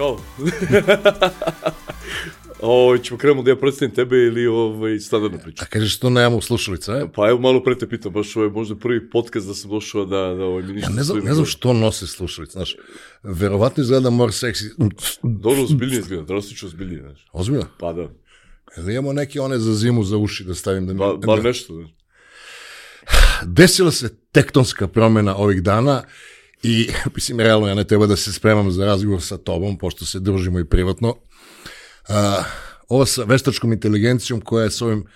Чао. 0.00 0.16
Овој, 2.60 3.00
ќе 3.04 3.12
покремо 3.12 3.44
да 3.44 3.52
ја 3.52 3.58
представим 3.60 3.92
тебе 3.96 4.22
или 4.30 4.46
овој 4.48 4.96
стандардна 5.04 5.40
прича. 5.42 5.64
А 5.64 5.68
кажеш 5.68 5.98
што 5.98 6.08
најамо 6.12 6.40
слушалица, 6.44 7.02
е? 7.02 7.08
Па 7.12 7.28
ево 7.32 7.40
малку 7.44 7.66
прете 7.68 7.88
питам, 7.90 8.14
баш 8.16 8.32
овој 8.36 8.48
може 8.54 8.76
да 8.76 8.80
први 8.80 9.02
подкаст 9.12 9.50
да 9.50 9.56
се 9.56 9.68
дошува 9.68 10.06
да 10.08 10.22
да 10.38 10.48
овој 10.48 10.64
ми 10.68 10.78
ништо. 10.78 10.92
Не 10.96 11.04
знам, 11.04 11.20
не 11.24 11.36
знам 11.36 11.48
што 11.52 11.76
носи 11.76 12.08
слушалица, 12.08 12.60
знаеш. 12.60 12.76
Веројатно 13.24 13.84
изгледа 13.84 14.12
мор 14.12 14.32
секси. 14.32 14.72
Добро 15.24 15.66
збилни 15.68 16.00
изгледа, 16.00 16.24
драстично 16.24 16.72
збилни, 16.72 17.02
знаеш. 17.04 17.20
Озбилно? 17.34 17.68
Па 17.78 17.92
да. 17.92 18.08
Да 18.78 18.92
имамо 18.92 19.12
неки 19.12 19.40
оне 19.40 19.58
за 19.58 19.74
зиму 19.74 20.04
за 20.04 20.16
уши 20.16 20.44
да 20.44 20.54
ставим 20.54 20.86
да 20.86 20.94
ми... 20.94 20.98
Да 20.98 21.26
бар 21.26 21.44
нешто. 21.44 21.84
Десила 23.46 23.92
се 23.92 24.10
тектонска 24.32 24.88
промена 24.88 25.36
ових 25.36 25.60
дана 25.60 26.04
i, 26.62 26.88
mislim, 27.14 27.40
realno 27.40 27.68
ja 27.68 27.74
ne 27.74 27.84
treba 27.84 28.06
da 28.06 28.16
se 28.16 28.32
spremam 28.32 28.70
za 28.70 28.84
razgovor 28.84 29.22
sa 29.22 29.36
tobom, 29.36 29.78
pošto 29.78 30.06
se 30.06 30.20
družimo 30.20 30.58
i 30.58 30.68
privatno. 30.68 31.16
A, 32.08 32.42
ovo 32.88 33.06
sa 33.06 33.24
veštačkom 33.24 33.72
inteligencijom 33.72 34.40
koja 34.40 34.64
je 34.64 34.70
s 34.70 34.82
ovim 34.82 35.06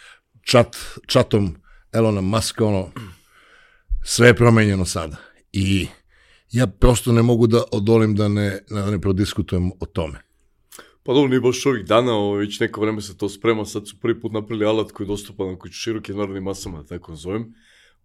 chat, 0.51 0.77
chatom 1.11 1.57
Elona 1.93 2.21
Muska, 2.21 2.65
ono, 2.65 2.91
sve 4.05 4.29
je 4.29 4.37
promenjeno 4.37 4.85
sada. 4.85 5.17
I 5.53 5.87
ja 6.53 6.67
prosto 6.67 7.13
ne 7.13 7.23
mogu 7.23 7.47
da 7.47 7.63
odolim 7.73 8.15
da 8.15 8.29
ne, 8.29 8.59
da 8.71 8.91
ne 8.91 9.01
prodiskutujem 9.01 9.71
o 9.81 9.87
tome. 9.87 10.19
Pa 11.03 11.13
dobro, 11.13 11.29
nije 11.29 11.41
baš 11.41 11.67
ovih 11.67 11.85
dana, 11.85 12.13
ovo, 12.13 12.37
već 12.37 12.61
neko 12.61 12.81
vreme 12.81 13.01
se 13.01 13.17
to 13.17 13.29
sprema, 13.29 13.65
sad 13.65 13.89
su 13.89 13.97
prvi 14.01 14.21
put 14.21 14.33
napravili 14.33 14.67
alat 14.67 14.93
koji 14.93 15.05
je 15.05 15.09
dostupan 15.09 15.47
na 15.49 15.71
širokim 15.71 16.17
narodnim 16.17 16.43
masama, 16.43 16.83
da 16.83 16.89
tako 16.89 17.13
nazovem. 17.13 17.55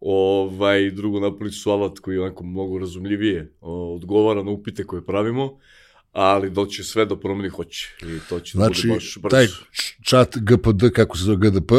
Ovaj, 0.01 0.91
drugo, 0.91 1.19
napravili 1.19 1.51
su 1.51 1.71
alat 1.71 1.99
koji 1.99 2.15
je 2.15 2.21
onako 2.21 2.43
mnogo 2.43 2.79
razumljivije 2.79 3.53
odgovara 3.61 4.43
na 4.43 4.51
upite 4.51 4.83
koje 4.83 5.05
pravimo, 5.05 5.59
ali 6.11 6.49
doće 6.49 6.83
sve 6.83 7.05
do 7.05 7.15
promeni 7.15 7.49
hoće. 7.49 7.89
I 8.01 8.19
to 8.29 8.39
će 8.39 8.57
Znači, 8.57 8.81
da 8.81 8.87
bude 8.87 8.95
baš 8.95 9.17
brzo. 9.17 9.29
taj 9.29 9.47
č- 9.47 9.53
chat 10.05 10.37
GPD, 10.37 10.89
kako 10.93 11.17
se 11.17 11.23
zove 11.23 11.37
GDP, 11.39 11.71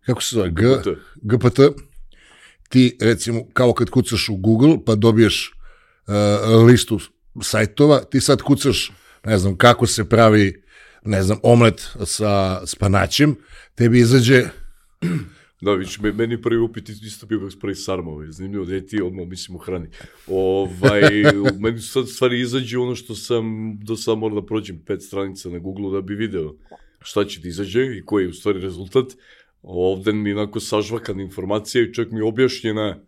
kako 0.00 0.22
se 0.22 0.36
zove 0.36 0.50
G, 0.50 0.62
GPT. 0.66 0.88
GPT, 1.16 1.60
ti 2.68 2.98
recimo 3.00 3.44
kao 3.52 3.72
kad 3.72 3.90
kucaš 3.90 4.28
u 4.28 4.36
Google 4.36 4.76
pa 4.86 4.94
dobiješ 4.94 5.52
uh, 6.06 6.14
listu 6.66 7.00
sajtova, 7.42 8.00
ti 8.00 8.20
sad 8.20 8.42
kucaš, 8.42 8.92
ne 9.24 9.38
znam, 9.38 9.56
kako 9.56 9.86
se 9.86 10.08
pravi, 10.08 10.62
ne 11.04 11.22
znam, 11.22 11.38
omlet 11.42 11.88
sa 12.04 12.62
spanaćem, 12.66 13.34
tebi 13.74 13.98
izađe 13.98 14.44
Da, 15.62 15.78
me- 16.02 16.12
meni 16.12 16.42
prvi 16.42 16.60
upit 16.60 16.88
isto 16.88 17.26
bio 17.26 17.38
kako 17.38 17.50
s 17.50 17.58
prvi 17.58 17.74
sarma, 17.74 18.10
ovaj, 18.10 18.26
zanimljivo 18.30 18.64
da 18.64 18.80
ti 18.80 19.02
odmah 19.02 19.26
mislim 19.26 19.56
u 19.56 19.58
hrani. 19.58 19.88
Ovaj, 20.26 21.02
meni 21.62 21.78
su 21.78 21.88
sad 21.88 22.08
stvari 22.08 22.40
izađe 22.40 22.78
ono 22.78 22.94
što 22.94 23.14
sam 23.14 23.44
do 23.82 23.96
sada 23.96 24.16
morao 24.16 24.40
da 24.40 24.46
prođem 24.46 24.82
pet 24.86 25.02
stranica 25.02 25.48
na 25.48 25.58
Google 25.58 25.92
da 25.92 26.00
bi 26.00 26.14
video 26.14 26.54
šta 27.02 27.24
će 27.24 27.40
da 27.40 27.48
izađe 27.48 27.96
i 27.96 28.02
koji 28.04 28.24
je 28.24 28.28
u 28.28 28.32
stvari 28.32 28.60
rezultat. 28.60 29.04
Ovde 29.62 30.12
mi 30.12 30.30
je 30.30 30.36
onako 30.36 30.60
sažvakana 30.60 31.22
informacija 31.22 31.84
i 31.84 31.94
čak 31.94 32.10
mi 32.10 32.18
je 32.18 32.24
objašnjena 32.24 32.98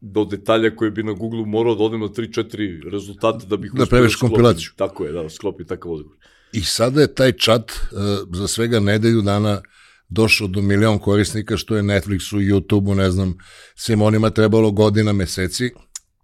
do 0.00 0.24
detalja 0.24 0.76
koje 0.76 0.90
bi 0.90 1.02
na 1.02 1.12
Google 1.12 1.46
morao 1.46 1.74
da 1.74 1.84
odem 1.84 2.00
na 2.00 2.08
3-4 2.08 2.90
rezultate 2.90 3.46
da 3.46 3.56
bih 3.56 3.72
Da 3.74 3.86
praviš 3.86 4.16
kompilaciju. 4.16 4.70
Tako 4.76 5.04
je, 5.04 5.12
da, 5.12 5.28
sklopi 5.28 5.64
takav 5.66 5.92
odgovor. 5.92 6.16
I 6.52 6.60
sada 6.60 7.00
je 7.00 7.14
taj 7.14 7.32
chat 7.32 7.70
uh, 7.70 8.36
za 8.36 8.46
svega 8.48 8.80
nedelju 8.80 9.22
dana 9.22 9.60
došao 10.08 10.48
do 10.48 10.62
milion 10.62 10.98
korisnika, 10.98 11.56
što 11.56 11.76
je 11.76 11.82
Netflixu, 11.82 12.52
YouTubeu, 12.52 12.94
ne 12.94 13.10
znam, 13.10 13.38
svim 13.74 14.02
onima 14.02 14.30
trebalo 14.30 14.70
godina, 14.70 15.12
meseci. 15.12 15.70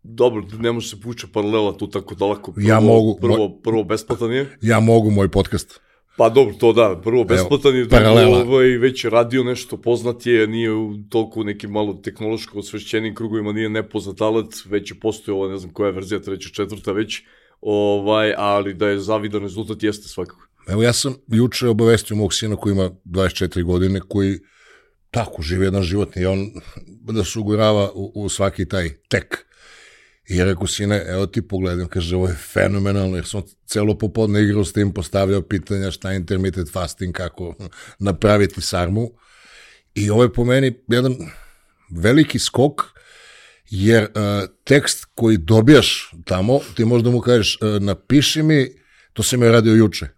Dobro, 0.02 0.46
ne 0.58 0.72
može 0.72 0.88
se 0.88 1.00
puća 1.00 1.26
paralela 1.32 1.76
tu 1.76 1.90
tako 1.90 2.14
daleko. 2.14 2.52
Prvo, 2.52 2.68
Ja 2.68 2.80
mogu, 2.80 3.18
Prvo, 3.20 3.60
prvo 3.64 3.84
besplatan 3.84 4.32
je. 4.32 4.56
Ja 4.60 4.80
mogu 4.80 5.10
moj 5.10 5.28
podcast. 5.28 5.80
Pa 6.16 6.28
dobro, 6.28 6.54
to 6.54 6.72
da, 6.72 7.00
prvo 7.04 7.24
besplatan 7.24 7.76
je, 7.76 7.84
drugo, 7.84 8.08
ovaj, 8.08 8.66
već 8.66 9.04
je 9.04 9.10
radio 9.10 9.44
nešto, 9.44 9.76
poznat 9.76 10.26
je, 10.26 10.46
nije 10.46 10.72
u 10.72 10.94
toliko 11.10 11.44
nekim 11.44 11.70
malo 11.70 11.94
tehnološko 11.94 12.58
osvešćenim 12.58 13.14
krugovima, 13.14 13.52
nije 13.52 13.68
nepoznat 13.68 14.20
alat, 14.20 14.54
već 14.64 14.90
je 14.90 15.00
postoje 15.00 15.34
ova, 15.34 15.48
ne 15.48 15.58
znam 15.58 15.72
koja 15.72 15.86
je 15.86 15.92
verzija, 15.92 16.20
treća, 16.20 16.48
četvrta 16.52 16.92
već, 16.92 17.22
ovaj, 17.60 18.34
ali 18.36 18.74
da 18.74 18.88
je 18.88 18.98
zavidan 18.98 19.42
rezultat 19.42 19.82
jeste 19.82 20.08
svakako. 20.08 20.46
Evo 20.68 20.82
ja 20.82 20.92
sam 20.92 21.14
juče 21.28 21.68
obavestio 21.68 22.16
mog 22.16 22.34
sina 22.34 22.56
koji 22.56 22.72
ima 22.72 22.90
24 23.04 23.62
godine, 23.62 24.00
koji 24.08 24.38
tako 25.10 25.42
živi 25.42 25.64
jedan 25.64 25.82
život 25.82 26.16
i 26.16 26.26
on 26.26 26.50
da 27.00 27.24
se 27.24 27.38
ugurava 27.38 27.90
u, 27.94 28.12
u 28.14 28.28
svaki 28.28 28.68
taj 28.68 28.90
tek. 29.08 29.46
I 30.28 30.36
ja 30.36 30.44
rekao, 30.44 30.66
sine, 30.66 31.04
evo 31.08 31.26
ti 31.26 31.48
pogledam, 31.48 31.88
kaže, 31.88 32.16
ovo 32.16 32.28
je 32.28 32.34
fenomenalno, 32.52 33.16
jer 33.16 33.26
sam 33.26 33.42
celo 33.66 33.98
popodne 33.98 34.42
igrao 34.42 34.64
s 34.64 34.72
tim, 34.72 34.92
postavljao 34.92 35.42
pitanja 35.42 35.90
šta 35.90 36.10
je 36.10 36.16
intermittent 36.16 36.72
fasting, 36.72 37.14
kako 37.14 37.54
napraviti 37.98 38.60
sarmu. 38.60 39.10
I 39.94 40.10
ovo 40.10 40.22
je 40.22 40.32
po 40.32 40.44
meni 40.44 40.72
jedan 40.88 41.16
veliki 41.90 42.38
skok, 42.38 42.82
jer 43.70 44.02
uh, 44.02 44.48
tekst 44.64 45.04
koji 45.14 45.36
dobijaš 45.36 46.12
tamo, 46.24 46.60
ti 46.74 46.84
možda 46.84 47.10
mu 47.10 47.20
kažeš, 47.20 47.58
uh, 47.60 47.82
napiši 47.82 48.42
mi, 48.42 48.68
to 49.12 49.22
sam 49.22 49.42
je 49.42 49.52
radio 49.52 49.74
juče, 49.74 50.08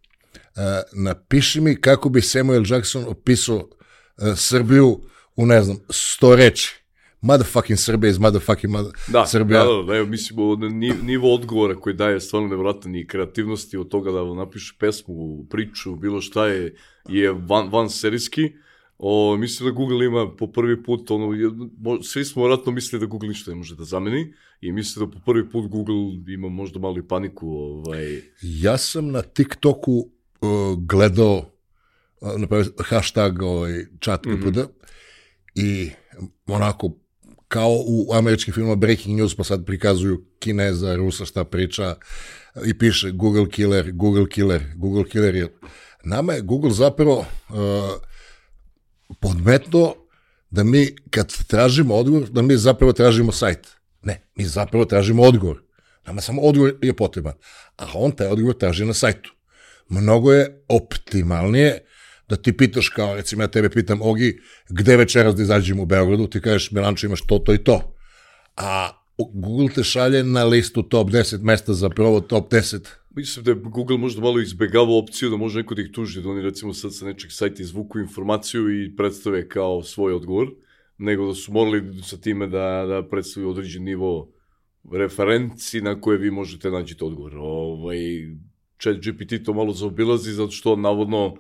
napiši 0.92 1.60
mi 1.60 1.80
kako 1.80 2.08
bi 2.08 2.20
Samuel 2.20 2.62
Jackson 2.68 3.04
opisao 3.08 3.56
uh, 3.56 3.68
Srbiju 4.36 5.00
u, 5.36 5.46
ne 5.46 5.62
znam, 5.62 5.76
sto 5.90 6.36
reči. 6.36 6.74
Motherfucking 7.20 7.78
Srbija 7.78 8.10
iz 8.10 8.18
motherfucking 8.18 8.72
mother... 8.72 8.92
Da, 9.08 9.26
Srbija. 9.26 9.64
da, 9.64 9.72
da, 9.72 9.82
da, 9.82 9.96
evo, 9.96 10.06
mislim, 10.06 10.38
nivo 11.02 11.34
odgovora 11.34 11.74
koji 11.80 11.94
daje 11.94 12.20
stvarno 12.20 12.48
nevjerojatan 12.48 12.94
i 12.96 13.06
kreativnosti 13.06 13.76
od 13.76 13.88
toga 13.88 14.10
da 14.12 14.34
napiše 14.34 14.74
pesmu, 14.78 15.46
priču, 15.50 15.96
bilo 15.96 16.20
šta 16.20 16.46
je, 16.46 16.74
je 17.08 17.32
van, 17.32 17.68
van 17.70 17.90
serijski. 17.90 18.52
O, 18.98 19.36
mislim 19.36 19.68
da 19.68 19.74
Google 19.74 20.06
ima 20.06 20.36
po 20.36 20.46
prvi 20.46 20.82
put, 20.82 21.10
ono, 21.10 21.32
je- 21.32 21.48
mo- 21.80 22.02
svi 22.02 22.24
smo 22.24 22.42
vjerojatno 22.42 22.72
mislili 22.72 23.00
da 23.00 23.06
Google 23.06 23.28
ništa 23.28 23.50
ne 23.50 23.56
može 23.56 23.76
da 23.76 23.84
zameni 23.84 24.32
i 24.60 24.72
mislim 24.72 25.06
da 25.06 25.12
po 25.12 25.24
prvi 25.26 25.50
put 25.50 25.68
Google 25.68 25.94
ima 26.34 26.48
možda 26.48 26.78
malo 26.78 26.98
i 26.98 27.08
paniku, 27.08 27.48
ovaj, 27.48 28.20
Ja 28.42 28.78
sam 28.78 29.10
na 29.10 29.22
TikToku 29.22 30.10
gledao 30.78 31.36
uh, 32.20 32.40
napravio 32.40 32.72
hashtag 32.78 33.42
ovaj, 33.42 33.86
chat 34.00 34.26
Mhm. 34.26 34.40
GPD 34.40 34.58
i 35.54 35.90
onako 36.46 36.90
kao 37.48 37.70
u 37.86 38.12
američkim 38.14 38.54
filmima 38.54 38.76
Breaking 38.76 39.18
News, 39.18 39.36
pa 39.36 39.44
sad 39.44 39.66
prikazuju 39.66 40.24
Kineza, 40.38 40.96
Rusa 40.96 41.24
šta 41.24 41.44
priča 41.44 41.96
i 42.66 42.78
piše 42.78 43.10
Google 43.10 43.50
killer, 43.50 43.92
Google 43.92 44.28
killer, 44.28 44.62
Google 44.76 45.04
killer 45.08 45.34
je... 45.34 45.54
Nama 46.04 46.32
je 46.32 46.40
Google 46.40 46.70
zapravo 46.70 47.18
uh, 47.18 47.56
podmetno 49.20 49.94
da 50.50 50.64
mi 50.64 50.96
kad 51.10 51.46
tražimo 51.46 51.94
odgovor, 51.94 52.28
da 52.28 52.42
mi 52.42 52.56
zapravo 52.56 52.92
tražimo 52.92 53.32
sajt. 53.32 53.68
Ne, 54.02 54.26
mi 54.34 54.44
zapravo 54.44 54.84
tražimo 54.84 55.22
odgovor. 55.22 55.62
Nama 56.06 56.20
samo 56.20 56.42
odgovor 56.42 56.74
je 56.82 56.96
potreban. 56.96 57.32
A 57.76 57.86
on 57.94 58.12
taj 58.12 58.26
odgovor 58.26 58.54
traži 58.54 58.84
na 58.84 58.94
sajtu. 58.94 59.33
Mnogo 59.88 60.32
je 60.32 60.64
optimalnije 60.68 61.78
da 62.28 62.36
ti 62.36 62.56
pitaš 62.56 62.88
kao, 62.88 63.14
recimo 63.14 63.42
ja 63.42 63.48
tebe 63.48 63.70
pitam, 63.70 64.02
Ogi, 64.02 64.40
gde 64.68 64.96
večeras 64.96 65.34
da 65.34 65.42
izađemo 65.42 65.82
u 65.82 65.86
Beogradu, 65.86 66.26
ti 66.26 66.40
kažeš, 66.40 66.70
Milanče, 66.70 67.06
imaš 67.06 67.26
to, 67.26 67.38
to 67.38 67.54
i 67.54 67.58
to. 67.58 67.94
A 68.56 68.90
Google 69.18 69.68
te 69.74 69.84
šalje 69.84 70.24
na 70.24 70.44
listu 70.44 70.82
top 70.82 71.10
10 71.10 71.42
mesta 71.42 71.74
za 71.74 71.90
prvo 71.90 72.20
top 72.20 72.52
10. 72.52 72.88
Mislim 73.16 73.44
da 73.44 73.50
je 73.50 73.54
Google 73.54 73.98
možda 73.98 74.20
malo 74.20 74.40
izbegavao 74.40 74.98
opciju 74.98 75.30
da 75.30 75.36
može 75.36 75.58
neko 75.58 75.74
da 75.74 75.82
ih 75.82 75.90
tuži, 75.92 76.22
da 76.22 76.28
oni 76.28 76.42
recimo 76.42 76.74
sad 76.74 76.94
sa 76.94 77.04
nečeg 77.06 77.32
sajta 77.32 77.62
izvuku 77.62 77.98
informaciju 77.98 78.82
i 78.84 78.96
predstave 78.96 79.48
kao 79.48 79.82
svoj 79.82 80.12
odgovor, 80.12 80.48
nego 80.98 81.26
da 81.26 81.34
su 81.34 81.52
morali 81.52 82.02
sa 82.02 82.16
time 82.16 82.46
da, 82.46 82.86
da 82.88 83.08
predstavaju 83.10 83.50
određen 83.50 83.84
nivo 83.84 84.32
referenci 84.92 85.80
na 85.80 86.00
koje 86.00 86.18
vi 86.18 86.30
možete 86.30 86.70
nađete 86.70 87.04
odgovor. 87.04 87.36
Ovaj, 87.36 87.98
chat 88.84 88.96
GPT 88.96 89.44
to 89.44 89.52
malo 89.52 89.72
zaobilazi 89.72 90.32
zato 90.32 90.50
što 90.50 90.72
on 90.72 90.80
navodno 90.80 91.36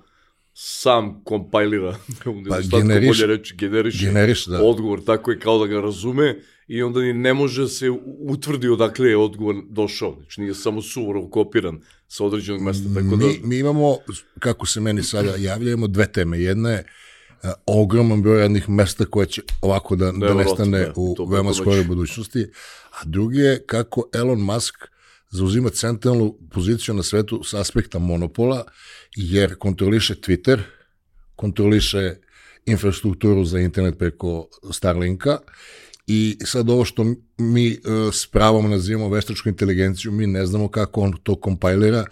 sam 0.54 1.24
kompajlira, 1.24 1.96
pa, 2.48 2.60
generiš- 2.60 3.06
bolje 3.06 3.26
reći, 3.26 3.54
generiše 3.56 4.06
Generiš, 4.06 4.46
da. 4.46 4.62
odgovor, 4.62 5.04
tako 5.04 5.30
je 5.30 5.38
kao 5.38 5.58
da 5.58 5.66
ga 5.66 5.80
razume 5.80 6.36
i 6.68 6.82
onda 6.82 7.00
ni 7.00 7.12
ne 7.12 7.34
može 7.34 7.62
da 7.62 7.68
se 7.68 7.90
utvrdi 8.18 8.68
odakle 8.68 9.08
je 9.08 9.16
odgovor 9.16 9.56
došao. 9.70 10.16
Znači 10.20 10.40
nije 10.40 10.54
samo 10.54 10.82
suvorov 10.82 11.26
kopiran 11.26 11.80
sa 12.08 12.24
određenog 12.24 12.62
mesta, 12.62 12.84
tako 12.94 13.16
da... 13.16 13.26
Mi, 13.26 13.40
mi 13.42 13.58
imamo, 13.58 13.96
kako 14.38 14.66
se 14.66 14.80
meni 14.80 15.02
sada 15.02 15.34
javlja, 15.38 15.72
imamo 15.72 15.86
dve 15.86 16.12
teme. 16.12 16.40
Jedna 16.40 16.70
je 16.70 16.84
a, 17.42 17.52
ogroman 17.66 18.22
broj 18.22 18.40
radnih 18.40 18.68
mesta 18.68 19.04
koje 19.04 19.26
će 19.26 19.42
ovako 19.62 19.96
da, 19.96 20.04
da 20.04 20.12
Neverovatno, 20.12 20.50
nestane 20.50 20.78
da, 20.78 20.92
u 20.96 21.16
veoma 21.30 21.54
skoroj 21.54 21.84
budućnosti. 21.84 22.46
A 22.90 23.04
drugi 23.04 23.38
je 23.38 23.62
kako 23.66 24.08
Elon 24.12 24.40
Musk 24.40 24.74
zauzima 25.34 25.70
centralnu 25.70 26.38
poziciju 26.50 26.94
na 26.94 27.02
svetu 27.02 27.40
s 27.44 27.54
aspekta 27.54 27.98
monopola, 27.98 28.64
jer 29.16 29.58
kontroliše 29.58 30.14
Twitter, 30.14 30.60
kontroliše 31.36 32.14
infrastrukturu 32.66 33.44
za 33.44 33.60
internet 33.60 33.98
preko 33.98 34.48
Starlinka 34.72 35.38
i 36.06 36.38
sad 36.44 36.70
ovo 36.70 36.84
što 36.84 37.04
mi 37.38 37.70
uh, 37.70 38.14
s 38.14 38.26
pravom 38.26 38.70
nazivamo 38.70 39.08
veštačku 39.08 39.48
inteligenciju, 39.48 40.12
mi 40.12 40.26
ne 40.26 40.46
znamo 40.46 40.68
kako 40.68 41.00
on 41.00 41.12
to 41.22 41.40
kompajlira 41.40 42.04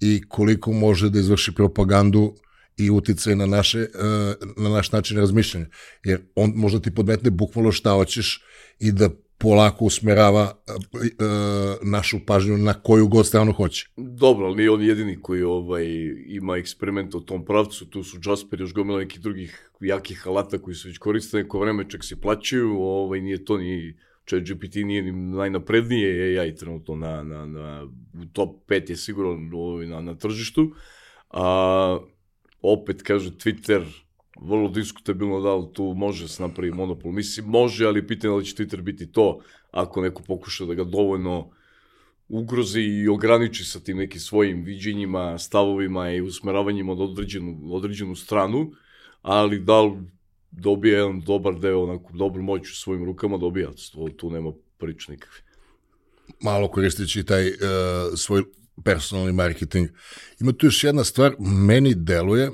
i 0.00 0.22
koliko 0.28 0.72
može 0.72 1.10
da 1.10 1.18
izvrši 1.18 1.54
propagandu 1.54 2.34
i 2.76 2.90
uticaj 2.90 3.36
na, 3.36 3.46
naše, 3.46 3.78
e, 3.80 3.86
na 4.56 4.68
naš 4.68 4.92
način 4.92 5.16
razmišljanja. 5.16 5.66
Jer 6.04 6.20
on 6.34 6.52
možda 6.56 6.80
ti 6.80 6.94
podmetne 6.94 7.30
bukvalno 7.30 7.72
šta 7.72 7.90
hoćeš 7.90 8.42
i 8.78 8.92
da 8.92 9.10
polako 9.38 9.84
usmerava 9.84 10.52
e, 10.66 10.74
našu 11.82 12.18
pažnju 12.26 12.58
na 12.58 12.74
koju 12.74 13.08
god 13.08 13.26
stranu 13.26 13.52
hoće. 13.52 13.88
Dobro, 13.96 14.46
ali 14.46 14.56
nije 14.56 14.70
on 14.70 14.82
jedini 14.82 15.20
koji 15.22 15.42
ovaj, 15.42 15.86
ima 16.26 16.56
eksperiment 16.56 17.14
u 17.14 17.20
tom 17.20 17.44
pravcu, 17.44 17.86
tu 17.86 18.02
su 18.02 18.18
Jasper, 18.24 18.60
još 18.60 18.74
gomila 18.74 18.98
nekih 18.98 19.20
drugih 19.20 19.70
jakih 19.80 20.26
alata 20.26 20.58
koji 20.58 20.74
se 20.74 20.88
već 20.88 20.98
koriste 20.98 21.36
neko 21.36 21.60
vreme, 21.60 21.90
čak 21.90 22.04
se 22.04 22.20
plaćaju, 22.20 22.80
ovaj, 22.80 23.20
nije 23.20 23.44
to 23.44 23.58
ni 23.58 23.94
Chat 24.26 24.42
GPT 24.42 24.74
nije 24.74 25.02
ni 25.02 25.12
najnaprednije 25.12 26.40
AI 26.40 26.54
trenutno 26.54 26.96
na, 26.96 27.22
na, 27.22 27.46
na, 27.46 27.88
top 28.32 28.68
5 28.68 28.90
je 28.90 28.96
sigurno 28.96 29.58
ovaj, 29.58 29.86
na, 29.86 30.00
na 30.00 30.14
tržištu, 30.14 30.74
a 31.30 31.98
opet 32.62 33.02
kaže 33.02 33.30
Twitter, 33.30 33.84
vrlo 34.42 34.68
diskutabilno 34.68 35.40
da 35.40 35.54
li 35.54 35.66
tu 35.72 35.94
može 35.96 36.28
se 36.28 36.42
napravi 36.42 36.70
monopol. 36.70 37.12
Mislim, 37.12 37.46
može, 37.46 37.86
ali 37.86 38.06
pitanje 38.06 38.30
da 38.30 38.36
li 38.36 38.44
će 38.44 38.54
Twitter 38.54 38.80
biti 38.80 39.12
to 39.12 39.40
ako 39.70 40.00
neko 40.00 40.22
pokuša 40.22 40.64
da 40.64 40.74
ga 40.74 40.84
dovoljno 40.84 41.50
ugrozi 42.28 42.80
i 42.80 43.08
ograniči 43.08 43.64
sa 43.64 43.80
tim 43.80 43.96
nekim 43.96 44.20
svojim 44.20 44.62
viđenjima, 44.62 45.38
stavovima 45.38 46.10
i 46.10 46.20
usmeravanjima 46.20 46.92
od 46.92 47.00
određenu, 47.00 47.60
određenu 47.70 48.14
stranu, 48.14 48.72
ali 49.22 49.60
da 49.60 49.80
li 49.80 49.92
dobije 50.50 50.94
jedan 50.94 51.20
dobar 51.20 51.58
deo, 51.60 51.82
onako, 51.82 52.12
dobru 52.12 52.42
moć 52.42 52.70
u 52.70 52.74
svojim 52.74 53.04
rukama, 53.04 53.36
dobija. 53.36 53.70
To, 53.92 54.08
tu 54.16 54.30
nema 54.30 54.52
prič 54.78 55.08
nikakve. 55.08 55.40
Malo 56.40 56.68
koristeći 56.68 57.24
taj 57.24 57.48
uh, 57.48 57.56
svoj 58.16 58.42
personalni 58.84 59.32
marketing. 59.32 59.88
Ima 60.40 60.52
tu 60.52 60.66
još 60.66 60.84
jedna 60.84 61.04
stvar, 61.04 61.34
meni 61.38 61.94
deluje 61.94 62.50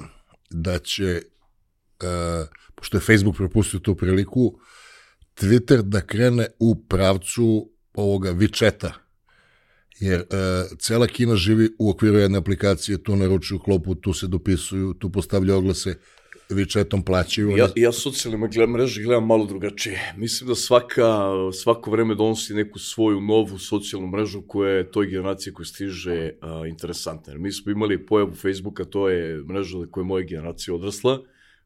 da 0.50 0.78
će, 0.78 1.22
pošto 2.74 2.96
je 2.96 3.00
Facebook 3.00 3.36
propustio 3.36 3.80
tu 3.80 3.94
priliku, 3.94 4.58
Twitter 5.40 5.82
da 5.82 6.00
krene 6.00 6.46
u 6.58 6.74
pravcu 6.88 7.70
ovoga 7.94 8.30
Vičeta, 8.30 8.92
jer 10.00 10.20
uh, 10.20 10.78
cela 10.78 11.06
Kina 11.06 11.36
živi 11.36 11.70
u 11.78 11.90
okviru 11.90 12.18
jedne 12.18 12.38
aplikacije, 12.38 13.02
tu 13.02 13.16
naručuju 13.16 13.58
klopu, 13.58 13.94
tu 13.94 14.12
se 14.12 14.26
dopisuju, 14.26 14.94
tu 14.94 15.10
postavljaju 15.10 15.58
oglase, 15.58 15.94
Vičetom 16.50 17.02
plaćaju. 17.02 17.56
Ja, 17.56 17.68
ja 17.76 17.92
socijalne 17.92 18.66
mreže 18.66 19.02
gledam 19.02 19.26
malo 19.26 19.46
drugačije. 19.46 20.12
Mislim 20.16 20.48
da 20.48 20.54
svaka, 20.54 21.30
svako 21.62 21.90
vreme 21.90 22.14
donosi 22.14 22.54
neku 22.54 22.78
svoju 22.78 23.20
novu 23.20 23.58
socijalnu 23.58 24.08
mrežu 24.08 24.42
koja 24.42 24.72
je 24.72 24.90
toj 24.90 25.06
generaciji 25.06 25.52
koja 25.52 25.66
stiže 25.66 26.30
a, 26.40 26.62
interesantna. 26.66 27.32
Jer 27.32 27.40
mi 27.40 27.52
smo 27.52 27.72
imali 27.72 28.06
pojavu 28.06 28.34
Facebooka, 28.34 28.84
to 28.84 29.08
je 29.08 29.44
mreža 29.44 29.78
koja 29.90 30.02
je 30.02 30.06
moja 30.06 30.26
generacija 30.26 30.74
odrasla, 30.74 31.22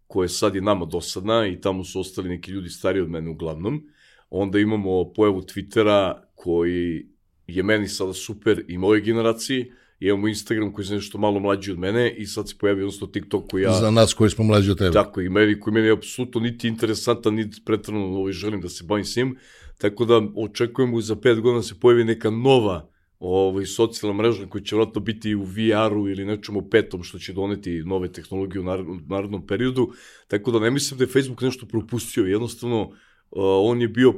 koja 0.06 0.24
je 0.24 0.28
sad 0.28 0.56
i 0.56 0.60
nama 0.60 0.84
dosadna 0.84 1.46
i 1.46 1.60
tamo 1.60 1.84
su 1.84 2.00
ostali 2.00 2.28
neki 2.28 2.50
ljudi 2.50 2.68
stariji 2.68 3.02
od 3.02 3.10
mene 3.10 3.30
uglavnom. 3.30 3.82
Onda 4.30 4.58
imamo 4.58 5.12
pojavu 5.12 5.42
Twittera 5.42 6.14
koji 6.34 7.06
je 7.46 7.62
meni 7.62 7.88
sada 7.88 8.12
super 8.12 8.64
i 8.68 8.78
moje 8.78 9.00
generaciji, 9.00 9.72
imamo 10.00 10.28
Instagram 10.28 10.72
koji 10.72 10.86
je 10.86 10.94
nešto 10.94 11.18
malo 11.18 11.40
mlađi 11.40 11.72
od 11.72 11.78
mene 11.78 12.14
i 12.16 12.26
sad 12.26 12.48
se 12.48 12.54
pojavi 12.58 12.80
jednostavno 12.80 13.12
TikTok 13.12 13.50
koji 13.50 13.62
ja... 13.62 13.72
Za 13.72 13.90
nas 13.90 14.14
koji 14.14 14.30
smo 14.30 14.44
mlađi 14.44 14.70
od 14.70 14.78
tebe. 14.78 14.92
Tako, 14.92 15.20
i 15.20 15.28
meni, 15.28 15.60
koji 15.60 15.74
meni 15.74 15.86
je 15.86 15.92
apsolutno 15.92 16.40
niti 16.40 16.68
interesantan, 16.68 17.34
niti 17.34 17.62
pretrano 17.64 18.06
ovaj, 18.06 18.32
želim 18.32 18.60
da 18.60 18.68
se 18.68 18.84
bavim 18.84 19.04
s 19.04 19.16
njim, 19.16 19.36
tako 19.78 20.04
da 20.04 20.22
očekujemo 20.36 21.00
za 21.00 21.16
pet 21.16 21.40
godina 21.40 21.58
da 21.58 21.62
se 21.62 21.80
pojavi 21.80 22.04
neka 22.04 22.30
nova 22.30 22.88
ovaj, 23.18 23.66
socijalna 23.66 24.22
mreža 24.22 24.46
koja 24.46 24.62
će 24.62 24.76
vratno 24.76 25.00
biti 25.00 25.34
u 25.34 25.42
VR-u 25.42 26.08
ili 26.08 26.24
nečemu 26.24 26.70
petom 26.70 27.02
što 27.02 27.18
će 27.18 27.32
doneti 27.32 27.82
nove 27.84 28.12
tehnologije 28.12 28.60
u 28.60 28.64
narodnom 29.08 29.46
periodu, 29.46 29.92
tako 30.28 30.50
da 30.50 30.60
ne 30.60 30.70
mislim 30.70 30.98
da 30.98 31.04
je 31.04 31.08
Facebook 31.08 31.40
nešto 31.40 31.66
propustio, 31.66 32.24
jednostavno 32.24 32.82
uh, 32.82 32.92
on 33.40 33.80
je 33.80 33.88
bio 33.88 34.14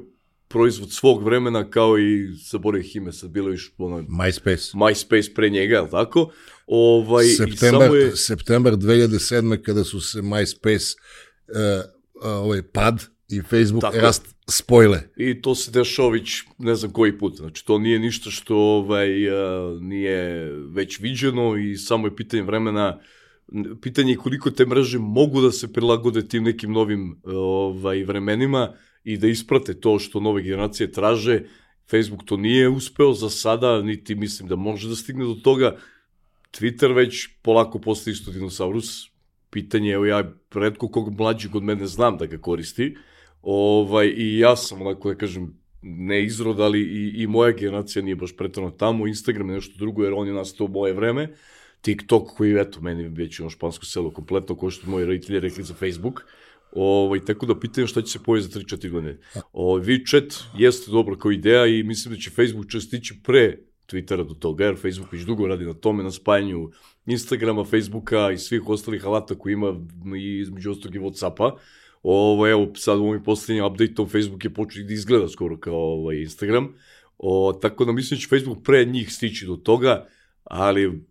proizvod 0.49 0.93
svog 0.93 1.25
vremena 1.25 1.71
kao 1.71 1.99
i 1.99 2.33
zaboravih 2.50 2.97
ime, 2.97 3.12
sad 3.12 3.31
bilo 3.31 3.50
još 3.50 3.73
ono, 3.79 4.03
MySpace. 4.03 4.75
MySpace 4.75 5.35
pre 5.35 5.51
njega, 5.51 5.75
je 5.75 5.81
li 5.81 5.91
tako? 5.91 6.33
Ovaj, 6.67 7.25
septembar, 7.25 7.94
je... 7.94 8.17
septembar 8.17 8.73
2007. 8.73 9.62
kada 9.62 9.85
su 9.85 10.01
se 10.01 10.19
MySpace 10.19 10.97
uh, 11.49 11.85
ovaj 12.23 12.62
pad 12.62 13.18
i 13.29 13.43
Facebook 13.43 13.83
tako, 13.83 13.99
rast 13.99 14.35
spojile. 14.49 15.01
I 15.17 15.43
to 15.43 15.55
se 15.55 15.71
dešava 15.71 16.09
već 16.09 16.43
ne 16.59 16.75
znam 16.75 16.93
koji 16.93 17.19
put. 17.19 17.37
Znači, 17.37 17.67
to 17.67 17.79
nije 17.79 17.99
ništa 17.99 18.31
što 18.31 18.57
ovaj, 18.57 19.29
uh, 19.29 19.83
nije 19.83 20.53
već 20.53 21.01
viđeno 21.01 21.57
i 21.57 21.77
samo 21.77 22.07
je 22.07 22.17
pitanje 22.17 22.43
vremena 22.43 22.99
pitanje 23.83 24.13
je 24.13 24.17
koliko 24.17 24.51
te 24.51 24.67
mreže 24.67 24.99
mogu 24.99 25.41
da 25.41 25.53
se 25.53 25.73
prilagode 25.73 26.29
tim 26.29 26.45
nekim 26.45 26.73
novim 26.73 27.21
ovaj, 27.25 28.05
vremenima 28.05 28.73
i 29.05 29.17
da 29.17 29.29
isprate 29.29 29.81
to 29.81 29.99
što 29.99 30.21
nove 30.21 30.43
generacije 30.43 30.93
traže. 30.93 31.43
Facebook 31.91 32.25
to 32.25 32.37
nije 32.37 32.69
uspeo 32.69 33.13
za 33.13 33.31
sada, 33.31 33.83
niti 33.83 34.15
mislim 34.15 34.49
da 34.49 34.57
može 34.57 34.89
da 34.89 34.97
stigne 34.97 35.25
do 35.25 35.35
toga. 35.35 35.77
Twitter 36.53 36.95
već 36.95 37.29
polako 37.43 37.79
postaje 37.79 38.13
isto 38.13 38.31
dinosaurus. 38.31 39.09
Pitanje, 39.51 39.93
evo 39.93 40.07
ja 40.07 40.33
redko 40.55 40.89
kog 40.89 41.19
mlađeg 41.19 41.57
od 41.57 41.63
mene 41.63 41.87
znam 41.87 42.17
da 42.17 42.27
ga 42.27 42.39
koristi. 42.39 42.97
Ovaj, 43.43 44.14
I 44.17 44.38
ja 44.38 44.56
sam, 44.56 44.81
onako 44.81 45.08
da 45.08 45.19
kažem, 45.19 45.55
ne 45.82 46.25
izrod, 46.25 46.61
ali 46.61 46.81
i, 46.81 47.23
i 47.23 47.26
moja 47.26 47.52
generacija 47.52 48.02
nije 48.02 48.17
baš 48.17 48.37
pretrano 48.37 48.70
tamo. 48.70 49.06
Instagram 49.06 49.49
je 49.49 49.55
nešto 49.55 49.75
drugo, 49.79 50.05
jer 50.05 50.12
on 50.12 50.26
je 50.26 50.32
nastao 50.32 50.64
u 50.64 50.70
moje 50.70 50.93
vreme. 50.93 51.35
TikTok, 51.81 52.29
koji, 52.37 52.61
eto, 52.61 52.81
meni 52.81 53.08
već 53.08 53.40
ono 53.40 53.50
špansko 53.50 53.85
selo 53.85 54.11
kompletno, 54.11 54.56
ko 54.56 54.70
što 54.70 54.90
moji 54.90 55.06
roditelji 55.06 55.40
rekli 55.40 55.64
za 55.64 55.75
Facebook. 55.75 56.25
Ovaj, 56.73 57.25
tako 57.25 57.46
da 57.46 57.61
pitaju 57.61 57.87
šta 57.87 58.02
će 58.02 58.12
se 58.12 58.23
pojeti 58.25 58.49
za 58.49 58.61
3-4 58.61 58.90
godine. 58.90 59.19
Ovaj, 59.52 59.82
WeChat 59.82 60.43
jeste 60.58 60.91
dobro 60.91 61.17
kao 61.17 61.32
ideja 61.32 61.67
i 61.67 61.82
mislim 61.82 62.14
da 62.14 62.20
će 62.20 62.31
Facebook 62.31 62.70
čestići 62.70 63.20
pre 63.23 63.58
Twittera 63.88 64.29
do 64.29 64.34
toga, 64.34 64.64
jer 64.64 64.76
Facebook 64.76 65.12
već 65.12 65.23
dugo 65.23 65.46
radi 65.46 65.64
na 65.64 65.75
tome, 65.75 66.02
na 66.02 66.11
spajanju 66.11 66.70
Instagrama, 67.06 67.64
Facebooka 67.64 68.31
i 68.31 68.38
svih 68.38 68.69
ostalih 68.69 69.06
alata 69.06 69.34
koji 69.34 69.52
ima 69.52 69.75
i 70.17 70.38
između 70.38 70.70
ostalog 70.70 70.94
i 70.94 70.99
Whatsappa. 70.99 71.50
Ovo, 72.10 72.49
evo, 72.49 72.72
sad 72.75 72.99
u 72.99 73.05
ovim 73.05 73.22
poslednjim 73.22 73.64
update-om 73.64 74.08
Facebook 74.08 74.44
je 74.44 74.55
počeo 74.55 74.84
da 74.84 74.93
izgleda 74.93 75.28
skoro 75.28 75.58
kao 75.58 75.74
ovaj, 75.74 76.17
Instagram. 76.17 76.69
O, 77.19 77.58
tako 77.62 77.84
da 77.84 77.93
mislim 77.93 78.19
da 78.19 78.20
će 78.20 78.29
Facebook 78.29 78.65
pre 78.65 78.84
njih 78.84 79.12
stići 79.12 79.46
do 79.46 79.56
toga, 79.56 80.06
ali 80.44 81.05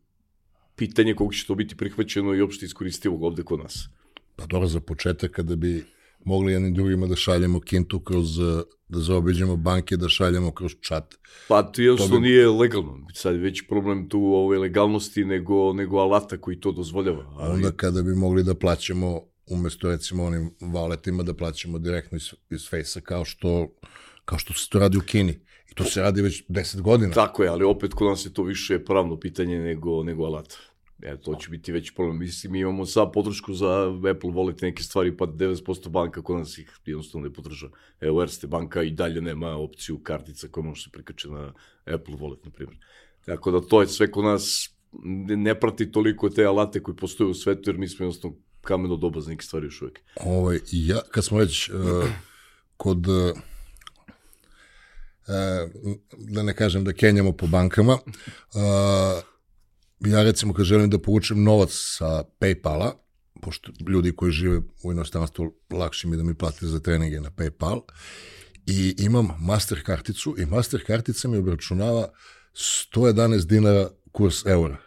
pitanje 0.75 1.13
koliko 1.13 1.34
će 1.34 1.48
to 1.48 1.56
biti 1.56 1.75
prihvaćeno 1.75 2.34
i 2.34 2.42
uopšte 2.42 2.66
iskoristivo 2.66 3.27
ovde 3.27 3.44
kod 3.44 3.60
nas. 3.60 3.89
Pa 4.36 4.46
dobro, 4.46 4.68
za 4.68 4.80
početak 4.80 5.32
kada 5.32 5.56
bi 5.56 5.84
mogli 6.25 6.54
jednim 6.54 6.74
drugima 6.74 7.08
da 7.08 7.16
šaljemo 7.16 7.60
kintu 7.60 8.00
kroz, 8.00 8.39
eh, 8.39 8.63
da 8.88 9.00
zaobiđemo 9.00 9.56
banke, 9.56 9.98
da 9.98 10.10
šaljemo 10.10 10.51
kroz 10.51 10.72
chat. 10.88 11.16
Pa 11.48 11.63
to 11.63 11.82
jednostavno 11.82 12.20
bi... 12.20 12.27
nije 12.27 12.50
legalno. 12.50 13.08
Sad 13.13 13.34
je 13.34 13.39
već 13.39 13.68
problem 13.68 14.10
tu 14.10 14.20
ove 14.20 14.58
legalnosti 14.58 15.25
nego, 15.25 15.74
nego 15.74 15.98
alata 15.98 16.38
koji 16.38 16.60
to 16.60 16.72
dozvoljava. 16.72 17.25
Ali... 17.38 17.54
Onda 17.54 17.72
kada 17.72 18.01
bi 18.01 18.16
mogli 18.16 18.44
da 18.44 18.56
plaćamo 18.56 19.22
umesto 19.48 19.89
recimo 19.89 20.24
onim 20.24 20.51
valetima 20.62 21.24
da 21.24 21.34
plaćamo 21.34 21.80
direktno 21.80 22.16
iz, 22.16 22.34
iz 22.50 22.70
Face-a 22.70 23.01
kao 23.01 23.25
što, 23.25 23.68
kao 24.25 24.39
što 24.39 24.54
se 24.54 24.70
to 24.70 24.80
radi 24.80 24.98
u 24.98 25.01
Kini. 25.01 25.39
I 25.72 25.75
to 25.75 25.84
se 25.84 26.01
radi 26.01 26.22
već 26.22 26.44
10 26.50 26.82
godina. 26.82 27.13
Tako 27.13 27.44
je, 27.44 27.50
ali 27.50 27.63
opet 27.63 27.94
kod 27.94 28.08
nas 28.08 28.25
je 28.25 28.34
to 28.34 28.44
više 28.44 28.86
pravno 28.86 29.20
pitanje 29.20 29.60
nego, 29.60 30.04
nego 30.04 30.24
alata. 30.24 30.58
E, 31.01 31.18
to 31.18 31.36
će 31.36 31.50
biti 31.50 31.72
već 31.72 31.92
problem. 31.96 32.20
Mislim, 32.20 32.51
mi 32.51 32.60
imamo 32.60 32.86
sad 32.86 33.12
podršku 33.13 33.54
za 33.54 33.88
Apple 34.12 34.30
Wallet 34.30 34.62
neke 34.62 34.84
stvari, 34.84 35.18
pa 35.18 35.25
90% 35.25 35.89
banka 35.89 36.22
kod 36.22 36.38
nas 36.38 36.58
ih 36.58 36.72
jednostavno 36.86 37.27
ne 37.27 37.34
podrža. 37.34 37.70
Evo, 38.01 38.22
Erste 38.22 38.48
banka 38.48 38.84
i 38.84 38.92
dalje 38.92 39.22
nema 39.22 39.56
opciju 39.56 40.00
kartica 40.00 40.48
koja 40.48 40.63
može 40.63 40.84
se 40.84 40.89
prikače 40.94 41.30
na 41.30 41.54
Apple 41.86 42.16
Wallet, 42.16 42.46
na 42.46 42.51
primjer. 42.51 42.77
Tako 43.25 43.51
da 43.51 43.62
to 43.62 43.82
je 43.82 43.88
sve 43.88 44.12
kod 44.12 44.25
nas 44.25 44.70
ne 45.27 45.60
prati 45.60 45.92
toliko 45.92 46.30
te 46.30 46.46
alate 46.46 46.84
koji 46.84 46.96
postoje 46.98 47.30
u 47.30 47.34
svetu, 47.34 47.70
jer 47.70 47.77
mi 47.77 47.88
smo 47.88 48.06
jednostavno 48.06 48.38
kameno 48.68 48.96
doba 48.96 49.22
za 49.22 49.30
neke 49.30 49.46
stvari 49.46 49.66
još 49.68 49.82
uvek. 49.82 50.00
Ovaj, 50.16 50.60
ja, 50.72 51.02
kad 51.12 51.26
smo 51.26 51.38
već 51.38 51.70
uh, 51.70 51.76
kod 52.78 53.08
uh, 53.08 53.34
da 56.18 56.44
ne 56.44 56.56
kažem 56.56 56.84
da 56.84 56.94
kenjamo 56.94 57.32
po 57.32 57.48
bankama, 57.48 57.94
uh, 57.94 58.02
ja 60.00 60.24
recimo 60.24 60.54
kad 60.54 60.66
želim 60.66 60.90
da 60.90 61.00
povučem 61.00 61.44
novac 61.44 61.70
sa 61.72 62.24
Paypala, 62.40 62.92
pošto 63.42 63.72
ljudi 63.88 64.16
koji 64.16 64.32
žive 64.32 64.62
u 64.84 64.92
inostranstvu 64.92 65.54
lakše 65.70 66.08
mi 66.08 66.18
da 66.18 66.24
mi 66.24 66.34
plate 66.34 66.66
za 66.66 66.80
treninge 66.80 67.20
na 67.20 67.32
Paypal, 67.32 67.82
i 68.66 68.96
imam 68.98 69.30
master 69.40 69.84
karticu 69.86 70.36
i 70.38 70.46
master 70.46 70.86
kartica 70.86 71.28
mi 71.28 71.38
obračunava 71.38 72.10
111 72.94 73.46
dinara 73.46 73.90
kurs 74.12 74.46
eura. 74.46 74.87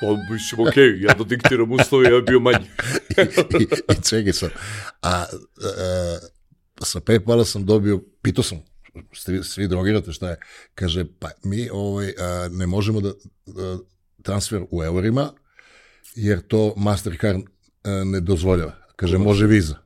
Pa, 0.00 0.32
mislim, 0.32 0.66
okej, 0.68 0.84
okay, 0.84 1.04
ja 1.04 1.14
da 1.14 1.24
diktiram 1.24 1.72
uslove, 1.72 2.10
ja 2.10 2.20
bio 2.20 2.40
manji. 2.40 2.66
I, 3.60 3.62
i, 3.62 3.66
i 3.92 4.02
čekaj 4.08 4.32
sam. 4.32 4.48
A, 5.02 5.10
a, 5.10 5.26
a 6.80 6.84
sa 6.84 7.00
Paypala 7.00 7.44
sam 7.44 7.66
dobio, 7.66 8.00
pitao 8.22 8.44
sam 8.44 8.62
svi, 9.12 9.44
svi 9.44 9.68
drogirate, 9.68 10.12
šta 10.12 10.30
je? 10.30 10.36
Kaže, 10.74 11.04
pa 11.18 11.30
mi 11.44 11.68
ovaj, 11.72 12.12
a, 12.18 12.48
ne 12.50 12.66
možemo 12.66 13.00
da, 13.00 13.12
da 13.46 13.78
transfer 14.22 14.62
u 14.70 14.84
eurima, 14.84 15.32
jer 16.14 16.40
to 16.40 16.74
Mastercard 16.76 17.38
e, 17.38 17.90
ne 18.04 18.20
dozvoljava. 18.20 18.72
Kaže, 18.96 19.18
može 19.18 19.46
viza. 19.46 19.76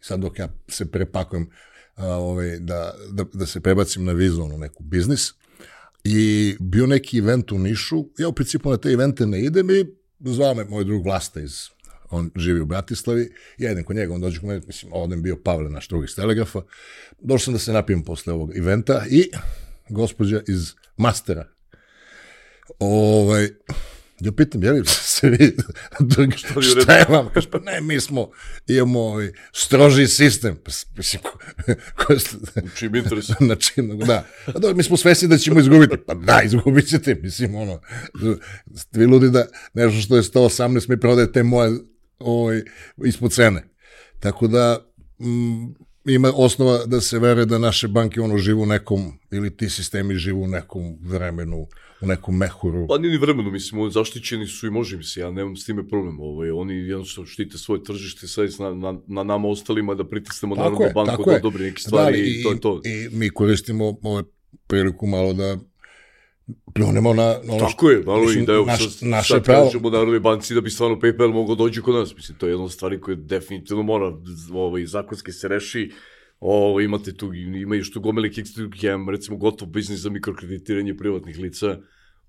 Sad 0.00 0.20
dok 0.20 0.38
ja 0.38 0.48
se 0.68 0.90
prepakujem 0.90 1.50
a, 1.94 2.06
ovaj, 2.06 2.58
da, 2.58 2.94
da, 3.10 3.24
da 3.32 3.46
se 3.46 3.60
prebacim 3.60 4.04
na 4.04 4.12
vizu, 4.12 4.42
ono 4.42 4.56
neku 4.56 4.82
biznis, 4.82 5.34
i 6.04 6.56
bio 6.60 6.86
neki 6.86 7.18
event 7.18 7.52
u 7.52 7.58
Nišu, 7.58 8.04
ja 8.18 8.28
u 8.28 8.32
principu 8.32 8.70
na 8.70 8.76
te 8.76 8.88
evente 8.88 9.26
ne 9.26 9.40
idem 9.40 9.70
i 9.70 9.84
zvao 10.20 10.54
me 10.54 10.64
moj 10.64 10.84
drug 10.84 11.04
Vlasta 11.04 11.40
iz 11.40 11.68
on 12.10 12.30
živi 12.36 12.60
u 12.60 12.66
Bratislavi, 12.66 13.32
ja 13.58 13.72
idem 13.72 13.84
kod 13.84 13.96
njega, 13.96 14.14
on 14.14 14.20
dođe 14.20 14.40
kod 14.40 14.48
mene, 14.48 14.60
mislim, 14.66 14.92
ovdje 14.92 15.16
bio 15.16 15.36
Pavle, 15.44 15.70
naš 15.70 15.88
drugi 15.88 16.04
iz 16.04 16.14
Telegrafa, 16.14 16.62
došao 17.20 17.44
sam 17.44 17.52
da 17.52 17.58
se 17.58 17.72
napijem 17.72 18.04
posle 18.04 18.32
ovog 18.32 18.56
eventa 18.56 19.04
i 19.10 19.30
gospođa 19.88 20.40
iz 20.48 20.72
Mastera, 20.96 21.48
ovaj, 22.78 23.48
ja 24.20 24.32
pitam, 24.32 24.62
je 24.62 24.72
li 24.72 24.82
se 24.86 25.28
vi, 25.28 25.56
šta, 26.36 26.62
šta 26.62 26.96
je 26.96 27.06
vam? 27.08 27.28
Kaže, 27.34 27.50
pa 27.50 27.58
ne, 27.58 27.80
mi 27.80 28.00
smo, 28.00 28.30
imamo 28.66 29.00
ovaj, 29.00 29.32
stroži 29.52 30.06
sistem. 30.06 30.56
Pa, 30.64 30.70
mislim, 30.96 31.22
ko, 31.22 31.38
ko, 31.96 32.14
čim 32.78 32.94
interesu. 32.94 33.32
Na 33.50 33.54
čim, 33.54 33.98
da. 33.98 34.26
A 34.46 34.58
da, 34.58 34.74
mi 34.74 34.82
smo 34.82 34.96
svesni 34.96 35.28
da 35.28 35.38
ćemo 35.38 35.60
izgubiti. 35.60 35.96
Pa 36.06 36.14
da, 36.14 36.42
izgubit 36.44 36.88
ćete, 36.88 37.14
mislim, 37.14 37.54
ono, 37.54 37.80
vi 38.92 39.06
ludi 39.06 39.30
da 39.30 39.46
nešto 39.74 40.00
što 40.00 40.16
je 40.16 40.22
118 40.22 40.88
mi 40.88 41.00
prodajete 41.00 41.42
moje 41.42 41.70
ovaj, 42.18 42.62
ispod 43.04 43.32
cene. 43.32 43.64
Tako 44.20 44.48
da, 44.48 44.86
mm, 45.20 45.89
ima 46.04 46.32
osnova 46.34 46.86
da 46.86 47.00
se 47.00 47.18
veruje 47.18 47.46
da 47.46 47.58
naše 47.58 47.88
banke 47.88 48.20
ono 48.20 48.38
živu 48.38 48.62
u 48.62 48.66
nekom, 48.66 49.18
ili 49.30 49.56
ti 49.56 49.68
sistemi 49.68 50.14
živu 50.14 50.42
u 50.42 50.46
nekom 50.46 50.98
vremenu, 51.02 51.66
u 52.00 52.06
nekom 52.06 52.36
mehuru. 52.36 52.86
Pa 52.88 52.98
nije 52.98 53.10
ni 53.10 53.18
vremenu, 53.18 53.50
mislim, 53.50 53.90
zaštićeni 53.90 54.46
su 54.46 54.66
i 54.66 54.70
može 54.70 54.96
mi 54.96 55.04
se, 55.04 55.20
ja 55.20 55.30
nemam 55.30 55.56
s 55.56 55.66
time 55.66 55.88
problem. 55.88 56.20
Ovaj, 56.20 56.50
oni 56.50 56.74
jednostavno 56.74 57.26
štite 57.26 57.58
svoje 57.58 57.84
tržište, 57.84 58.28
sad 58.28 58.48
na, 58.58 58.74
na, 58.74 59.00
na 59.06 59.22
nama 59.22 59.48
ostalima 59.48 59.94
da 59.94 60.08
pritisnemo 60.08 60.54
Narodnu 60.54 60.86
banku 60.94 61.24
da 61.26 61.36
odobri 61.36 61.64
neke 61.64 61.82
stvari 61.82 62.18
da, 62.18 62.24
i, 62.24 62.40
i, 62.40 62.42
to 62.42 62.52
je 62.52 62.60
to. 62.60 62.80
I 62.84 63.16
mi 63.16 63.30
koristimo 63.30 63.98
ovaj 64.02 64.22
priliku 64.66 65.06
malo 65.06 65.32
da 65.32 65.58
pljunemo 66.74 67.14
na, 67.14 67.24
na 67.44 67.54
ono 67.54 67.58
Tako 67.58 67.90
je, 67.90 68.02
malo 68.06 68.32
i 68.32 68.46
da 68.46 68.52
je 68.52 68.64
naš, 68.64 68.98
sad, 68.98 69.08
naše 69.08 69.34
sad 69.34 69.44
pravo. 69.44 69.64
kažemo 69.64 69.90
Narodnoj 69.90 70.20
banci 70.20 70.54
da 70.54 70.60
bi 70.60 70.70
stvarno 70.70 70.96
PayPal 70.96 71.32
mogao 71.32 71.54
dođi 71.54 71.80
kod 71.80 71.94
nas. 71.94 72.16
Mislim, 72.16 72.38
to 72.38 72.46
je 72.46 72.50
jedna 72.50 72.64
od 72.64 72.72
stvari 72.72 73.00
koje 73.00 73.16
definitivno 73.16 73.82
mora 73.82 74.12
ovaj, 74.52 74.86
zakonski 74.86 75.32
se 75.32 75.48
reši. 75.48 75.90
O, 76.40 76.80
imate 76.80 77.16
tu, 77.16 77.34
ima 77.34 77.74
još 77.74 77.92
tu 77.92 78.00
gomeli 78.00 78.32
kickstream, 78.32 79.08
recimo 79.08 79.36
gotov 79.36 79.68
biznis 79.68 80.00
za 80.00 80.10
mikrokreditiranje 80.10 80.96
privatnih 80.96 81.38
lica, 81.38 81.78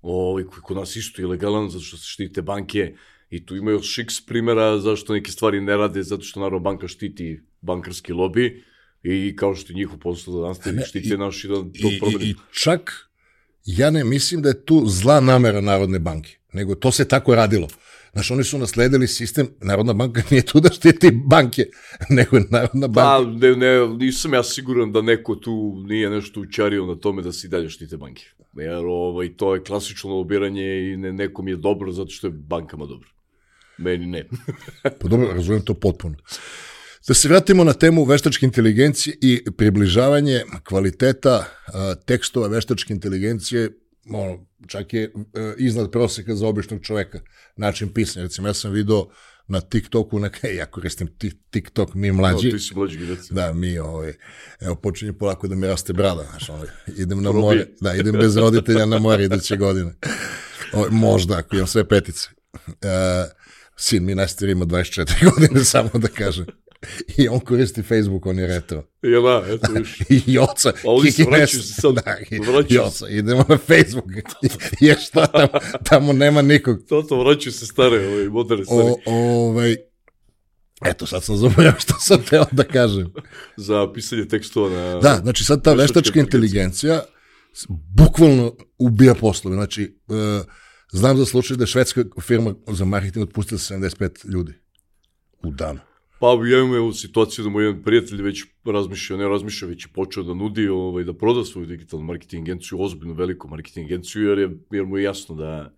ovaj, 0.02 0.44
koji 0.44 0.62
kod 0.62 0.76
nas 0.76 0.96
isto 0.96 1.22
ilegalan, 1.22 1.70
zato 1.70 1.84
što 1.84 1.96
se 1.96 2.06
štite 2.06 2.42
banke, 2.42 2.94
i 3.30 3.46
tu 3.46 3.56
ima 3.56 3.70
još 3.70 3.94
šiks 3.94 4.26
primjera 4.26 4.78
zašto 4.78 5.12
neke 5.12 5.30
stvari 5.30 5.60
ne 5.60 5.76
rade, 5.76 6.02
zato 6.02 6.22
što 6.22 6.40
Narodna 6.40 6.58
banka 6.70 6.88
štiti 6.88 7.40
bankarski 7.60 8.12
lobby, 8.12 8.62
i 9.02 9.36
kao 9.36 9.54
što 9.54 9.72
je 9.72 9.76
njihov 9.76 9.98
posao 9.98 10.40
da 10.40 10.48
nastavi, 10.48 10.82
štiti 10.86 11.16
naši 11.16 11.48
da 11.48 11.54
to 11.54 11.88
promeni. 12.00 12.24
I, 12.24 12.30
I 12.30 12.34
čak 12.52 13.08
ja 13.64 13.90
ne 13.90 14.04
mislim 14.04 14.42
da 14.42 14.48
je 14.48 14.64
tu 14.64 14.82
zla 14.86 15.20
namera 15.20 15.60
Narodne 15.60 15.98
banke, 15.98 16.38
nego 16.52 16.74
to 16.74 16.92
se 16.92 17.08
tako 17.08 17.34
radilo. 17.34 17.68
Znaš, 18.12 18.30
oni 18.30 18.44
su 18.44 18.58
nasledili 18.58 19.08
sistem, 19.08 19.48
Narodna 19.60 19.92
banka 19.92 20.22
nije 20.30 20.42
tu 20.42 20.60
da 20.60 20.72
štiti 20.72 21.10
banke, 21.26 21.66
nego 22.16 22.36
je 22.36 22.44
Narodna 22.50 22.88
banka. 22.88 23.24
Pa, 23.24 23.46
ne, 23.46 23.56
ne, 23.56 23.88
nisam 23.88 24.34
ja 24.34 24.42
siguran 24.42 24.92
da 24.92 25.02
neko 25.02 25.34
tu 25.34 25.82
nije 25.86 26.10
nešto 26.10 26.40
učario 26.40 26.86
na 26.86 26.94
tome 26.94 27.22
da 27.22 27.32
se 27.32 27.46
i 27.46 27.50
dalje 27.50 27.68
štite 27.68 27.96
banke. 27.96 28.24
Jer 28.56 28.84
ovaj, 28.86 29.36
to 29.36 29.54
je 29.54 29.64
klasično 29.64 30.10
lobiranje 30.10 30.92
i 30.92 30.96
ne, 30.96 31.12
nekom 31.12 31.48
je 31.48 31.56
dobro 31.56 31.92
zato 31.92 32.10
što 32.10 32.26
je 32.26 32.30
bankama 32.30 32.86
dobro. 32.86 33.08
Meni 33.78 34.06
ne. 34.06 34.28
pa 35.00 35.08
dobro, 35.08 35.32
razumijem 35.32 35.64
to 35.64 35.74
potpuno. 35.74 36.14
Da 37.08 37.14
se 37.14 37.28
vratimo 37.28 37.64
na 37.64 37.72
temu 37.72 38.04
veštačke 38.04 38.46
inteligencije 38.46 39.16
i 39.20 39.44
približavanje 39.56 40.42
kvaliteta 40.64 41.44
a, 41.66 41.94
tekstova 41.94 42.48
veštačke 42.48 42.92
inteligencije, 42.92 43.70
ono, 44.10 44.46
čak 44.66 44.94
je 44.94 45.12
a, 45.14 45.40
e, 45.40 45.54
iznad 45.58 45.90
proseka 45.90 46.34
za 46.34 46.46
običnog 46.46 46.80
čoveka 46.82 47.20
način 47.56 47.88
pisanja. 47.88 48.24
Recimo, 48.24 48.48
ja 48.48 48.54
sam 48.54 48.72
video 48.72 49.08
na 49.48 49.60
TikToku, 49.60 50.18
neka, 50.18 50.48
ja 50.60 50.66
koristim 50.66 51.08
TikTok, 51.50 51.94
mi 51.94 52.12
mlađi. 52.12 52.46
No, 52.46 52.52
ti 52.52 52.58
si 52.58 52.74
mlađi 52.74 52.98
gledac. 52.98 53.30
Da, 53.30 53.52
mi, 53.52 53.78
ovaj, 53.78 54.12
evo, 54.60 54.74
počinje 54.74 55.12
polako 55.12 55.48
da 55.48 55.54
mi 55.54 55.66
raste 55.66 55.92
brada, 55.92 56.26
znaš, 56.30 56.48
ovaj, 56.48 56.68
idem 56.96 57.22
na 57.22 57.32
more, 57.32 57.66
da, 57.80 57.94
idem 57.94 58.12
bez 58.12 58.36
roditelja 58.36 58.86
na 58.86 58.98
more 58.98 59.24
iduće 59.24 59.56
godine. 59.56 59.94
Ovaj, 60.72 60.90
možda, 60.90 61.38
ako 61.38 61.56
imam 61.56 61.66
sve 61.66 61.88
petice. 61.88 62.28
Uh, 62.66 62.68
sin 63.76 64.04
mi 64.04 64.14
najstar 64.14 64.48
ima 64.48 64.64
24 64.64 65.24
godine, 65.30 65.64
samo 65.64 65.90
da 65.94 66.08
kažem. 66.08 66.46
I 67.18 67.28
on 67.28 67.40
koristi 67.40 67.82
Facebook, 67.82 68.26
on 68.26 68.38
je 68.38 68.46
retro. 68.46 68.84
Ja 69.02 69.20
da, 69.20 69.44
eto 69.48 69.72
viš. 69.78 69.98
I 70.26 70.38
oca. 70.38 70.72
Vraćaju 71.26 71.62
se 71.62 71.74
sad. 71.80 71.94
Da, 71.94 72.16
i, 72.30 72.40
i 72.74 72.78
oca, 72.78 73.08
idemo 73.08 73.44
na 73.48 73.58
Facebook. 73.58 74.10
I 74.80 74.86
je 74.86 74.96
šta 75.00 75.26
tamo, 75.26 75.48
tamo 75.84 76.12
nema 76.12 76.42
nikog. 76.42 76.78
To 76.88 77.02
to 77.02 77.24
vraćaju 77.24 77.52
se 77.52 77.66
stare, 77.66 78.06
ovaj, 78.06 78.28
moderne 78.28 78.64
stvari. 78.64 78.88
O, 79.06 79.14
ovaj, 79.14 79.76
Eto, 80.84 81.06
sad 81.06 81.24
sam 81.24 81.36
zaboravio 81.36 81.80
što 81.80 81.94
sam 81.98 82.22
teo 82.22 82.44
da 82.52 82.64
kažem. 82.64 83.12
Za 83.56 83.92
pisanje 83.94 84.28
tekstova 84.28 84.70
na... 84.70 85.00
Da, 85.00 85.18
znači 85.22 85.44
sad 85.44 85.64
ta 85.64 85.72
veštačka 85.72 86.20
inteligencija 86.20 87.02
bukvalno 87.96 88.56
ubija 88.78 89.14
poslove. 89.14 89.56
Znači, 89.56 89.98
uh, 90.08 90.16
znam 90.92 91.16
za 91.16 91.24
slučaj 91.24 91.56
da 91.56 91.62
je 91.62 91.66
švedska 91.66 92.04
firma 92.20 92.54
za 92.68 92.84
marketing 92.84 93.28
otpustila 93.28 93.58
75 93.58 94.28
ljudi 94.32 94.52
u 95.42 95.50
danu. 95.50 95.80
Pa 96.22 96.28
ja 96.46 96.58
imam 96.58 96.74
evo 96.74 96.92
situaciju 96.92 97.44
da 97.44 97.50
moj 97.50 97.64
jedan 97.64 97.82
prijatelj 97.82 98.22
već 98.22 98.44
razmišlja, 98.64 99.16
ne 99.16 99.28
razmišlja, 99.28 99.68
već 99.68 99.84
je 99.84 99.88
počeo 99.92 100.22
da 100.22 100.34
nudi, 100.34 100.68
ovaj, 100.68 101.04
da 101.04 101.12
proda 101.12 101.44
svoju 101.44 101.66
digitalnu 101.66 102.06
marketing 102.06 102.48
agenciju, 102.48 102.80
ozbiljnu 102.80 103.14
veliku 103.14 103.48
marketing 103.48 103.86
agenciju, 103.86 104.28
jer, 104.28 104.38
je, 104.38 104.50
jer 104.70 104.86
mu 104.86 104.98
je 104.98 105.04
jasno 105.04 105.34
da, 105.34 105.74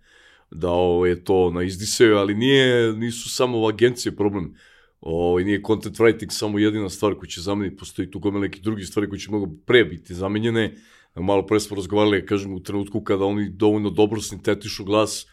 da 0.51 0.71
ovaj, 0.71 1.11
je 1.11 1.25
to 1.25 1.51
na 1.51 1.63
izdisaju, 1.63 2.17
ali 2.17 2.35
nije, 2.35 2.93
nisu 2.93 3.31
samo 3.31 3.69
agencije 3.69 4.17
problem. 4.17 4.55
Ovaj, 5.01 5.45
nije 5.45 5.63
content 5.67 5.97
writing 5.97 6.31
samo 6.31 6.59
jedina 6.59 6.91
stvar 6.91 7.15
koja 7.15 7.29
će 7.29 7.41
zameniti, 7.41 7.77
postoji 7.77 8.11
tu 8.11 8.19
gomila 8.19 8.43
nekih 8.43 8.63
drugih 8.63 8.87
stvari 8.87 9.09
koje 9.09 9.19
će 9.19 9.31
mnogo 9.31 9.49
pre 9.67 9.85
biti 9.85 10.15
zamenjene. 10.15 10.75
Malo 11.15 11.47
pre 11.47 11.61
smo 11.61 11.77
razgovarali, 11.77 12.27
kažem, 12.27 12.53
u 12.53 12.61
trenutku 12.61 13.01
kada 13.01 13.25
oni 13.25 13.49
dovoljno 13.49 13.91
dobro 13.91 14.21
sintetišu 14.21 14.85
glas, 14.85 15.27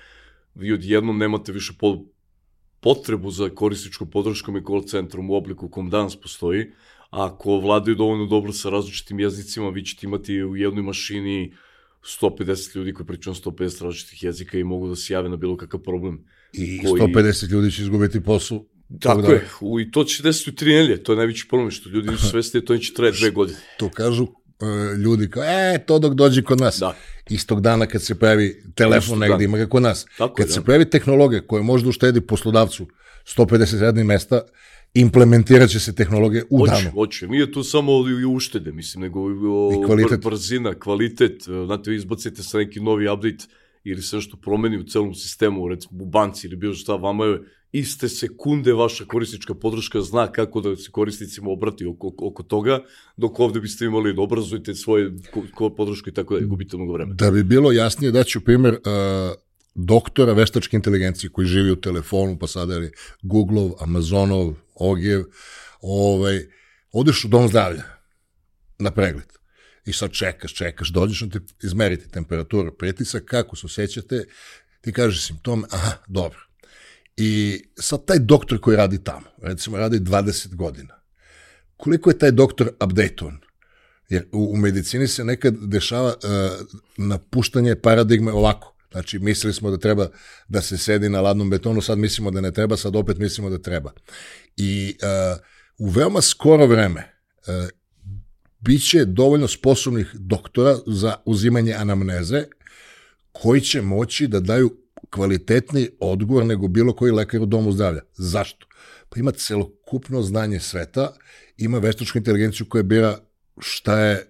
vi 0.55 0.73
odjednom 0.73 1.17
nemate 1.17 1.51
više 1.51 1.73
potrebu 2.81 3.31
za 3.31 3.49
korisničkom 3.49 4.09
podrškom 4.09 4.57
i 4.57 4.63
call 4.67 4.83
centrom 4.83 5.29
u 5.29 5.35
obliku 5.35 5.69
kom 5.69 5.89
danas 5.89 6.15
postoji, 6.15 6.71
ako 7.09 7.59
vladaju 7.59 7.95
dovoljno 7.95 8.25
dobro 8.25 8.53
sa 8.53 8.69
različitim 8.69 9.19
jezicima, 9.19 9.69
vi 9.69 9.85
ćete 9.85 10.07
imati 10.07 10.43
u 10.43 10.55
jednoj 10.55 10.83
mašini 10.83 11.53
150 12.21 12.75
ljudi 12.75 12.93
koji 12.93 13.07
pričaju 13.07 13.33
150 13.33 13.83
različitih 13.83 14.23
jezika 14.23 14.57
i 14.57 14.63
mogu 14.63 14.87
da 14.87 14.95
se 14.95 15.13
jave 15.13 15.29
na 15.29 15.35
bilo 15.35 15.57
kakav 15.57 15.79
problem. 15.79 16.25
I 16.53 16.79
koji... 16.83 17.01
150 17.01 17.51
ljudi 17.51 17.71
će 17.71 17.81
izgubiti 17.81 18.23
posao. 18.23 18.65
Tako 18.99 19.21
da... 19.21 19.27
je, 19.27 19.47
u, 19.61 19.79
i 19.79 19.91
to 19.91 20.03
će 20.03 20.23
desiti 20.23 20.49
u 20.49 20.53
tri 20.53 20.73
nelje, 20.73 21.03
to 21.03 21.11
je 21.11 21.17
najveći 21.17 21.47
problem, 21.49 21.71
što 21.71 21.89
ljudi 21.89 22.09
nisu 22.09 22.29
svesti, 22.31 22.65
to 22.65 22.73
neće 22.73 22.93
traje 22.93 23.11
dve 23.11 23.31
godine. 23.31 23.59
To 23.77 23.89
kažu 23.89 24.27
ljudi 24.97 25.29
kao, 25.29 25.43
e, 25.43 25.83
to 25.85 25.99
dok 25.99 26.13
dođe 26.13 26.43
kod 26.43 26.59
nas. 26.59 26.79
Da. 26.79 26.95
Istog 27.29 27.61
dana 27.61 27.85
kad 27.85 28.01
se 28.01 28.15
pravi 28.15 28.63
telefon 28.75 29.19
negde, 29.19 29.33
dan. 29.33 29.41
ima 29.41 29.57
ga 29.57 29.65
kod 29.65 29.81
nas. 29.81 30.05
Tako 30.17 30.33
kad 30.35 30.47
je, 30.47 30.53
se 30.53 30.59
da. 30.59 30.63
pravi 30.63 30.89
tehnologija 30.89 31.41
koja 31.47 31.63
može 31.63 31.83
da 31.83 31.89
uštedi 31.89 32.21
poslodavcu 32.21 32.87
150 33.37 33.79
radnih 33.79 34.05
mesta, 34.05 34.41
implementirat 34.93 35.69
će 35.69 35.79
se 35.79 35.95
tehnologije 35.95 36.43
u 36.49 36.63
oće, 36.63 36.71
danu. 36.71 36.91
Hoće, 36.91 37.27
nije 37.27 37.51
to 37.51 37.63
samo 37.63 37.91
i 38.21 38.25
uštede, 38.25 38.71
mislim, 38.71 39.01
nego 39.01 39.19
I 39.31 39.85
kvalitet. 39.85 40.23
brzina, 40.23 40.73
kvalitet, 40.79 41.43
znate, 41.65 41.89
vi 41.89 41.95
izbacite 41.95 42.43
sa 42.43 42.57
neki 42.57 42.79
novi 42.79 43.09
update 43.09 43.45
ili 43.83 44.01
se 44.01 44.15
nešto 44.15 44.37
promeni 44.37 44.77
u 44.77 44.83
celom 44.83 45.15
sistemu, 45.15 45.67
recimo 45.69 46.03
u 46.03 46.05
banci 46.05 46.47
ili 46.47 46.55
bilo 46.55 46.73
šta, 46.73 46.95
vama 46.95 47.25
je 47.25 47.39
iste 47.71 48.09
sekunde 48.09 48.73
vaša 48.73 49.05
korisnička 49.05 49.53
podrška 49.53 50.01
zna 50.01 50.31
kako 50.31 50.61
da 50.61 50.75
se 50.75 50.91
korisnicima 50.91 51.51
obrati 51.51 51.85
oko, 51.85 52.13
oko 52.17 52.43
toga, 52.43 52.79
dok 53.17 53.39
ovde 53.39 53.59
biste 53.59 53.85
imali 53.85 54.13
da 54.13 54.21
obrazujete 54.21 54.75
svoje 54.75 55.11
podršku 55.77 56.09
i 56.09 56.13
tako 56.13 56.39
da 56.39 56.45
gubite 56.45 56.77
mnogo 56.77 56.93
vremena. 56.93 57.15
Da 57.15 57.31
bi 57.31 57.43
bilo 57.43 57.71
jasnije, 57.71 58.11
daću 58.11 58.41
primer 58.41 58.73
uh, 58.73 58.79
doktora 59.75 60.33
veštačke 60.33 60.77
inteligencije 60.77 61.29
koji 61.29 61.47
živi 61.47 61.71
u 61.71 61.81
telefonu, 61.81 62.37
pa 62.39 62.47
sada 62.47 62.75
je 62.75 62.91
Googleov, 63.21 63.71
Amazonov, 63.79 64.53
Ogijev, 64.75 65.23
ovaj, 65.81 66.39
odeš 66.91 67.25
u 67.25 67.27
dom 67.27 67.47
zdravlja 67.47 67.83
na 68.79 68.91
pregled 68.91 69.40
i 69.85 69.93
sad 69.93 70.11
čekaš, 70.11 70.53
čekaš, 70.53 70.89
dođeš 70.89 71.19
te 71.19 71.39
izmeriti 71.63 72.09
temperaturu, 72.09 72.77
pritisak, 72.77 73.25
kako 73.25 73.55
se 73.55 73.65
osjećate, 73.65 74.25
ti 74.81 74.93
kažeš 74.93 75.27
simptome, 75.27 75.67
aha, 75.71 75.91
dobro. 76.07 76.39
I 77.17 77.61
sad 77.79 78.05
taj 78.05 78.19
doktor 78.19 78.59
koji 78.59 78.77
radi 78.77 79.03
tamo, 79.03 79.25
recimo 79.41 79.77
radi 79.77 79.99
20 79.99 80.55
godina, 80.55 81.01
koliko 81.77 82.09
je 82.09 82.17
taj 82.17 82.31
doktor 82.31 82.71
updateovan? 82.83 83.39
Jer 84.09 84.25
u, 84.31 84.51
u 84.53 84.57
medicini 84.57 85.07
se 85.07 85.23
nekad 85.23 85.55
dešava 85.61 86.07
uh, 86.07 86.67
napuštanje 86.97 87.75
paradigme 87.75 88.31
ovako, 88.31 88.71
Znači, 88.91 89.19
mislili 89.19 89.53
smo 89.53 89.71
da 89.71 89.77
treba 89.77 90.09
da 90.47 90.61
se 90.61 90.77
sedi 90.77 91.09
na 91.09 91.21
ladnom 91.21 91.49
betonu, 91.49 91.81
sad 91.81 91.97
mislimo 91.97 92.31
da 92.31 92.41
ne 92.41 92.51
treba, 92.51 92.77
sad 92.77 92.95
opet 92.95 93.17
mislimo 93.17 93.49
da 93.49 93.61
treba. 93.61 93.91
I 94.57 94.97
uh, 95.01 95.39
u 95.77 95.89
veoma 95.89 96.21
skoro 96.21 96.65
vreme 96.65 97.21
uh, 97.47 97.69
biće 98.61 99.05
dovoljno 99.05 99.47
sposobnih 99.47 100.11
doktora 100.13 100.77
za 100.85 101.15
uzimanje 101.25 101.73
anamneze 101.73 102.43
koji 103.31 103.61
će 103.61 103.81
moći 103.81 104.27
da 104.27 104.39
daju 104.39 104.77
kvalitetni 105.09 105.89
odgovor 105.99 106.45
nego 106.45 106.67
bilo 106.67 106.93
koji 106.93 107.11
lekar 107.11 107.41
u 107.41 107.45
domu 107.45 107.71
zdravlja. 107.71 108.01
Zašto? 108.13 108.67
Pa 109.09 109.19
ima 109.19 109.31
celokupno 109.31 110.21
znanje 110.21 110.59
sveta, 110.59 111.13
ima 111.57 111.77
veštačku 111.77 112.17
inteligenciju 112.17 112.65
koja 112.69 112.83
bira 112.83 113.17
šta 113.59 113.99
je 113.99 114.27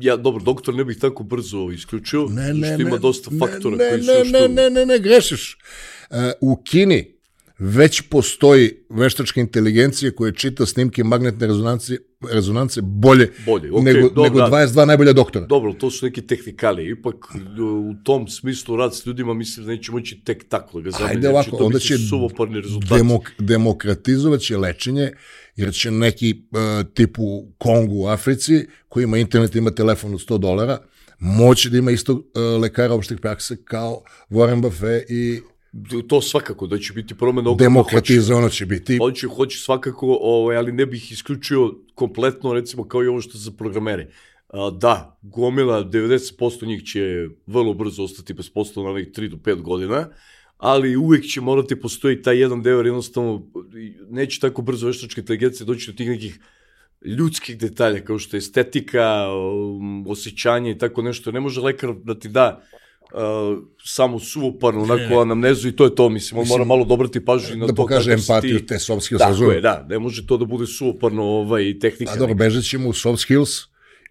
ja, 0.00 0.16
dobro, 0.16 0.44
doktor 0.44 0.74
ne 0.74 0.84
bih 0.84 0.98
tako 1.00 1.22
brzo 1.22 1.70
isključio, 1.74 2.26
ne, 2.30 2.54
ne, 2.54 2.72
što 2.72 2.82
ima 2.82 2.90
ne, 2.90 2.98
dosta 2.98 3.30
faktora 3.38 3.76
ne, 3.76 3.88
koji 3.90 4.02
su 4.02 4.06
ne, 4.06 4.18
još 4.18 4.28
ne, 4.32 4.48
ne, 4.48 4.70
ne, 4.70 4.86
ne, 4.86 4.98
grešiš. 4.98 5.58
Uh, 6.10 6.16
u 6.40 6.62
Kini 6.62 7.15
веќе 7.60 8.04
постои 8.12 8.68
вештачка 8.92 9.40
интелигенција 9.40 10.12
која 10.16 10.34
чита 10.36 10.66
снимки 10.68 11.02
магнетни 11.02 11.48
резонанци 11.48 11.98
резонанци 12.32 12.80
боле, 12.82 13.30
боле 13.46 13.70
okay, 13.70 13.84
него, 13.84 14.10
добра, 14.10 14.28
него 14.28 14.48
22 14.52 14.84
најбоља 14.90 15.14
доктора. 15.14 15.46
Добро, 15.48 15.72
тоа 15.76 15.90
се 15.90 16.06
неки 16.08 16.22
техникали, 16.26 16.84
ипак 16.92 17.28
у 17.34 17.94
том 18.04 18.28
смислу 18.28 18.76
рад 18.76 18.94
со 18.96 19.08
луѓима 19.08 19.36
мислам 19.36 19.66
да 19.66 19.72
значи, 19.72 19.90
ќе 19.90 19.96
моќи 19.96 20.18
тек 20.24 20.44
тако 20.48 20.80
да 20.80 20.90
го 20.90 20.96
замене. 20.96 21.20
Ајде 21.20 21.32
вако, 21.32 21.62
онда 21.64 21.80
ќе 21.80 22.00
сувопарни 22.08 22.60
резултати. 22.60 23.00
Демок, 23.00 23.32
демократизоваќе 23.40 24.60
лечење, 24.64 25.10
ќе 25.56 25.72
će 25.72 25.92
неки 25.92 26.32
типу 26.94 27.52
конго 27.58 28.08
африци 28.12 28.66
u 28.88 29.00
има 29.00 29.18
интернет 29.18 29.54
ima 29.54 29.70
има 29.70 29.70
телефон 29.70 30.14
од 30.14 30.24
100 30.24 30.38
долара, 30.38 30.80
moći 31.20 31.70
да 31.70 31.78
има 31.78 31.92
исто 31.92 32.22
лекар 32.36 32.60
lekara 32.60 32.94
opštih 32.94 33.18
као 33.20 33.60
kao 33.64 34.02
Warren 34.30 34.60
Buffet 34.60 35.04
To 36.08 36.20
svakako, 36.22 36.66
da 36.66 36.78
će 36.78 36.92
biti 36.92 37.14
promena 37.14 37.50
ogromna. 37.50 37.64
demokratizovano 37.64 38.48
će 38.48 38.66
biti. 38.66 38.98
Hoće, 38.98 39.26
hoće 39.26 39.58
svakako, 39.58 40.18
ovaj, 40.20 40.56
ali 40.56 40.72
ne 40.72 40.86
bih 40.86 41.12
isključio 41.12 41.74
kompletno, 41.94 42.52
recimo, 42.52 42.88
kao 42.88 43.04
i 43.04 43.06
ovo 43.06 43.20
što 43.20 43.38
za 43.38 43.50
programere. 43.50 44.10
A, 44.48 44.70
da, 44.70 45.18
gomila, 45.22 45.84
90% 45.84 46.66
njih 46.66 46.84
će 46.84 47.28
vrlo 47.46 47.74
brzo 47.74 48.04
ostati 48.04 48.34
bez 48.34 48.50
posla 48.50 48.84
na 48.84 48.92
nekih 48.92 49.12
3 49.12 49.28
do 49.28 49.36
5 49.36 49.62
godina, 49.62 50.08
ali 50.58 50.96
uvek 50.96 51.24
će 51.24 51.40
morati 51.40 51.80
postoji 51.80 52.22
taj 52.22 52.40
jedan 52.40 52.62
deo, 52.62 52.80
jednostavno 52.80 53.46
neće 54.10 54.40
tako 54.40 54.62
brzo 54.62 54.86
veštačka 54.86 55.20
inteligencija 55.20 55.66
doći 55.66 55.90
do 55.90 55.96
tih 55.96 56.08
nekih 56.08 56.40
ljudskih 57.04 57.58
detalja, 57.58 58.00
kao 58.00 58.18
što 58.18 58.36
je 58.36 58.38
estetika, 58.38 59.26
um, 59.34 60.06
osjećanje 60.06 60.70
i 60.70 60.78
tako 60.78 61.02
nešto. 61.02 61.32
Ne 61.32 61.40
može 61.40 61.60
lekar 61.60 61.94
da 62.04 62.18
ti 62.18 62.28
da 62.28 62.62
uh, 63.16 63.58
samo 63.84 64.18
suvoparno 64.18 64.82
onako 64.82 65.20
anamnezu 65.20 65.68
i 65.68 65.76
to 65.76 65.84
je 65.84 65.94
to, 65.94 66.08
mislim, 66.08 66.40
on 66.40 66.48
mora 66.48 66.64
malo 66.64 66.84
dobrati 66.84 67.24
pažnju 67.24 67.56
na 67.56 67.66
da 67.66 67.72
to 67.72 67.74
pokaže 67.74 68.10
kako 68.10 68.22
si 68.22 68.32
empatiju, 68.32 68.58
ti. 68.58 68.66
te 68.66 68.78
soft 68.78 69.02
skills, 69.02 69.18
Tako 69.18 69.30
razumem. 69.30 69.54
je, 69.56 69.60
da, 69.60 69.86
ne 69.88 69.98
može 69.98 70.26
to 70.26 70.36
da 70.36 70.44
bude 70.44 70.66
suvoparno 70.66 71.22
ovaj, 71.22 71.78
tehnika. 71.78 72.12
A 72.12 72.16
dobro, 72.16 72.34
bežat 72.34 72.64
ćemo 72.64 72.88
u 72.88 72.92
soft 72.92 73.22
skills 73.22 73.50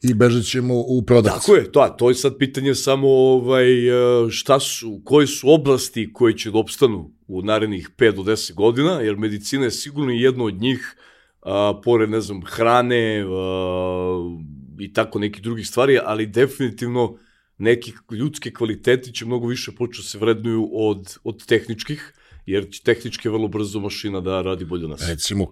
i 0.03 0.13
bežat 0.13 0.43
ćemo 0.43 0.73
u 0.75 1.03
prodavac. 1.05 1.41
Tako 1.41 1.55
je, 1.55 1.71
to, 1.71 1.79
a 1.79 1.89
to 1.89 2.09
je 2.09 2.15
sad 2.15 2.37
pitanje 2.37 2.75
samo 2.75 3.07
ovaj, 3.09 3.87
e, 3.87 4.29
šta 4.29 4.59
su, 4.59 5.01
koje 5.03 5.27
su 5.27 5.49
oblasti 5.49 6.13
koje 6.13 6.37
će 6.37 6.51
da 6.51 6.57
opstanu 6.57 7.11
u 7.27 7.41
narednih 7.41 7.89
5 7.97 8.11
do 8.15 8.21
10 8.21 8.53
godina, 8.53 8.91
jer 8.91 9.15
medicina 9.15 9.65
je 9.65 9.71
sigurno 9.71 10.11
jedno 10.11 10.45
od 10.45 10.61
njih, 10.61 10.95
a, 11.41 11.81
pored, 11.83 12.09
ne 12.09 12.21
znam, 12.21 12.41
hrane 12.45 13.25
a, 13.27 14.37
i 14.79 14.93
tako 14.93 15.19
nekih 15.19 15.43
drugih 15.43 15.67
stvari, 15.67 15.99
ali 16.03 16.25
definitivno 16.25 17.17
neki 17.57 17.93
ljudski 18.11 18.53
kvaliteti 18.53 19.13
će 19.13 19.25
mnogo 19.25 19.47
više 19.47 19.71
početi 19.71 20.05
da 20.05 20.09
se 20.09 20.17
vrednuju 20.17 20.69
od, 20.73 21.17
od 21.23 21.45
tehničkih, 21.45 22.13
jer 22.45 22.69
će 22.71 22.81
tehnički 22.83 23.29
vrlo 23.29 23.47
brzo 23.47 23.79
mašina 23.79 24.21
da 24.21 24.41
radi 24.41 24.65
bolje 24.65 24.83
od 24.83 24.89
nas. 24.89 25.07
Recimo, 25.07 25.43
uh, 25.43 25.51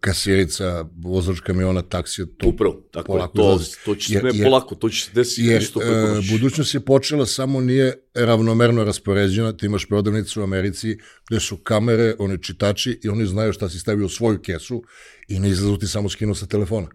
kasirica, 0.00 0.84
vozač 0.96 1.40
kamiona, 1.40 1.82
taksija, 1.82 2.26
to 2.38 2.48
Upravo, 2.48 2.82
tako 2.90 3.12
je, 3.12 3.18
polako 3.18 3.36
to, 3.36 3.52
izlazi. 3.54 3.76
to 3.84 3.94
će 3.94 4.14
Jer- 4.14 4.24
ne 4.24 4.30
jer- 4.34 4.44
polako, 4.44 4.74
to 4.74 4.88
će 4.88 5.04
se 5.04 5.10
desiti 5.14 5.42
Jer 5.46 5.62
isto 5.62 5.80
preko 5.80 5.94
e, 5.94 6.14
noći. 6.14 6.28
budućnost 6.30 6.74
je 6.74 6.80
počela, 6.80 7.26
samo 7.26 7.60
nije 7.60 7.94
ravnomerno 8.14 8.84
raspoređena. 8.84 9.56
Ti 9.56 9.66
imaš 9.66 9.86
prodavnicu 9.86 10.40
u 10.40 10.44
Americi 10.44 10.98
gde 11.30 11.40
su 11.40 11.56
kamere, 11.56 12.14
oni 12.18 12.42
čitači 12.42 13.00
i 13.04 13.08
oni 13.08 13.26
znaju 13.26 13.52
šta 13.52 13.68
si 13.68 13.78
stavio 13.78 14.06
u 14.06 14.08
svoju 14.08 14.38
kesu 14.42 14.82
i 15.28 15.38
ne 15.38 15.48
izlazu 15.48 15.76
ti 15.76 15.86
samo 15.86 16.08
skinu 16.08 16.34
sa 16.34 16.46
telefona. 16.46 16.88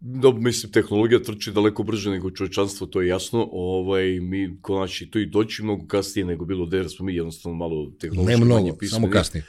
Da, 0.00 0.32
mislim, 0.32 0.72
tehnologija 0.72 1.22
trči 1.22 1.52
daleko 1.52 1.82
brže 1.82 2.10
nego 2.10 2.30
čovečanstvo, 2.30 2.86
to 2.86 3.00
je 3.00 3.08
jasno. 3.08 3.48
Ovaj, 3.52 4.20
mi, 4.20 4.58
konači, 4.62 5.10
to 5.10 5.18
i 5.18 5.26
doći 5.26 5.62
mnogo 5.62 5.86
kasnije 5.86 6.24
nego 6.24 6.44
bilo 6.44 6.66
da 6.66 6.76
jer 6.76 6.90
smo 6.90 7.06
mi 7.06 7.14
jednostavno 7.14 7.58
malo 7.58 7.92
tehnološki 8.00 8.32
Ne 8.32 8.36
manje 8.36 8.62
mnogo, 8.62 8.78
pismeni. 8.78 9.00
samo 9.00 9.12
kasnije. 9.12 9.44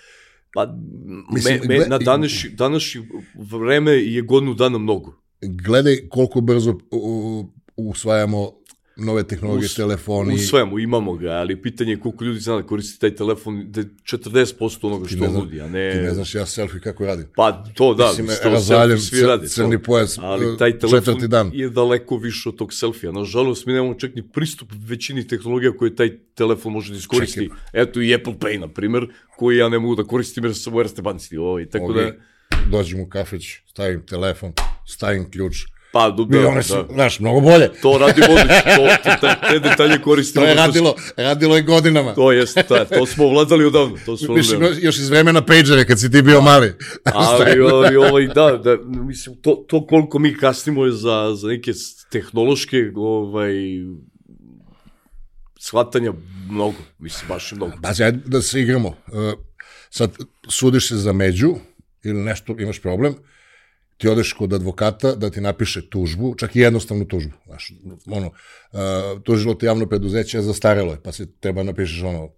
Pa, 0.54 0.78
Mislim, 1.34 1.60
me, 1.68 1.78
me, 1.80 1.88
na 1.88 1.98
današnji, 1.98 2.50
današnji 2.50 3.02
vreme 3.36 3.92
je 3.92 4.22
godinu 4.22 4.54
dana 4.54 4.78
mnogo. 4.78 5.22
Gledaj 5.42 5.98
koliko 6.10 6.42
brzo 6.42 6.78
usvajamo 7.76 8.52
nove 9.02 9.24
tehnologije, 9.24 9.66
Us- 9.66 9.76
telefoni. 9.76 10.36
U 10.36 10.38
svemu, 10.38 10.80
imamo 10.80 11.14
ga, 11.14 11.30
ali 11.32 11.62
pitanje 11.62 11.92
je 11.92 12.00
koliko 12.00 12.24
ljudi 12.24 12.40
zna 12.40 12.56
da 12.56 12.64
koristi 12.64 13.00
taj 13.00 13.16
telefon, 13.16 13.72
da 13.72 13.80
je 13.80 13.86
40% 14.04 14.88
onoga 14.88 15.08
što 15.08 15.18
ne 15.18 15.28
znaš- 15.28 15.40
nudi, 15.40 15.62
a 15.62 15.68
ne... 15.68 15.92
Ti 15.92 15.98
ne 15.98 16.14
znaš 16.14 16.36
ja 16.36 16.46
selfie 16.46 16.80
kako 16.80 17.06
radim. 17.06 17.26
Pa 17.36 17.64
to 17.74 17.94
da, 17.94 18.08
Mislim, 18.08 18.26
mislim, 18.26 18.44
to 18.44 18.50
razvaljen 18.50 18.98
selfie 19.00 19.18
svi 19.20 19.28
rade. 19.28 19.48
crni 19.48 19.78
to. 19.78 19.84
pojas, 19.84 20.18
ali 20.18 20.54
e, 20.54 20.58
taj 20.58 20.80
telefon 20.80 21.20
dan. 21.20 21.52
je 21.54 21.70
daleko 21.70 22.18
više 22.18 22.50
od 22.50 22.56
tog 22.56 22.74
selfija. 22.74 23.12
Nažalost, 23.12 23.66
mi 23.66 23.74
nemamo 23.74 23.94
čak 23.94 24.16
ni 24.16 24.24
pristup 24.24 24.72
većini 24.78 25.28
tehnologija 25.28 25.72
koje 25.78 25.96
taj 25.96 26.18
telefon 26.36 26.72
može 26.74 26.92
da 26.92 26.98
iskoristi. 26.98 27.40
Čekaj. 27.40 27.58
Eto 27.74 28.02
i 28.02 28.16
Apple 28.16 28.34
Pay, 28.34 28.60
na 28.60 28.68
primer, 28.68 29.08
koji 29.38 29.58
ja 29.58 29.70
ne 29.70 29.80
mogu 29.80 29.96
da 29.96 30.04
koristim 30.04 30.44
jer 30.44 30.56
sam 30.56 30.76
u 30.76 30.82
Erste 30.82 31.02
banci. 31.02 31.38
Ovaj, 31.38 31.66
tako 31.66 31.86
Ok, 31.86 31.96
da, 31.96 32.12
Dođem 32.72 33.00
u 33.00 33.10
kafeć, 33.10 33.60
stavim 33.68 34.06
telefon, 34.06 34.54
stavim 34.88 35.32
ključ. 35.32 35.56
Pa, 35.92 36.10
Da, 36.10 36.40
da, 36.40 36.48
one 36.48 36.64
su, 36.64 36.74
da. 36.74 36.94
znaš, 36.94 37.20
mnogo 37.20 37.40
bolje. 37.40 37.70
To 37.82 37.98
radi 37.98 38.22
odlično, 38.22 38.62
to, 38.76 38.88
te, 39.22 39.36
te 39.50 39.60
detalje 39.60 40.02
koristimo. 40.02 40.46
To 40.46 40.50
je 40.50 40.56
što- 40.56 40.66
radilo, 40.66 40.96
radilo 41.18 41.56
je 41.56 41.62
godinama. 41.62 42.14
To 42.14 42.32
jest, 42.32 42.58
ta, 42.68 42.86
to 42.86 43.06
smo 43.06 43.28
vladali 43.28 43.66
odavno. 43.66 43.98
To 44.06 44.18
smo 44.18 44.34
Mislim, 44.36 44.62
još 44.82 44.98
iz 44.98 45.10
vremena 45.10 45.46
pagere, 45.46 45.86
kad 45.86 46.00
si 46.00 46.12
ti 46.12 46.22
bio 46.22 46.42
mali. 46.42 46.74
ali, 47.14 47.62
ali 47.64 47.96
ovaj, 47.96 48.28
da, 48.28 48.58
da, 48.58 48.78
mislim, 48.86 49.36
to, 49.36 49.66
to 49.68 49.88
koliko 49.88 50.20
mi 50.20 50.38
kasnimo 50.38 50.86
je 50.86 50.92
za, 50.92 51.32
za 51.36 51.48
neke 51.48 51.72
tehnološke 52.12 52.78
ovaj, 52.96 53.54
shvatanja 55.60 56.14
mnogo, 56.50 56.78
mislim, 57.00 57.28
baš 57.28 57.52
mnogo. 57.52 57.74
Pazi, 57.84 58.04
ajde 58.04 58.20
da 58.26 58.42
se 58.42 58.62
igramo. 58.62 58.88
Uh, 58.88 58.94
sad, 59.90 60.12
sudiš 60.50 60.88
se 60.88 60.96
za 60.96 61.14
među 61.14 61.56
ili 62.04 62.20
nešto, 62.20 62.56
imaš 62.60 62.82
problem, 62.82 63.16
ti 64.02 64.10
odeš 64.10 64.34
kod 64.34 64.54
advokata 64.54 65.16
da 65.16 65.30
ti 65.30 65.42
napiše 65.42 65.82
tužbu, 65.90 66.36
čak 66.36 66.56
i 66.56 66.60
jednostavnu 66.60 67.06
tužbu. 67.06 67.34
Znaš, 67.46 67.72
ono, 68.08 68.28
uh, 68.28 69.22
tužilo 69.24 69.54
te 69.54 69.66
javno 69.66 69.86
preduzeće, 69.86 70.42
zastarelo 70.42 70.92
je, 70.92 71.02
pa 71.04 71.12
se 71.12 71.28
treba 71.40 71.64
napišeš 71.64 72.04
ono, 72.04 72.30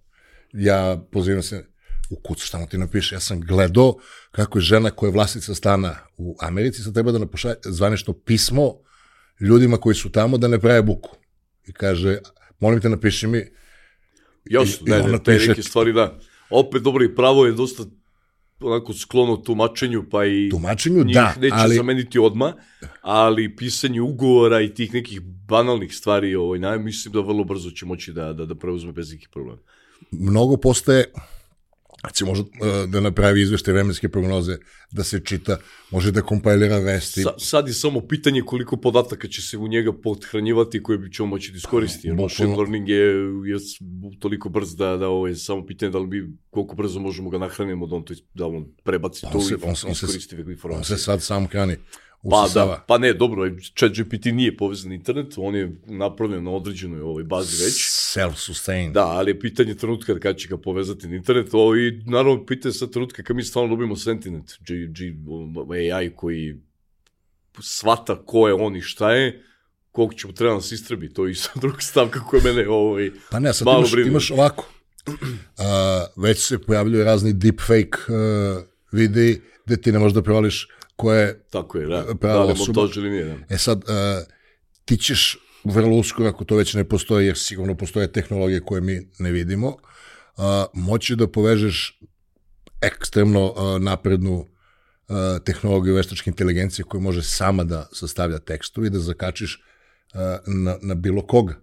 ja 0.53 1.01
pozivam 1.11 1.41
se 1.43 1.65
u 2.09 2.15
kucu, 2.15 2.45
šta 2.45 2.65
ti 2.65 2.77
napiše, 2.77 3.15
ja 3.15 3.19
sam 3.19 3.41
gledao 3.41 3.95
kako 4.31 4.57
je 4.57 4.61
žena 4.61 4.91
koja 4.91 5.07
je 5.07 5.13
vlasnica 5.13 5.55
stana 5.55 5.95
u 6.17 6.35
Americi, 6.39 6.81
sad 6.81 6.93
treba 6.93 7.11
da 7.11 7.19
napošalje 7.19 7.55
zvanično 7.65 8.13
pismo 8.13 8.73
ljudima 9.39 9.77
koji 9.77 9.95
su 9.95 10.11
tamo 10.11 10.37
da 10.37 10.47
ne 10.47 10.59
prave 10.59 10.81
buku. 10.81 11.15
I 11.67 11.73
kaže, 11.73 12.17
molim 12.59 12.81
te 12.81 12.89
napiši 12.89 13.27
mi, 13.27 13.43
Jasno, 14.45 14.85
I- 14.85 14.89
i 14.89 14.91
ne, 14.91 14.97
ona 14.97 15.11
ne, 15.11 15.23
te 15.23 15.31
piše- 15.33 15.47
neke 15.47 15.63
stvari, 15.63 15.93
da. 15.93 16.19
Opet, 16.49 16.81
dobro, 16.81 17.03
i 17.03 17.15
pravo 17.15 17.45
je 17.45 17.51
dosta 17.51 17.83
onako 18.59 18.93
sklono 18.93 19.37
tumačenju, 19.37 20.03
pa 20.11 20.25
i 20.25 20.49
tumačenju, 20.49 21.03
njih 21.03 21.15
da, 21.15 21.35
neće 21.39 21.55
ali 21.57 21.75
zameniti 21.75 22.19
odma, 22.19 22.53
ali 23.01 23.55
pisanje 23.55 24.01
ugovora 24.01 24.61
i 24.61 24.73
tih 24.73 24.93
nekih 24.93 25.21
banalnih 25.21 25.95
stvari, 25.95 26.35
ovaj, 26.35 26.59
naj, 26.59 26.79
mislim 26.79 27.13
da 27.13 27.19
vrlo 27.19 27.43
brzo 27.43 27.71
će 27.71 27.85
moći 27.85 28.13
da, 28.13 28.33
da, 28.33 28.45
da 28.45 28.55
preuzme 28.55 28.91
bez 28.91 29.11
nekih 29.11 29.29
problema. 29.29 29.59
mnogo 30.11 30.57
postaje 30.57 31.05
će 32.09 32.25
može 32.25 32.41
uh, 32.41 32.47
da 32.87 32.99
napravi 32.99 33.41
izvešte 33.41 33.73
vremenske 33.73 34.09
prognoze, 34.09 34.57
da 34.91 35.03
se 35.03 35.19
čita, 35.19 35.57
može 35.91 36.11
da 36.11 36.21
kompajlira 36.21 36.77
vesti. 36.77 37.21
Sa, 37.21 37.33
sad 37.39 37.67
je 37.67 37.73
samo 37.73 38.01
pitanje 38.01 38.41
koliko 38.41 38.77
podataka 38.77 39.27
će 39.27 39.41
se 39.41 39.57
u 39.57 39.67
njega 39.67 39.93
pothranjivati 39.93 40.83
koje 40.83 40.97
bi 40.97 41.13
ćemo 41.13 41.27
moći 41.27 41.51
da 41.51 41.57
iskoristi. 41.57 42.07
Jer 42.07 42.13
Bukvalno. 42.13 42.23
machine 42.25 42.55
learning 42.55 42.89
je, 42.89 42.97
je 43.45 43.57
toliko 44.19 44.49
brz 44.49 44.75
da, 44.75 44.97
da 44.97 45.07
ovo 45.07 45.27
je 45.27 45.35
samo 45.35 45.65
pitanje 45.65 45.91
da 45.91 45.99
li 45.99 46.07
mi 46.07 46.23
koliko 46.49 46.75
brzo 46.75 46.99
možemo 46.99 47.29
ga 47.29 47.37
nahranimo 47.37 47.87
da 47.87 47.95
on, 47.95 48.03
to, 48.03 48.13
da 48.33 48.45
on 48.47 48.65
prebaci 48.83 49.21
Pa 49.23 49.29
to 49.29 49.37
on 49.37 49.43
se- 49.43 49.53
i 49.53 49.57
on 49.63 49.75
se- 49.75 49.87
on 49.87 49.95
se- 49.95 50.05
iskoristi 50.05 50.35
On 50.37 50.51
informacije. 50.51 50.97
se 50.97 51.03
sad 51.03 51.21
sam 51.21 51.47
hrani. 51.47 51.75
Pa 52.29 52.47
da, 52.53 52.85
pa 52.87 52.97
ne, 52.97 53.13
dobro, 53.13 53.49
chat 53.75 53.91
GPT 53.91 54.25
nije 54.25 54.57
povezan 54.57 54.89
na 54.89 54.95
internet, 54.95 55.33
on 55.37 55.55
je 55.55 55.75
napravljen 55.85 56.43
na 56.43 56.51
određenoj 56.51 57.01
ovoj 57.01 57.23
bazi 57.23 57.63
već. 57.63 57.73
Self-sustained. 58.13 58.91
Da, 58.91 59.05
ali 59.05 59.31
je 59.31 59.39
pitanje 59.39 59.75
trenutka 59.75 60.19
kada 60.19 60.37
će 60.37 60.47
ga 60.47 60.57
povezati 60.57 61.07
na 61.07 61.15
internet, 61.15 61.49
o, 61.53 61.75
i 61.75 62.01
naravno 62.05 62.45
pitanje 62.45 62.73
sad 62.73 62.91
trenutka 62.91 63.23
kad 63.23 63.35
mi 63.35 63.43
stvarno 63.43 63.69
dobimo 63.69 63.95
sentiment, 63.95 64.51
G, 64.59 64.75
G, 64.87 65.13
AI 65.93 66.09
koji 66.15 66.55
shvata 67.61 68.25
ko 68.25 68.47
je 68.47 68.53
on 68.53 68.75
i 68.75 68.81
šta 68.81 69.11
je, 69.11 69.43
koliko 69.91 70.13
će 70.13 70.27
mu 70.27 70.33
treba 70.33 70.55
da 70.55 70.61
se 70.61 70.75
istrebi, 70.75 71.13
to 71.13 71.25
je 71.25 71.31
isto 71.31 71.49
druga 71.61 71.81
stavka 71.81 72.19
koja 72.19 72.43
mene 72.43 72.69
ovaj, 72.69 73.11
Pa 73.31 73.39
ne, 73.39 73.53
sad 73.53 73.65
malo 73.65 73.79
imaš, 73.79 74.07
imaš 74.07 74.31
ovako. 74.31 74.69
A, 75.57 76.05
već 76.15 76.47
se 76.47 76.59
pojavljuju 76.59 77.03
razni 77.03 77.33
deepfake 77.33 77.97
uh, 78.07 78.63
videi 78.91 79.41
gde 79.65 79.81
ti 79.81 79.91
ne 79.91 79.99
možeš 79.99 80.13
da 80.13 80.21
prevališ 80.21 80.67
ko 80.95 81.13
je... 81.13 81.45
Tako 81.49 81.77
je, 81.77 81.87
da. 81.87 82.05
Da 82.21 82.43
li 82.43 82.53
montaž 82.57 82.97
ili 82.97 83.09
nije, 83.09 83.25
da. 83.25 83.55
E 83.55 83.57
sad, 83.57 83.77
uh, 83.77 84.27
ti 84.85 84.97
ćeš 84.97 85.37
vrlo 85.63 85.95
uskoro, 85.95 86.29
ako 86.29 86.45
to 86.45 86.55
već 86.55 86.73
ne 86.73 86.83
postoji, 86.83 87.27
jer 87.27 87.37
sigurno 87.37 87.75
postoje 87.75 88.11
tehnologije 88.11 88.61
koje 88.65 88.81
mi 88.81 89.07
ne 89.19 89.31
vidimo, 89.31 89.77
moći 90.73 91.15
da 91.15 91.27
povežeš 91.27 91.99
ekstremno 92.81 93.53
naprednu 93.79 94.47
tehnologiju 95.45 95.95
veštačke 95.95 96.29
inteligencije 96.29 96.85
koja 96.85 97.01
može 97.01 97.23
sama 97.23 97.63
da 97.63 97.87
sastavlja 97.91 98.39
tekstu 98.39 98.85
i 98.85 98.89
da 98.89 98.99
zakačiš 98.99 99.61
na, 100.47 100.77
na 100.81 100.95
bilo 100.95 101.27
koga. 101.27 101.62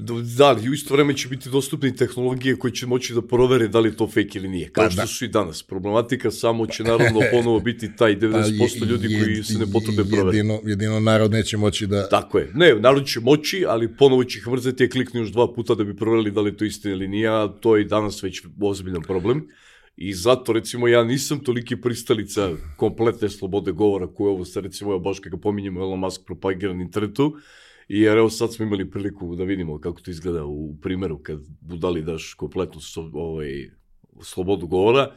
Da, 0.00 0.46
ali 0.46 0.70
u 0.70 0.74
isto 0.74 0.94
vreme 0.94 1.16
će 1.16 1.28
biti 1.28 1.50
dostupne 1.50 1.96
tehnologije 1.96 2.56
koje 2.56 2.72
će 2.72 2.86
moći 2.86 3.14
da 3.14 3.22
provere 3.22 3.68
da 3.68 3.80
li 3.80 3.88
je 3.88 3.96
to 3.96 4.06
fake 4.06 4.28
ili 4.34 4.48
nije. 4.48 4.68
Kao 4.68 4.84
Pa 4.84 4.90
što 4.90 5.00
da. 5.00 5.06
su 5.06 5.24
i 5.24 5.28
danas. 5.28 5.62
Problematika 5.62 6.30
samo 6.30 6.66
će 6.66 6.82
naravno 6.84 7.20
ponovo 7.32 7.60
biti 7.60 7.96
taj 7.96 8.16
90% 8.16 8.86
ljudi 8.86 9.08
Pa 9.08 9.14
je- 9.14 9.24
koji 9.24 9.42
se 9.44 9.58
ne 9.58 9.66
potrebe 9.72 10.04
provere. 10.04 10.36
Jedino, 10.36 10.60
jedino 10.64 11.00
narod 11.00 11.30
neće 11.30 11.56
moći 11.56 11.86
da... 11.86 12.08
Tako 12.08 12.38
je. 12.38 12.50
Ne, 12.54 12.74
narod 12.74 13.06
će 13.06 13.20
moći, 13.20 13.64
ali 13.68 13.96
ponovo 13.96 14.24
će 14.24 14.38
ih 14.38 14.48
mrzeti 14.48 14.84
i 14.84 14.90
kliknu 14.90 15.20
još 15.20 15.30
dva 15.30 15.54
puta 15.54 15.74
da 15.74 15.84
bi 15.84 15.96
proverili 15.96 16.30
da 16.30 16.40
li 16.40 16.50
je 16.50 16.56
to 16.56 16.64
istina 16.64 16.94
ili 16.94 17.08
nije, 17.08 17.28
a 17.28 17.48
to 17.60 17.76
je 17.76 17.82
i 17.82 17.88
danas 17.88 18.22
već 18.22 18.42
ozbiljan 18.60 19.02
problem. 19.02 19.48
I 19.96 20.14
zato, 20.14 20.52
recimo, 20.52 20.88
ja 20.88 21.04
nisam 21.04 21.40
toliki 21.40 21.76
pristalica 21.76 22.50
kompletne 22.76 23.28
slobode 23.28 23.72
govora 23.72 24.06
koju 24.06 24.28
ovo 24.28 24.44
sad, 24.44 24.64
recimo, 24.64 24.92
ja 24.92 24.98
baš 24.98 25.18
kada 25.18 25.36
pominjemo 25.36 25.80
Elon 25.80 25.98
Musk 25.98 26.20
propagira 26.26 26.74
na 26.74 26.82
internetu, 26.82 27.36
jer 27.88 28.18
evo 28.18 28.30
sad 28.30 28.54
smo 28.54 28.64
imali 28.64 28.90
priliku 28.90 29.36
da 29.36 29.44
vidimo 29.44 29.80
kako 29.80 30.00
to 30.00 30.10
izgleda 30.10 30.44
u 30.44 30.76
primjeru 30.82 31.18
kad 31.22 31.38
budali 31.60 32.02
daš 32.02 32.34
kompletnu 32.34 32.80
so, 32.80 33.10
ovaj, 33.12 33.70
slobodu 34.22 34.66
govora. 34.66 35.14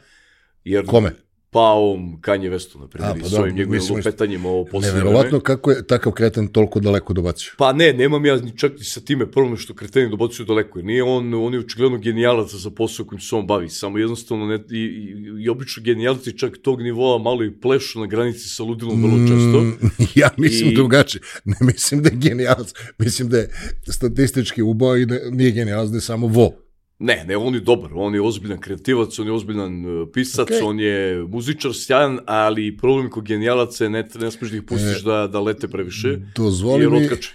Jer, 0.64 0.86
Kome? 0.86 1.14
Pa 1.52 1.60
ovom 1.60 2.20
Kanye 2.20 2.50
Westu, 2.50 2.80
na 2.80 2.86
primjer, 2.88 3.20
pa 3.20 3.28
s 3.28 3.30
da, 3.30 3.40
ovim 3.40 3.56
njegovim 3.56 3.80
mislim, 3.80 3.96
lupetanjima 3.96 4.48
o 4.48 4.64
posljednje 4.64 4.98
Neverovatno 4.98 5.40
kako 5.40 5.70
je 5.70 5.86
takav 5.86 6.12
kreten 6.12 6.48
toliko 6.48 6.80
daleko 6.80 7.12
dobacio. 7.12 7.52
Pa 7.58 7.72
ne, 7.72 7.92
nemam 7.92 8.26
ja 8.26 8.36
ni 8.36 8.58
čak 8.58 8.72
ni 8.78 8.84
sa 8.84 9.00
time 9.00 9.30
problem 9.30 9.56
što 9.56 9.74
kreteni 9.74 10.10
dobacuju 10.10 10.46
daleko. 10.46 10.78
Jer 10.78 10.86
nije 10.86 11.02
on, 11.02 11.34
on 11.34 11.54
je 11.54 11.60
očigledno 11.60 11.98
genijalac 11.98 12.54
za 12.54 12.70
posao 12.70 13.06
kojim 13.06 13.20
se 13.20 13.36
on 13.36 13.46
bavi. 13.46 13.68
Samo 13.68 13.98
jednostavno, 13.98 14.46
ne, 14.46 14.58
i, 14.70 14.78
i, 14.78 15.42
i 15.44 15.48
obično 15.48 15.82
genijalci 15.82 16.38
čak 16.38 16.58
tog 16.58 16.82
nivoa 16.82 17.18
malo 17.18 17.44
i 17.44 17.60
plešu 17.60 18.00
na 18.00 18.06
granici 18.06 18.48
sa 18.48 18.62
ludilom 18.62 19.02
vrlo 19.02 19.18
često. 19.28 19.60
Mm, 19.60 19.92
ja 20.20 20.30
mislim 20.36 20.70
I- 20.70 20.74
drugačije. 20.74 21.22
Ne 21.44 21.56
mislim 21.60 22.02
da 22.02 22.08
je 22.08 22.16
genijalac. 22.16 22.72
Mislim 22.98 23.28
da 23.28 23.38
je 23.38 23.50
statistički 23.88 24.62
ubao 24.62 24.96
i 24.96 25.06
da 25.06 25.18
nije 25.30 25.50
genijalac, 25.50 25.90
da 25.90 25.96
je 25.96 26.00
samo 26.00 26.26
vo. 26.26 26.52
Ne, 26.98 27.24
ne, 27.24 27.36
on 27.36 27.54
je 27.54 27.60
dobar, 27.60 27.90
on 27.94 28.14
je 28.14 28.22
ozbiljan 28.22 28.60
kreativac, 28.60 29.18
on 29.18 29.26
je 29.26 29.32
ozbiljan 29.32 29.86
uh, 29.86 30.08
pisac, 30.12 30.42
Okej. 30.46 30.60
on 30.62 30.80
je 30.80 31.24
muzičar 31.28 31.70
sjajan, 31.74 32.18
ali 32.26 32.76
problem 32.76 33.10
kod 33.10 33.24
genijalaca 33.24 33.84
je 33.84 33.90
ne, 33.90 34.08
ne 34.20 34.30
smiješ 34.30 34.50
da 34.50 34.56
ih 34.56 34.62
pustiš 34.62 35.02
da, 35.02 35.26
da 35.26 35.40
lete 35.40 35.68
previše, 35.68 36.18
Dozvoli 36.36 36.82
jer 36.82 36.90
mi, 36.90 37.04
otkače. 37.04 37.30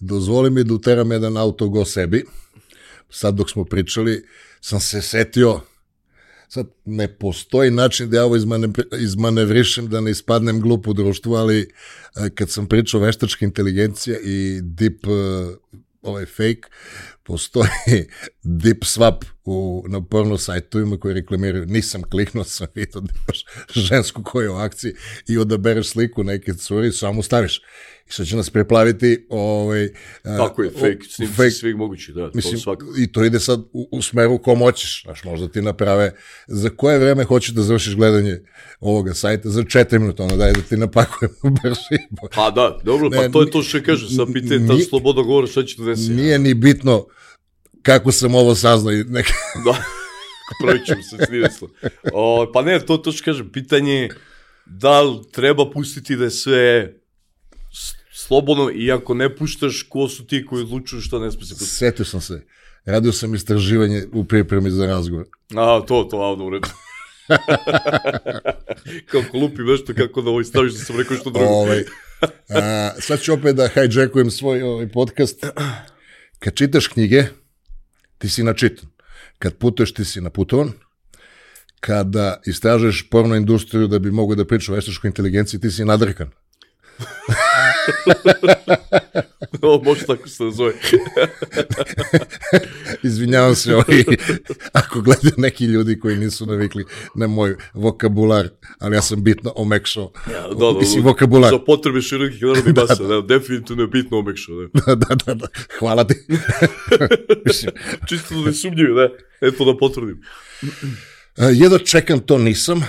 dozvoli 0.00 0.50
mi 0.50 0.64
da 0.64 0.74
uteram 0.74 1.12
jedan 1.12 1.36
autogo 1.36 1.84
sebi. 1.84 2.24
Sad 3.10 3.34
dok 3.34 3.50
smo 3.50 3.64
pričali, 3.64 4.24
sam 4.60 4.80
se 4.80 5.02
setio, 5.02 5.60
sad 6.48 6.66
ne 6.84 7.08
postoji 7.08 7.70
način 7.70 8.10
da 8.10 8.16
ja 8.16 8.24
ovo 8.24 8.36
izmane- 8.36 8.72
izmanevrišem, 9.00 9.88
da 9.88 10.00
ne 10.00 10.10
ispadnem 10.10 10.60
glup 10.60 10.88
u 10.88 10.92
društvu, 10.92 11.34
ali 11.34 11.60
e, 11.60 11.66
kad 12.34 12.50
sam 12.50 12.66
pričao 12.66 13.00
veštačka 13.00 13.44
inteligencija 13.44 14.16
i 14.24 14.60
deep 14.62 15.06
e, 15.06 15.10
ovaj 16.02 16.26
fake, 16.26 16.62
postoji 17.22 17.68
deep 18.42 18.84
swap 18.84 19.24
u, 19.44 19.84
na 19.88 20.04
porno 20.04 20.38
sajtovima 20.38 20.96
koji 20.96 21.14
reklamiraju, 21.14 21.66
nisam 21.66 22.02
kliknuo, 22.02 22.44
sam 22.44 22.66
vidio 22.74 23.00
da 23.00 23.12
imaš 23.24 23.44
žensku 23.88 24.22
koja 24.22 24.44
je 24.44 24.50
u 24.50 24.56
akciji 24.56 24.94
i 25.28 25.38
odabereš 25.38 25.88
sliku 25.88 26.24
neke 26.24 26.54
curi 26.54 26.88
i 26.88 26.92
samo 26.92 27.22
staviš. 27.22 27.62
Sad 28.12 28.26
će 28.26 28.36
nas 28.36 28.50
preplaviti 28.50 29.26
ovaj, 29.28 29.88
Tako 30.22 30.62
je, 30.62 30.70
fake, 30.70 30.98
snimci 31.10 31.34
fake 31.34 31.50
svih 31.50 31.76
mogući, 31.76 32.12
da, 32.12 32.30
Mislim, 32.34 32.54
to 32.54 32.60
svakako. 32.60 32.92
i 32.98 33.12
to 33.12 33.24
ide 33.24 33.40
sad 33.40 33.60
u, 33.72 33.88
u 33.92 34.02
smeru 34.02 34.38
kom 34.38 34.58
hoćeš, 34.58 35.02
znaš, 35.04 35.24
možda 35.24 35.48
ti 35.48 35.62
naprave, 35.62 36.12
za 36.46 36.70
koje 36.70 36.98
vreme 36.98 37.24
hoćeš 37.24 37.54
da 37.54 37.62
završiš 37.62 37.96
gledanje 37.96 38.40
ovoga 38.80 39.14
sajta, 39.14 39.48
za 39.48 39.64
četiri 39.64 39.98
minuta, 39.98 40.22
ono 40.22 40.36
daj 40.36 40.52
da 40.52 40.60
ti 40.60 40.76
napakujem 40.76 41.32
brži. 41.62 42.02
Pa 42.34 42.50
da, 42.50 42.78
dobro, 42.84 43.08
Ne, 43.08 43.16
pa 43.16 43.28
to 43.28 43.40
je 43.42 43.50
to 43.50 43.62
što 43.62 43.82
kažem, 43.82 44.08
sad 44.08 44.26
pitanje 44.32 44.66
ta 44.66 44.74
ni- 44.74 44.82
sloboda 44.82 45.22
govora 45.22 45.46
šta 45.46 45.62
će 45.62 45.76
donesi. 45.78 46.10
Nije 46.10 46.38
ni 46.38 46.54
bitno 46.54 47.06
kako 47.82 48.12
sam 48.12 48.34
ovo 48.34 48.54
saznao 48.54 48.92
i 48.92 49.04
neka... 49.04 49.32
Da, 49.66 49.84
prvi 50.66 50.86
ćemo 50.86 51.02
se 51.02 51.26
snijeslo. 51.26 51.68
O, 52.12 52.50
pa 52.54 52.62
ne, 52.62 52.80
to 52.80 52.96
to 52.96 53.12
što 53.12 53.24
kažem, 53.24 53.50
pitanje 53.52 53.92
je 53.92 54.08
da 54.66 55.00
li 55.00 55.18
treba 55.32 55.70
pustiti 55.70 56.16
da 56.16 56.24
je 56.24 56.30
sve 56.30 56.94
slobodno 58.32 58.70
i 58.74 58.92
ako 58.92 59.14
ne 59.14 59.36
puštaš, 59.36 59.82
ko 59.88 60.08
su 60.08 60.26
ti 60.26 60.46
koji 60.46 60.62
odlučuju 60.62 61.00
šta 61.00 61.18
ne 61.18 61.30
smije 61.30 61.46
se? 61.46 61.54
Setio 61.54 62.04
sam 62.04 62.20
se, 62.20 62.42
radio 62.84 63.12
sam 63.12 63.34
istraživanje 63.34 64.04
u 64.12 64.24
pripremi 64.24 64.70
za 64.70 64.86
razgovor. 64.86 65.26
A, 65.56 65.80
to, 65.88 66.04
to, 66.10 66.16
a, 66.16 66.36
dobro. 66.36 66.60
kako 69.12 69.38
lupi 69.38 69.62
nešto, 69.62 69.94
kako 69.94 70.22
da 70.22 70.30
ovo 70.30 70.44
staviš 70.44 70.72
da 70.72 70.78
sam 70.78 70.96
rekao 70.98 71.16
što 71.16 71.30
drugo. 71.30 71.48
Ovaj, 71.48 71.84
a, 72.48 72.90
sad 73.00 73.20
ću 73.20 73.32
opet 73.32 73.56
da 73.56 73.68
hijackujem 73.68 74.30
svoj 74.30 74.62
ovaj 74.62 74.88
podcast. 74.88 75.46
Kad 76.38 76.54
čitaš 76.54 76.86
knjige, 76.86 77.24
ti 78.18 78.28
si 78.28 78.42
načitan. 78.42 78.88
Kad 79.38 79.54
putuješ, 79.54 79.94
ti 79.94 80.04
si 80.04 80.20
naputovan. 80.20 80.72
Kada 81.80 82.40
istražuješ 82.46 83.08
porno 83.10 83.36
industriju 83.36 83.86
da 83.86 83.98
bi 83.98 84.10
mogo 84.10 84.34
da 84.34 84.44
priča 84.44 84.72
o 84.72 84.74
veštačkoj 84.74 85.08
inteligenciji, 85.08 85.60
ti 85.60 85.70
si 85.70 85.84
nadrkan. 85.84 86.30
Ovo 89.62 89.82
može 89.84 90.06
tako 90.06 90.28
se 90.28 90.44
nazove. 90.44 90.72
Izvinjavam 93.02 93.54
se 93.54 93.74
ovaj, 93.74 94.04
ako 94.72 95.00
gledaju 95.00 95.34
neki 95.36 95.64
ljudi 95.64 96.00
koji 96.00 96.16
nisu 96.16 96.46
navikli 96.46 96.84
na 97.14 97.26
moj 97.26 97.56
vokabular, 97.74 98.48
ali 98.78 98.96
ja 98.96 99.02
sam 99.02 99.24
bitno 99.24 99.52
omekšao. 99.56 100.12
Ja, 100.32 100.42
da, 100.48 100.54
da, 100.54 100.78
Mislim, 100.78 101.02
da, 101.02 101.08
vokabular. 101.08 101.50
Za 101.50 101.58
potrebe 101.58 102.02
širokih 102.02 102.42
narodnih 102.42 102.76
masa, 102.76 103.02
da, 103.08 103.20
definitivno 103.20 103.82
je 103.82 103.86
bitno 103.86 104.18
omekšao. 104.18 104.56
Da. 104.56 104.68
da, 104.86 104.94
da, 104.94 105.14
da, 105.26 105.34
da. 105.34 105.46
Hvala 105.78 106.04
ti. 106.04 106.14
Čisto 108.08 108.34
da 108.34 108.40
ne 108.46 108.52
sumnjivi, 108.52 108.94
da. 108.94 109.08
Eto 109.48 109.64
da 109.64 109.76
potvrdim. 109.76 110.22
E, 111.36 111.44
Jedva 111.52 111.78
čekam 111.78 112.20
to 112.20 112.38
nisam 112.38 112.84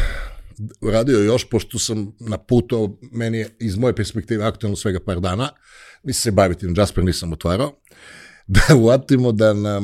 uradio 0.82 1.20
još, 1.20 1.50
pošto 1.50 1.80
sam 1.80 2.12
na 2.20 2.38
putu, 2.38 3.00
meni 3.12 3.38
je 3.38 3.56
iz 3.60 3.78
moje 3.78 3.96
perspektive 3.96 4.46
aktualno 4.46 4.76
svega 4.76 5.00
par 5.00 5.20
dana, 5.20 5.50
mi 6.04 6.14
se 6.14 6.32
baviti, 6.32 6.68
Jasper 6.78 7.04
nisam 7.04 7.34
otvarao, 7.34 7.80
da 8.48 8.76
uvatimo 8.76 9.32
da 9.32 9.54
nam 9.54 9.84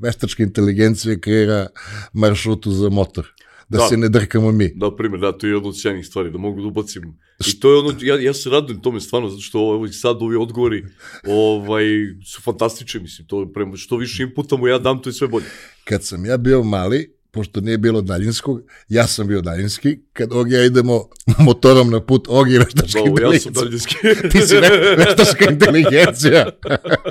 veštačka 0.00 0.42
inteligencija 0.42 1.18
kreira 1.18 1.66
maršrutu 2.12 2.70
za 2.70 2.88
motor. 2.88 3.26
Da, 3.68 3.78
Da. 3.78 3.86
se 3.88 3.96
ne 3.96 4.08
drkamo 4.08 4.52
mi. 4.52 4.72
Da, 4.74 4.96
primjer, 4.96 5.20
da, 5.20 5.32
to 5.32 5.46
je 5.46 5.52
jedna 5.52 5.68
od 5.68 5.80
sjajnih 5.80 6.06
stvari, 6.06 6.30
da 6.30 6.38
mogu 6.38 6.60
da 6.60 6.66
ubacim. 6.66 7.02
I 7.46 7.60
to 7.60 7.70
je 7.72 7.78
ono, 7.78 7.94
ja, 8.00 8.20
ja 8.20 8.34
se 8.34 8.50
radujem 8.50 8.82
tome 8.82 9.00
stvarno, 9.00 9.28
zato 9.28 9.42
što 9.42 9.60
ovo, 9.60 9.88
sad 9.88 10.22
ovi 10.22 10.36
odgovori 10.36 10.84
ovaj, 11.26 11.84
su 12.26 12.42
fantastični, 12.42 13.00
mislim, 13.00 13.26
to 13.26 13.40
je 13.40 13.52
prema 13.52 13.76
što 13.76 13.96
više 13.96 14.22
inputa 14.22 14.56
mu 14.56 14.68
ja 14.68 14.78
dam, 14.78 15.02
to 15.02 15.08
je 15.08 15.12
sve 15.12 15.28
bolje. 15.28 15.46
Kad 15.84 16.04
sam 16.04 16.24
ja 16.24 16.36
bio 16.36 16.62
mali, 16.62 17.14
pošto 17.32 17.60
nije 17.60 17.78
bilo 17.78 18.00
daljinskog, 18.00 18.62
ja 18.88 19.06
sam 19.06 19.26
bio 19.26 19.40
daljinski, 19.40 19.98
kad 20.12 20.32
ovdje 20.32 20.58
ja 20.58 20.64
idemo 20.64 21.08
motorom 21.38 21.90
na 21.90 22.00
put, 22.00 22.26
ovdje 22.28 22.54
je 22.54 22.58
veštačka 22.58 22.98
Da, 22.98 23.10
ovo, 23.10 23.20
ja 23.20 23.40
sam 23.40 23.48
inteligencija. 23.48 23.62
daljinski. 23.62 23.96
Ti 24.30 24.46
si 24.46 24.54
ve, 24.56 24.96
veštačka 24.96 25.50
inteligencija. 25.50 26.50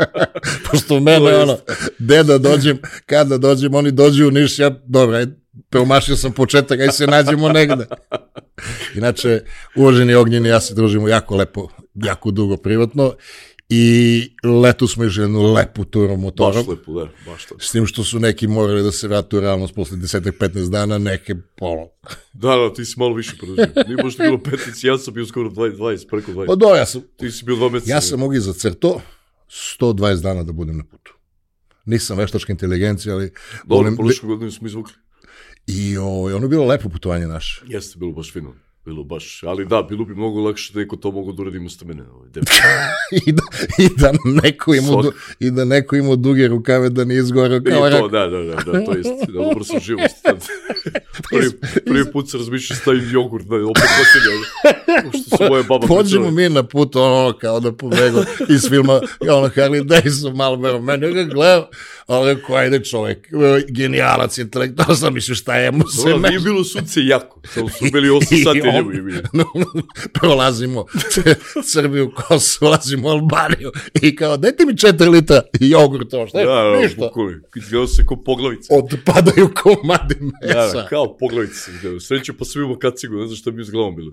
Pošto 0.71 0.99
mene, 0.99 1.35
ono, 1.35 1.57
deda 1.99 2.37
dođem, 2.37 2.79
kada 3.05 3.37
dođem, 3.37 3.75
oni 3.75 3.91
dođu 3.91 4.27
u 4.27 4.31
Niš, 4.31 4.59
ja, 4.59 4.69
dobro, 4.85 5.17
aj, 5.17 5.25
promašio 5.69 6.15
sam 6.15 6.31
početak, 6.31 6.79
aj 6.79 6.91
se 6.91 7.07
nađemo 7.07 7.49
negde. 7.49 7.85
Inače, 8.95 9.41
uvaženi 9.75 10.15
Ognjeni, 10.15 10.49
ja 10.49 10.61
se 10.61 10.73
družimo 10.73 11.07
jako 11.07 11.35
lepo, 11.35 11.67
jako 11.93 12.31
dugo 12.31 12.57
privatno 12.57 13.13
i 13.73 14.35
letu 14.63 14.87
smo 14.87 15.05
išli 15.05 15.23
jednu 15.23 15.53
lepu 15.53 15.85
turu 15.85 16.17
motorom. 16.17 16.65
Baš 16.65 16.67
lepo, 16.67 16.93
da, 16.93 17.09
baš 17.25 17.45
to. 17.45 17.55
S 17.59 17.71
tim 17.71 17.85
što 17.85 18.03
su 18.03 18.19
neki 18.19 18.47
morali 18.47 18.83
da 18.83 18.91
se 18.91 19.07
vrate 19.07 19.37
u 19.37 19.39
realnost 19.39 19.75
posle 19.75 19.97
10-15 19.97 20.69
dana, 20.69 20.97
neke 20.97 21.35
polo. 21.57 21.89
Da, 22.33 22.55
da, 22.55 22.73
ti 22.73 22.85
si 22.85 22.99
malo 22.99 23.13
više 23.13 23.37
produžio. 23.37 23.67
Nije 23.87 24.03
možda 24.03 24.23
bilo 24.23 24.37
15, 24.37 24.87
ja 24.87 24.97
sam 24.97 25.13
bio 25.13 25.25
skoro 25.25 25.49
20, 25.49 25.77
20 25.77 26.09
preko 26.09 26.31
20. 26.31 26.47
Pa 26.47 26.55
do, 26.55 26.75
ja 26.75 26.85
sam, 26.85 27.01
Ti 27.17 27.31
si 27.31 27.45
bio 27.45 27.55
dva 27.55 27.69
meseca. 27.69 27.91
ja 27.91 28.01
sam 28.01 28.19
mogu 28.19 28.39
za 28.39 28.53
crto 28.53 29.01
120 29.79 30.21
dana 30.21 30.43
da 30.43 30.51
budem 30.51 30.77
na 30.77 30.83
putu. 30.83 31.13
Nisam 31.85 32.17
veštačka 32.17 32.53
inteligencija, 32.53 33.15
ali 33.15 33.31
Dobro, 33.65 33.77
volim... 33.77 33.95
prošle 33.97 34.27
godine 34.27 34.51
smo 34.51 34.67
izvukli. 34.67 34.93
I 35.67 35.97
o, 35.97 36.35
ono 36.35 36.45
je 36.45 36.49
bilo 36.49 36.65
lepo 36.65 36.89
putovanje 36.89 37.27
naše. 37.27 37.61
Jeste 37.67 37.99
bilo 37.99 38.11
baš 38.11 38.33
fino. 38.33 38.53
Bilo 38.85 39.03
baš, 39.03 39.43
ali 39.43 39.65
da, 39.65 39.81
bilo 39.81 40.05
bi 40.05 40.15
mnogo 40.15 40.41
lakše 40.41 40.73
da 40.73 40.79
neko 40.79 40.95
to 40.95 41.11
mogu 41.11 41.31
da 41.31 41.41
uradi 41.41 41.57
umesto 41.57 41.85
mene. 41.85 42.03
Ovaj, 42.13 42.29
I, 43.27 43.31
da, 43.31 43.41
I 43.77 43.89
da 43.97 44.11
neko 44.43 44.73
ima, 44.75 45.01
du, 45.01 45.11
i 45.39 45.51
da 45.51 45.65
neko 45.65 45.95
ima 45.95 46.15
duge 46.15 46.47
rukave 46.47 46.89
da 46.89 47.05
nije 47.05 47.19
izgorao 47.19 47.59
kao 47.69 47.87
I 47.87 47.91
to, 47.91 48.07
da, 48.07 48.27
da, 48.27 48.37
da, 48.43 48.55
da, 48.55 48.85
to 48.85 48.97
jest, 48.97 49.09
da 49.27 49.33
dobro 49.33 49.63
sam 49.63 49.79
živo. 49.79 50.01
prvi, 51.29 51.51
prvi 51.85 52.11
put 52.11 52.29
se 52.29 52.37
razmišljao 52.37 52.77
stavim 52.77 53.09
jogurt 53.11 53.45
na 53.49 53.55
opet 53.55 53.83
potelja, 53.83 55.09
što 55.09 55.37
su 55.37 55.43
moje 55.49 55.63
baba 55.63 55.87
Pođemo 55.87 56.31
mi 56.31 56.49
na 56.49 56.63
put 56.63 56.95
ono 56.95 57.37
kao 57.37 57.59
da 57.59 57.71
pobegu 57.71 58.19
iz 58.49 58.69
filma, 58.69 58.99
kao 59.25 59.37
ono 59.37 59.47
Harley 59.47 59.83
Davidson, 59.83 60.35
malo 60.35 60.57
mero, 60.57 60.81
mene 60.81 61.11
ga 61.11 61.23
gledam, 61.23 61.63
ali 62.07 62.41
ko 62.41 62.55
ajde 62.55 62.83
čovek, 62.83 63.27
genijalac, 63.69 64.37
intelektual, 64.37 64.95
sam 64.95 65.13
mislio 65.13 65.35
šta 65.35 65.55
je 65.55 65.71
mu 65.71 65.87
se 65.87 66.09
Dobro, 66.09 66.29
nije 66.29 66.39
bilo 66.39 66.63
sunce 66.63 67.05
jako, 67.05 67.41
samo 67.53 67.69
su 67.69 67.85
bili 67.91 68.09
8 68.09 68.43
sati 68.43 68.70
ljubi. 68.79 69.13
no, 69.33 69.45
prolazimo 70.19 70.85
Srbiju, 71.73 72.11
Kosovo, 72.15 72.69
ulazimo 72.69 73.07
u 73.07 73.11
Albaniju 73.11 73.71
i 74.01 74.15
kao, 74.15 74.37
dajte 74.37 74.65
mi 74.65 74.73
4 74.73 75.09
litra 75.09 75.41
jogurta, 75.59 76.27
šta 76.27 76.39
je, 76.39 76.45
Da, 76.45 76.53
da, 76.53 76.79
ništa. 76.81 77.05
bukuli. 77.05 77.41
Izgledao 77.55 77.87
se 77.87 78.05
kao 78.07 78.23
poglavica. 78.23 78.73
Odpadaju 78.75 79.49
komadi 79.63 80.15
Da, 80.15 80.47
mesa. 80.61 80.81
da, 80.81 80.87
kao 80.87 81.17
poglavica 81.17 81.53
se 81.53 81.71
izgledao. 81.71 81.99
Sreće 81.99 82.33
pa 82.33 82.45
svima 82.45 82.77
kacigu, 82.79 83.15
ne 83.15 83.25
znam 83.27 83.35
šta 83.37 83.51
bi 83.51 83.63
glavom 83.63 83.95
bilo. 83.95 84.11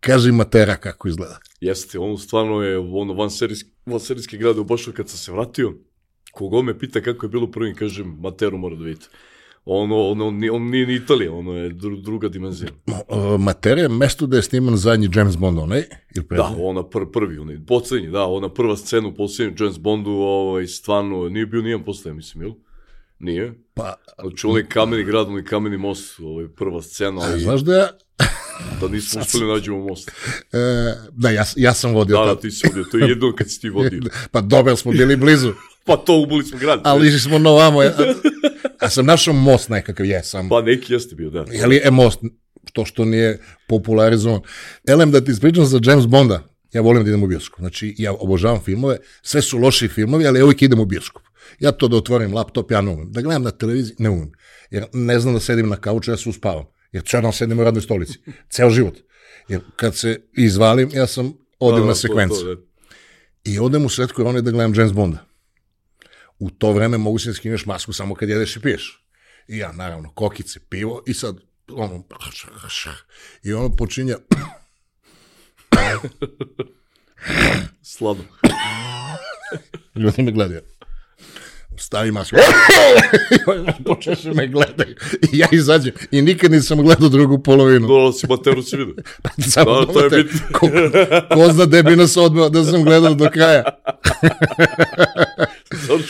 Kaži 0.00 0.32
matera 0.32 0.76
kako 0.76 1.08
izgleda. 1.08 1.38
Jeste, 1.60 1.98
ono 1.98 2.18
stvarno 2.18 2.62
je 2.62 2.78
ono 2.78 3.12
van 3.14 3.30
serijski, 3.30 3.70
van 3.86 4.00
serijski 4.00 4.38
grad 4.38 4.58
u 4.58 4.64
Bašu 4.64 4.92
kad 4.92 5.08
sam 5.08 5.18
se 5.18 5.32
vratio. 5.32 5.74
Kogo 6.32 6.62
me 6.62 6.78
pita 6.78 7.00
kako 7.00 7.26
je 7.26 7.30
bilo 7.30 7.50
prvim, 7.50 7.74
kažem, 7.74 8.16
Materu 8.20 8.58
mora 8.58 8.76
da 8.76 8.84
vidite. 8.84 9.06
Ono, 9.72 9.96
ono, 9.96 10.26
on, 10.26 10.50
on 10.52 10.62
nije 10.62 10.86
ni 10.86 10.94
Italija, 10.94 11.32
ono 11.32 11.56
je 11.56 11.68
dru, 11.68 11.96
druga 11.96 12.28
dimenzija. 12.28 12.70
Uh, 12.86 13.40
Matera 13.40 13.80
je 13.80 13.88
mesto 13.88 14.26
da 14.26 14.36
je 14.36 14.42
sniman 14.42 14.76
zadnji 14.76 15.08
James 15.14 15.36
Bond, 15.36 15.58
onaj? 15.58 15.84
Ili 16.14 16.26
Da, 16.30 16.54
ona 16.58 16.88
pr, 16.88 16.98
prvi, 17.12 17.38
onaj, 17.38 17.58
poslednji, 17.66 18.10
da, 18.10 18.24
ona 18.24 18.48
prva 18.48 18.76
scena 18.76 19.08
u 19.08 19.14
poslednjem 19.14 19.56
James 19.60 19.78
Bondu, 19.78 20.10
ovaj, 20.10 20.66
stvarno, 20.66 21.28
nije 21.28 21.46
bio 21.46 21.62
nijedan 21.62 21.84
poslednji, 21.84 22.16
mislim, 22.16 22.42
jel? 22.42 22.52
Nije. 23.18 23.54
Pa, 23.74 23.94
Znači, 24.20 24.46
onaj 24.46 24.66
kameni 24.66 25.04
grad, 25.04 25.28
onaj 25.28 25.44
kameni 25.44 25.76
most, 25.76 26.20
ovaj, 26.20 26.48
prva 26.48 26.82
scena, 26.82 27.20
ali 27.20 27.40
znaš 27.40 27.60
da 27.60 27.74
ja, 27.76 27.88
da 28.80 28.88
nismo 28.88 29.20
uspeli 29.20 29.52
nađemo 29.52 29.78
most. 29.78 30.10
e, 30.52 30.94
da, 31.12 31.30
ja, 31.30 31.44
ja 31.56 31.74
sam 31.74 31.94
vodio 31.94 32.16
Da, 32.16 32.24
da, 32.24 32.34
da, 32.34 32.40
ti 32.40 32.50
si 32.50 32.66
vodio, 32.68 32.84
to 32.90 32.98
je 32.98 33.08
jedno 33.08 33.34
kad 33.34 33.50
si 33.50 33.60
ti 33.60 33.68
vodio. 33.68 34.00
Pa 34.32 34.40
dobro, 34.40 34.76
smo 34.76 34.92
bili 34.92 35.16
blizu, 35.16 35.52
Pa 35.84 35.96
to 35.96 36.20
ubili 36.20 36.44
smo 36.44 36.58
grad. 36.58 36.80
ali 36.84 37.08
išli 37.08 37.20
smo 37.20 37.38
na 37.38 37.50
ovamo. 37.50 37.82
Ja, 37.82 37.94
ja 38.82 38.90
sam 38.90 39.06
našao 39.06 39.34
most 39.34 39.68
nekakav, 39.68 40.06
jesam. 40.06 40.48
Pa 40.48 40.62
neki 40.62 40.92
jeste 40.92 41.14
bio, 41.14 41.30
da. 41.30 41.44
Je 41.50 41.66
li 41.66 41.76
je 41.76 41.90
most, 41.90 42.20
to 42.72 42.84
što 42.84 43.04
nije 43.04 43.38
popularizovan. 43.68 44.40
Elem, 44.88 45.10
da 45.10 45.20
ti 45.20 45.30
ispričam 45.30 45.64
za 45.66 45.80
James 45.82 46.06
Bonda, 46.06 46.42
ja 46.72 46.80
volim 46.80 47.04
da 47.04 47.08
idem 47.10 47.22
u 47.22 47.26
bioskop. 47.26 47.58
Znači, 47.60 47.94
ja 47.98 48.12
obožavam 48.12 48.60
filmove, 48.60 48.96
sve 49.22 49.42
su 49.42 49.58
loši 49.58 49.88
filmovi, 49.88 50.26
ali 50.26 50.38
ja 50.38 50.44
uvijek 50.44 50.62
idem 50.62 50.80
u 50.80 50.84
bioskop. 50.84 51.22
Ja 51.58 51.72
to 51.72 51.88
da 51.88 51.96
otvorim 51.96 52.34
laptop, 52.34 52.70
ja 52.70 52.80
ne 52.80 52.90
umem. 52.90 53.12
Da 53.12 53.20
gledam 53.22 53.42
na 53.42 53.50
televiziji, 53.50 53.96
ne 53.98 54.10
umem. 54.10 54.32
Jer 54.70 54.84
ne 54.92 55.20
znam 55.20 55.34
da 55.34 55.40
sedim 55.40 55.68
na 55.68 55.76
kauču, 55.76 56.10
ja 56.10 56.16
se 56.16 56.28
uspavam. 56.28 56.64
Jer 56.92 57.02
dan 57.12 57.32
sedim 57.32 57.58
u 57.58 57.64
radnoj 57.64 57.82
stolici. 57.82 58.18
Ceo 58.50 58.70
život. 58.70 58.94
Jer 59.48 59.60
kad 59.76 59.96
se 59.96 60.20
izvalim, 60.36 60.90
ja 60.92 61.06
sam 61.06 61.32
odem 61.60 61.80
Da, 61.80 61.86
na 61.86 61.94
sekvencu. 61.94 62.44
da. 62.44 62.56
I 63.44 63.58
odem 63.58 63.84
u 63.84 63.88
sred 63.88 64.12
korone 64.12 64.42
da 64.42 64.50
gledam 64.50 64.74
James 64.74 64.92
Bonda. 64.92 65.24
U 66.40 66.50
to 66.50 66.72
vreme 66.72 66.98
mogu 66.98 67.18
se 67.18 67.28
da 67.28 67.34
skineš 67.34 67.66
masku 67.66 67.92
samo 67.92 68.14
kad 68.14 68.28
jedeš 68.28 68.56
i 68.56 68.60
piješ. 68.60 69.06
I 69.48 69.58
ja, 69.58 69.72
naravno, 69.72 70.12
kokice, 70.14 70.60
pivo 70.68 71.02
i 71.06 71.14
sad, 71.14 71.36
ono, 71.68 72.04
i 73.42 73.52
ono 73.52 73.76
počinja, 73.76 74.16
Sladno. 77.82 78.24
ljudi 79.94 80.22
me 80.22 80.32
gledaju. 80.32 80.60
Stavi 81.76 82.10
masku. 82.12 82.36
Počeše 83.86 84.34
me 84.34 84.46
gledaju. 84.46 84.94
I 85.32 85.38
ja 85.38 85.46
izađem. 85.52 85.92
I 86.10 86.22
nikad 86.22 86.50
nisam 86.50 86.82
gledao 86.82 87.08
drugu 87.08 87.42
polovinu. 87.42 87.86
Dobro 87.88 88.12
si 88.12 88.26
Materu 88.26 88.62
si 88.62 88.76
vidio. 88.76 88.94
Samo 89.38 89.80
Da, 89.86 89.92
to 89.92 90.04
je 90.04 90.10
bitno. 90.10 90.38
ko, 90.52 90.68
ko 91.34 91.52
zna 91.52 91.64
gde 91.66 91.82
bi 91.82 91.96
nas 91.96 92.16
odbeo 92.16 92.48
da 92.48 92.64
sam 92.64 92.84
gledao 92.84 93.14
do 93.14 93.30
kraja. 93.30 93.64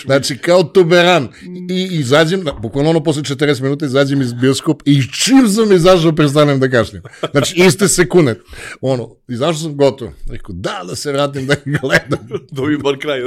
Znači, 0.04 0.38
kao 0.38 0.62
tuberan. 0.62 1.28
I 1.70 1.88
izađem, 1.90 2.44
bukvalno 2.62 2.90
ono 2.90 3.02
posle 3.02 3.22
40 3.22 3.62
minuta 3.62 3.86
izađem 3.86 4.20
iz 4.20 4.32
bioskop 4.32 4.82
i 4.84 5.02
čim 5.12 5.48
sam 5.48 5.72
izašao 5.72 6.12
prestanem 6.12 6.60
da 6.60 6.70
kašljam. 6.70 7.02
Znači, 7.30 7.54
iste 7.56 7.88
sekunde. 7.88 8.40
Ono, 8.80 9.16
izašao 9.28 9.54
sam 9.54 9.76
gotovo. 9.76 10.12
Rekao, 10.30 10.54
da, 10.54 10.82
da 10.88 10.96
se 10.96 11.12
vratim 11.12 11.46
da 11.46 11.54
gledam. 11.64 12.28
da 12.52 12.62
vidim 12.62 12.82
bar 12.82 12.98
kraj. 12.98 13.20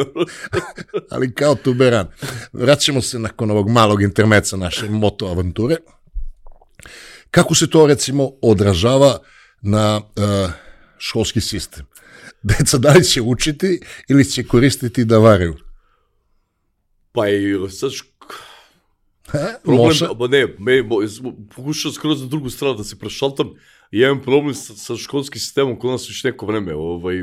Ali 1.12 1.34
kao 1.34 1.56
tuberan. 1.56 2.08
Vraćamo 2.54 3.02
se 3.02 3.20
nakon 3.20 3.52
ovog 3.52 3.70
malog 3.70 4.02
intermeca 4.02 4.58
naše 4.58 4.90
moto 4.90 5.26
avanture. 5.26 5.76
Kako 7.32 7.56
se 7.56 7.70
to, 7.70 7.88
recimo, 7.88 8.32
odražava 8.42 9.18
na 9.62 9.98
uh, 9.98 10.52
školski 10.98 11.42
sistem? 11.42 11.86
Deca 12.44 12.78
da 12.78 12.94
li 12.94 13.04
će 13.04 13.22
učiti 13.22 13.80
ili 14.10 14.26
će 14.26 14.44
koristiti 14.44 15.06
da 15.06 15.18
varaju? 15.18 15.56
Pa 17.12 17.30
i 17.30 17.70
sad 17.70 17.92
Ha? 19.34 19.54
problem, 19.64 19.86
Može. 19.86 20.08
ba 20.16 20.28
ne, 20.28 20.48
me, 20.60 20.84
pokušao 21.56 21.92
skroz 21.92 22.22
na 22.22 22.28
drugu 22.28 22.50
stranu 22.50 22.76
da 22.76 22.84
se 22.84 23.00
prešaltam. 23.00 23.50
Ja 23.92 24.10
imam 24.10 24.22
problem 24.24 24.54
sa, 24.54 24.74
sa 24.74 24.96
školskim 24.98 25.40
sistemom 25.40 25.80
kod 25.80 25.92
nas 25.92 26.10
već 26.10 26.24
neko 26.24 26.46
vreme. 26.46 26.76
Ovaj, 26.76 27.16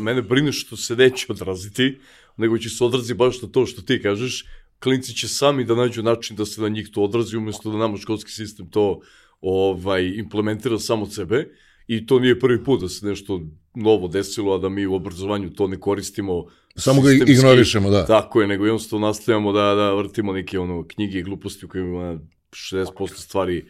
mene 0.00 0.22
brine 0.22 0.52
što 0.52 0.76
se 0.76 0.96
neće 0.96 1.26
odraziti, 1.28 1.98
nego 2.36 2.58
će 2.58 2.68
se 2.68 2.84
odrazi 2.84 3.14
baš 3.14 3.42
na 3.42 3.48
to 3.48 3.66
što 3.66 3.82
ti 3.82 4.02
kažeš. 4.02 4.44
Klinci 4.78 5.14
će 5.14 5.28
sami 5.28 5.64
da 5.64 5.74
nađu 5.74 6.02
način 6.02 6.36
da 6.36 6.46
se 6.46 6.60
na 6.60 6.68
njih 6.68 6.88
to 6.92 7.02
odrazi, 7.02 7.36
umjesto 7.36 7.70
da 7.70 7.78
nama 7.78 7.96
školski 7.96 8.32
sistem 8.32 8.70
to 8.70 9.00
ovaj, 9.40 10.12
implementira 10.16 10.78
samo 10.78 11.02
od 11.02 11.14
sebe. 11.14 11.48
I 11.86 12.06
to 12.06 12.18
nije 12.18 12.40
prvi 12.40 12.64
put 12.64 12.80
da 12.80 12.88
se 12.88 13.06
nešto 13.06 13.40
novo 13.74 14.08
desilo, 14.08 14.54
a 14.54 14.58
da 14.58 14.68
mi 14.68 14.86
u 14.86 14.94
obrazovanju 14.94 15.50
to 15.50 15.66
ne 15.66 15.80
koristimo 15.80 16.44
Samo 16.76 17.02
ga 17.02 17.08
sistemski. 17.08 17.32
ignorišemo, 17.32 17.90
da. 17.90 18.06
Tako 18.06 18.40
je, 18.40 18.46
nego 18.46 18.64
jednostavno 18.64 19.06
nastavljamo 19.06 19.52
da, 19.52 19.74
da 19.74 19.94
vrtimo 19.94 20.32
neke 20.32 20.58
ono, 20.58 20.86
knjige 20.88 21.18
i 21.18 21.22
gluposti 21.22 21.64
u 21.64 21.68
kojima 21.68 22.18
60% 22.50 23.08
stvari 23.16 23.64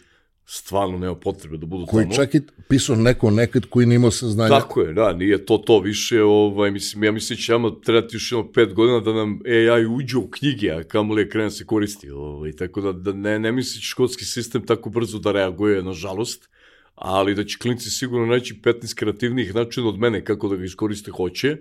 stvarno 0.46 0.98
nema 0.98 1.14
potrebe 1.14 1.56
da 1.56 1.66
budu 1.66 1.86
Koji 1.86 2.04
tamo. 2.04 2.14
čak 2.16 2.34
i 2.34 2.40
pisao 2.68 2.96
neko 2.96 3.30
nekad 3.30 3.66
koji 3.66 3.86
nije 3.86 3.96
imao 3.96 4.10
saznanja. 4.10 4.48
Tako 4.48 4.80
je, 4.80 4.92
da, 4.92 5.12
nije 5.12 5.44
to 5.46 5.58
to 5.58 5.80
više, 5.80 6.22
ovaj, 6.22 6.70
mislim, 6.70 7.04
ja 7.04 7.12
mislim 7.12 7.36
da 7.36 7.40
će 7.42 7.52
nama 7.52 7.70
trebati 7.84 8.16
još 8.16 8.32
jedno 8.32 8.52
pet 8.52 8.74
godina 8.74 9.00
da 9.00 9.12
nam 9.12 9.40
AI 9.46 9.86
uđe 9.86 10.16
u 10.16 10.30
knjige, 10.30 10.70
a 10.70 10.82
kamo 10.82 11.14
li 11.14 11.28
krene 11.28 11.50
se 11.50 11.66
koristi, 11.66 12.10
ovaj, 12.10 12.52
tako 12.52 12.80
da, 12.80 12.92
da 12.92 13.12
ne, 13.12 13.38
ne 13.38 13.52
mislim 13.52 13.78
da 13.78 13.80
će 13.80 13.88
školski 13.88 14.24
sistem 14.24 14.66
tako 14.66 14.90
brzo 14.90 15.18
da 15.18 15.32
reaguje, 15.32 15.82
nažalost, 15.82 16.48
ali 16.94 17.34
da 17.34 17.44
će 17.44 17.58
klinci 17.58 17.90
sigurno 17.90 18.26
naći 18.26 18.60
15 18.62 18.94
kreativnijih 18.94 19.54
načina 19.54 19.88
od 19.88 19.98
mene 19.98 20.24
kako 20.24 20.48
da 20.48 20.56
ga 20.56 20.64
iskoriste 20.64 21.10
hoće, 21.10 21.56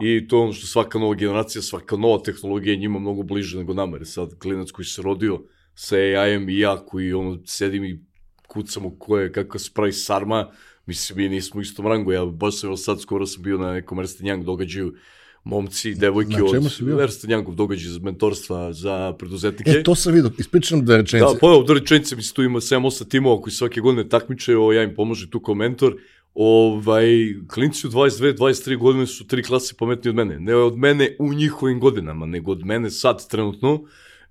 i 0.00 0.28
to 0.28 0.36
je 0.36 0.42
ono 0.42 0.52
što 0.52 0.66
svaka 0.66 0.98
nova 0.98 1.14
generacija, 1.14 1.62
svaka 1.62 1.96
nova 1.96 2.22
tehnologija 2.22 2.72
je 2.72 2.78
njima 2.78 2.98
mnogo 2.98 3.22
bliže 3.22 3.58
nego 3.58 3.74
nama, 3.74 3.96
jer 3.96 4.06
sad 4.06 4.38
klinac 4.38 4.70
koji 4.70 4.86
se 4.86 5.02
rodio 5.02 5.42
sa 5.74 5.96
AI-em 5.96 6.48
i 6.48 6.58
ja 6.58 6.76
koji 6.86 7.12
ono, 7.12 7.38
sedim 7.44 7.84
i 7.84 7.98
kucamo 8.46 8.98
ko 8.98 9.18
je 9.18 9.32
kakav 9.32 9.60
spray 9.60 9.92
sarma, 9.92 10.50
mislim, 10.86 11.18
mi 11.18 11.28
nismo 11.28 11.58
u 11.58 11.62
istom 11.62 11.86
rangu, 11.86 12.12
ja 12.12 12.24
baš 12.24 12.60
sam 12.60 12.76
sad, 12.76 13.00
skoro 13.00 13.26
sam 13.26 13.42
bio 13.42 13.58
na 13.58 13.72
nekom 13.72 13.98
Ernst 13.98 14.20
Young 14.20 14.44
događaju, 14.44 14.94
momci 15.44 15.90
i 15.90 15.94
devojke 15.94 16.42
od? 16.42 16.54
Ernst 17.00 17.24
Youngov 17.24 17.54
događaj 17.54 17.90
za 17.90 18.00
mentorstva 18.02 18.72
za 18.72 19.14
preduzetnike. 19.18 19.70
E, 19.70 19.82
to 19.82 19.94
sam 19.94 20.14
vidio, 20.14 20.30
ispričam 20.38 20.84
da 20.84 20.96
rečenice. 20.96 21.32
Da, 21.32 21.38
pa 21.40 21.46
evo, 21.46 21.62
do 21.62 21.74
rečenice, 21.74 22.16
mislim, 22.16 22.34
tu 22.34 22.42
ima 22.42 22.60
7-8 22.60 23.08
timova 23.08 23.40
koji 23.40 23.52
svake 23.52 23.80
godine 23.80 24.08
takmiče, 24.08 24.56
o, 24.56 24.72
ja 24.72 24.82
im 24.82 24.94
pomožem 24.94 25.30
tu 25.30 25.40
kao 25.40 25.54
mentor. 25.54 25.96
Ovaj, 26.34 27.06
klinci 27.48 27.86
u 27.86 27.90
22-23 27.90 28.78
godine 28.78 29.06
su 29.06 29.26
tri 29.26 29.42
klase 29.42 29.74
pametniji 29.78 30.10
od 30.10 30.16
mene. 30.16 30.40
Ne 30.40 30.54
od 30.54 30.78
mene 30.78 31.16
u 31.18 31.34
njihovim 31.34 31.80
godinama, 31.80 32.26
nego 32.26 32.52
od 32.52 32.64
mene 32.64 32.90
sad 32.90 33.28
trenutno. 33.28 33.84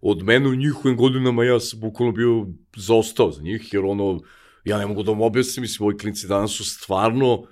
Od 0.06 0.24
mene 0.24 0.50
u 0.50 0.56
njihovim 0.56 0.98
godinama 0.98 1.44
ja 1.44 1.60
sam 1.60 1.80
bukvalno 1.80 2.14
bio 2.14 2.48
zaostao 2.76 3.32
za 3.32 3.42
njih, 3.42 3.74
jer 3.74 3.86
ono, 3.86 4.20
ja 4.66 4.78
ne 4.78 4.88
mogu 4.88 5.04
da 5.04 5.12
vam 5.12 5.22
objasnim, 5.22 5.62
mislim, 5.62 5.88
ovi 5.88 5.98
klinci 5.98 6.28
danas 6.28 6.52
su 6.52 6.66
stvarno 6.66 7.44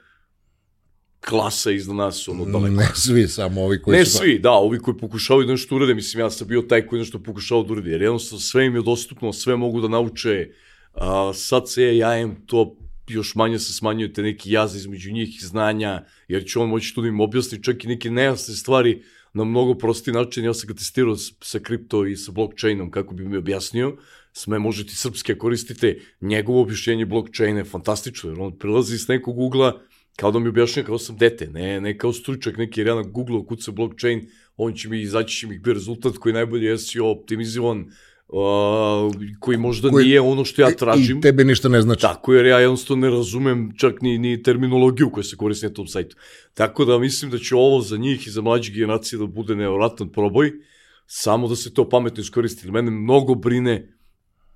klasa 1.26 1.72
iznad 1.72 1.96
nas, 1.96 2.28
ono, 2.28 2.46
daleko. 2.46 2.76
Ne 2.76 2.88
svi, 2.96 3.28
samo 3.28 3.62
ovi 3.62 3.82
koji 3.82 3.98
Ne 3.98 4.06
su... 4.06 4.18
svi, 4.18 4.40
da, 4.40 4.52
ovi 4.52 4.80
koji 4.80 4.98
pokušavaju 4.98 5.46
da 5.46 5.52
nešto 5.52 5.76
urade, 5.76 5.94
mislim, 5.94 6.22
ja 6.22 6.30
sam 6.30 6.48
bio 6.48 6.62
taj 6.62 6.88
koji 6.88 7.00
nešto 7.00 7.24
pokušao 7.24 7.64
da 7.64 7.74
uradi, 7.74 7.90
jer 7.90 8.02
jednostavno 8.02 8.40
sve 8.40 8.66
im 8.66 8.76
je 8.76 8.82
dostupno, 8.82 9.34
sve 9.34 9.56
mogu 9.56 9.82
da 9.82 9.88
nauče, 9.88 10.48
a, 10.94 11.32
sad 11.34 11.70
se 11.70 11.84
AI-em 11.84 12.36
to 12.46 12.78
još 13.08 13.36
manje 13.36 13.60
se 13.60 13.74
smanjuje 13.74 14.14
te 14.14 14.22
neki 14.22 14.52
jaz 14.52 14.76
između 14.76 15.12
njih 15.12 15.36
i 15.36 15.46
znanja, 15.46 16.04
jer 16.28 16.46
će 16.46 16.60
on 16.60 16.70
moći 16.70 16.96
tu 16.96 17.02
da 17.02 17.08
im 17.08 17.20
objasni 17.20 17.64
čak 17.64 17.84
i 17.84 17.88
neke 17.88 18.10
nejasne 18.10 18.56
stvari 18.56 19.04
na 19.34 19.44
mnogo 19.44 19.74
prosti 19.74 20.12
način. 20.12 20.46
Ja 20.46 20.54
sam 20.54 20.68
ga 20.68 20.74
testirao 20.74 21.16
sa 21.42 21.60
kripto 21.60 22.06
i 22.06 22.16
sa 22.16 22.32
blockchainom 22.32 22.92
kako 22.92 23.14
bi 23.16 23.26
mi 23.26 23.38
objasnio. 23.38 23.98
Sme 24.34 24.60
možete 24.60 24.96
srpske 24.96 25.38
koristite, 25.38 26.00
njegovo 26.22 26.62
objašnjenje 26.62 27.06
blockchaina 27.06 27.60
je 27.60 27.66
fantastično, 27.66 28.30
jer 28.30 28.40
on 28.40 28.58
prilazi 28.58 28.98
s 28.98 29.08
nekog 29.08 29.40
ugla 29.40 29.82
kao 30.16 30.32
da 30.32 30.40
mi 30.40 30.50
objašnja 30.50 30.84
kao 30.84 30.98
sam 30.98 31.18
dete, 31.18 31.48
ne, 31.48 31.82
ne 31.82 31.98
kao 31.98 32.14
stručak 32.14 32.58
neki, 32.58 32.80
jer 32.80 32.88
ja 32.88 32.96
na 32.96 33.02
Google 33.02 33.46
kuca 33.46 33.72
blockchain, 33.72 34.28
on 34.58 34.74
će 34.74 34.90
mi 34.90 35.02
izaći 35.02 35.38
će 35.38 35.48
mi 35.48 35.62
rezultat 35.66 36.18
koji 36.18 36.34
najbolje 36.34 36.68
je 36.68 36.78
SEO 36.78 37.12
optimizovan, 37.12 37.86
uh, 38.32 39.14
koji 39.40 39.58
možda 39.58 39.90
koji, 39.90 40.06
nije 40.06 40.22
ono 40.22 40.46
što 40.46 40.62
ja 40.62 40.72
tražim. 40.72 41.18
I 41.18 41.22
tebe 41.22 41.44
ništa 41.44 41.70
ne 41.70 41.82
znači. 41.82 42.02
Tako, 42.02 42.34
jer 42.34 42.46
ja 42.46 42.60
jednostavno 42.60 43.08
ne 43.08 43.16
razumem 43.16 43.72
čak 43.78 44.02
ni, 44.02 44.18
ni 44.18 44.44
terminologiju 44.44 45.10
koja 45.12 45.24
se 45.24 45.36
koristi 45.38 45.66
na 45.66 45.74
tom 45.74 45.88
sajtu. 45.88 46.16
Tako 46.54 46.86
da 46.86 47.00
mislim 47.00 47.32
da 47.32 47.38
će 47.38 47.56
ovo 47.56 47.82
za 47.82 47.98
njih 47.98 48.28
i 48.28 48.30
za 48.30 48.42
mlađe 48.42 48.74
generacije 48.74 49.20
da 49.20 49.26
bude 49.26 49.56
nevratan 49.56 50.10
proboj, 50.10 50.52
samo 51.08 51.48
da 51.48 51.56
se 51.56 51.74
to 51.74 51.90
pametno 51.90 52.22
iskoristi. 52.22 52.72
Mene 52.72 52.92
mnogo 52.92 53.36
brine 53.36 53.98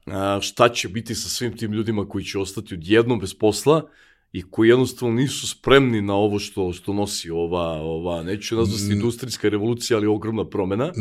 a, 0.05 0.39
šta 0.41 0.69
će 0.69 0.89
biti 0.89 1.15
sa 1.15 1.29
svim 1.29 1.57
tim 1.57 1.73
ljudima 1.73 2.09
koji 2.09 2.23
će 2.23 2.39
ostati 2.39 2.73
odjednom 2.73 3.19
bez 3.19 3.33
posla, 3.33 3.89
i 4.35 4.41
koji 4.51 4.69
jednostavno 4.69 5.15
nisu 5.15 5.47
spremni 5.47 6.01
na 6.01 6.13
ovo 6.13 6.39
što 6.39 6.73
što 6.73 6.93
nosi 6.93 7.29
ova 7.29 7.81
ova 7.81 8.23
neću 8.23 8.55
nazvati 8.55 8.93
industrijska 8.93 9.49
revolucija 9.49 9.97
ali 9.97 10.07
ogromna 10.07 10.49
promena 10.49 10.91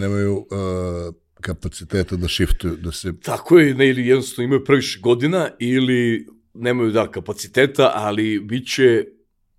nemaju 0.00 0.36
uh, 0.36 1.14
kapaciteta 1.42 2.16
da 2.16 2.28
shiftuju 2.28 2.76
da 2.76 2.92
se 2.92 3.12
tako 3.20 3.58
je 3.58 3.74
ne 3.74 3.88
ili 3.88 4.06
jednostavno 4.06 4.44
imaju 4.44 4.64
previše 4.64 5.00
godina 5.00 5.50
ili 5.58 6.26
nemaju 6.54 6.90
da 6.90 7.10
kapaciteta 7.10 7.92
ali 7.94 8.40
biće 8.40 9.04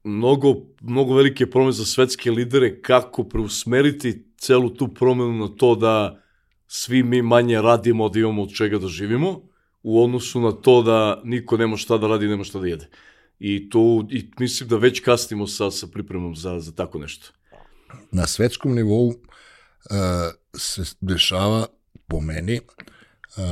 mnogo 0.04 0.56
mnogo 0.82 1.16
velike 1.16 1.50
promene 1.50 1.72
za 1.72 1.86
svetske 1.86 2.32
lidere 2.32 2.82
kako 2.82 3.24
preusmeriti 3.24 4.26
celu 4.38 4.70
tu 4.70 4.88
promenu 4.88 5.34
na 5.34 5.48
to 5.48 5.76
da 5.76 6.24
svi 6.68 7.04
mi 7.04 7.22
manje 7.22 7.62
radimo 7.62 8.10
da 8.10 8.20
imamo 8.20 8.44
od 8.44 8.54
čega 8.56 8.78
da 8.78 8.88
živimo 8.88 9.42
u 9.84 10.04
odnosu 10.04 10.42
na 10.42 10.52
to 10.52 10.82
da 10.82 11.22
niko 11.24 11.58
nema 11.58 11.78
šta 11.78 11.98
da 11.98 12.08
radi, 12.08 12.28
nema 12.28 12.44
šta 12.44 12.60
da 12.60 12.68
jede. 12.68 12.88
I 13.40 13.70
to, 13.70 14.08
i 14.12 14.32
mislim 14.40 14.70
da 14.70 14.78
već 14.78 15.00
kasnimo 15.00 15.48
sa, 15.48 15.72
sa 15.72 15.88
pripremom 15.88 16.36
za, 16.36 16.60
za 16.60 16.72
tako 16.72 17.00
nešto. 17.00 17.32
Na 18.12 18.28
svetskom 18.28 18.76
nivou 18.76 19.08
uh, 19.08 19.16
se 20.58 20.84
dešava, 21.02 21.68
po 22.08 22.22
meni, 22.22 22.60
uh, 22.60 23.44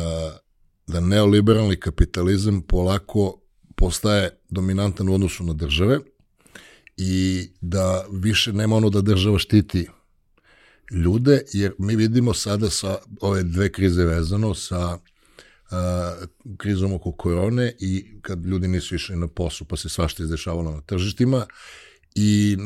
da 0.87 0.99
neoliberalni 0.99 1.79
kapitalizam 1.79 2.61
polako 2.61 3.41
postaje 3.75 4.29
dominantan 4.49 5.09
u 5.09 5.13
odnosu 5.13 5.43
na 5.43 5.53
države 5.53 5.99
i 6.97 7.47
da 7.61 8.05
više 8.11 8.53
nema 8.53 8.75
ono 8.75 8.89
da 8.89 9.01
država 9.01 9.39
štiti 9.39 9.87
ljude, 10.91 11.41
jer 11.53 11.73
mi 11.79 11.95
vidimo 11.95 12.33
sada 12.33 12.69
sa 12.69 12.97
ove 13.21 13.43
dve 13.43 13.71
krize 13.71 14.05
vezano 14.05 14.53
sa 14.55 14.97
krizom 16.57 16.93
oko 16.93 17.11
korone 17.11 17.73
i 17.79 18.05
kad 18.21 18.45
ljudi 18.45 18.67
nisu 18.67 18.95
išli 18.95 19.15
na 19.15 19.27
poslu 19.27 19.67
pa 19.67 19.77
se 19.77 19.89
svašta 19.89 20.23
izdešavalo 20.23 20.71
na 20.71 20.81
tržištima 20.81 21.45
i 22.15 22.57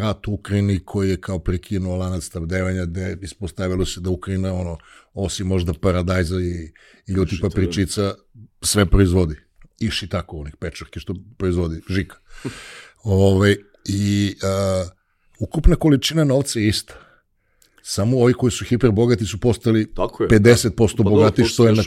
rat 0.00 0.28
u 0.28 0.32
Ukrajini 0.32 0.80
koji 0.84 1.10
je 1.10 1.20
kao 1.20 1.38
prekinuo 1.38 1.96
lanac 1.96 2.24
stavdevanja 2.24 2.84
gde 2.84 3.18
ispostavilo 3.22 3.86
se 3.86 4.00
da 4.00 4.10
Ukrajina 4.10 4.54
ono, 4.54 4.78
osim 5.14 5.46
možda 5.46 5.74
paradajza 5.74 6.40
i, 6.40 6.72
i 7.06 7.12
ljudi 7.12 7.38
papričica 7.42 8.14
sve 8.62 8.86
proizvodi. 8.86 9.36
Iši 9.80 10.08
tako 10.08 10.36
onih 10.36 10.56
pečurke 10.60 11.00
što 11.00 11.14
proizvodi 11.38 11.80
žika. 11.88 12.16
Ove, 13.04 13.24
ovaj, 13.34 13.56
I 13.84 14.36
a, 14.42 14.88
ukupna 15.38 15.76
količina 15.76 16.24
novca 16.24 16.60
je 16.60 16.68
ista 16.68 16.94
Samo 17.84 18.18
ovi 18.18 18.32
koji 18.32 18.50
su 18.50 18.64
hiperbogati 18.64 19.26
su 19.26 19.40
postali 19.40 19.94
Tako 19.94 20.22
je, 20.22 20.28
50% 20.28 20.96
da. 20.96 21.02
bogati, 21.02 21.44
što 21.44 21.66
je 21.66 21.72
na, 21.72 21.82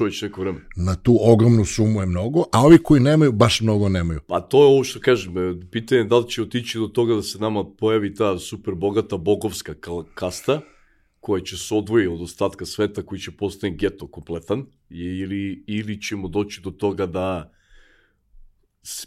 na 0.76 0.96
tu 0.96 1.18
ogromnu 1.22 1.66
sumu 1.66 2.00
je 2.00 2.06
mnogo, 2.06 2.44
a 2.52 2.62
ovi 2.62 2.78
koji 2.78 3.02
nemaju, 3.02 3.32
baš 3.32 3.62
mnogo 3.62 3.90
nemaju. 3.90 4.20
Pa 4.28 4.42
to 4.42 4.62
je 4.62 4.66
ovo 4.66 4.84
što 4.84 5.00
kažem, 5.00 5.38
e, 5.38 5.56
pitanje 5.72 6.02
je 6.02 6.06
da 6.06 6.18
li 6.18 6.30
će 6.30 6.42
otići 6.42 6.80
do 6.80 6.88
toga 6.88 7.16
da 7.16 7.22
se 7.22 7.40
nama 7.40 7.64
pojavi 7.64 8.14
ta 8.14 8.40
super 8.40 8.74
bogata 8.74 9.18
bogovska 9.18 9.74
kasta, 10.14 10.62
koja 11.20 11.44
će 11.44 11.58
se 11.58 11.76
odvoji 11.76 12.08
od 12.08 12.22
ostatka 12.22 12.66
sveta, 12.66 13.02
koji 13.02 13.20
će 13.20 13.32
postati 13.32 13.76
geto 13.76 14.08
kompletan, 14.08 14.66
ili, 14.90 15.64
ili 15.68 16.02
ćemo 16.02 16.28
doći 16.28 16.62
do 16.62 16.72
toga 16.72 17.06
da 17.06 17.52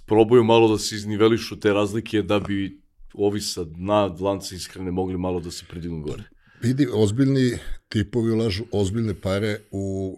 probaju 0.07 0.45
malo 0.45 0.69
da 0.69 0.79
se 0.79 0.95
iznivelišu 0.95 1.61
te 1.61 1.73
razlike 1.73 2.23
da 2.23 2.41
bi 2.41 2.81
ovi 3.15 3.41
sa 3.41 3.65
dna 3.65 4.07
lanca 4.21 4.55
ishrane 4.55 4.91
mogli 4.91 5.19
malo 5.19 5.41
da 5.41 5.51
se 5.51 5.65
pridignu 5.69 6.03
gore. 6.03 6.25
Vidi, 6.63 6.89
ozbiljni 6.93 7.59
tipovi 7.89 8.31
ulažu 8.31 8.65
ozbiljne 8.73 9.15
pare 9.21 9.61
u 9.71 10.17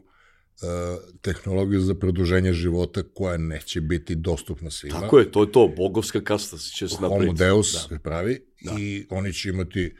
uh, 0.62 0.68
tehnologiju 1.20 1.80
za 1.80 1.94
produženje 1.94 2.52
života 2.52 3.02
koja 3.14 3.36
neće 3.36 3.80
biti 3.80 4.14
dostupna 4.14 4.70
svima. 4.70 5.00
Tako 5.00 5.18
je, 5.18 5.30
to 5.30 5.42
je 5.42 5.52
to, 5.52 5.72
bogovska 5.76 6.20
kasta 6.20 6.56
će 6.58 6.88
se 6.88 6.94
napraviti. 6.94 7.26
Homo 7.26 7.38
Deus 7.38 7.88
da. 7.90 7.98
pravi 7.98 8.40
da. 8.60 8.76
i 8.78 9.06
oni 9.10 9.32
će 9.32 9.48
imati 9.48 9.94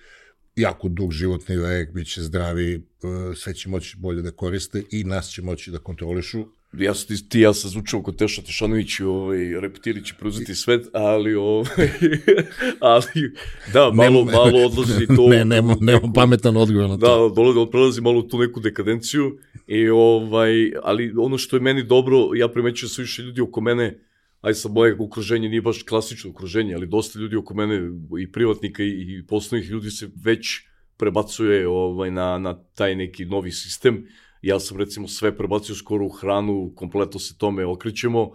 jako 0.57 0.89
dug 0.89 1.13
životni 1.13 1.57
vek, 1.57 1.93
bit 1.93 2.13
će 2.13 2.23
zdravi, 2.23 2.77
uh, 2.77 3.37
sve 3.37 3.55
će 3.55 3.69
moći 3.69 3.97
bolje 3.97 4.23
da 4.23 4.31
koriste 4.31 4.83
i 4.91 5.05
nas 5.05 5.31
će 5.31 5.43
moći 5.43 5.71
da 5.71 5.79
kontrolišu 5.79 6.47
ja 6.73 6.95
sam 6.95 7.09
ti, 7.09 7.29
ti 7.29 7.41
ja 7.41 7.55
sam 7.55 7.71
zvučao 7.71 8.03
kod 8.03 8.17
Teša 8.17 8.43
Tešanović, 8.43 9.01
ovaj, 9.01 9.61
reptili 9.61 10.05
će 10.05 10.15
preuzeti 10.19 10.55
svet, 10.55 10.87
ali, 10.93 11.35
ovaj, 11.35 11.91
ali, 12.81 13.33
da, 13.73 13.91
malo, 13.95 14.25
ne, 14.25 14.33
malo 14.33 14.67
odlazi 14.67 15.07
to. 15.07 15.29
Ne, 15.35 15.45
nema, 15.45 15.77
nema 15.81 16.13
pametan 16.15 16.57
odgovor 16.57 16.91
na 16.91 16.99
to. 16.99 17.29
Da, 17.29 17.35
dolazi, 17.35 17.71
prelazi 17.71 18.01
malo 18.01 18.23
tu 18.23 18.39
neku 18.39 18.61
dekadenciju, 18.61 19.39
i, 19.67 19.89
ovaj, 19.89 20.73
ali 20.83 21.15
ono 21.19 21.39
što 21.39 21.57
je 21.57 21.61
meni 21.61 21.83
dobro, 21.83 22.17
ja 22.35 22.49
primećujem 22.49 22.89
sve 22.89 23.03
više 23.03 23.23
ljudi 23.23 23.41
oko 23.41 23.61
mene, 23.61 23.99
aj 24.41 24.55
sa 24.55 24.69
moje 24.69 24.97
okruženje 25.01 25.49
nije 25.49 25.63
baš 25.63 25.83
klasično 25.83 26.31
okruženje, 26.31 26.75
ali 26.75 26.87
dosta 26.87 27.19
ljudi 27.19 27.37
oko 27.37 27.55
mene, 27.55 27.81
i 28.21 28.33
privatnika 28.33 28.83
i, 28.83 28.89
i 28.89 29.27
poslovnih 29.27 29.71
ljudi 29.71 29.91
se 29.91 30.11
već 30.25 30.49
prebacuje 30.97 31.69
ovaj, 31.69 32.11
na, 32.11 32.39
na 32.39 32.55
taj 32.75 32.97
neki 32.97 33.25
novi 33.25 33.53
sistem, 33.53 34.07
ja 34.43 34.61
sam 34.61 34.79
recimo 34.79 35.09
sve 35.09 35.37
prebacio 35.37 35.75
skoro 35.75 36.07
u 36.07 36.09
hranu, 36.09 36.73
kompletno 36.77 37.21
se 37.21 37.39
tome 37.39 37.67
okrećemo 37.67 38.31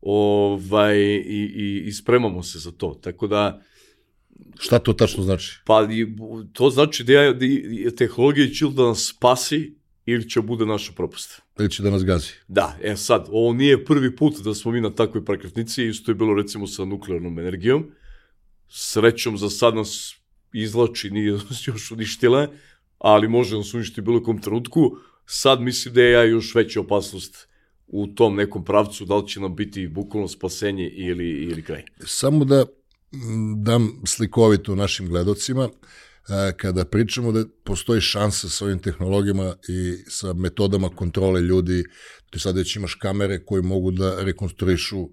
ovaj, 0.00 0.98
i, 0.98 1.52
i, 1.56 1.82
i 1.86 1.92
spremamo 1.92 2.42
se 2.42 2.58
za 2.58 2.72
to. 2.72 3.00
Tako 3.02 3.26
da... 3.26 3.62
Šta 4.58 4.78
to 4.78 4.92
tačno 4.92 5.22
znači? 5.22 5.60
Pa 5.66 5.88
to 6.52 6.70
znači 6.70 7.04
da, 7.04 7.12
ja, 7.12 7.32
da 7.32 7.46
tehnologija 7.96 8.48
će 8.48 8.66
da 8.66 8.82
nas 8.82 9.12
spasi 9.16 9.78
ili 10.06 10.30
će 10.30 10.40
bude 10.40 10.66
naša 10.66 10.92
propust. 10.92 11.42
Ili 11.58 11.70
će 11.70 11.82
da 11.82 11.90
nas 11.90 12.04
gazi. 12.04 12.30
Da, 12.48 12.76
e 12.82 12.96
sad, 12.96 13.26
ovo 13.30 13.52
nije 13.52 13.84
prvi 13.84 14.16
put 14.16 14.38
da 14.44 14.54
smo 14.54 14.72
mi 14.72 14.80
na 14.80 14.90
takvoj 14.90 15.24
prekretnici, 15.24 15.84
isto 15.84 16.10
je 16.10 16.14
bilo 16.14 16.34
recimo 16.34 16.66
sa 16.66 16.84
nuklearnom 16.84 17.38
energijom. 17.38 17.90
Srećom 18.68 19.38
za 19.38 19.50
sad 19.50 19.74
nas 19.74 20.14
izlači, 20.52 21.10
nije 21.10 21.38
još 21.66 21.90
uništile, 21.90 22.48
ali 22.98 23.28
može 23.28 23.56
nas 23.56 23.74
uništiti 23.74 24.00
bilo 24.00 24.22
kom 24.22 24.40
trenutku 24.40 24.96
sad 25.30 25.60
mislim 25.60 25.94
da 25.94 26.02
je 26.02 26.12
ja 26.12 26.24
još 26.24 26.54
veća 26.54 26.80
opasnost 26.80 27.48
u 27.86 28.06
tom 28.06 28.36
nekom 28.36 28.64
pravcu, 28.64 29.04
da 29.04 29.16
li 29.16 29.28
će 29.28 29.40
nam 29.40 29.56
biti 29.56 29.88
bukvalno 29.88 30.28
spasenje 30.28 30.88
ili, 30.88 31.28
ili 31.28 31.62
kraj. 31.62 31.82
Samo 32.04 32.44
da 32.44 32.64
dam 33.56 34.02
slikovito 34.06 34.74
našim 34.74 35.08
gledocima, 35.08 35.68
kada 36.56 36.84
pričamo 36.84 37.32
da 37.32 37.44
postoji 37.64 38.00
šansa 38.00 38.48
sa 38.48 38.64
ovim 38.64 38.78
tehnologijama 38.78 39.54
i 39.68 39.96
sa 40.06 40.32
metodama 40.32 40.88
kontrole 40.88 41.40
ljudi, 41.40 41.84
ti 42.30 42.38
sad 42.38 42.56
već 42.56 42.76
imaš 42.76 42.94
kamere 42.94 43.44
koje 43.44 43.62
mogu 43.62 43.90
da 43.90 44.22
rekonstruišu 44.22 45.08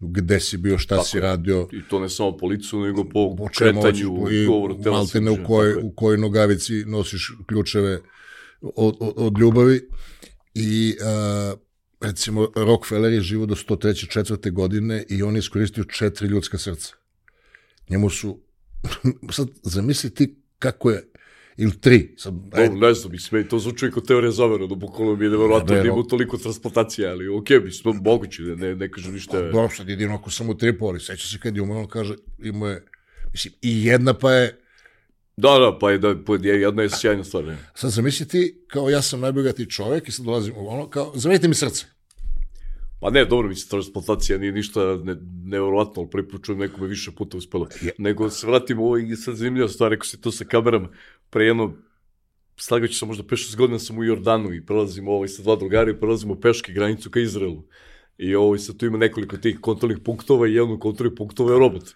gde 0.00 0.40
si 0.40 0.56
bio, 0.56 0.78
šta 0.78 0.94
Tako, 0.94 1.06
si 1.06 1.20
radio. 1.20 1.68
I 1.72 1.88
to 1.90 2.00
ne 2.00 2.08
samo 2.08 2.36
po 2.36 2.46
licu, 2.46 2.80
nego 2.80 3.04
po, 3.04 3.36
po 3.38 3.46
kretanju, 3.58 4.26
i 4.30 4.46
govoru 4.46 4.82
tela. 4.82 4.96
Maltene 4.96 5.30
u 5.30 5.44
kojoj, 5.46 5.74
u 5.82 5.92
kojoj 5.96 6.18
nogavici 6.18 6.84
nosiš 6.84 7.32
ključeve 7.46 8.00
od, 8.60 8.96
od, 9.00 9.14
od 9.16 9.38
ljubavi 9.38 9.88
i 10.54 10.96
uh, 11.00 11.58
recimo 12.00 12.48
Rockefeller 12.56 13.12
je 13.12 13.20
živo 13.20 13.46
do 13.46 13.54
103. 13.54 14.08
četvrte 14.08 14.50
godine 14.50 15.04
i 15.08 15.22
on 15.22 15.34
je 15.34 15.38
iskoristio 15.38 15.84
četiri 15.84 16.28
ljudska 16.28 16.58
srca. 16.58 16.94
Njemu 17.90 18.10
su, 18.10 18.40
sad 19.36 19.48
zamisli 19.62 20.14
ti 20.14 20.42
kako 20.58 20.90
je, 20.90 21.08
ili 21.58 21.80
tri. 21.80 22.14
Sad, 22.16 22.34
ajde. 22.52 22.74
No, 22.74 22.86
ne 22.86 22.94
znam, 22.94 23.12
mislim, 23.12 23.48
to 23.48 23.58
zvuči 23.58 23.90
kao 23.90 24.02
teorija 24.02 24.30
zavera, 24.30 24.66
da 24.66 24.74
bukvalno 24.74 25.16
mi 25.16 25.24
je 25.24 25.30
nevjerojatno 25.30 25.74
da 25.74 25.80
ima 25.80 26.02
toliko 26.02 26.38
transplantacija, 26.38 27.10
ali 27.10 27.28
okej, 27.28 27.58
okay, 27.58 27.64
mislim, 27.64 28.00
moguće, 28.04 28.42
ne, 28.42 28.56
ne, 28.56 28.74
ne 28.76 28.90
kažem 28.90 29.12
ništa. 29.12 29.42
Dobro, 29.42 29.68
sad 29.76 29.88
jedino 29.88 30.14
ako 30.14 30.30
sam 30.30 30.48
u 30.48 30.56
Tripoli, 30.56 31.00
seća 31.00 31.28
se 31.28 31.38
kad 31.38 31.56
je 31.56 31.62
umro, 31.62 31.78
on 31.78 31.88
kaže, 31.88 32.14
ima 32.38 32.68
je, 32.68 32.84
mislim, 33.32 33.54
i 33.62 33.84
jedna 33.84 34.14
pa 34.14 34.32
je, 34.32 34.60
Da, 35.38 35.58
da, 35.58 35.78
pa 35.80 35.90
je, 35.90 35.98
da, 35.98 36.14
pa 36.26 36.34
je 36.34 36.60
jedna 36.60 36.82
je 36.82 36.90
sjajna 36.90 37.24
stvar. 37.24 37.44
Ne. 37.44 37.56
Sad 37.74 37.90
zamisli 37.90 38.28
ti, 38.28 38.64
kao 38.66 38.90
ja 38.90 39.02
sam 39.02 39.20
najbogati 39.20 39.70
čovjek 39.70 40.08
i 40.08 40.12
sad 40.12 40.24
dolazim 40.26 40.54
u 40.56 40.68
ono, 40.68 40.88
kao, 40.90 41.12
zamenite 41.14 41.48
mi 41.48 41.54
srce. 41.54 41.86
Pa 43.00 43.10
ne, 43.10 43.24
dobro, 43.24 43.48
mislim, 43.48 43.68
transplantacija 43.68 44.38
nije 44.38 44.52
ništa 44.52 44.80
ne, 45.04 45.16
nevjerovatno, 45.44 46.02
ali 46.02 46.10
prvi 46.10 46.28
put 46.28 46.44
čujem 46.44 46.58
nekome 46.58 46.86
više 46.86 47.10
puta 47.10 47.36
uspela. 47.36 47.68
Je. 47.80 47.92
Nego 47.98 48.30
se 48.30 48.46
vratimo 48.46 48.84
ovo 48.84 48.96
i 48.98 49.16
sad 49.16 49.36
zanimljiva 49.36 49.68
stvar, 49.68 49.90
rekao 49.90 50.04
si 50.04 50.20
to 50.20 50.32
sa 50.32 50.44
kamerama, 50.44 50.88
pre 51.30 51.44
jedno 51.44 51.74
slagaću 52.56 52.94
se 52.94 53.06
možda 53.06 53.24
5-6 53.24 53.56
godina 53.56 53.78
sam 53.78 53.98
u 53.98 54.04
Jordanu 54.04 54.54
i 54.54 54.66
prelazimo 54.66 55.12
ovaj, 55.12 55.28
sa 55.28 55.42
dva 55.42 55.56
drugara 55.56 55.90
i 55.90 56.00
prelazimo 56.00 56.40
peške 56.40 56.72
granicu 56.72 57.10
ka 57.10 57.20
Izraelu. 57.20 57.62
I 58.18 58.34
ovaj, 58.34 58.58
sad 58.58 58.76
tu 58.76 58.86
ima 58.86 58.98
nekoliko 58.98 59.36
tih 59.36 59.60
kontrolnih 59.60 59.98
punktova 60.04 60.48
i 60.48 60.54
jedan 60.54 60.72
od 60.72 60.80
kontrolnih 60.80 61.16
punktova 61.16 61.52
je 61.52 61.58
robot. 61.58 61.94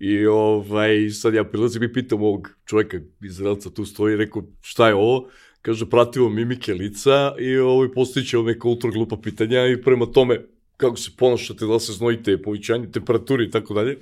I 0.00 0.26
ovaj, 0.26 1.10
sad 1.10 1.34
ja 1.34 1.44
prilazim 1.44 1.82
i 1.82 1.92
pitam 1.92 2.22
ovog 2.22 2.48
čoveka, 2.66 3.00
Izraelca 3.22 3.70
tu 3.70 3.84
stoji, 3.84 4.16
rekao 4.16 4.42
šta 4.60 4.88
je 4.88 4.94
ovo? 4.94 5.28
Kaže, 5.62 5.90
pratimo 5.90 6.28
mimike 6.28 6.74
lica 6.74 7.34
i 7.38 7.56
ovaj, 7.56 7.92
postojiće 7.92 8.38
neka 8.38 8.68
ultra 8.68 8.90
glupa 8.90 9.16
pitanja 9.16 9.66
i 9.66 9.82
prema 9.82 10.06
tome 10.06 10.40
kako 10.76 10.96
se 10.96 11.10
ponašate, 11.18 11.66
da 11.66 11.74
li 11.74 11.80
se 11.80 11.92
znojite, 11.92 12.42
povećanje 12.42 12.90
temperature 12.92 13.44
i 13.44 13.50
tako 13.50 13.74
dalje 13.74 13.98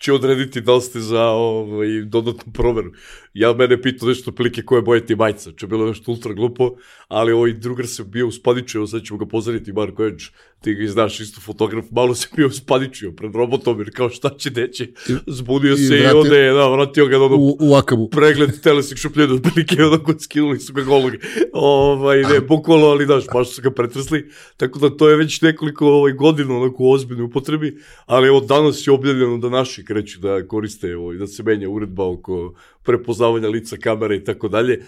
će 0.00 0.12
odrediti 0.12 0.60
da 0.60 0.74
li 0.74 0.80
ste 0.80 1.00
za 1.00 1.24
ovaj, 1.24 1.88
dodatnu 2.02 2.52
proveru. 2.52 2.92
Ja 3.34 3.52
mene 3.52 3.82
pitao 3.82 4.08
nešto 4.08 4.32
prilike 4.32 4.62
koje 4.62 4.82
boje 4.82 5.06
ti 5.06 5.16
majca, 5.16 5.52
će 5.52 5.66
bilo 5.66 5.86
nešto 5.86 6.12
ultra 6.12 6.32
glupo, 6.32 6.70
ali 7.08 7.32
ovaj 7.32 7.52
drugar 7.52 7.86
se 7.86 8.04
bio 8.04 8.26
uspadičio, 8.26 8.86
sad 8.86 9.02
ćemo 9.02 9.18
ga 9.18 9.26
pozdraviti, 9.26 9.72
Marko 9.72 10.04
Edge, 10.04 10.24
ti 10.60 10.74
ga 10.74 10.86
znaš 10.86 11.20
isto 11.20 11.40
fotograf, 11.40 11.84
malo 11.90 12.14
se 12.14 12.28
bio 12.36 12.46
uspadičio 12.46 13.12
pred 13.12 13.34
robotom, 13.34 13.78
jer 13.78 13.90
kao 13.94 14.10
šta 14.10 14.30
će 14.38 14.50
deći, 14.50 14.94
zbunio 15.26 15.76
se 15.76 15.96
i, 15.96 16.00
i 16.00 16.06
onda 16.06 16.36
je, 16.36 16.52
da, 16.52 16.68
vratio 16.68 17.06
ga 17.06 17.22
ono, 17.22 17.36
u, 17.36 17.56
u 17.60 17.74
akabu. 17.74 18.08
pregled 18.08 18.60
telesik 18.62 18.98
šupljena, 18.98 19.34
otprilike 19.34 19.84
onako 19.84 20.14
skinuli 20.18 20.60
su 20.60 20.72
ga 20.72 20.82
golog, 20.82 21.12
ovaj, 21.52 22.22
ne, 22.22 22.40
bukvalo, 22.40 22.86
ali 22.88 23.06
daš, 23.06 23.24
baš 23.32 23.50
su 23.50 23.62
ga 23.62 23.70
pretresli, 23.70 24.30
tako 24.56 24.78
da 24.78 24.96
to 24.96 25.08
je 25.08 25.16
već 25.16 25.40
nekoliko 25.40 25.86
ovaj, 25.86 26.12
godina 26.12 26.56
onako 26.56 26.84
u 26.84 26.90
ozbiljnoj 26.90 27.24
upotrebi, 27.24 27.76
ali 28.06 28.28
evo 28.28 28.40
danas 28.40 28.86
je 28.86 28.92
objavljeno 28.92 29.38
da 29.38 29.48
naši 29.48 29.84
kreću 29.84 30.20
da 30.20 30.46
koriste, 30.46 30.96
ovaj, 30.96 31.16
da 31.16 31.26
se 31.26 31.42
menja 31.42 31.68
uredba 31.68 32.04
oko 32.04 32.54
prepoznavanja 32.82 33.48
lica 33.48 33.76
kamere 33.76 34.16
i 34.16 34.24
tako 34.24 34.48
dalje. 34.48 34.84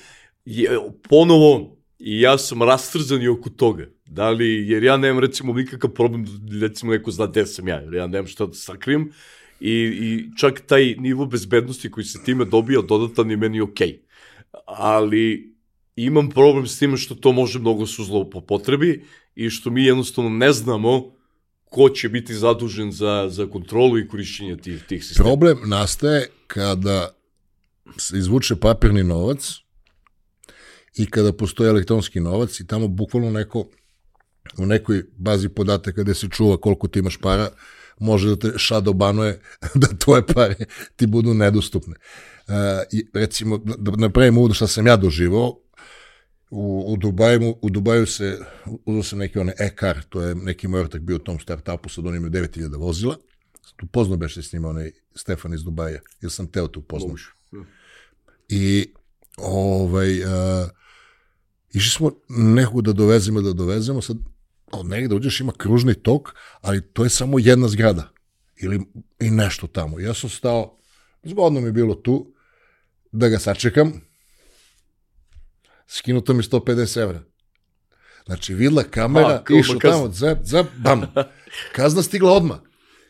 Ponovo, 1.09 1.77
i 1.99 2.21
ja 2.21 2.39
sam 2.39 2.63
rastrzan 2.63 3.23
i 3.23 3.29
oko 3.29 3.51
toga. 3.51 3.87
Da 4.13 4.31
li, 4.31 4.69
jer 4.69 4.85
ja 4.85 4.97
nemam 4.97 5.19
recimo 5.19 5.53
nikakav 5.53 5.91
problem, 5.91 6.27
recimo 6.61 6.93
neko 6.93 7.11
zna 7.11 7.27
gde 7.27 7.47
sam 7.47 7.69
ja, 7.69 7.81
jer 7.81 7.95
ja 7.95 8.07
nemam 8.07 8.27
šta 8.27 8.47
da 8.47 8.55
sakrijem. 8.55 9.11
I, 9.61 9.73
I 9.73 10.37
čak 10.39 10.61
taj 10.67 10.95
nivo 10.99 11.27
bezbednosti 11.27 11.91
koji 11.91 12.05
se 12.05 12.19
time 12.25 12.45
dobija 12.45 12.83
dodatan 12.83 13.31
je 13.31 13.37
meni 13.37 13.61
okej. 13.61 13.89
Okay. 13.89 13.99
Ali 14.67 15.55
imam 15.97 16.31
problem 16.31 16.67
s 16.67 16.79
tim 16.79 16.97
što 16.97 17.15
to 17.15 17.33
može 17.33 17.59
mnogo 17.59 17.87
su 17.87 18.05
zloupotrebi 18.05 19.05
i 19.35 19.51
što 19.51 19.71
mi 19.71 19.85
jednostavno 19.85 20.31
ne 20.31 20.53
znamo 20.53 21.13
ko 21.65 21.89
će 21.89 22.09
biti 22.09 22.35
zadužen 22.35 22.93
za, 22.93 23.27
za 23.29 23.47
kontrolu 23.47 23.99
i 23.99 24.09
korišćenje 24.09 24.57
tih, 24.57 24.83
tih 24.89 25.05
sistema. 25.05 25.29
Problem 25.29 25.59
nastaje 25.67 26.27
kada 26.47 27.15
se 27.97 28.19
izvuče 28.19 28.57
papirni 28.57 29.05
novac 29.05 29.55
i 30.97 31.07
kada 31.07 31.33
postoji 31.33 31.69
elektronski 31.69 32.21
novac 32.21 32.61
i 32.61 32.67
tamo 32.67 32.89
bukvalno 32.89 33.31
neko 33.31 33.69
u 34.59 34.67
nekoj 34.67 35.03
bazi 35.17 35.49
podataka 35.49 36.03
gde 36.03 36.15
se 36.15 36.29
čuva 36.29 36.57
koliko 36.57 36.89
ti 36.89 36.99
imaš 36.99 37.17
para, 37.17 37.49
može 38.01 38.29
da 38.29 38.37
te 38.37 38.49
shadow 38.49 38.93
banuje 38.93 39.41
da 39.75 39.87
tvoje 39.99 40.27
pare 40.27 40.57
ti 40.97 41.07
budu 41.07 41.35
nedostupne. 41.35 41.95
Uh, 42.49 42.55
i 42.93 43.07
recimo, 43.15 43.59
da 43.59 43.91
napravim 43.91 44.39
uvod 44.39 44.55
šta 44.55 44.67
sam 44.67 44.87
ja 44.87 44.97
doživao, 44.97 45.59
u, 46.51 46.93
u, 46.93 46.97
Dubaju, 46.97 47.55
u 47.63 47.71
Dubaju 47.71 48.07
se, 48.07 48.39
uzao 48.87 49.03
sam 49.03 49.19
neki 49.19 49.39
onaj 49.39 49.55
e-car, 49.59 50.03
to 50.09 50.23
je 50.23 50.35
neki 50.35 50.69
moj 50.69 50.81
ortak 50.81 51.03
bio 51.03 51.17
u 51.17 51.19
tom 51.19 51.41
startupu, 51.41 51.89
sad 51.89 52.07
on 52.07 52.17
ima 52.17 52.29
9000 52.29 52.79
vozila, 52.79 53.17
tu 53.77 53.87
poznao 53.87 54.17
beše 54.17 54.43
s 54.43 54.53
njima 54.53 54.69
onaj 54.69 54.91
Stefan 55.15 55.55
iz 55.55 55.63
Dubaja, 55.65 56.01
jer 56.21 56.33
sam 56.33 56.47
teo 56.47 56.69
tu 56.69 56.83
poznao. 56.83 57.17
I 58.49 58.93
ovaj, 59.37 60.25
uh, 60.25 60.69
išli 61.73 61.91
smo 61.91 62.13
nekog 62.29 62.83
da 62.83 62.93
dovezemo, 62.93 63.41
da 63.41 63.53
dovezemo, 63.53 64.03
sad 64.03 64.17
od 64.73 64.87
negde 64.87 65.15
uđeš 65.15 65.41
ima 65.41 65.53
kružni 65.59 65.95
tok, 65.95 66.35
ali 66.61 66.93
to 66.93 67.05
je 67.05 67.11
samo 67.11 67.39
jedna 67.39 67.69
zgrada 67.69 68.13
ili 68.57 68.81
i 69.21 69.31
nešto 69.31 69.67
tamo. 69.67 70.01
Ja 70.01 70.15
sam 70.15 70.31
stao, 70.31 70.79
zgodno 71.23 71.61
mi 71.61 71.69
je 71.69 71.73
bilo 71.73 71.95
tu, 71.95 72.35
da 73.13 73.29
ga 73.29 73.39
sačekam, 73.39 74.01
skinuto 75.87 76.35
mi 76.35 76.43
150 76.43 77.01
evra. 77.01 77.23
Znači, 78.27 78.55
vidla 78.55 78.83
kamera, 78.83 79.43
A, 79.51 79.59
išao 79.59 79.77
tamo, 79.77 80.09
zap, 80.09 80.39
zap, 80.43 80.67
bam. 80.77 81.03
Kazna 81.75 82.03
stigla 82.03 82.33
odmah. 82.33 82.59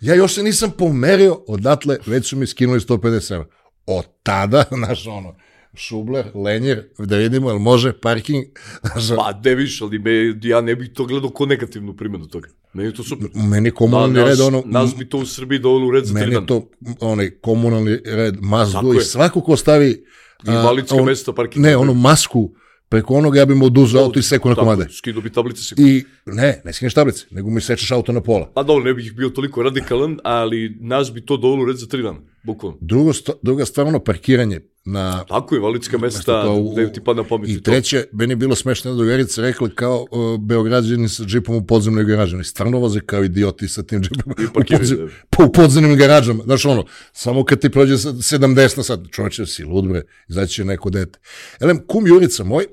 Ja 0.01 0.15
još 0.15 0.35
se 0.35 0.43
nisam 0.43 0.71
pomerio, 0.79 1.45
odatle 1.49 1.99
već 2.07 2.29
su 2.29 2.37
mi 2.37 2.47
skinuli 2.47 2.81
150 2.81 3.35
evra. 3.35 3.47
Od 3.87 4.05
tada, 4.23 4.65
znaš, 4.79 5.07
ono, 5.07 5.37
Šubler, 5.75 6.25
Lenjer, 6.35 6.89
da 6.99 7.17
vidimo, 7.17 7.51
jel 7.51 7.59
može 7.59 7.93
parking? 7.93 8.45
pa, 9.17 9.41
ne 9.45 9.55
viš, 9.55 9.83
ali 9.83 9.99
me, 9.99 10.11
ja 10.43 10.61
ne 10.61 10.77
bih 10.77 10.91
to 10.95 11.05
gledao 11.05 11.31
ko 11.31 11.47
negativnu 11.47 11.97
primjenu 11.97 12.27
toga. 12.27 12.49
Meni 12.73 12.89
je 12.89 12.95
to 12.95 13.03
super. 13.03 13.29
Meni 13.35 13.71
komunalni 13.71 14.15
da, 14.15 14.25
red, 14.25 14.41
ono... 14.41 14.63
Nas 14.67 14.97
bi 14.97 15.09
to 15.09 15.19
u 15.19 15.27
Srbiji 15.27 15.59
dovoljno 15.59 15.89
u 15.89 15.91
red 15.91 16.05
za 16.05 16.15
Meni 16.15 16.35
je 16.35 16.47
to, 16.47 16.71
onaj, 17.01 17.31
komunalni 17.31 17.99
red, 18.05 18.37
mazdu 18.41 18.95
i 18.95 19.05
svako 19.05 19.41
ko 19.41 19.57
stavi... 19.57 20.05
Invalidska 20.47 21.03
mesta, 21.03 21.33
parking. 21.33 21.65
Ne, 21.65 21.77
ono, 21.77 21.95
masku, 21.95 22.51
preko 22.89 23.15
onoga 23.15 23.39
ja 23.39 23.47
bi 23.47 23.55
mu 23.55 23.67
oduzao 23.67 24.05
auto 24.05 24.19
i 24.19 24.23
seku 24.23 24.49
na 24.49 24.55
komade. 24.55 24.87
Skido 24.91 25.21
bi 25.21 25.31
tablice 25.33 25.63
seku. 25.63 25.83
I, 25.83 26.05
ne, 26.27 26.63
ne 26.65 26.73
skineš 26.73 26.95
tablice, 26.95 27.27
nego 27.31 27.51
mi 27.51 27.61
sečeš 27.61 27.91
auto 27.91 28.13
na 28.13 28.21
pola. 28.21 28.51
A 28.55 28.63
dobro, 28.63 28.85
ne 28.85 28.95
bih 28.95 29.13
bio 29.17 29.31
toliko 29.31 29.63
radikalan, 29.63 30.19
ali 30.25 30.77
nas 30.81 31.13
bi 31.13 31.25
to 31.27 31.37
dovoljno 31.37 31.65
red 31.65 31.77
za 31.77 31.87
tri 31.87 32.03
dana, 32.03 32.19
bukvalno. 32.43 32.79
Drugo, 32.81 33.13
druga 33.43 33.65
stvarno 33.65 33.99
parkiranje 33.99 34.61
na... 34.85 35.25
Tako 35.25 35.55
je, 35.55 35.61
validska 35.61 35.99
mesta, 35.99 36.45
gde 36.73 36.93
ti 36.93 37.01
pada 37.05 37.23
na 37.23 37.29
pamet. 37.29 37.51
I 37.51 37.63
treće, 37.63 38.03
to. 38.03 38.17
meni 38.17 38.33
je 38.33 38.37
bilo 38.37 38.55
smešno 38.55 38.91
da 38.91 38.97
drugarica 38.97 39.43
rekla 39.43 39.69
kao 39.75 40.07
uh, 40.11 40.41
Beograđani 40.41 41.09
sa 41.09 41.25
džipom 41.25 41.57
u 41.57 41.67
podzemnoj 41.67 42.05
garaži. 42.05 42.35
Oni 42.35 42.45
stvarno 42.45 42.79
voze 42.79 43.01
kao 43.01 43.25
idioti 43.25 43.69
sa 43.69 43.83
tim 43.83 44.03
džipom 44.03 44.35
I 44.39 44.45
u, 44.45 44.53
podzem, 44.53 44.99
da. 44.99 45.07
po, 45.31 45.45
u 45.45 45.53
podzemnim 45.53 45.97
garažama. 45.97 46.45
Znaš 46.45 46.65
ono, 46.65 46.85
samo 47.13 47.45
kad 47.45 47.61
ti 47.61 47.71
prođe 47.71 47.95
70 47.95 48.77
na 48.77 48.83
sat, 48.83 49.01
čovječe 49.11 49.47
si 49.47 49.65
lud 49.65 49.89
bre, 49.89 50.03
izaći 50.29 50.55
će 50.55 50.65
neko 50.65 50.91
dete. 50.91 51.19
Elem, 51.61 51.87
kum 51.87 52.07
Jurica 52.07 52.45
moj, 52.45 52.67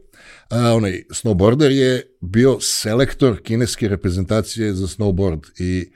a, 0.49 0.74
onaj 0.74 1.03
snowboarder 1.09 1.70
je 1.70 2.17
bio 2.22 2.57
selektor 2.61 3.41
kineske 3.41 3.88
reprezentacije 3.88 4.74
za 4.74 4.88
snowboard 4.88 5.41
i 5.59 5.91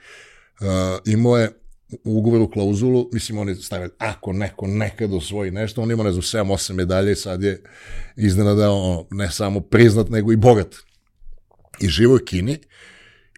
a, 0.60 0.98
imao 1.06 1.38
je 1.38 1.63
u 2.04 2.18
ugovoru 2.18 2.50
klauzulu, 2.50 3.10
mislim, 3.12 3.38
oni 3.38 3.54
stavili, 3.54 3.90
ako 3.98 4.32
neko 4.32 4.66
nekad 4.66 5.14
osvoji 5.14 5.50
nešto, 5.50 5.82
on 5.82 5.90
ima, 5.90 6.02
ne 6.02 6.12
znam, 6.12 6.22
7-8 6.22 6.72
medalje 6.72 7.12
i 7.12 7.16
sad 7.16 7.42
je 7.42 7.62
iznenada 8.16 8.70
ono, 8.70 9.06
ne 9.10 9.30
samo 9.30 9.60
priznat, 9.60 10.08
nego 10.08 10.32
i 10.32 10.36
bogat. 10.36 10.76
I 11.80 11.88
živo 11.88 12.14
je 12.14 12.24
Kini 12.24 12.58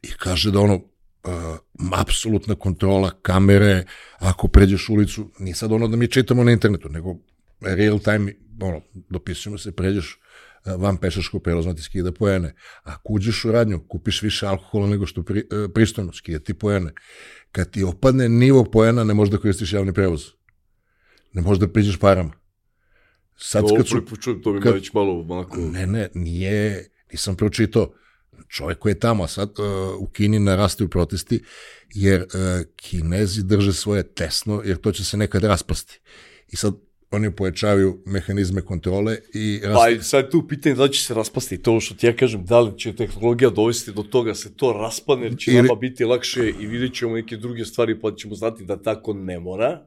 i 0.02 0.08
kaže 0.18 0.50
da 0.50 0.60
ono, 0.60 0.74
uh, 0.74 2.00
apsolutna 2.00 2.54
kontrola 2.54 3.10
kamere, 3.22 3.84
ako 4.18 4.48
pređeš 4.48 4.88
ulicu, 4.88 5.30
nije 5.38 5.54
sad 5.54 5.72
ono 5.72 5.88
da 5.88 5.96
mi 5.96 6.08
čitamo 6.08 6.44
na 6.44 6.52
internetu, 6.52 6.88
nego 6.88 7.16
real 7.60 7.98
time, 7.98 8.32
ono, 8.60 8.80
dopisujemo 9.08 9.58
se, 9.58 9.72
pređeš 9.72 10.18
van 10.78 10.96
pešačkog 10.96 11.42
prelazno 11.42 11.74
ti 11.74 11.82
skida 11.82 12.12
poene. 12.12 12.54
Ako 12.82 13.12
uđeš 13.12 13.44
u 13.44 13.52
radnju, 13.52 13.84
kupiš 13.88 14.22
više 14.22 14.46
alkohola 14.46 14.86
nego 14.86 15.06
što 15.06 15.22
pri, 15.22 15.40
e, 15.40 15.72
pristojno, 15.74 16.12
skida 16.12 16.38
ti 16.38 16.54
poene. 16.54 16.92
Kad 17.52 17.70
ti 17.70 17.84
opadne 17.84 18.28
nivo 18.28 18.64
poena, 18.64 19.04
ne 19.04 19.14
možeš 19.14 19.32
da 19.32 19.38
koristiš 19.38 19.72
javni 19.72 19.92
prevoz. 19.92 20.24
Ne 21.32 21.42
možeš 21.42 21.60
da 21.60 21.68
priđeš 21.68 21.98
parama. 21.98 22.32
Sad 23.36 23.68
to, 23.68 23.76
kad 23.76 23.88
su... 23.88 24.16
Čujem, 24.20 24.42
to 24.42 24.52
mi 24.52 24.60
kad, 24.60 24.74
već 24.74 24.92
malo 24.92 25.20
onako... 25.28 25.56
Ne, 25.56 25.86
ne, 25.86 26.08
nije, 26.14 26.88
nisam 27.12 27.36
pročitao. 27.36 27.92
Čovjek 28.48 28.78
koji 28.78 28.90
je 28.90 28.98
tamo, 28.98 29.26
sad 29.26 29.48
uh, 29.58 30.00
u 30.00 30.06
Kini 30.06 30.38
narastaju 30.38 30.88
protesti, 30.88 31.44
jer 31.94 32.20
uh, 32.20 32.28
Kinezi 32.76 33.42
drže 33.42 33.72
svoje 33.72 34.02
tesno, 34.14 34.62
jer 34.64 34.76
to 34.76 34.92
će 34.92 35.04
se 35.04 35.16
nekad 35.16 35.44
raspasti. 35.44 36.00
I 36.48 36.56
sad 36.56 36.74
oni 37.16 37.30
pojačavaju 37.30 38.02
mehanizme 38.06 38.62
kontrole 38.62 39.16
i... 39.34 39.60
Pa 39.62 40.02
sad 40.02 40.30
tu 40.30 40.48
pitanje 40.48 40.74
da 40.74 40.88
će 40.88 41.04
se 41.04 41.14
raspasti 41.14 41.62
to 41.62 41.80
što 41.80 41.94
ti 41.94 42.06
ja 42.06 42.16
kažem, 42.16 42.44
da 42.44 42.60
li 42.60 42.78
će 42.78 42.92
tehnologija 42.96 43.50
dovesti 43.50 43.92
do 43.92 44.02
toga 44.02 44.30
da 44.30 44.34
se 44.34 44.56
to 44.56 44.72
raspane, 44.72 45.26
jer 45.26 45.36
će 45.38 45.50
ili... 45.50 45.62
nama 45.62 45.74
biti 45.74 46.04
lakše 46.04 46.52
i 46.60 46.66
vidjet 46.66 46.94
ćemo 46.94 47.14
neke 47.14 47.36
druge 47.36 47.64
stvari 47.64 48.00
pa 48.00 48.14
ćemo 48.14 48.34
znati 48.34 48.64
da 48.64 48.82
tako 48.82 49.12
ne 49.12 49.40
mora, 49.40 49.86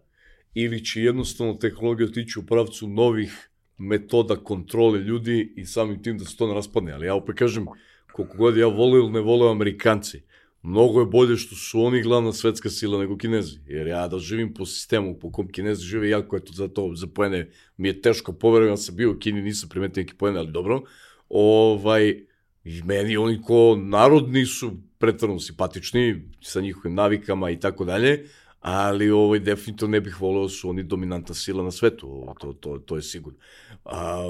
ili 0.53 0.85
će 0.85 1.03
jednostavno 1.03 1.53
tehnologija 1.53 2.07
otići 2.07 2.39
u 2.39 2.45
pravcu 2.45 2.87
novih 2.87 3.49
metoda 3.77 4.35
kontrole 4.35 4.99
ljudi 4.99 5.53
i 5.55 5.65
samim 5.65 6.03
tim 6.03 6.17
da 6.17 6.25
se 6.25 6.37
to 6.37 6.47
ne 6.47 6.53
raspadne. 6.53 6.91
Ali 6.91 7.05
ja 7.05 7.15
opet 7.15 7.35
kažem, 7.35 7.65
koliko 8.11 8.37
god 8.37 8.57
ja 8.57 8.67
volio 8.67 8.99
ili 8.99 9.11
ne 9.11 9.21
volio 9.21 9.51
Amerikanci, 9.51 10.21
mnogo 10.61 10.99
je 10.99 11.05
bolje 11.05 11.37
što 11.37 11.55
su 11.55 11.81
oni 11.81 12.01
glavna 12.01 12.33
svetska 12.33 12.69
sila 12.69 12.99
nego 12.99 13.17
Kinezi. 13.17 13.59
Jer 13.65 13.87
ja 13.87 14.07
da 14.07 14.19
živim 14.19 14.53
po 14.53 14.65
sistemu 14.65 15.19
po 15.19 15.31
kom 15.31 15.47
Kinezi 15.47 15.83
žive, 15.83 16.09
jako 16.09 16.35
je 16.35 16.45
to 16.45 16.53
za 16.53 16.67
to, 16.67 16.91
za 16.95 17.07
poene, 17.07 17.49
mi 17.77 17.87
je 17.87 18.01
teško 18.01 18.33
poverujem, 18.33 18.73
ja 18.73 18.77
sam 18.77 18.95
bio 18.95 19.11
u 19.11 19.19
Kini, 19.19 19.41
nisam 19.41 19.69
primetio 19.69 20.01
neki 20.01 20.15
poene, 20.15 20.39
ali 20.39 20.51
dobro. 20.51 20.81
Ovaj, 21.29 22.25
i 22.63 22.81
meni 22.83 23.17
oni 23.17 23.41
ko 23.41 23.75
narodni 23.81 24.45
su 24.45 24.71
pretvrno 24.97 25.39
simpatični, 25.39 26.21
sa 26.41 26.61
njihovim 26.61 26.95
navikama 26.95 27.49
i 27.49 27.59
tako 27.59 27.85
dalje, 27.85 28.25
ali 28.59 29.09
ovaj, 29.11 29.39
definitivno 29.39 29.91
ne 29.91 30.01
bih 30.01 30.21
voleo 30.21 30.43
da 30.43 30.49
su 30.49 30.69
oni 30.69 30.83
dominanta 30.83 31.33
sila 31.33 31.63
na 31.63 31.71
svetu, 31.71 32.33
to, 32.39 32.53
to, 32.53 32.77
to 32.77 32.95
je 32.95 33.01
sigurno. 33.01 33.39
A, 33.85 34.23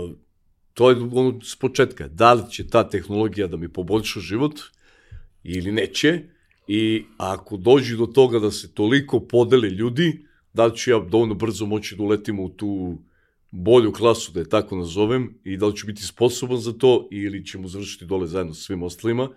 to 0.73 0.89
je 0.89 0.95
ono 0.95 1.41
s 1.41 1.55
početka. 1.55 2.07
Da 2.07 2.33
li 2.33 2.51
će 2.51 2.67
ta 2.67 2.89
tehnologija 2.89 3.47
da 3.47 3.57
mi 3.57 3.67
poboljša 3.69 4.19
život 4.19 4.59
ili 5.43 5.71
neće 5.71 6.21
i 6.67 7.05
ako 7.17 7.57
dođe 7.57 7.95
do 7.95 8.05
toga 8.05 8.39
da 8.39 8.51
se 8.51 8.73
toliko 8.73 9.19
podeli 9.19 9.67
ljudi, 9.69 10.25
da 10.53 10.65
li 10.65 10.77
ću 10.77 10.91
ja 10.91 10.99
dovoljno 10.99 11.35
brzo 11.35 11.65
moći 11.65 11.95
da 11.95 12.03
uletim 12.03 12.39
u 12.39 12.49
tu 12.49 12.97
bolju 13.51 13.91
klasu, 13.91 14.31
da 14.31 14.39
je 14.39 14.49
tako 14.49 14.75
nazovem, 14.77 15.39
i 15.43 15.57
da 15.57 15.65
li 15.65 15.75
ću 15.75 15.87
biti 15.87 16.03
sposoban 16.03 16.57
za 16.57 16.73
to 16.73 17.07
ili 17.11 17.45
ćemo 17.45 17.67
završiti 17.67 18.05
dole 18.05 18.27
zajedno 18.27 18.53
sa 18.53 18.61
svim 18.61 18.83
ostalima. 18.83 19.29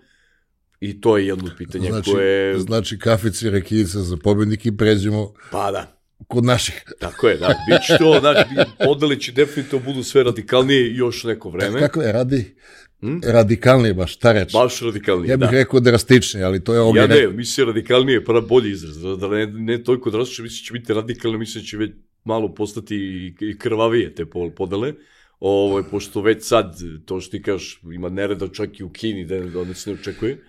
I 0.79 1.01
to 1.01 1.17
je 1.17 1.27
jedno 1.27 1.51
pitanje 1.57 1.89
Znači, 1.89 2.11
koje... 2.11 2.59
znači 2.59 2.99
kafici, 2.99 3.49
rekijica 3.49 3.99
za 3.99 4.17
pobednik 4.17 4.65
i 4.65 4.77
pređemo 4.77 5.33
Pa 5.51 5.71
da, 5.71 6.03
kod 6.27 6.43
naših. 6.43 6.83
tako 6.99 7.27
je, 7.27 7.37
da. 7.37 7.47
Biće 7.47 7.97
to, 7.97 8.19
znači, 8.19 8.69
podele 8.85 9.19
će 9.19 9.31
definitivno 9.31 9.85
budu 9.85 10.03
sve 10.03 10.23
radikalnije 10.23 10.95
još 10.95 11.23
neko 11.23 11.49
vreme. 11.49 11.79
Kako 11.79 12.01
je, 12.01 12.11
radi? 12.11 12.55
Hm? 13.03 13.19
Radikalnije 13.25 13.93
baš, 13.93 14.15
ta 14.15 14.31
reč. 14.31 14.53
Baš 14.53 14.81
radikalnije, 14.81 15.31
Ja 15.31 15.37
bih 15.37 15.45
da. 15.45 15.51
rekao 15.51 15.79
drastičnije, 15.79 16.43
ali 16.45 16.63
to 16.63 16.73
je 16.73 16.77
Ja 16.77 16.83
ovdje 16.83 17.07
ne, 17.07 17.27
mislim 17.27 17.67
radikalnije 17.67 18.15
je 18.15 18.25
prav 18.25 18.41
bolji 18.41 18.71
izraz, 18.71 18.97
da- 18.97 19.15
da 19.15 19.27
ne, 19.27 19.47
ne 19.47 19.83
toliko 19.83 20.09
drastično, 20.09 20.43
mislim 20.43 20.61
da 20.61 20.67
će 20.67 20.73
biti 20.73 20.93
radikalno, 20.93 21.37
mislim 21.37 21.63
da 21.63 21.67
će 21.67 21.77
već 21.77 21.91
malo 22.23 22.53
postati 22.53 22.95
i, 23.41 23.57
krvavije 23.57 24.15
te 24.15 24.25
pol- 24.25 24.51
podele, 24.51 24.93
Ovo, 25.39 25.83
pošto 25.83 26.21
već 26.21 26.43
sad, 26.43 26.75
to 27.05 27.19
što 27.19 27.31
ti 27.31 27.43
kažeš, 27.43 27.81
ima 27.85 28.09
nereda 28.09 28.47
čak 28.47 28.79
i 28.79 28.83
u 28.83 28.89
Kini, 28.89 29.25
da, 29.25 29.39
da 29.39 29.63
ne 29.63 29.73
se 29.73 29.89
ne 29.89 29.95
očekuje. 29.95 30.43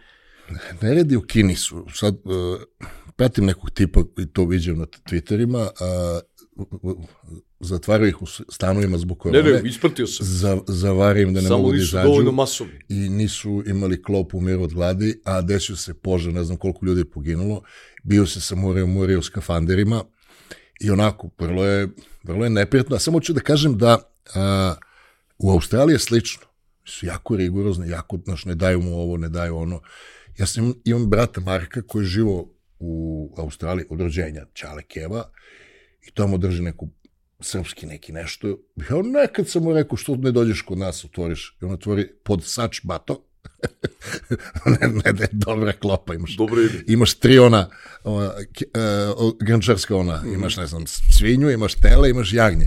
Neredi 0.83 1.17
u 1.17 1.23
Kini 1.23 1.57
su, 1.57 1.87
sad 1.95 2.15
uh, 2.25 2.61
pratim 3.17 3.45
nekog 3.45 3.71
tipa 3.71 4.01
i 4.19 4.27
to 4.27 4.45
viđem 4.45 4.79
na 4.79 4.87
Twitterima, 4.87 5.69
uh, 6.57 7.05
zatvaraju 7.67 8.09
ih 8.09 8.23
u 8.23 8.27
stanovima 8.27 8.99
zbog 8.99 9.17
Ne, 9.17 9.23
korone, 9.23 9.63
ne, 9.63 9.69
ispratio 9.69 10.07
sam. 10.07 10.27
za, 10.27 10.59
zavari 10.67 11.23
im 11.23 11.35
da 11.35 11.41
ne 11.41 11.49
Samo 11.49 11.59
mogu 11.59 11.73
da 11.73 11.79
izađu 11.79 12.09
dovoljno 12.09 12.33
masovni. 12.33 12.73
i 12.89 12.95
nisu 12.95 13.63
imali 13.67 14.03
klop 14.03 14.35
u 14.35 14.41
miru 14.41 14.63
od 14.63 14.73
gladi, 14.75 15.21
a 15.25 15.41
desio 15.43 15.77
se 15.77 15.95
požar, 15.95 16.33
ne 16.33 16.45
znam 16.45 16.57
koliko 16.59 16.87
ljudi 16.87 17.01
je 17.01 17.11
poginulo, 17.11 17.63
bio 18.03 18.27
se 18.27 18.41
sa 18.41 18.55
more 18.55 18.83
u 18.83 18.87
more 18.87 19.17
u 19.17 19.23
skafanderima 19.23 20.05
i 20.81 20.91
onako, 20.91 21.31
vrlo 21.39 21.65
je, 21.67 21.89
vrlo 22.23 22.45
je 22.45 22.51
neprijatno, 22.51 22.97
a 22.97 22.99
samo 22.99 23.21
ću 23.21 23.33
da 23.33 23.41
kažem 23.41 23.79
da 23.79 23.99
a, 24.35 24.75
u 25.39 25.51
Australiji 25.51 25.95
je 25.95 25.99
slično, 25.99 26.43
su 26.85 27.07
jako 27.07 27.37
rigorozni, 27.37 27.89
jako, 27.91 28.19
znaš, 28.25 28.45
ne 28.45 28.55
daju 28.55 28.81
mu 28.83 29.01
ovo, 29.01 29.17
ne 29.17 29.29
daju 29.29 29.57
ono. 29.57 29.81
Ja 30.39 30.47
sam 30.47 30.75
imam 30.85 31.11
brata 31.11 31.41
Marka 31.41 31.83
koji 31.83 32.03
je 32.03 32.07
živo 32.07 32.51
u 32.79 33.35
Australiji 33.39 33.87
od 33.91 34.01
rođenja, 34.01 34.47
Čale 34.53 34.83
Keva, 34.83 35.31
i 36.09 36.11
tamo 36.15 36.39
drži 36.39 36.63
neku 36.63 36.89
srpski 37.45 37.87
neki 37.87 38.13
nešto. 38.13 38.49
Ja 38.81 39.03
nekad 39.05 39.49
sam 39.49 39.63
mu 39.63 39.73
rekao 39.73 39.97
što 39.97 40.17
ne 40.17 40.33
dođeš 40.33 40.63
kod 40.63 40.79
nas, 40.79 41.05
otvoriš. 41.05 41.57
I 41.63 41.65
on 41.65 41.71
otvori 41.73 42.09
pod 42.25 42.45
sač 42.45 42.81
bato. 42.83 43.25
ne, 44.73 44.89
ne, 44.89 45.13
ne, 45.13 45.27
dobra 45.33 45.73
klopa 45.73 46.15
imaš. 46.15 46.37
Dobro 46.37 46.61
ime. 46.61 46.85
Imaš 46.87 47.15
tri 47.15 47.39
ona, 47.39 47.71
ona 48.05 48.33
uh, 49.17 49.33
grnčarska 49.41 49.97
ona, 49.97 50.17
Mhm. 50.17 50.35
imaš, 50.35 50.57
ne 50.57 50.67
znam, 50.67 50.85
svinju, 51.13 51.51
imaš 51.51 51.75
tele, 51.75 52.11
imaš 52.11 52.33
jagnje. 52.33 52.67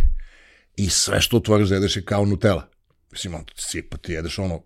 I 0.75 0.89
sve 0.89 1.21
što 1.21 1.37
otvoriš 1.37 1.69
jedeš 1.71 1.95
je 1.95 2.03
kao 2.03 2.25
Nutella. 2.25 2.69
Mislim, 3.11 3.35
on 3.35 3.43
sipa, 3.55 3.97
ti 3.97 4.13
jedeš 4.13 4.39
ono, 4.39 4.63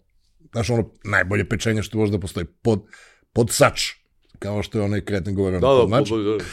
znaš 0.52 0.70
ono, 0.70 0.90
najbolje 1.04 1.50
pečenje 1.50 1.84
što 1.84 1.98
može 1.98 2.12
da 2.12 2.20
postoji, 2.20 2.46
pod, 2.46 2.82
pod 3.34 3.52
sač. 3.52 3.82
Kao 4.40 4.64
što 4.64 4.78
je 4.78 4.84
onaj 4.84 5.02
kreten 5.02 5.36
govorio, 5.36 5.60
Da, 5.60 5.68
da, 5.70 5.88
mač. 5.90 6.10
da, 6.10 6.16
da. 6.18 6.44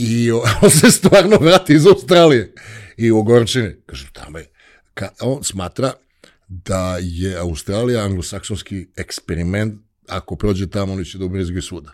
I 0.00 0.30
on 0.62 0.70
se 0.70 0.90
stvarno 0.90 1.36
vrati 1.36 1.72
iz 1.74 1.86
Australije 1.86 2.52
i 2.96 3.10
u 3.10 3.22
Gorčini. 3.22 3.74
Kaže, 3.86 4.06
tamo 4.12 4.38
je. 4.38 4.50
Ka, 4.94 5.08
on 5.20 5.44
smatra 5.44 5.92
da 6.48 6.98
je 7.00 7.36
Australija 7.36 8.04
anglosaksonski 8.04 8.86
eksperiment, 8.96 9.74
ako 10.08 10.36
prođe 10.36 10.70
tamo, 10.70 10.92
oni 10.92 11.04
će 11.04 11.18
da 11.18 11.24
ubrizgaju 11.24 11.62
svuda. 11.62 11.92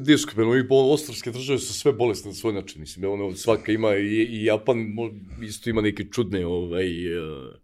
Diskupeno, 0.00 0.56
i 0.56 0.66
ostrovske 0.70 1.30
države 1.30 1.58
su 1.58 1.74
sve 1.74 1.92
bolesne 1.92 2.28
na 2.28 2.34
svoj 2.34 2.52
način, 2.52 2.80
mislim, 2.80 3.10
ono, 3.10 3.36
svaka 3.36 3.72
ima, 3.72 3.96
i, 3.96 4.26
i 4.30 4.44
Japan 4.44 4.76
isto 5.42 5.70
ima 5.70 5.80
neke 5.80 6.04
čudne, 6.12 6.46
ovaj, 6.46 7.18
uh, 7.18 7.54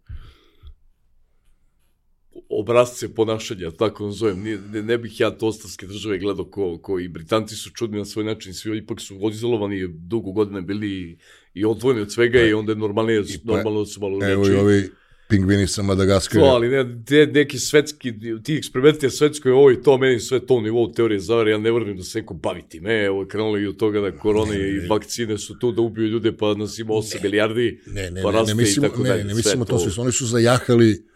obrazce 2.49 3.13
ponašanja, 3.15 3.71
tako 3.71 4.05
nazovem, 4.05 4.43
ne, 4.43 4.57
ne, 4.71 4.83
ne 4.83 4.97
bih 4.97 5.19
ja 5.19 5.31
to 5.31 5.47
ostrovske 5.47 5.87
države 5.87 6.17
gledao 6.17 6.45
ko, 6.45 6.77
ko 6.77 6.99
i 6.99 7.07
Britanci 7.07 7.55
su 7.55 7.69
čudni 7.69 7.97
na 7.97 8.05
svoj 8.05 8.25
način, 8.25 8.53
svi 8.53 8.77
ipak 8.77 9.01
su 9.01 9.29
izolovani 9.31 9.87
dugo 9.87 10.31
godine 10.31 10.61
bili 10.61 11.17
i 11.53 11.65
odvojeni 11.65 12.01
od 12.01 12.11
svega 12.11 12.41
i 12.41 12.53
onda 12.53 12.71
je 12.71 12.75
normalnije, 12.75 13.23
pa- 13.45 13.53
normalno 13.53 13.85
su 13.85 13.99
malo 13.99 14.25
Evo 14.25 14.47
i 14.47 14.55
ovi 14.55 14.89
pingvini 15.29 15.67
sa 15.67 15.83
Madagaskara. 15.83 16.45
To, 16.45 16.49
ali 16.51 16.69
ne, 16.69 17.03
te 17.05 17.27
neki 17.27 17.59
svetski, 17.59 18.13
ti 18.43 18.55
eksperimenti 18.55 19.05
na 19.05 19.09
svetskoj, 19.09 19.51
ovo 19.51 19.71
i 19.71 19.81
to, 19.81 19.97
meni 19.97 20.19
sve 20.19 20.45
to 20.45 20.53
u 20.53 20.61
nivou 20.61 20.91
teorije 20.91 21.19
zavere, 21.19 21.51
ja 21.51 21.57
ne 21.57 21.71
verujem 21.71 21.97
da 21.97 22.03
se 22.03 22.19
neko 22.19 22.33
bavi 22.33 22.61
time, 22.69 23.05
evo, 23.05 23.25
krenulo 23.25 23.57
i 23.59 23.67
od 23.67 23.77
toga 23.77 24.01
da 24.01 24.11
korone 24.11 24.55
i 24.59 24.87
vakcine 24.87 25.37
su 25.37 25.59
tu 25.59 25.71
da 25.71 25.81
ubiju 25.81 26.07
ljude, 26.07 26.37
pa 26.37 26.53
nas 26.53 26.79
ima 26.79 26.93
8 26.93 27.23
milijardi, 27.23 27.79
Ne, 27.85 28.11
ne, 28.11 28.21
pa 28.21 28.31
ne, 28.31 28.37
raste 28.37 28.55
ne, 28.55 28.61
i 28.61 28.65
mislimo, 28.65 28.87
tako 28.87 29.03
ne, 29.03 29.09
dalje, 29.09 29.23
ne 29.23 29.29
sve 29.29 29.35
mislimo 29.37 29.65
to, 29.65 29.79
svi 29.79 29.91
su, 29.91 30.01
oni 30.01 30.11
su 30.11 30.25
zajahali 30.25 31.08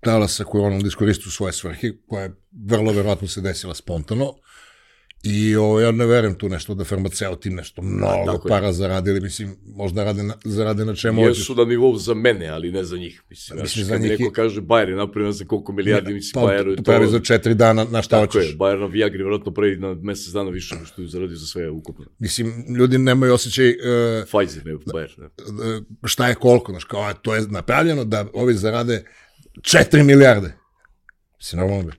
talasa 0.00 0.44
koronom 0.44 0.80
da 0.80 0.88
iskoristu 0.88 1.30
svoje 1.30 1.52
svrhe, 1.52 1.92
koja 2.06 2.22
je 2.22 2.32
vrlo 2.66 2.92
verovatno 2.92 3.28
se 3.28 3.40
desila 3.40 3.74
spontano. 3.74 4.34
I 5.22 5.56
o, 5.56 5.80
ja 5.80 5.90
ne 5.90 6.06
verujem 6.06 6.34
tu 6.34 6.48
nešto 6.48 6.74
da 6.74 6.84
farmaceuti 6.84 7.50
nešto 7.50 7.82
mnogo 7.82 8.24
tako 8.26 8.48
je. 8.48 8.50
para 8.50 8.72
zaradili, 8.72 9.20
mislim, 9.20 9.56
možda 9.66 10.04
rade 10.04 10.22
na, 10.22 10.34
zarade 10.44 10.84
na 10.84 10.94
čemu 10.94 11.22
hoćeš. 11.22 11.38
Jesu 11.38 11.54
na 11.54 11.64
nivou 11.64 11.96
za 11.96 12.14
mene, 12.14 12.48
ali 12.48 12.72
ne 12.72 12.84
za 12.84 12.96
njih. 12.96 13.22
Mislim, 13.30 13.56
Pa, 13.56 13.62
mislim, 13.62 13.84
za 13.84 13.96
njih 13.96 14.10
neko 14.10 14.22
i- 14.22 14.32
kaže 14.32 14.60
Bayer 14.60 14.88
je 14.88 14.96
napravio 14.96 15.32
znam 15.32 15.48
koliko 15.48 15.72
milijardi, 15.72 16.14
mislim, 16.14 16.32
Pa, 16.34 16.48
Bayer 16.48 16.68
je 16.68 16.76
to 16.76 16.82
pravi 16.82 17.08
za 17.08 17.20
četiri 17.20 17.54
dana, 17.54 17.84
na 17.84 18.02
šta 18.02 18.20
Tako 18.20 18.32
hoćeš. 18.32 18.50
je, 18.50 18.56
Bayer 18.56 18.80
na 18.80 18.86
Viagri 18.86 19.18
vjerojatno 19.18 19.52
pravi 19.52 19.76
na 19.76 19.94
mesec 19.94 20.32
dana 20.32 20.50
više 20.50 20.74
nego 20.74 20.86
što 20.86 21.02
je 21.02 21.08
zaradio 21.08 21.36
za 21.36 21.46
sve 21.46 21.70
ukupno. 21.70 22.04
Mislim, 22.18 22.64
ljudi 22.76 22.98
nemaju 22.98 23.34
osjećaj 23.34 23.68
uh, 23.68 23.74
Pfizer, 24.24 24.66
ne 24.66 24.72
Bayer. 24.74 25.18
Ne. 25.18 25.28
šta 26.04 26.28
je 26.28 26.34
koliko, 26.34 26.72
znaš, 26.72 26.84
kao, 26.84 27.12
to 27.14 27.34
je 27.34 27.42
napravljeno 27.42 28.04
da 28.04 28.26
ovi 28.34 28.54
zarade 28.54 29.04
4 29.60 30.02
milijarde. 30.02 30.56
Mislim, 31.38 31.60
normalno 31.60 31.82
bi. 31.82 31.92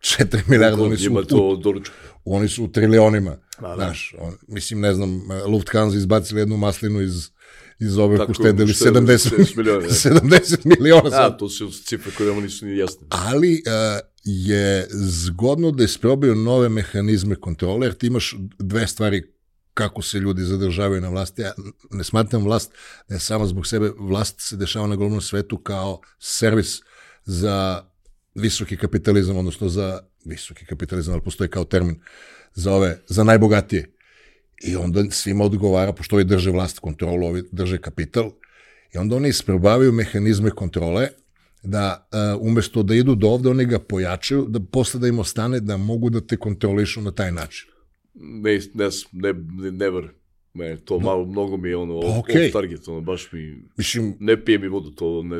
4 0.00 0.40
milijarde, 0.48 0.82
oni 0.82 0.96
su, 0.96 1.12
u, 1.14 1.82
oni 2.24 2.48
su 2.48 2.64
u 2.64 2.68
trilionima. 2.68 3.36
Da. 3.60 3.74
Znaš, 3.74 4.14
on, 4.18 4.34
mislim, 4.48 4.80
ne 4.80 4.94
znam, 4.94 5.22
Lufthansa 5.46 5.96
izbacili 5.96 6.40
jednu 6.40 6.56
maslinu 6.56 7.00
iz, 7.00 7.30
iz 7.78 7.98
ove 7.98 8.16
Tako, 8.16 8.32
uštedili 8.32 8.70
uštedili 8.70 9.06
70, 9.06 9.30
70 9.36 9.56
miliona, 9.56 9.80
da. 9.80 9.88
70 9.88 10.58
miliona. 10.64 11.10
Da, 11.10 11.36
to 11.36 11.48
su 11.48 11.70
cifre 11.70 12.12
koje 12.16 12.30
vam 12.30 12.42
nisu 12.42 12.66
ni 12.66 12.76
jasne. 12.76 13.06
Ali 13.08 13.52
uh, 13.66 14.00
je 14.24 14.86
zgodno 14.90 15.70
da 15.70 15.84
isprobaju 15.84 16.34
nove 16.34 16.68
mehanizme 16.68 17.34
kontrole, 17.34 17.86
jer 17.86 17.94
ti 17.94 18.06
imaš 18.06 18.36
dve 18.58 18.86
stvari 18.86 19.32
kako 19.74 20.02
se 20.02 20.18
ljudi 20.18 20.42
zadržavaju 20.42 21.00
na 21.00 21.08
vlasti. 21.08 21.42
Ja 21.42 21.52
ne 21.90 22.04
smatram 22.04 22.44
vlast 22.44 22.72
da 23.08 23.14
je 23.14 23.20
sama 23.20 23.46
zbog 23.46 23.66
sebe, 23.66 23.90
vlast 23.98 24.40
se 24.40 24.56
dešava 24.56 24.86
na 24.86 24.96
globalnom 24.96 25.20
svetu 25.20 25.58
kao 25.58 26.00
servis 26.18 26.80
za 27.24 27.84
visoki 28.34 28.76
kapitalizam, 28.76 29.36
odnosno 29.36 29.68
za 29.68 30.00
visoki 30.24 30.66
kapitalizam, 30.66 31.12
ali 31.14 31.22
postoji 31.22 31.50
kao 31.50 31.64
termin 31.64 32.00
za 32.54 32.72
ove, 32.72 32.98
za 33.08 33.24
najbogatije. 33.24 33.88
I 34.64 34.76
onda 34.76 35.04
svima 35.10 35.44
odgovara, 35.44 35.92
pošto 35.92 36.16
ovi 36.16 36.24
drže 36.24 36.50
vlast 36.50 36.78
kontrolu, 36.78 37.26
ovi 37.26 37.42
drže 37.52 37.78
kapital, 37.78 38.30
i 38.94 38.98
onda 38.98 39.16
oni 39.16 39.28
isprobavaju 39.28 39.92
mehanizme 39.92 40.50
kontrole, 40.50 41.08
da 41.62 42.08
uh, 42.36 42.46
umesto 42.46 42.82
da 42.82 42.94
idu 42.94 43.14
do 43.14 43.28
ovde, 43.28 43.48
oni 43.48 43.64
ga 43.64 43.78
pojačaju, 43.78 44.46
da 44.48 44.60
posle 44.60 45.00
da 45.00 45.08
im 45.08 45.18
ostane 45.18 45.60
da 45.60 45.76
mogu 45.76 46.10
da 46.10 46.20
te 46.20 46.36
kontrolišu 46.36 47.00
na 47.00 47.12
taj 47.12 47.32
način. 47.32 47.68
Ne, 48.14 48.58
ne, 48.74 48.88
ne, 49.12 49.32
ne 49.32 49.70
never. 49.70 50.08
Ne, 50.54 50.76
to 50.76 50.98
malo, 51.00 51.24
mnogo 51.26 51.56
mi 51.56 51.68
je 51.68 51.76
ono, 51.76 52.00
Pa, 52.00 52.18
okej. 52.18 52.46
off 52.46 52.52
target, 52.52 52.88
ono, 52.88 53.00
baš 53.00 53.32
mi, 53.32 53.62
Mislim, 53.76 54.16
ne 54.20 54.44
pije 54.44 54.58
mi 54.58 54.68
vodu, 54.68 54.90
to 54.90 55.22
ne, 55.22 55.36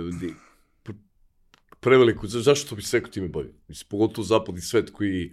ne 1.85 1.91
pr- 1.91 1.91
preveliko, 1.91 2.27
za- 2.27 2.41
zašto 2.41 2.77
bi 2.77 2.83
se 2.83 2.97
neko 2.97 3.11
time 3.11 3.29
bavio? 3.29 3.53
Mislim, 3.69 3.87
pogotovo 3.89 4.25
zapadni 4.25 4.61
svet 4.61 4.91
koji, 4.91 5.33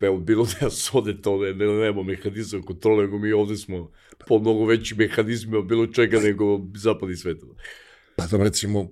evo, 0.00 0.18
bilo 0.18 0.44
da 0.44 0.66
ja 0.66 0.70
sode 0.70 1.22
to, 1.22 1.38
ne, 1.38 1.54
ne, 1.54 1.66
nema 1.66 2.02
mehanizam 2.02 2.62
kontrole, 2.62 3.04
nego 3.04 3.18
mi 3.18 3.32
ovde 3.32 3.56
smo 3.56 3.90
po 4.28 4.38
mnogo 4.38 4.64
veći 4.64 4.94
mehanizmi 4.94 5.56
od 5.56 5.66
bilo 5.66 5.86
čega 5.86 6.20
nego 6.20 6.60
zapadni 6.74 7.16
svet. 7.16 7.38
pa 8.16 8.26
tam 8.26 8.42
recimo, 8.42 8.80
uh, 8.80 8.90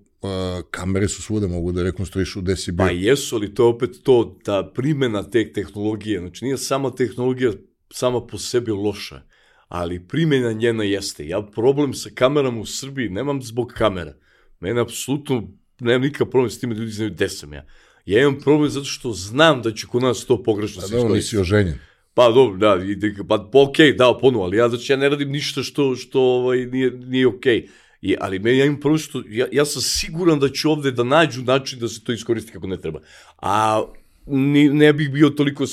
kamere 0.71 1.09
su 1.09 1.23
svuda, 1.23 1.47
mogu 1.47 1.73
da 1.73 1.83
rekonstruišu 1.83 2.41
gde 2.43 2.57
si 2.57 2.73
bio. 2.73 2.87
Pa 2.87 2.91
jesu, 2.91 3.37
ali 3.37 3.55
to 3.55 3.63
je 3.63 3.69
opet 3.69 3.91
to, 4.03 4.39
ta 4.45 4.71
primjena 4.75 5.31
te 5.31 5.53
tehnologije, 5.53 6.21
znači 6.21 6.45
nije 6.45 6.59
sama 6.59 6.95
tehnologija 6.95 7.53
sama 7.91 8.27
po 8.27 8.39
sebi 8.39 8.71
loša, 8.71 9.23
ali 9.69 10.09
primjena 10.09 10.53
njena 10.53 10.85
jeste. 10.85 11.27
Ja 11.27 11.43
problem 11.43 11.95
sa 11.95 12.11
kamerama 12.15 12.61
u 12.61 12.67
Srbiji 12.67 13.09
nemam 13.09 13.43
zbog 13.43 13.73
kamera. 13.77 14.17
Mene 14.61 14.81
apsolutno, 14.81 15.49
nemam 15.81 16.03
nikakav 16.03 16.27
problem 16.27 16.51
s 16.51 16.61
time 16.61 16.75
da 16.75 16.81
ljudi 16.81 16.93
znaju 16.93 17.11
gde 17.11 17.29
sam 17.29 17.53
ja. 17.53 17.67
Ja 18.07 18.21
imam 18.21 18.41
problem 18.41 18.71
zato 18.71 18.87
što 18.87 19.13
znam 19.13 19.63
da 19.63 19.75
će 19.75 19.87
kod 19.87 20.03
nas 20.03 20.25
to 20.25 20.43
pogrešno 20.43 20.83
se 20.83 20.93
da, 20.93 20.97
iskoristiti. 20.97 21.17
nisi 21.17 21.39
oženjen. 21.39 21.79
Pa 22.15 22.31
dobro, 22.31 22.57
da, 22.57 22.85
i, 22.85 22.99
pa, 23.29 23.49
okej, 23.53 23.93
dao 23.93 24.19
ponu, 24.19 24.43
ali 24.43 24.57
ja 24.57 24.69
znači 24.69 24.93
ja 24.93 24.97
ne 24.97 25.09
radim 25.09 25.31
ništa 25.31 25.63
što, 25.63 25.97
što 25.97 26.21
ovaj, 26.21 26.67
nije, 26.67 26.91
nije 26.91 27.27
okej. 27.27 27.69
I, 28.01 28.17
ali 28.21 28.39
meni 28.39 28.59
ja 28.59 28.65
imam 28.65 28.81
problem 28.81 28.99
što, 28.99 29.23
ja, 29.29 29.47
ja 29.53 29.65
sam 29.65 29.83
siguran 29.83 30.39
da 30.41 30.49
će 30.49 30.69
ovde 30.69 30.91
da 30.91 31.05
nađu 31.05 31.43
način 31.43 31.79
da 31.79 31.89
se 31.89 32.05
to 32.05 32.13
iskoristi 32.13 32.53
kako 32.53 32.67
ne 32.67 32.81
treba. 32.81 33.01
A 33.39 33.85
ni, 34.27 34.69
ne 34.69 34.93
bih 34.93 35.11
bio 35.11 35.31
toliko, 35.31 35.65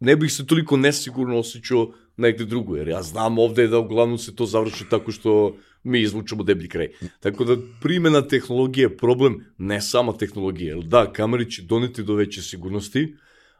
ne 0.00 0.16
bih 0.16 0.32
se 0.32 0.46
toliko 0.46 0.76
nesigurno 0.76 1.38
osjećao 1.38 1.92
negde 2.16 2.44
drugo, 2.44 2.76
jer 2.76 2.88
ja 2.88 3.02
znam 3.02 3.38
ovde 3.38 3.66
da 3.68 3.78
uglavnom 3.78 4.18
se 4.18 4.36
to 4.36 4.46
završi 4.46 4.84
tako 4.90 5.12
što 5.12 5.56
mi 5.82 6.00
izvučemo 6.00 6.42
deblji 6.42 6.68
kraj. 6.68 6.88
Tako 7.20 7.44
da 7.44 7.56
primjena 7.80 8.28
tehnologije 8.28 8.84
je 8.84 8.96
problem, 8.96 9.44
ne 9.58 9.80
sama 9.80 10.16
tehnologija. 10.16 10.74
Jer 10.74 10.84
da, 10.84 11.12
kamere 11.12 11.50
će 11.50 11.62
doneti 11.62 12.02
do 12.02 12.14
veće 12.14 12.42
sigurnosti, 12.42 13.14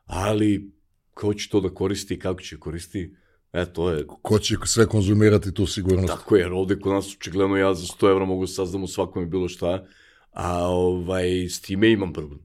ali 0.05 0.71
ko 1.15 1.35
će 1.35 1.49
to 1.49 1.61
da 1.61 1.75
koristi 1.75 2.15
i 2.15 2.19
kako 2.19 2.41
će 2.41 2.59
koristi, 2.59 3.15
e, 3.53 3.73
to 3.73 3.91
je 3.91 4.07
Ko 4.23 4.39
će 4.39 4.57
sve 4.65 4.87
konzumirati 4.87 5.55
tu 5.55 5.67
sigurnost? 5.67 6.09
Tako 6.09 6.37
je, 6.37 6.41
jer 6.41 6.53
ovde 6.53 6.79
kod 6.81 6.93
nas 6.93 7.15
očigledno 7.17 7.57
ja 7.57 7.75
za 7.75 7.87
100 7.87 8.11
evra 8.11 8.25
mogu 8.25 8.43
da 8.43 8.47
saznam 8.47 8.83
u 8.83 8.87
svakome 8.87 9.27
bilo 9.27 9.49
šta, 9.49 9.87
a 10.31 10.69
ovaj, 10.69 11.49
s 11.49 11.61
time 11.61 11.91
imam 11.91 12.13
problem. 12.13 12.41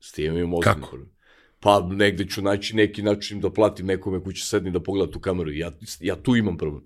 S 0.00 0.12
time 0.12 0.40
imam 0.40 0.54
ozbiljno 0.54 0.74
Kako? 0.74 0.88
problem. 0.88 1.08
Pa 1.60 1.88
negde 1.90 2.26
ću 2.26 2.42
naći 2.42 2.76
neki 2.76 3.02
način 3.02 3.40
da 3.40 3.50
platim 3.50 3.86
nekome 3.86 4.22
ko 4.22 4.32
će 4.32 4.46
sedni 4.46 4.70
da 4.70 4.80
pogleda 4.80 5.12
tu 5.12 5.20
kameru. 5.20 5.50
Ja, 5.52 5.72
ja 6.00 6.16
tu 6.16 6.36
imam 6.36 6.56
problem. 6.56 6.84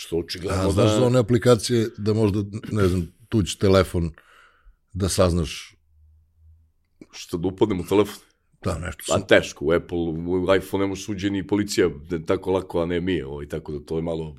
Što 0.00 0.16
očigledno 0.18 0.68
A 0.68 0.70
znaš 0.70 0.90
da... 0.90 1.06
one 1.06 1.18
aplikacije 1.18 1.88
da 1.98 2.14
možda, 2.14 2.38
ne 2.72 2.88
znam, 2.88 3.12
tuđ 3.28 3.56
telefon 3.56 4.10
da 4.92 5.08
saznaš 5.08 5.76
Što 7.12 7.38
da 7.38 7.48
upadnem 7.48 7.80
u 7.80 7.86
telefon. 7.88 8.22
da 8.64 8.78
nešto 8.78 9.04
sam. 9.06 9.26
teško, 9.26 9.64
u 9.64 9.72
Apple, 9.72 9.98
u 9.98 10.54
iPhone 10.56 10.84
ne 10.84 10.88
može 10.88 11.02
suđe 11.02 11.30
ni 11.30 11.46
policija 11.46 11.88
da 12.10 12.18
tako 12.26 12.52
lako, 12.52 12.82
a 12.82 12.86
ne 12.86 13.00
mi, 13.00 13.22
ovaj, 13.22 13.48
tako 13.48 13.72
da 13.72 13.84
to 13.86 13.96
je 13.96 14.02
malo, 14.02 14.36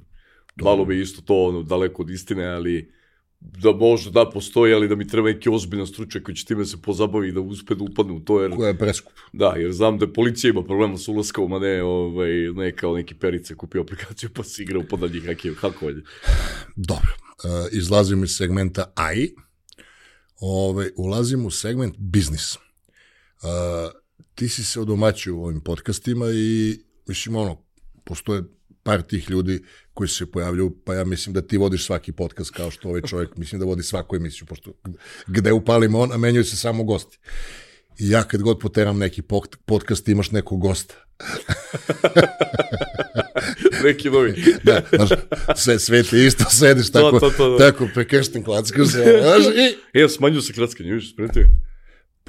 malo 0.55 0.91
je 0.91 1.01
isto 1.01 1.21
to 1.21 1.43
ono, 1.45 1.63
daleko 1.63 2.01
od 2.01 2.09
istine, 2.09 2.45
ali 2.45 2.93
da 3.39 3.71
možda 3.71 4.11
da 4.11 4.29
postoji, 4.29 4.73
ali 4.73 4.87
da 4.87 4.95
mi 4.95 5.07
treba 5.07 5.27
neki 5.29 5.49
ozbiljan 5.49 5.87
stručnjak 5.87 6.23
koji 6.23 6.35
će 6.35 6.45
time 6.45 6.65
se 6.65 6.81
pozabavi 6.81 7.31
da 7.31 7.41
uspe 7.41 7.75
da 7.75 7.83
upadne 7.83 8.13
u 8.13 8.19
to, 8.19 8.41
jer, 8.41 8.51
Koja 8.55 8.67
je 8.67 8.77
preskup. 8.77 9.13
da, 9.33 9.53
jer 9.57 9.71
znam 9.71 9.97
da 9.97 10.13
policija 10.13 10.51
ima 10.51 10.63
problema 10.63 10.97
sa 10.97 11.11
ulaskom, 11.11 11.53
a 11.53 11.59
ne, 11.59 11.83
ovaj, 11.83 12.31
ne 12.31 12.75
kao 12.75 12.95
neki 12.95 13.15
perice 13.15 13.55
kupio 13.55 13.81
aplikaciju 13.81 14.29
pa 14.33 14.43
se 14.43 14.63
igra 14.63 14.79
upadanje 14.79 15.21
hakev, 15.25 15.53
hakovanje. 15.53 16.01
Dobro. 16.75 17.13
Uh, 17.43 17.67
izlazim 17.71 18.23
iz 18.23 18.31
segmenta 18.31 18.93
AI, 18.95 19.29
Ove, 20.41 20.89
ulazim 20.95 21.45
u 21.45 21.51
segment 21.51 21.95
biznis. 21.97 22.55
Uh, 22.55 23.91
ti 24.35 24.49
si 24.49 24.63
se 24.63 24.79
odomaćio 24.79 25.35
u 25.35 25.43
ovim 25.43 25.61
podcastima 25.61 26.25
i, 26.33 26.79
mislim, 27.07 27.35
ono, 27.35 27.63
postoje 28.05 28.43
par 28.83 29.01
tih 29.01 29.29
ljudi 29.29 29.63
koji 29.99 30.07
se 30.07 30.25
pojavljaju, 30.31 30.75
pa 30.85 30.93
ja 30.93 31.03
mislim 31.03 31.33
da 31.33 31.41
ti 31.41 31.57
vodiš 31.57 31.85
svaki 31.85 32.11
podcast 32.11 32.51
kao 32.51 32.71
što 32.71 32.87
ovaj 32.89 33.01
čovjek, 33.01 33.37
mislim 33.37 33.59
da 33.59 33.65
vodi 33.65 33.83
svaku 33.83 34.15
emisiju, 34.15 34.45
pošto 34.47 34.73
gde 35.27 35.51
upalim 35.51 35.95
on, 35.95 36.11
a 36.11 36.17
menjaju 36.17 36.43
se 36.43 36.55
samo 36.55 36.83
gosti. 36.83 37.19
I 37.99 38.09
ja 38.09 38.23
kad 38.23 38.41
god 38.41 38.59
poteram 38.59 38.97
neki 38.97 39.21
pod- 39.21 39.57
podcast, 39.65 40.07
imaš 40.07 40.31
nekog 40.31 40.61
gosta. 40.61 40.95
neki 43.85 44.09
novi. 44.09 44.43
Da, 44.63 44.81
znaš, 44.95 45.09
sve, 45.55 45.79
sve 45.79 46.03
ti 46.03 46.25
isto 46.25 46.45
sediš 46.49 46.91
To, 46.91 46.99
tako, 47.01 47.19
to, 47.19 47.29
to, 47.29 47.49
da. 47.49 47.57
tako 47.57 47.87
prekršten 47.93 48.43
klackaš 48.43 48.87
se, 48.87 49.21
znaš, 49.23 49.43
i... 49.93 49.99
E, 50.01 50.07
smanjuju 50.09 50.41
se 50.41 50.53
klackanje, 50.53 50.91
vidiš, 50.91 51.13
spremite. 51.13 51.49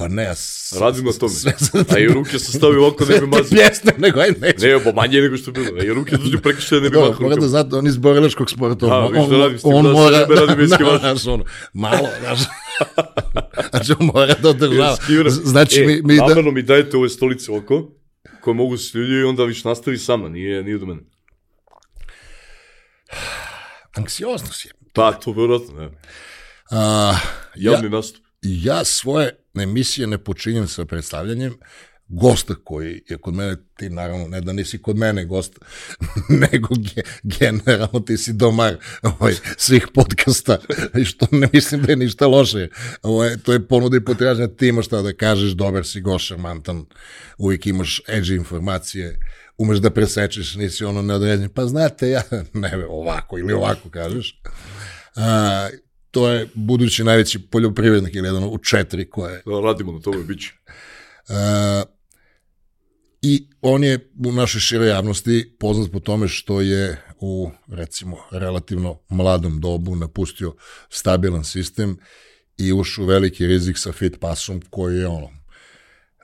Pa 0.00 0.08
ne, 0.08 0.22
ja 0.22 0.34
s- 0.34 0.72
Radim 0.72 1.04
na 1.04 1.12
tome. 1.12 1.32
Sve, 1.32 1.52
A 1.88 1.98
i 1.98 2.06
ruke 2.06 2.38
sam 2.38 2.52
stavio 2.52 2.80
ovako 2.80 3.04
da 3.04 3.14
bi 3.16 3.26
mazio. 3.36 3.44
pjesme, 3.50 3.92
nego 3.98 4.20
aj 4.20 4.30
neću. 4.30 4.66
Ne, 4.66 4.84
pa 4.84 4.92
manje 4.92 5.20
nego 5.20 5.36
što 5.36 5.50
je 5.50 5.54
bilo. 5.54 5.82
I 5.82 5.88
ruke 5.88 6.16
dođu 6.16 6.38
prekršaj 6.38 6.78
da 6.78 6.84
ne 6.84 6.90
bi 6.90 6.96
mahao 6.96 7.16
mora 7.20 7.36
da 7.36 7.48
znate, 7.48 7.76
on 7.76 7.86
iz 7.86 7.96
borilačkog 7.98 8.50
sporta, 8.50 8.86
A, 8.86 8.98
on, 8.98 9.12
viš 9.12 9.26
da 9.28 9.36
radim 9.38 9.58
s 9.58 9.62
tim, 9.62 9.74
on 9.74 9.84
da, 9.84 9.90
mora, 9.90 10.18
ne 10.18 10.34
radim 10.36 10.56
da, 10.58 10.62
eskivaž. 10.64 11.00
znaš, 11.00 11.26
ono, 11.26 11.44
malo, 11.74 12.08
znaš, 12.20 12.38
znači 13.70 13.92
on 13.92 14.06
mora 14.06 14.34
da 14.34 14.48
održava. 14.48 14.96
Znači, 15.44 15.80
e, 15.80 15.86
mi, 15.86 16.02
mi 16.02 16.16
da, 16.16 16.26
namerno 16.26 16.50
mi 16.50 16.62
dajete 16.62 16.96
ove 16.96 17.08
stolice 17.08 17.52
oko, 17.52 17.90
koje 18.40 18.54
mogu 18.54 18.76
se 18.76 18.98
ljudi 18.98 19.12
i 19.12 19.24
onda 19.24 19.44
viš 19.44 19.64
nastavi 19.64 19.98
sama, 19.98 20.28
nije, 20.28 20.62
nije 20.62 20.78
do 20.78 20.86
mene. 20.86 21.00
anksioznost 23.94 24.64
je. 24.64 24.70
Pa, 24.92 25.12
to 25.12 25.32
vjerojatno, 25.32 25.74
ne. 25.74 25.90
A, 26.70 27.14
ja, 27.56 27.72
Javni 27.72 27.88
nastup. 27.88 28.22
ja 28.42 28.84
svoje 28.84 29.39
emisije 29.54 30.06
ne 30.06 30.18
počinjem 30.18 30.68
sa 30.68 30.84
predstavljanjem 30.84 31.54
gosta 32.10 32.54
koji 32.64 33.02
je 33.08 33.18
kod 33.18 33.34
mene, 33.34 33.56
ti 33.76 33.90
naravno, 33.90 34.28
ne 34.28 34.40
da 34.40 34.52
nisi 34.52 34.82
kod 34.82 34.96
mene 34.96 35.24
gost, 35.24 35.58
nego 36.52 36.68
ge, 36.74 37.02
generalno 37.22 38.00
ti 38.00 38.16
si 38.16 38.32
domar 38.32 38.76
ovaj, 39.02 39.34
svih 39.56 39.86
podcasta, 39.94 40.58
što 41.08 41.26
ne 41.30 41.48
mislim 41.52 41.82
da 41.82 41.92
je 41.92 41.96
ništa 41.96 42.26
loše. 42.26 42.68
Ovaj, 43.02 43.36
to 43.36 43.52
je 43.52 43.68
ponuda 43.68 43.96
i 43.96 44.04
potražnja, 44.04 44.48
ti 44.48 44.68
imaš 44.68 44.86
šta 44.86 45.02
da 45.02 45.12
kažeš, 45.12 45.52
dobar 45.52 45.86
si, 45.86 46.00
goš, 46.00 46.26
šarmantan, 46.26 46.84
uvijek 47.38 47.66
imaš 47.66 48.00
edgy 48.08 48.36
informacije, 48.36 49.18
umeš 49.58 49.78
da 49.78 49.90
presečeš, 49.90 50.54
nisi 50.54 50.84
ono 50.84 51.02
neodređen, 51.02 51.48
pa 51.48 51.66
znate, 51.66 52.10
ja, 52.10 52.22
ne, 52.52 52.86
ovako 52.88 53.38
ili 53.38 53.52
ovako 53.52 53.90
kažeš. 53.90 54.40
A, 55.16 55.68
to 56.10 56.28
je 56.28 56.48
budući 56.54 57.04
najveći 57.04 57.38
poljoprivrednik 57.38 58.14
ili 58.14 58.28
jedan 58.28 58.44
u 58.44 58.58
četiri 58.58 59.10
koje 59.10 59.42
Da, 59.46 59.60
radimo 59.60 59.92
na 59.92 60.00
tome, 60.00 60.24
bit 60.24 60.40
će. 60.40 60.52
E, 61.28 61.82
I 63.22 63.48
on 63.60 63.84
je 63.84 64.10
u 64.26 64.32
našoj 64.32 64.60
široj 64.60 64.88
javnosti 64.88 65.56
poznat 65.58 65.92
po 65.92 66.00
tome 66.00 66.28
što 66.28 66.60
je 66.60 67.02
u, 67.20 67.50
recimo, 67.68 68.16
relativno 68.30 68.98
mladom 69.08 69.60
dobu 69.60 69.96
napustio 69.96 70.54
stabilan 70.88 71.44
sistem 71.44 71.98
i 72.58 72.72
ušao 72.72 73.04
u 73.04 73.06
veliki 73.06 73.46
rizik 73.46 73.78
sa 73.78 73.92
Fit 73.92 74.20
Passom 74.20 74.62
koji 74.70 74.98
je 74.98 75.06
ono, 75.06 75.28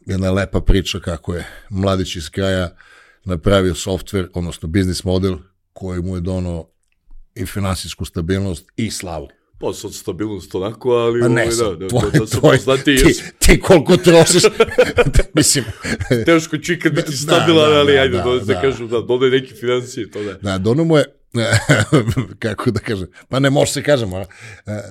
jedna 0.07 0.31
lepa 0.31 0.61
priča 0.61 1.01
kako 1.01 1.35
je 1.35 1.47
mladić 1.71 2.17
iz 2.17 2.31
kraja 2.31 2.77
napravio 3.25 3.75
softver, 3.75 4.29
odnosno 4.35 4.69
biznis 4.69 5.05
model 5.05 5.37
koji 5.73 6.03
mu 6.03 6.15
je 6.15 6.21
donao 6.21 6.71
i 7.35 7.47
finansijsku 7.47 8.05
stabilnost 8.05 8.65
i 8.77 8.91
slavu. 8.91 9.29
Pa 9.59 9.73
sad 9.73 9.95
stabilnost 9.95 10.55
onako, 10.55 10.91
ali 10.91 11.21
Pa 11.21 11.29
ne, 11.29 11.43
ovaj, 11.43 11.57
da, 11.57 11.77
da, 11.77 11.89
tvoj, 11.89 12.11
da, 12.13 12.19
da 12.19 12.27
tvoj, 12.27 12.57
poznati, 12.57 12.91
jer 12.91 13.07
ti, 13.07 13.23
ti 13.39 13.61
koliko 13.61 13.97
trošiš, 13.97 14.43
mislim, 15.35 15.65
teško 16.27 16.59
će 16.59 16.73
ikad 16.73 16.93
biti 16.93 17.11
Da, 17.11 17.17
stabilan, 17.17 17.71
da, 17.71 17.79
ali 17.79 17.93
da, 17.93 18.01
ajde, 18.01 18.17
da, 18.17 18.25
da, 18.25 18.39
da, 18.39 18.45
da. 18.45 18.61
kažu, 18.61 18.87
da, 18.87 19.01
dodaj 19.01 19.31
neke 19.31 19.55
financije, 19.55 20.11
to 20.11 20.23
da. 20.23 20.33
Da, 20.33 20.59
dono 20.59 20.85
mu 20.85 20.97
je, 20.97 21.05
kako 22.39 22.71
da 22.71 22.81
kažem, 22.81 23.07
pa 23.29 23.39
ne 23.39 23.51
može 23.51 23.73
se 23.73 23.83
kažem, 23.83 24.13
ona, 24.13 24.25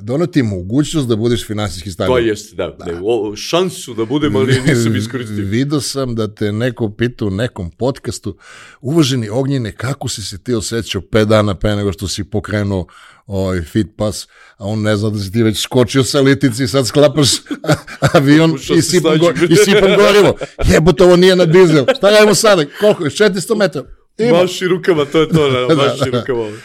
dono 0.01 0.25
ti 0.25 0.39
je 0.39 0.43
mogućnost 0.43 1.07
da 1.07 1.15
budeš 1.15 1.47
finansijski 1.47 1.89
To 1.89 1.93
stabilan. 1.93 2.25
jeste, 2.25 2.55
da, 2.55 2.67
da. 2.67 2.99
o, 3.03 3.35
šansu 3.35 3.93
da 3.93 4.05
budem, 4.05 4.35
ali 4.35 4.61
nisam 4.67 4.95
iskoristio. 5.01 5.45
Vidio 5.45 5.81
sam 5.81 6.15
da 6.15 6.35
te 6.35 6.51
neko 6.51 6.89
pitao 6.89 7.27
u 7.27 7.31
nekom 7.31 7.71
podcastu, 7.71 8.37
uvaženi 8.81 9.29
Ognjene, 9.29 9.71
kako 9.71 10.07
si 10.07 10.23
se 10.23 10.37
ti 10.37 10.53
osjećao 10.53 11.01
pet 11.01 11.27
dana 11.27 11.55
pre 11.55 11.75
nego 11.75 11.93
što 11.93 12.07
si 12.07 12.23
pokrenuo 12.23 12.85
ovaj 13.25 13.61
fit 13.61 13.87
pas, 13.97 14.27
a 14.57 14.65
on 14.65 14.81
ne 14.81 14.97
zna 14.97 15.09
da 15.09 15.19
si 15.19 15.31
ti 15.31 15.43
već 15.43 15.61
skočio 15.61 16.03
sa 16.03 16.21
litici 16.21 16.63
i 16.63 16.67
sad 16.67 16.87
sklapaš 16.87 17.27
avion 18.13 18.57
i 18.77 18.81
sipam, 18.81 19.17
go, 19.19 19.31
i 19.49 19.55
sipam 19.55 19.95
gorivo. 19.97 20.35
Jebote, 20.73 21.03
ovo 21.03 21.15
nije 21.15 21.35
na 21.35 21.45
dizel. 21.45 21.85
Šta 21.97 22.09
radimo 22.09 22.35
sada? 22.35 22.63
Koliko 22.79 23.03
je? 23.03 23.09
400 23.09 23.55
metara. 23.57 23.85
Ima. 24.17 24.41
Maši 24.41 24.67
rukama, 24.67 25.05
to 25.05 25.21
je 25.21 25.29
to, 25.29 25.49
da, 25.49 25.75
maši 25.83 26.11
da. 26.11 26.19
rukama. 26.19 26.57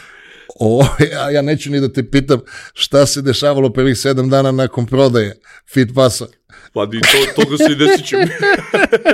O, 0.59 0.85
ja, 1.11 1.29
ja 1.29 1.41
neću 1.41 1.71
ni 1.71 1.79
da 1.79 1.93
te 1.93 2.09
pitam 2.09 2.39
šta 2.73 3.05
se 3.05 3.21
dešavalo 3.21 3.69
prvih 3.69 3.97
sedam 3.97 4.29
dana 4.29 4.51
nakon 4.51 4.85
prodaje 4.85 5.39
Fit 5.73 5.89
Pasa. 5.95 6.27
Pa 6.73 6.85
ni 6.85 7.01
to, 7.01 7.43
toga 7.43 7.57
se 7.57 7.73
i 7.73 7.75
ne 7.75 7.97
sećam. 7.97 8.19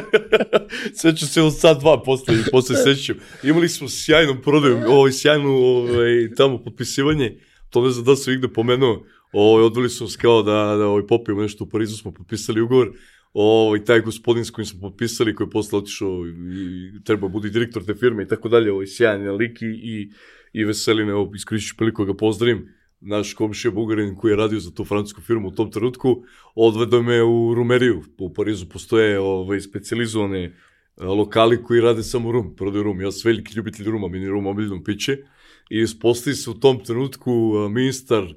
sećam 1.02 1.28
se 1.28 1.42
od 1.42 1.60
sad 1.60 1.80
dva 1.80 2.04
posle 2.04 2.36
i 2.36 2.52
posle 2.52 2.76
sećam. 2.76 3.16
Imali 3.44 3.70
smo 3.70 3.90
sjajnu 3.90 4.42
prodaju, 4.44 4.84
ovaj, 4.88 5.12
sjajnu 5.12 5.50
ovaj, 5.50 6.30
tamo 6.38 6.64
potpisivanje, 6.64 7.40
to 7.70 7.86
ne 7.86 7.92
znam 7.92 8.06
da 8.06 8.16
sam 8.16 8.34
igde 8.34 8.48
pomenuo, 8.48 9.06
ovaj, 9.32 9.64
odveli 9.64 9.90
smo 9.90 10.08
se 10.08 10.18
kao 10.18 10.44
da, 10.44 10.52
da 10.52 10.86
ovaj, 10.88 11.08
popijemo 11.08 11.42
nešto 11.42 11.64
u 11.64 11.70
Parizu, 11.70 11.98
smo 11.98 12.12
potpisali 12.12 12.62
ugovor, 12.62 12.92
ovaj, 13.34 13.84
taj 13.86 14.02
gospodin 14.02 14.46
s 14.46 14.52
kojim 14.52 14.66
smo 14.66 14.90
potpisali, 14.90 15.36
koji 15.36 15.46
je 15.46 15.52
posle 15.52 15.80
otišao 15.80 16.28
i 16.28 17.04
treba 17.04 17.28
budi 17.28 17.50
direktor 17.50 17.84
te 17.86 17.96
firme 17.96 18.24
i 18.24 18.28
tako 18.28 18.50
dalje, 18.50 18.72
ovaj, 18.72 18.88
sjajan 18.88 19.36
lik 19.36 19.62
i, 19.62 20.10
i, 20.54 20.64
veselin, 20.64 21.10
evo, 21.10 21.32
iskoristit 21.36 21.78
priliku 21.78 22.06
da 22.06 22.12
ga 22.12 22.18
pozdravim, 22.18 22.68
naš 23.02 23.34
komšija 23.34 23.72
Bugarin 23.72 24.16
koji 24.16 24.32
je 24.32 24.36
radio 24.36 24.60
za 24.60 24.72
tu 24.72 24.86
francusku 24.86 25.22
firmu 25.22 25.48
u 25.48 25.52
tom 25.52 25.72
trenutku, 25.72 26.24
odvedo 26.56 27.02
me 27.02 27.24
u 27.24 27.54
rumeriju. 27.56 28.04
U 28.18 28.34
Parizu 28.34 28.66
postoje 28.70 29.20
ovaj, 29.20 29.60
specializovane 29.60 30.56
a, 30.98 31.06
lokali 31.06 31.64
koji 31.64 31.82
rade 31.82 32.04
samo 32.04 32.32
rum, 32.32 32.56
prodaju 32.56 32.84
rum. 32.84 33.02
Ja 33.02 33.12
sam 33.12 33.30
veliki 33.30 33.56
ljubitelj 33.56 33.86
ruma, 33.86 34.08
mini 34.08 34.28
rum, 34.28 34.48
omiljeno 34.48 34.84
piće. 34.84 35.18
I 35.70 35.82
ispostavi 35.82 36.36
se 36.36 36.50
u 36.50 36.54
tom 36.54 36.84
trenutku 36.84 37.54
a, 37.58 37.70
ministar, 37.70 38.34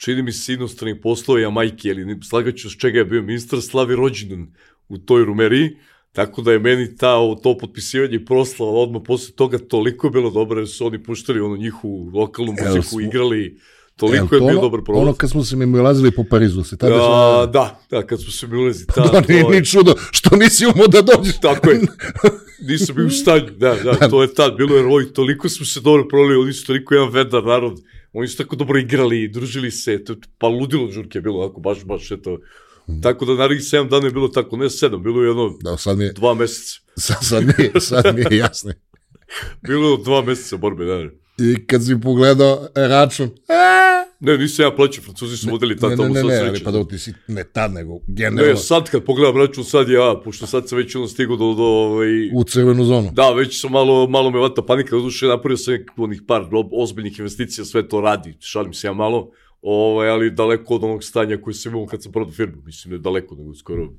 čini 0.00 0.22
mi 0.22 0.32
se 0.32 0.54
inostranih 0.54 0.96
poslova 1.02 1.40
Jamajke, 1.40 1.90
ali 1.90 2.18
slagaću 2.22 2.70
s 2.70 2.76
čega 2.76 2.98
je 2.98 3.04
bio 3.04 3.22
ministar, 3.22 3.62
slavi 3.62 3.96
rođendan 3.96 4.46
u 4.88 4.98
toj 4.98 5.24
rumeriji. 5.24 5.76
Tako 6.12 6.42
da 6.42 6.52
je 6.52 6.58
meni 6.58 6.96
ta, 6.96 7.14
to 7.42 7.58
potpisivanje 7.58 8.24
proslava 8.24 8.72
odmah 8.72 9.02
posle 9.06 9.34
toga 9.34 9.58
toliko 9.58 10.10
bilo 10.10 10.30
dobro 10.30 10.60
jer 10.60 10.68
su 10.68 10.86
oni 10.86 11.02
puštali 11.02 11.40
ono 11.40 11.56
njihovu 11.56 12.10
lokalnu 12.14 12.52
muziku, 12.52 12.88
smo- 12.88 13.00
igrali 13.00 13.58
Toliko 13.96 14.34
je 14.34 14.40
bio 14.40 14.60
dobar 14.60 14.80
provod. 14.84 15.02
Ono 15.02 15.12
kad 15.12 15.30
smo 15.30 15.44
se 15.44 15.56
mi 15.56 15.78
ulazili 15.78 16.10
po 16.10 16.24
Parizu, 16.24 16.62
se 16.62 16.76
tada 16.76 16.94
A, 16.94 17.46
da, 17.46 17.80
da, 17.90 18.06
kad 18.06 18.22
smo 18.22 18.30
se 18.30 18.46
mi 18.46 18.56
ulazili. 18.56 18.86
Pa 18.96 19.06
da, 19.06 19.20
nije 19.28 19.44
ni 19.50 19.64
čudo 19.64 19.94
što 20.10 20.36
nisi 20.36 20.66
umao 20.66 20.86
da 20.86 21.02
dođeš. 21.02 21.40
Tako 21.40 21.70
je. 21.70 21.80
Nisam 22.68 22.96
bio 22.96 23.06
u 23.06 23.10
stanju, 23.10 23.50
da, 23.56 23.76
da, 23.84 24.08
to 24.08 24.22
je 24.22 24.34
tad, 24.34 24.56
bilo 24.56 24.76
je 24.76 24.82
roj, 24.82 25.12
toliko 25.12 25.48
smo 25.48 25.66
se 25.66 25.80
dobro 25.80 26.08
proveli, 26.08 26.42
oni 26.42 26.52
su 26.52 26.66
toliko 26.66 26.94
jedan 26.94 27.10
vedar 27.12 27.44
narod, 27.44 27.80
oni 28.12 28.28
su 28.28 28.36
tako 28.36 28.56
dobro 28.56 28.78
igrali, 28.78 29.28
družili 29.28 29.70
se, 29.70 30.04
to, 30.04 30.16
pa 30.38 30.48
ludilo 30.48 30.90
žurke 30.90 31.18
je 31.18 31.22
bilo, 31.22 31.46
ako 31.46 31.60
baš, 31.60 31.84
baš, 31.84 32.10
eto, 32.10 32.38
Tako 33.02 33.24
da 33.24 33.34
narednih 33.34 33.62
7 33.64 33.88
dana 33.88 34.06
je 34.06 34.12
bilo 34.12 34.28
tako, 34.28 34.56
ne 34.56 34.66
7, 34.66 35.02
bilo 35.02 35.22
je 35.22 35.28
jedno 35.28 35.58
Da, 35.62 35.76
sad 35.76 35.98
mi 35.98 36.04
je, 36.04 36.12
dva 36.12 36.34
meseca. 36.34 36.80
sad, 36.96 37.16
sad, 37.22 37.44
mi 37.44 37.64
je, 37.64 37.80
sad 37.80 38.14
mi 38.14 38.20
je 38.30 38.36
jasno. 38.36 38.72
Bilo 39.62 39.90
je 39.90 39.98
dva 40.04 40.22
meseca 40.22 40.56
borbe, 40.56 40.84
da. 40.84 41.04
I 41.44 41.66
kad 41.66 41.84
si 41.84 42.00
pogledao 42.02 42.68
račun, 42.74 43.30
a, 43.48 43.99
Ne, 44.20 44.38
nisam 44.38 44.64
ja 44.64 44.70
plaćao, 44.70 45.04
francuzi 45.04 45.36
su 45.36 45.50
vodili 45.50 45.76
tad 45.76 45.90
ne, 45.90 45.96
ne, 45.96 46.08
ne, 46.08 46.22
ne, 46.22 46.48
ali 46.48 46.64
pa 46.64 46.70
da 46.70 46.84
ti 46.84 46.98
si, 46.98 47.12
ne 47.28 47.44
tad, 47.44 47.72
nego 47.72 48.00
generalno 48.06 48.52
Ne, 48.52 48.56
sad 48.56 48.90
kad 48.90 49.04
pogledam 49.04 49.36
račun, 49.36 49.64
sad 49.64 49.88
ja, 49.88 50.20
pošto 50.24 50.46
sad 50.46 50.68
sam 50.68 50.78
već 50.78 50.94
ono 50.96 51.06
stigao 51.06 51.36
do, 51.36 51.54
do 51.54 51.62
ovaj, 51.62 52.30
u 52.34 52.44
crvenu 52.44 52.84
zonu. 52.84 53.10
Da, 53.12 53.30
već 53.30 53.60
sam 53.60 53.72
malo, 53.72 54.06
malo 54.08 54.30
me 54.30 54.38
vata 54.38 54.62
panika, 54.62 54.96
doduše 54.96 55.26
napravio 55.26 55.56
sam 55.56 55.74
onih 55.96 56.22
par 56.26 56.48
ozbiljnih 56.72 57.18
investicija, 57.18 57.64
sve 57.64 57.88
to 57.88 58.00
radi, 58.00 58.36
šalim 58.40 58.72
se 58.72 58.86
ja 58.86 58.92
malo, 58.92 59.30
ovaj, 59.62 60.08
ali 60.08 60.30
daleko 60.30 60.74
od 60.74 60.84
onog 60.84 61.04
stanja 61.04 61.36
koje 61.36 61.54
sam 61.54 61.72
imao 61.72 61.86
kad 61.86 62.02
sam 62.02 62.12
prodao 62.12 62.32
firmu, 62.32 62.62
mislim, 62.64 62.92
ne 62.92 62.98
daleko, 62.98 63.34
nego 63.34 63.54
skoro, 63.54 63.92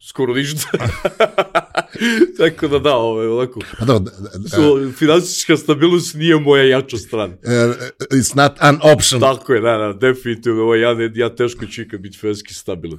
skoro 0.00 0.34
ništa. 0.34 0.68
Tako 2.38 2.68
da 2.68 2.78
da, 2.78 2.96
ovaj, 2.96 3.26
ovako, 3.26 3.60
Pa 3.78 3.84
da, 3.84 3.98
da, 3.98 4.10
da, 4.38 4.48
so, 4.48 4.92
finansijska 4.98 5.56
stabilnost 5.56 6.14
nije 6.14 6.36
moja 6.36 6.64
jača 6.64 6.96
strana. 6.96 7.34
uh, 7.34 7.74
it's 8.10 8.36
not 8.36 8.52
an 8.58 8.78
option. 8.82 9.20
Tako 9.20 9.54
je, 9.54 9.60
da, 9.60 9.76
da, 9.76 9.92
definitivno, 9.92 10.62
ovaj, 10.62 10.80
ja, 10.80 10.94
ne, 10.94 11.10
ja 11.14 11.34
teško 11.34 11.66
ću 11.66 11.82
ikad 11.82 12.00
biti 12.00 12.18
finansijski 12.18 12.54
stabilan. 12.54 12.98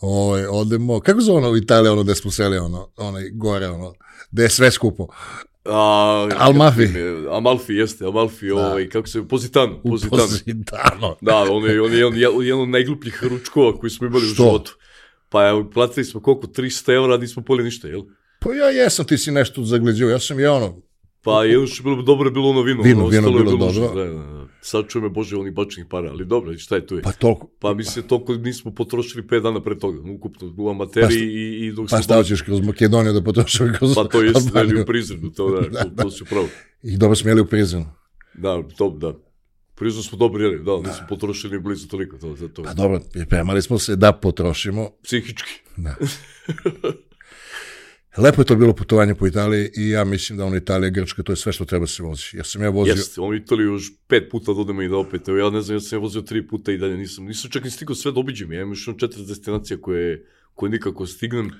Ovaj, 0.00 0.46
odemo, 0.46 1.00
kako 1.00 1.20
zove 1.20 1.38
ono 1.38 1.50
u 1.50 1.56
Italiji, 1.56 1.90
ono 1.90 2.02
gde 2.02 2.14
smo 2.14 2.30
seli, 2.30 2.58
ono, 2.58 2.88
onaj 2.96 3.30
gore, 3.30 3.68
ono, 3.68 3.94
gde 4.30 4.42
je 4.42 4.50
sve 4.50 4.70
skupo. 4.70 5.06
A, 5.64 6.28
Almafi. 6.38 6.86
Amalfi, 7.30 7.74
jeste, 7.74 8.04
Amalfi, 8.04 8.48
da. 8.48 8.54
ovaj, 8.54 8.88
kako 8.88 9.08
se, 9.08 9.28
Pozitano, 9.28 9.82
Pozitano. 9.82 10.22
Pozitano. 10.22 11.16
Da, 11.20 11.36
on 11.36 11.64
je, 11.64 11.82
on 11.82 11.92
je, 11.92 12.06
on 12.06 12.14
je 12.14 12.48
jedan 12.48 12.60
od 12.60 12.68
najglupljih 12.68 13.24
ručkova 13.24 13.76
koji 13.78 13.90
smo 13.90 14.06
imali 14.06 14.24
Što? 14.24 14.42
u 14.42 14.46
životu. 14.46 14.76
Pa 15.30 15.48
evo, 15.48 15.70
platili 15.74 16.04
smo 16.04 16.20
koliko, 16.20 16.46
300 16.46 16.96
evra, 16.96 17.14
a 17.14 17.18
nismo 17.18 17.42
poli 17.42 17.64
ništa, 17.64 17.88
jel? 17.88 18.02
Pa 18.40 18.54
ja 18.54 18.68
jesam, 18.68 19.06
ti 19.06 19.18
si 19.18 19.30
nešto 19.30 19.64
zagleđio, 19.64 20.08
ja 20.08 20.18
sam 20.18 20.40
i 20.40 20.46
ono, 20.46 20.76
Pa 21.22 21.44
je 21.44 21.58
bilo 21.82 22.02
dobro 22.02 22.28
je 22.28 22.32
bilo 22.32 22.48
ono 22.48 22.62
vino. 22.62 22.82
Vino, 22.82 23.00
ono 23.00 23.08
vino 23.08 23.28
je 23.28 23.44
bilo 23.44 23.66
užas, 23.66 23.74
dobro. 23.74 24.04
Da, 24.04 24.10
da, 24.10 24.18
da. 24.18 24.46
Sad 24.60 24.88
čujem 24.88 25.04
me, 25.04 25.08
bože, 25.10 25.36
onih 25.36 25.52
bačenih 25.52 25.88
para, 25.90 26.10
ali 26.10 26.24
dobro, 26.24 26.58
šta 26.58 26.76
je 26.76 26.86
tu 26.86 26.96
je? 26.96 27.02
pa 27.02 27.12
toliko, 27.12 27.46
Pa 27.58 27.74
mi 27.74 27.84
se 27.84 28.02
toliko 28.02 28.34
nismo 28.34 28.74
potrošili 28.74 29.22
5 29.22 29.42
dana 29.42 29.62
pre 29.62 29.78
toga, 29.78 30.10
ukupno 30.10 30.54
u 30.56 30.70
amateriji 30.70 31.28
i, 31.28 31.66
i 31.66 31.72
dok 31.72 31.84
pa 31.84 31.96
smo 31.96 32.02
šta 32.02 32.16
hoćeš 32.16 32.42
kroz 32.42 32.60
Makedoniju 32.60 33.12
da 33.12 33.22
potrošiš 33.22 33.60
kroz 33.78 33.94
Pa 33.94 34.04
to 34.04 34.22
jeste 34.22 34.50
da 34.52 34.58
je 34.58 34.62
Albaniju? 34.62 34.82
u 34.82 34.86
Prizrenu, 34.86 35.30
to, 35.30 35.50
da, 35.50 35.68
Da, 35.78 35.84
to, 35.84 36.02
to 36.02 36.10
si 36.10 36.24
pravo. 36.24 36.48
I 36.82 36.96
dobro 36.96 37.16
smo 37.16 37.30
jeli 37.30 37.40
u 37.40 37.46
prizenu. 37.46 37.86
Da, 38.34 38.62
to, 38.76 38.90
da. 38.90 39.14
Prizrenu 39.80 40.02
smo 40.02 40.18
dobro 40.18 40.42
jeli, 40.42 40.64
da, 40.64 40.76
nismo 40.76 41.06
potrošili 41.08 41.56
ni 41.56 41.62
blizu 41.62 41.88
toliko, 41.88 42.18
to, 42.18 42.36
za 42.36 42.48
to. 42.48 42.62
Pa 42.62 42.74
dobro, 42.74 43.00
pripremali 43.12 43.62
smo 43.62 43.78
se 43.78 43.96
da 43.96 44.12
potrošimo. 44.12 44.90
Psihički. 45.02 45.50
Da. 45.76 45.94
Lepo 48.24 48.40
je 48.40 48.46
to 48.46 48.56
bilo 48.56 48.72
putovanje 48.72 49.14
po 49.14 49.26
Italiji 49.26 49.70
i 49.76 49.88
ja 49.88 50.04
mislim 50.04 50.38
da 50.38 50.44
ono 50.44 50.56
Italija, 50.56 50.90
Grčka, 50.90 51.22
to 51.22 51.32
je 51.32 51.36
sve 51.36 51.52
što 51.52 51.64
treba 51.64 51.86
se 51.86 52.02
vozi. 52.02 52.24
Ja 52.32 52.44
sam 52.44 52.62
ja 52.62 52.68
vozio, 52.68 52.92
Jeste, 52.92 53.20
on 53.20 53.36
Italiju 53.36 53.72
još 53.72 53.92
pet 54.06 54.30
puta 54.30 54.52
da 54.52 54.60
odemo 54.60 54.82
i 54.82 54.88
da 54.88 54.96
opet. 54.96 55.28
Evo, 55.28 55.38
ja 55.38 55.50
ne 55.50 55.60
znam, 55.62 55.76
ja 55.76 55.80
sam 55.80 55.98
ja 55.98 56.00
vozio 56.00 56.22
tri 56.22 56.46
puta 56.46 56.72
i 56.72 56.78
dalje 56.78 56.96
nisam. 56.96 57.24
Nisam 57.24 57.50
čak 57.50 57.64
ni 57.64 57.70
stigao 57.70 57.94
sve 57.94 58.12
da 58.12 58.20
obiđem. 58.20 58.52
Ja 58.52 58.60
imam 58.60 58.72
još 58.72 58.88
ono 58.88 58.98
četiri 58.98 59.26
destinacije 59.26 59.80
koje, 59.80 60.26
koje 60.54 60.70
nikako 60.70 61.06
stignem. 61.06 61.46
uh, 61.46 61.52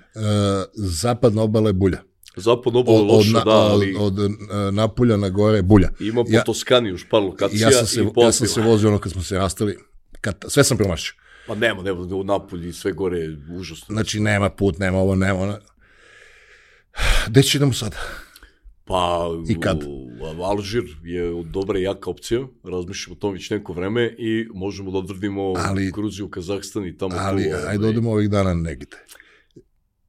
zapadna 0.75 1.43
obala 1.43 1.69
je 1.69 1.73
bulja. 1.73 2.03
Zapad 2.37 2.77
obala 2.77 2.99
Od, 2.99 3.03
od, 3.03 3.11
loša, 3.11 3.31
na, 3.31 3.41
da, 3.41 3.51
ali 3.51 3.97
od, 3.99 4.19
od 4.19 4.31
Napulja 4.73 5.17
na 5.17 5.29
gore 5.29 5.63
bulja. 5.63 5.89
ima 6.01 6.25
po 6.25 6.31
ja- 6.31 6.45
Toskani 6.45 6.89
još 6.89 7.09
par 7.09 7.23
lokacija 7.23 7.69
Ja 7.69 7.73
sam 7.73 7.87
se, 7.87 8.01
i 8.01 8.07
po 8.15 8.23
ja 8.23 8.33
sam 8.33 8.47
se 8.47 8.61
vozio 8.61 8.89
ono 8.89 8.99
kad 8.99 9.13
smo 9.13 9.23
se 9.23 9.37
rastali, 9.37 9.79
kad, 10.21 10.45
sve 10.49 10.65
sam 10.65 10.77
promašio. 10.77 11.15
Pa 11.47 11.55
nema, 11.55 11.83
nema, 11.83 12.01
u 12.01 12.25
Napolji 12.25 12.73
sve 12.73 12.93
gore 12.93 13.19
je 13.19 13.39
užasno. 13.51 13.87
Znači, 13.89 14.21
nema 14.21 14.51
put, 14.51 14.79
nema 14.79 14.99
ovo, 14.99 15.15
nema 15.15 15.39
ono. 15.39 15.59
Gde 17.27 17.43
će 17.43 17.59
idemo 17.59 17.73
sad? 17.73 17.95
Pa, 18.85 19.29
I 19.49 19.61
kad? 19.61 19.83
u- 19.83 20.11
Alžir 20.43 20.85
je 21.05 21.45
dobra 21.45 21.79
i 21.79 21.83
jaka 21.83 22.11
opcija, 22.11 22.41
razmišljamo 22.65 23.15
o 23.15 23.19
tom 23.19 23.33
već 23.33 23.51
neko 23.51 23.73
vreme 23.73 24.15
i 24.19 24.47
možemo 24.55 24.91
da 24.91 24.99
odvrdimo 24.99 25.53
Ali- 25.59 25.93
Gruziju, 25.93 26.29
Kazahstan 26.29 26.87
i 26.87 26.97
tamo 26.99 27.15
Ali, 27.19 27.43
tu, 27.45 27.49
ovaj, 27.51 27.69
ajde 27.69 27.87
odemo 27.87 28.11
ovih 28.13 28.31
dana 28.31 28.55
negde. 28.55 28.97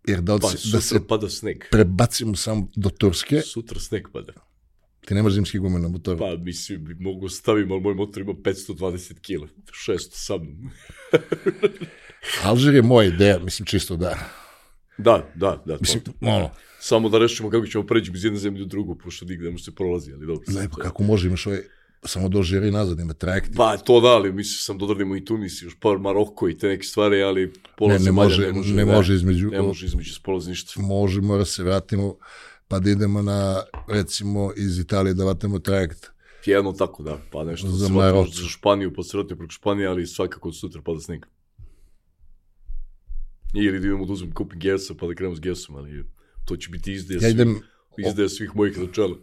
Jer 0.07 0.21
da, 0.21 0.37
Pa, 0.37 0.47
odsi- 0.47 0.57
sutra 0.57 0.71
da 0.71 0.81
se 0.81 1.07
pada 1.07 1.29
sneg. 1.29 1.57
prebacimo 1.71 2.35
samo 2.35 2.67
do 2.75 2.89
Turske, 2.89 3.41
Sutra 3.41 3.79
sneg 3.79 4.03
pada. 4.13 4.33
ti 5.01 5.13
nemaš 5.13 5.33
zimski 5.33 5.59
gume 5.59 5.79
na 5.79 5.87
motoru. 5.87 6.19
Pa, 6.19 6.35
mislim, 6.35 6.83
bi 6.85 6.95
mogu 6.95 7.29
stavim, 7.29 7.71
ali 7.71 7.81
moj 7.81 7.93
motor 7.93 8.21
ima 8.21 8.33
520 8.33 9.19
kila. 9.19 9.47
600 9.79 9.97
sa 10.11 10.37
mnom. 10.37 10.71
Alžir 12.43 12.75
je 12.75 12.81
moja 12.81 13.07
ideja, 13.07 13.39
mislim 13.39 13.65
čisto 13.65 13.95
da. 13.95 14.19
Da, 14.97 15.31
da, 15.35 15.63
da. 15.65 15.77
Mislim, 15.81 16.03
to. 16.03 16.11
ono, 16.21 16.49
Samo 16.79 17.09
da 17.09 17.17
rešimo 17.17 17.49
kako 17.49 17.67
ćemo 17.67 17.85
preći 17.85 18.11
iz 18.15 18.23
jedne 18.23 18.39
zemlje 18.39 18.63
u 18.63 18.67
drugu, 18.67 18.95
pošto 18.95 19.25
nigde 19.25 19.45
ne 19.45 19.51
može 19.51 19.63
se 19.63 19.71
prolazi, 19.71 20.13
ali 20.13 20.25
dobro. 20.27 20.43
lepo, 20.55 20.75
kako 20.75 21.03
može, 21.03 21.27
imaš 21.27 21.47
ovaj, 21.47 21.59
samo 22.03 22.29
do 22.29 22.37
Alžira 22.37 22.67
i 22.67 22.71
nazad, 22.71 22.99
ima 22.99 23.13
trajekt. 23.13 23.51
Pa 23.55 23.77
to 23.77 24.01
da, 24.01 24.07
ali 24.07 24.33
mislio 24.33 24.57
sam 24.57 24.77
da 24.77 24.85
odradimo 24.85 25.15
i 25.15 25.25
Tunis, 25.25 25.61
još 25.61 25.75
par 25.75 25.97
Maroko 25.97 26.49
i 26.49 26.57
te 26.57 26.67
neke 26.67 26.83
stvari, 26.83 27.21
ali 27.21 27.53
pola 27.77 27.93
Ne, 27.93 27.99
ne 27.99 28.11
može, 28.11 28.41
ne 28.41 28.53
može, 28.53 28.73
ne 28.75 28.85
da. 28.85 28.91
može 28.91 29.13
između, 29.15 29.47
Ne 29.47 29.61
može 29.61 29.85
između 29.85 30.13
spolazi 30.13 30.49
ništa. 30.49 30.81
može, 30.81 31.21
mora 31.21 31.45
se 31.45 31.63
vratimo, 31.63 32.15
pa 32.67 32.79
da 32.79 32.89
idemo 32.89 33.21
na, 33.21 33.63
recimo, 33.87 34.51
iz 34.57 34.79
Italije 34.79 35.13
da 35.13 35.25
vatimo 35.25 35.59
trajekt. 35.59 36.11
Jedno 36.45 36.71
tako, 36.73 37.03
da, 37.03 37.17
pa 37.31 37.43
nešto 37.43 37.67
Za 37.67 37.89
Maroko. 37.89 38.29
za 38.31 38.47
Španiju, 38.47 38.93
pa 38.93 39.03
se 39.03 39.17
vrati 39.17 39.35
preko 39.35 39.51
Španije, 39.51 39.87
ali 39.87 40.07
svakako 40.07 40.49
od 40.49 40.57
sutra 40.57 40.81
pada 40.81 40.99
sneg. 40.99 41.25
Ili 43.55 43.79
da 43.79 43.87
idemo 43.87 44.05
da 44.05 44.13
uzmem 44.13 44.31
kupim 44.31 44.59
Gersa, 44.59 44.93
pa 44.93 45.07
da 45.07 45.13
krenemo 45.15 45.35
s 45.35 45.39
Gersom, 45.39 45.75
ali 45.75 46.05
to 46.45 46.57
će 46.57 46.69
biti 46.69 46.93
izdaja, 46.93 47.15
Ja 47.15 47.21
svih, 47.21 47.31
idem, 47.31 47.59
izdaja 47.99 48.29
svih 48.29 48.55
mojih 48.55 48.77
načela. 48.77 49.15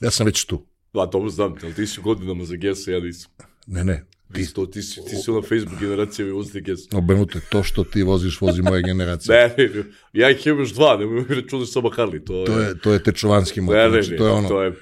ja 0.00 0.10
sam 0.10 0.26
već 0.26 0.44
tu. 0.44 0.66
Da, 0.94 1.06
dobro 1.06 1.30
znam, 1.30 1.54
ali 1.62 1.74
ti 1.74 1.86
si 1.86 2.00
u 2.00 2.02
godinama 2.02 2.44
za 2.44 2.56
Gersa, 2.56 2.90
ja 2.90 3.00
nisam. 3.00 3.30
Ne, 3.66 3.84
ne, 3.84 4.04
Ti, 4.32 4.46
ti, 4.46 4.54
to, 4.54 4.66
ti, 4.66 4.82
si, 4.82 5.00
ti 5.04 5.16
si 5.16 5.30
ona 5.30 5.42
Facebook 5.42 5.80
generacija 5.80 6.28
i 6.28 6.30
vozite 6.30 6.60
Gersa. 6.60 6.88
obrnuto 6.98 7.38
je 7.38 7.42
to 7.50 7.62
što 7.62 7.84
ti 7.84 8.02
voziš, 8.02 8.40
vozi 8.40 8.62
moja 8.62 8.80
generacija. 8.80 9.36
Ne, 9.36 9.54
ne, 9.58 9.70
ne, 9.74 9.84
ja 10.12 10.30
ih 10.30 10.46
imam 10.46 10.58
još 10.58 10.72
dva, 10.72 10.96
ne 10.96 11.06
mogu 11.06 11.34
računati 11.34 11.70
samo 11.70 11.88
Harley, 11.88 12.24
to, 12.24 12.44
To 12.46 12.60
je, 12.60 12.78
to 12.78 12.92
je 12.92 13.02
tečovanski 13.02 13.60
motor, 13.60 13.78
Ne, 13.78 13.84
ne, 13.84 13.90
znači, 13.90 14.10
ne, 14.10 14.16
to 14.16 14.26
je 14.26 14.32
ono, 14.32 14.48
to 14.48 14.62
je 14.62 14.72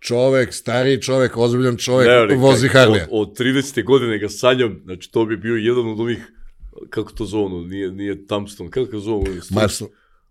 čovek, 0.00 0.52
stariji 0.54 1.02
čovek, 1.02 1.36
ozbiljan 1.36 1.76
čovek, 1.76 2.08
Ne, 2.08 2.26
ne, 2.26 2.34
vozi 2.34 2.68
Harley. 2.68 3.02
Od, 3.10 3.28
od 3.28 3.38
30. 3.38 3.84
godine 3.84 4.18
ga 4.18 4.28
sanjam, 4.28 4.80
znači 4.84 5.12
to 5.12 5.24
bi 5.24 5.36
bio 5.36 5.54
jedan 5.56 5.86
od 5.88 6.00
onih, 6.00 6.32
kako 6.90 7.12
to 7.12 7.24
zove, 7.24 7.44
ono, 7.44 7.66
nije, 7.66 7.90
nije 7.92 8.26
Thumbstone, 8.26 8.70
kako 8.70 8.90
ga 8.90 8.98
zove? 8.98 9.30
ono, 9.30 9.40
Marso, 9.50 9.88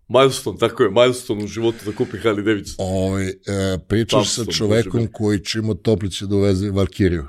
Milestone, 0.08 0.58
tako 0.58 0.82
je, 0.82 0.90
milestone 0.90 1.44
u 1.44 1.46
životu 1.46 1.78
da 1.84 1.96
kupi 1.96 2.16
Harley 2.16 2.44
Davidson. 2.44 2.76
ovaj, 2.78 3.28
e, 3.28 3.34
pričaš 3.88 4.28
sa 4.28 4.42
Thompson, 4.42 4.54
čovekom 4.54 5.08
koji 5.12 5.40
će 5.40 5.58
imao 5.58 5.74
toplice 5.74 6.26
da 6.26 6.36
uveze 6.36 6.70
Valkiriju. 6.70 7.26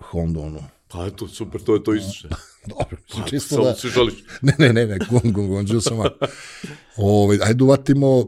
Honda, 0.00 0.40
ono. 0.40 0.64
Pa 0.88 1.06
eto, 1.06 1.28
super, 1.28 1.60
to 1.60 1.74
je 1.74 1.84
to 1.84 1.94
isto. 1.94 2.28
Dobro, 2.78 2.96
Pa, 3.12 3.24
čisto 3.28 3.54
samo 3.54 3.64
da... 3.64 3.74
se 3.74 3.88
žališ. 3.88 4.14
Ne, 4.42 4.54
ne, 4.58 4.72
ne, 4.72 4.86
ne, 4.86 4.98
gung, 5.10 5.32
gung, 5.32 5.48
gunđio 5.48 5.80
sam. 5.80 6.00
a. 6.00 6.10
Ovaj, 6.96 7.38
ajde 7.42 7.64
uvatimo 7.64 8.26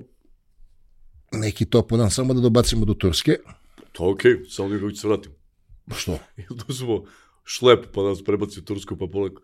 neki 1.32 1.64
top 1.64 1.92
dan, 1.92 2.10
samo 2.10 2.34
da 2.34 2.40
dobacimo 2.40 2.84
do 2.84 2.94
Turske. 2.94 3.36
To 3.92 4.04
je 4.04 4.12
okej, 4.12 4.36
samo 4.48 4.68
da 4.68 4.78
kako 4.78 4.94
se 4.94 5.08
vratim. 5.08 5.32
Što? 5.96 6.18
Ili 6.36 6.58
da 6.58 6.64
uzmemo 6.68 7.04
šlep 7.44 7.86
pa 7.94 8.02
nas 8.02 8.24
prebaci 8.24 8.60
u 8.60 8.64
Tursku 8.64 8.96
pa 8.96 9.06
polako. 9.12 9.42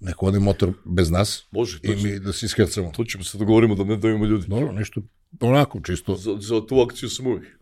Neko 0.00 0.26
vodi 0.26 0.38
motor 0.38 0.72
bez 0.84 1.10
nas 1.10 1.46
Može, 1.50 1.78
i 1.82 1.96
mi 1.96 2.18
da 2.18 2.32
se 2.32 2.46
iskrcamo. 2.46 2.92
to 2.96 3.04
ćemo 3.04 3.24
se 3.24 3.38
dogovorimo 3.38 3.74
da 3.74 3.84
ne 3.84 3.96
dajemo 3.96 4.24
ljudi. 4.24 4.46
Dobro, 4.46 4.72
nešto 4.72 5.00
onako 5.40 5.80
čisto. 5.80 6.16
Za, 6.16 6.36
za 6.40 6.66
tu 6.66 6.80
akciju 6.80 7.08
sam 7.10 7.26
uvijek. 7.26 7.58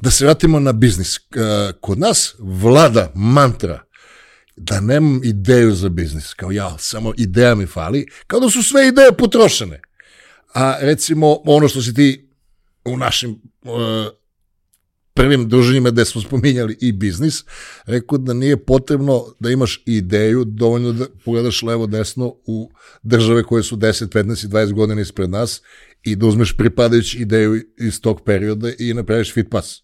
Da 0.00 0.10
se 0.10 0.24
vratimo 0.24 0.60
na 0.60 0.72
biznis. 0.72 1.18
Kod 1.80 1.98
nas 1.98 2.34
vlada 2.38 3.12
mantra 3.14 3.82
da 4.56 4.80
nemam 4.80 5.20
ideju 5.24 5.74
za 5.74 5.88
biznis. 5.88 6.34
Kao 6.34 6.50
ja, 6.52 6.76
samo 6.78 7.12
ideja 7.16 7.54
mi 7.54 7.66
fali. 7.66 8.06
Kao 8.26 8.40
da 8.40 8.50
su 8.50 8.62
sve 8.62 8.88
ideje 8.88 9.12
potrošene. 9.12 9.80
A 10.54 10.76
recimo 10.80 11.40
ono 11.44 11.68
što 11.68 11.82
si 11.82 11.94
ti 11.94 12.28
u 12.84 12.96
našim 12.96 13.30
uh, 13.30 13.70
prvim 15.14 15.48
druženjima 15.48 15.90
gde 15.90 16.04
smo 16.04 16.20
spominjali 16.20 16.76
i 16.80 16.92
biznis, 16.92 17.44
rekao 17.86 18.18
da 18.18 18.32
nije 18.32 18.64
potrebno 18.64 19.24
da 19.40 19.50
imaš 19.50 19.82
ideju, 19.86 20.44
dovoljno 20.44 20.92
da 20.92 21.06
pogledaš 21.24 21.62
levo 21.62 21.86
desno 21.86 22.34
u 22.46 22.70
države 23.02 23.42
koje 23.42 23.62
su 23.62 23.76
10, 23.76 24.06
15 24.08 24.44
i 24.44 24.48
20 24.48 24.72
godina 24.72 25.00
ispred 25.00 25.30
nas 25.30 25.62
i 26.02 26.16
da 26.16 26.26
uzmeš 26.26 26.56
pripadajući 26.56 27.18
ideju 27.18 27.62
iz 27.78 28.00
tog 28.00 28.20
perioda 28.24 28.70
i 28.78 28.94
napraviš 28.94 29.32
fit 29.32 29.46
pas. 29.50 29.82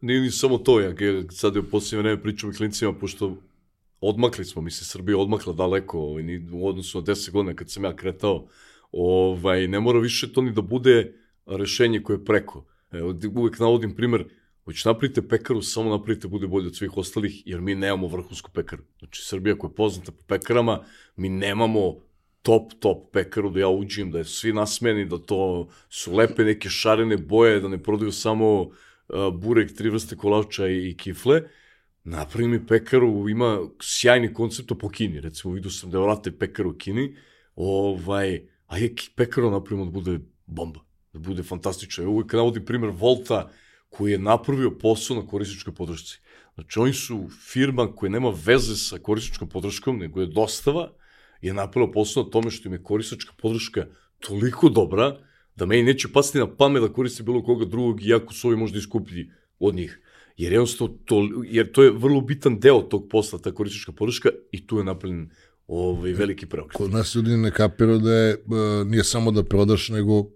nije 0.00 0.20
ni 0.20 0.30
samo 0.30 0.58
to, 0.58 0.80
ja 0.80 0.94
sad 1.30 1.54
je 1.54 1.60
u 1.60 1.70
posljednje 1.70 2.02
vreme 2.02 2.22
pričam 2.22 2.50
i 2.50 2.54
klincima, 2.54 2.92
pošto 2.92 3.36
odmakli 4.00 4.44
smo, 4.44 4.62
mislim, 4.62 4.84
Srbija 4.84 5.18
odmakla 5.18 5.52
daleko 5.52 5.98
ovaj, 5.98 6.22
ni 6.22 6.48
u 6.52 6.68
odnosu 6.68 6.98
na 6.98 7.04
10 7.04 7.30
godina 7.30 7.54
kad 7.54 7.70
sam 7.70 7.84
ja 7.84 7.96
kretao, 7.96 8.48
ovaj, 8.92 9.68
ne 9.68 9.80
mora 9.80 9.98
više 9.98 10.32
to 10.32 10.42
ni 10.42 10.52
da 10.52 10.62
bude 10.62 11.14
rešenje 11.46 12.02
koje 12.02 12.16
je 12.16 12.24
preko. 12.24 12.64
Evo, 12.92 13.14
uvek 13.34 13.58
navodim 13.58 13.96
primer, 13.96 14.24
Hoće 14.68 14.88
napravite 14.88 15.28
pekaru, 15.28 15.62
samo 15.62 15.90
napravite 15.90 16.28
bude 16.28 16.46
bolje 16.46 16.66
od 16.66 16.76
svih 16.76 16.96
ostalih, 16.96 17.42
jer 17.46 17.60
mi 17.60 17.74
nemamo 17.74 18.06
vrhunsku 18.06 18.50
pekaru. 18.54 18.82
Znači, 18.98 19.22
Srbija 19.24 19.58
koja 19.58 19.70
je 19.70 19.74
poznata 19.74 20.12
po 20.12 20.24
pekarama, 20.26 20.84
mi 21.16 21.28
nemamo 21.28 21.94
top, 22.42 22.72
top 22.80 23.12
pekaru 23.12 23.50
da 23.50 23.60
ja 23.60 23.68
uđem, 23.68 24.10
da 24.10 24.18
je 24.18 24.24
svi 24.24 24.52
nasmeni, 24.52 25.06
da 25.08 25.18
to 25.18 25.68
su 25.88 26.12
lepe 26.12 26.44
neke 26.44 26.68
šarene 26.68 27.16
boje, 27.16 27.60
da 27.60 27.68
ne 27.68 27.82
prodaju 27.82 28.12
samo 28.12 28.68
burek, 29.32 29.72
tri 29.76 29.90
vrste 29.90 30.16
kolavča 30.16 30.68
i, 30.68 30.94
kifle. 30.96 31.42
Napravi 32.04 32.48
mi 32.48 32.66
pekaru, 32.66 33.28
ima 33.28 33.58
sjajni 33.80 34.34
koncept 34.34 34.72
po 34.80 34.88
Kini, 34.88 35.20
recimo 35.20 35.54
vidio 35.54 35.70
sam 35.70 35.90
da 35.90 35.98
vrate 35.98 36.32
pekaru 36.38 36.70
u 36.70 36.74
Kini, 36.74 37.16
ovaj, 37.54 38.42
a 38.66 38.78
je 38.78 38.92
pekaru 39.16 39.50
napravimo 39.50 39.84
da 39.84 39.90
bude 39.90 40.18
bomba, 40.46 40.80
da 41.12 41.18
bude 41.18 41.42
fantastično. 41.42 42.10
Uvijek 42.10 42.32
navodim 42.32 42.64
primer 42.64 42.90
Volta, 42.90 43.48
koji 43.88 44.12
je 44.12 44.18
napravio 44.18 44.70
posao 44.70 45.16
na 45.16 45.26
korisničkoj 45.26 45.74
podršci. 45.74 46.18
Znači, 46.54 46.78
oni 46.78 46.92
su 46.92 47.28
firma 47.52 47.86
koja 47.96 48.10
nema 48.10 48.32
veze 48.44 48.76
sa 48.76 48.98
korisničkom 48.98 49.48
podrškom, 49.48 49.98
nego 49.98 50.20
je 50.20 50.26
dostava, 50.26 50.92
je 51.42 51.54
napravila 51.54 51.92
posao 51.92 52.22
na 52.22 52.30
tome 52.30 52.50
što 52.50 52.68
im 52.68 52.72
je 52.72 52.82
korisnička 52.82 53.32
podrška 53.42 53.86
toliko 54.18 54.68
dobra, 54.68 55.18
da 55.56 55.66
meni 55.66 55.82
neće 55.82 56.08
pasiti 56.12 56.38
na 56.38 56.56
pamet 56.56 56.82
da 56.82 56.92
koristi 56.92 57.22
bilo 57.22 57.42
koga 57.42 57.64
drugog, 57.64 58.02
iako 58.06 58.32
su 58.32 58.48
ovi 58.48 58.56
možda 58.56 58.78
iskuplji 58.78 59.30
od 59.58 59.74
njih. 59.74 60.00
Jer, 60.36 60.52
jednostavno, 60.52 60.94
to, 61.04 61.28
jer 61.44 61.72
to 61.72 61.82
je 61.82 61.90
vrlo 61.90 62.20
bitan 62.20 62.60
deo 62.60 62.82
tog 62.82 63.08
posla, 63.10 63.38
ta 63.38 63.52
korisnička 63.54 63.92
podrška, 63.92 64.28
i 64.52 64.66
tu 64.66 64.78
je 64.78 64.84
napravljen 64.84 65.30
ovaj, 65.66 66.12
veliki 66.12 66.46
preokret. 66.46 66.76
Kod 66.76 66.90
nas 66.90 67.14
ljudi 67.14 67.36
ne 67.36 67.50
kapiraju 67.50 67.98
da 67.98 68.12
je, 68.12 68.34
uh, 68.34 68.86
nije 68.86 69.04
samo 69.04 69.30
da 69.30 69.42
prodaš, 69.42 69.88
nego 69.88 70.26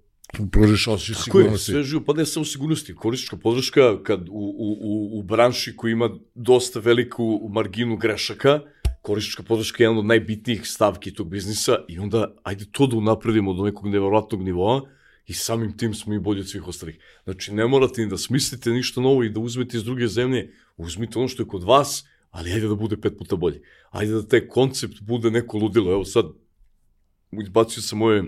pružiš 0.53 0.89
osjećaj 0.89 1.25
Tako 1.25 1.39
je, 1.39 1.43
sigurnosti. 1.43 1.73
sve 1.73 1.83
živo, 1.83 2.03
pa 2.07 2.13
ne 2.13 2.27
samo 2.27 2.45
sigurnosti, 2.45 2.95
korisnička 2.95 3.37
podrška 3.37 4.03
kad 4.03 4.29
u, 4.29 4.33
u, 4.33 4.79
u, 4.81 5.19
u 5.19 5.23
branši 5.23 5.77
koji 5.77 5.93
ima 5.93 6.11
dosta 6.35 6.81
veliku 6.81 7.49
marginu 7.53 7.97
grešaka, 7.97 8.61
korisnička 9.03 9.43
podrška 9.43 9.83
je 9.83 9.85
jedan 9.85 9.99
od 9.99 10.07
najbitnijih 10.07 10.67
stavki 10.67 11.15
tog 11.15 11.29
biznisa 11.29 11.77
i 11.89 11.99
onda 11.99 12.35
ajde 12.43 12.65
to 12.71 12.87
da 12.87 12.97
unapredimo 12.97 13.55
do 13.55 13.65
nekog 13.65 13.87
nevjerojatnog 13.87 14.43
nivoa 14.43 14.83
i 15.27 15.33
samim 15.33 15.77
tim 15.77 15.95
smo 15.95 16.15
i 16.15 16.19
bolji 16.19 16.41
od 16.41 16.49
svih 16.49 16.69
ostalih. 16.69 16.99
Znači, 17.25 17.55
ne 17.55 17.67
morate 17.67 18.03
ni 18.03 18.09
da 18.09 18.19
smislite 18.19 18.71
ništa 18.71 19.01
novo 19.01 19.25
i 19.25 19.31
da 19.31 19.41
uzmete 19.41 19.77
iz 19.77 19.85
druge 19.85 20.09
zemlje, 20.09 20.55
uzmite 20.77 21.19
ono 21.19 21.29
što 21.29 21.43
je 21.43 21.47
kod 21.47 21.63
vas, 21.63 22.05
ali 22.31 22.53
ajde 22.53 22.69
da 22.69 22.75
bude 22.75 22.97
pet 22.97 23.19
puta 23.19 23.37
bolje. 23.37 23.63
Ajde 23.91 24.13
da 24.13 24.29
taj 24.29 24.49
koncept 24.49 25.01
bude 25.01 25.31
neko 25.31 25.59
ludilo. 25.59 25.93
Evo 25.93 26.05
sad, 26.05 26.27
izbacio 27.43 27.83
sam 27.83 27.99
moje 27.99 28.25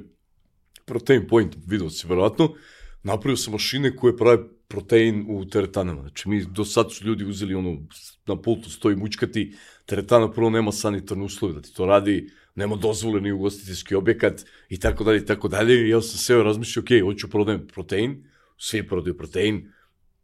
protein 0.84 1.26
point, 1.28 1.56
video 1.66 1.90
si 1.90 2.06
verovatno, 2.06 2.54
napravio 3.02 3.36
sam 3.36 3.52
mašine 3.52 3.96
koje 3.96 4.16
prave 4.16 4.38
protein 4.68 5.26
u 5.28 5.44
teretanama. 5.44 6.00
Znači, 6.00 6.28
mi 6.28 6.44
do 6.44 6.64
sad 6.64 6.92
su 6.92 7.04
ljudi 7.04 7.24
uzeli 7.24 7.54
ono, 7.54 7.78
na 8.26 8.36
pultu 8.42 8.70
stoji 8.70 8.96
mučkati, 8.96 9.54
teretana 9.86 10.30
prvo 10.32 10.50
nema 10.50 10.72
sanitarne 10.72 11.24
uslove 11.24 11.54
da 11.54 11.60
ti 11.60 11.74
to 11.74 11.86
radi, 11.86 12.30
nema 12.54 12.76
dozvole 12.76 13.20
ni 13.20 13.32
ugostiteljski 13.32 13.94
objekat 13.94 14.44
i 14.68 14.80
tako 14.80 15.04
dalje 15.04 15.18
i 15.18 15.26
tako 15.26 15.48
dalje. 15.48 15.86
I 15.86 15.88
ja 15.88 16.00
sam 16.00 16.18
seo 16.18 16.42
razmišljao, 16.42 16.82
ok, 16.82 17.04
hoću 17.04 17.30
prodajem 17.30 17.66
protein, 17.66 18.24
svi 18.56 18.86
prodaju 18.88 19.16
protein, 19.16 19.72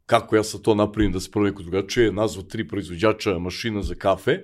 kako 0.05 0.35
ja 0.35 0.43
sad 0.43 0.61
to 0.61 0.75
napravim 0.75 1.11
da 1.11 1.19
se 1.19 1.31
prodaje 1.31 1.51
neko 1.51 1.63
drugačije, 1.63 2.11
nazvao 2.11 2.43
tri 2.43 2.67
proizvođača 2.67 3.39
mašina 3.39 3.83
za 3.83 3.95
kafe 3.95 4.39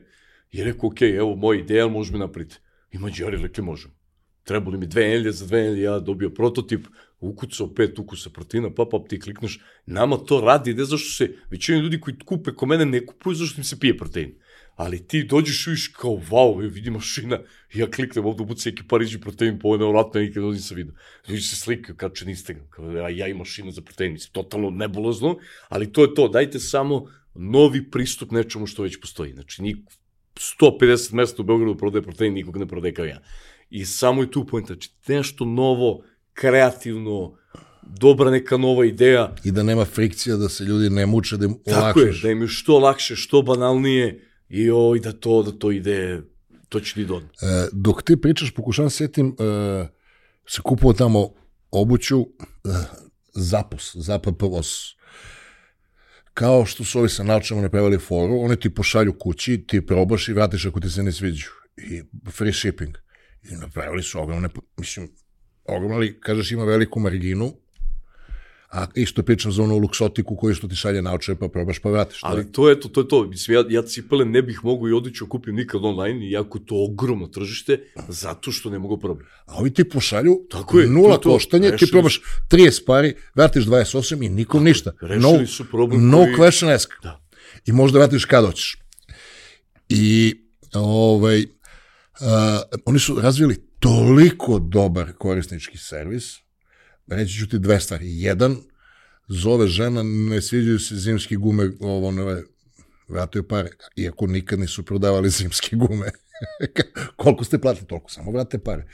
i 0.51 0.63
rekao, 0.63 0.89
ok, 0.89 1.01
evo 1.01 1.35
moj 1.35 1.59
ideal, 1.59 1.89
može 1.89 2.11
mi 2.11 2.19
napraviti. 2.19 2.55
I 2.91 2.97
mađari 2.97 3.37
rekli, 3.37 3.63
možemo 3.63 3.96
trebali 4.47 4.77
mi 4.77 4.87
dve 4.87 5.07
nedelje, 5.07 5.31
za 5.31 5.45
dve 5.45 5.61
nedelje 5.61 5.83
ja 5.83 5.99
dobio 5.99 6.29
prototip, 6.29 6.87
ukucao 7.19 7.73
pet 7.75 7.99
ukusa 7.99 8.29
proteina, 8.29 8.69
pa 8.73 8.85
pa 8.91 8.99
ti 9.09 9.19
klikneš, 9.19 9.59
nama 9.85 10.17
to 10.17 10.41
radi, 10.41 10.73
ne 10.73 10.85
zašto 10.85 11.09
se, 11.09 11.29
većina 11.51 11.77
ljudi 11.77 11.99
koji 12.01 12.19
kupe 12.25 12.53
ko 12.53 12.65
mene 12.65 12.85
ne 12.85 13.05
kupuju 13.05 13.35
zašto 13.35 13.61
im 13.61 13.63
se 13.63 13.79
pije 13.79 13.97
protein. 13.97 14.35
Ali 14.77 14.99
ti 15.07 15.23
dođeš 15.23 15.67
i 15.67 15.69
viš 15.69 15.87
kao, 15.87 16.11
wow, 16.11 16.69
vidi 16.73 16.91
mašina, 16.91 17.39
ja 17.73 17.87
kliknem 17.91 18.25
ovdje 18.25 18.43
ubuci 18.43 18.69
neki 18.69 18.83
pariđi 18.87 19.19
protein, 19.19 19.59
pa 19.59 19.67
ovo 19.67 19.77
nevratno, 19.77 20.21
nikad 20.21 20.43
ovdje 20.43 20.57
nisam 20.57 20.77
vidio. 20.77 20.93
Ljudi 21.27 21.41
se 21.41 21.55
slikaju, 21.55 21.95
kače 21.95 22.25
Instagram, 22.29 22.67
kao, 22.69 22.85
a 22.85 23.09
ja 23.09 23.27
i 23.27 23.33
mašina 23.33 23.71
za 23.71 23.81
protein, 23.81 24.13
mislim, 24.13 24.33
totalno 24.33 24.69
nebulozno, 24.69 25.37
ali 25.69 25.91
to 25.91 26.01
je 26.01 26.13
to, 26.13 26.27
dajte 26.27 26.59
samo 26.59 27.07
novi 27.33 27.89
pristup 27.89 28.31
nečemu 28.31 28.67
što 28.67 28.83
već 28.83 28.99
postoji. 29.01 29.33
Znači, 29.33 29.61
nik, 29.61 29.77
150 30.35 31.13
mesta 31.13 31.41
u 31.41 31.45
Beogradu 31.45 31.77
prodaje 31.77 32.01
protein, 32.01 32.33
nikog 32.33 32.57
ne 32.57 32.67
prodaje 32.67 32.93
kao 32.93 33.05
ja. 33.05 33.21
I 33.69 33.85
samo 33.85 34.21
je 34.21 34.31
tu 34.31 34.45
pojenta, 34.47 34.73
znači 34.73 34.89
nešto 35.07 35.45
novo, 35.45 36.03
kreativno, 36.33 37.37
dobra 37.81 38.31
neka 38.31 38.57
nova 38.57 38.85
ideja. 38.85 39.35
I 39.43 39.51
da 39.51 39.63
nema 39.63 39.85
frikcija, 39.85 40.35
da 40.35 40.49
se 40.49 40.63
ljudi 40.63 40.89
ne 40.89 41.05
muče, 41.05 41.37
da 41.37 41.45
im 41.45 41.55
Tako 41.65 41.99
je, 41.99 42.05
olakšaš. 42.05 42.21
da 42.21 42.31
im 42.31 42.41
je 42.41 42.47
što 42.47 42.79
lakše, 42.79 43.15
što 43.15 43.41
banalnije 43.41 44.23
i 44.49 44.71
oj, 44.71 44.99
da 44.99 45.11
to, 45.11 45.43
da 45.43 45.51
to 45.51 45.71
ide, 45.71 46.21
to 46.69 46.79
će 46.79 46.93
ti 46.93 47.05
dodati. 47.05 47.37
E, 47.41 47.67
dok 47.71 48.03
ti 48.03 48.21
pričaš, 48.21 48.51
pokušavam 48.51 48.89
se 48.89 48.97
sjetim, 48.97 49.35
e, 49.39 49.87
se 50.47 50.61
kupovao 50.61 50.93
tamo 50.93 51.29
obuću, 51.71 52.21
e, 52.21 52.27
Zapos, 53.39 53.95
ZPPOS. 53.95 54.67
Kao 56.33 56.65
što 56.65 56.83
su 56.83 56.99
ovi 56.99 57.09
sa 57.09 57.23
naučama 57.23 57.61
ne 57.61 57.69
preveli 57.69 57.97
foru, 57.97 58.39
oni 58.41 58.55
ti 58.59 58.73
pošalju 58.73 59.13
kući, 59.19 59.63
ti 59.67 59.85
probaš 59.85 60.27
i 60.27 60.33
vratiš 60.33 60.65
ako 60.65 60.79
ti 60.79 60.89
se 60.89 61.03
ne 61.03 61.11
sviđu. 61.11 61.49
I 61.77 62.03
free 62.31 62.53
shipping. 62.53 62.97
I 63.47 63.55
napravili 63.55 64.03
su 64.03 64.21
ogromne, 64.21 64.49
mislim, 64.77 65.09
ogromne, 65.65 65.95
ali 65.95 66.19
kažeš 66.19 66.51
ima 66.51 66.63
veliku 66.63 66.99
marginu, 66.99 67.53
a 68.69 68.87
isto 68.95 69.23
pričam 69.23 69.51
za 69.51 69.63
onu 69.63 69.77
luksotiku 69.77 70.35
koju 70.35 70.55
što 70.55 70.67
ti 70.67 70.75
šalje 70.75 71.01
naučaj, 71.01 71.35
pa 71.35 71.47
probaš 71.47 71.79
pa 71.79 71.89
vratiš. 71.89 72.19
Ali 72.21 72.51
to 72.51 72.69
je 72.69 72.79
to, 72.79 72.87
to 72.87 73.01
je 73.01 73.07
to. 73.07 73.23
Mislim, 73.23 73.55
ja, 73.55 73.65
ja 73.71 73.81
cipele 73.81 74.25
ne 74.25 74.41
bih 74.41 74.59
mogu 74.63 74.89
i 74.89 74.93
odlično 74.93 75.27
kupim 75.27 75.55
nikad 75.55 75.81
online, 75.83 76.27
iako 76.27 76.59
to 76.59 76.75
ogromno 76.83 77.27
tržište, 77.27 77.79
zato 78.07 78.51
što 78.51 78.69
ne 78.69 78.79
mogu 78.79 78.97
probati. 78.97 79.27
A 79.45 79.55
ovi 79.55 79.73
ti 79.73 79.83
pošalju 79.83 80.39
Tako 80.51 80.79
je, 80.79 80.87
nula 80.87 81.07
to 81.09 81.13
je 81.13 81.21
to. 81.23 81.29
koštanje, 81.29 81.71
ti 81.71 81.87
probaš 81.91 82.21
30 82.49 82.85
pari, 82.85 83.13
vratiš 83.35 83.65
28 83.65 84.25
i 84.25 84.29
nikom 84.29 84.63
ništa. 84.63 84.91
Rešili 85.01 85.47
su 85.47 85.65
problem 85.65 86.09
No 86.09 86.17
koji- 86.17 86.35
question 86.35 86.73
ask. 86.73 86.89
Da. 87.03 87.21
I 87.65 87.71
možda 87.71 87.99
vratiš 87.99 88.25
kad 88.25 88.45
hoćeš. 88.45 88.77
I 89.89 90.35
ovaj, 90.73 91.45
uh, 92.21 92.79
oni 92.85 92.99
su 92.99 93.21
razvili 93.21 93.67
toliko 93.79 94.59
dobar 94.59 95.13
korisnički 95.13 95.77
servis, 95.77 96.23
reći 97.07 97.33
ću 97.33 97.49
ti 97.49 97.59
dve 97.59 97.79
stvari. 97.79 98.21
Jedan, 98.21 98.57
zove 99.27 99.67
žena, 99.67 100.03
ne 100.03 100.41
sviđaju 100.41 100.79
se 100.79 100.95
zimski 100.95 101.35
gume, 101.35 101.71
ovo, 101.79 102.11
ne, 102.11 102.43
vrataju 103.07 103.47
pare, 103.47 103.69
iako 103.95 104.27
nikad 104.27 104.59
nisu 104.59 104.85
prodavali 104.85 105.29
zimske 105.29 105.75
gume. 105.75 106.11
Koliko 107.15 107.43
ste 107.43 107.57
platili, 107.57 107.87
toliko, 107.87 108.09
samo 108.09 108.31
vrate 108.31 108.59
pare. 108.59 108.87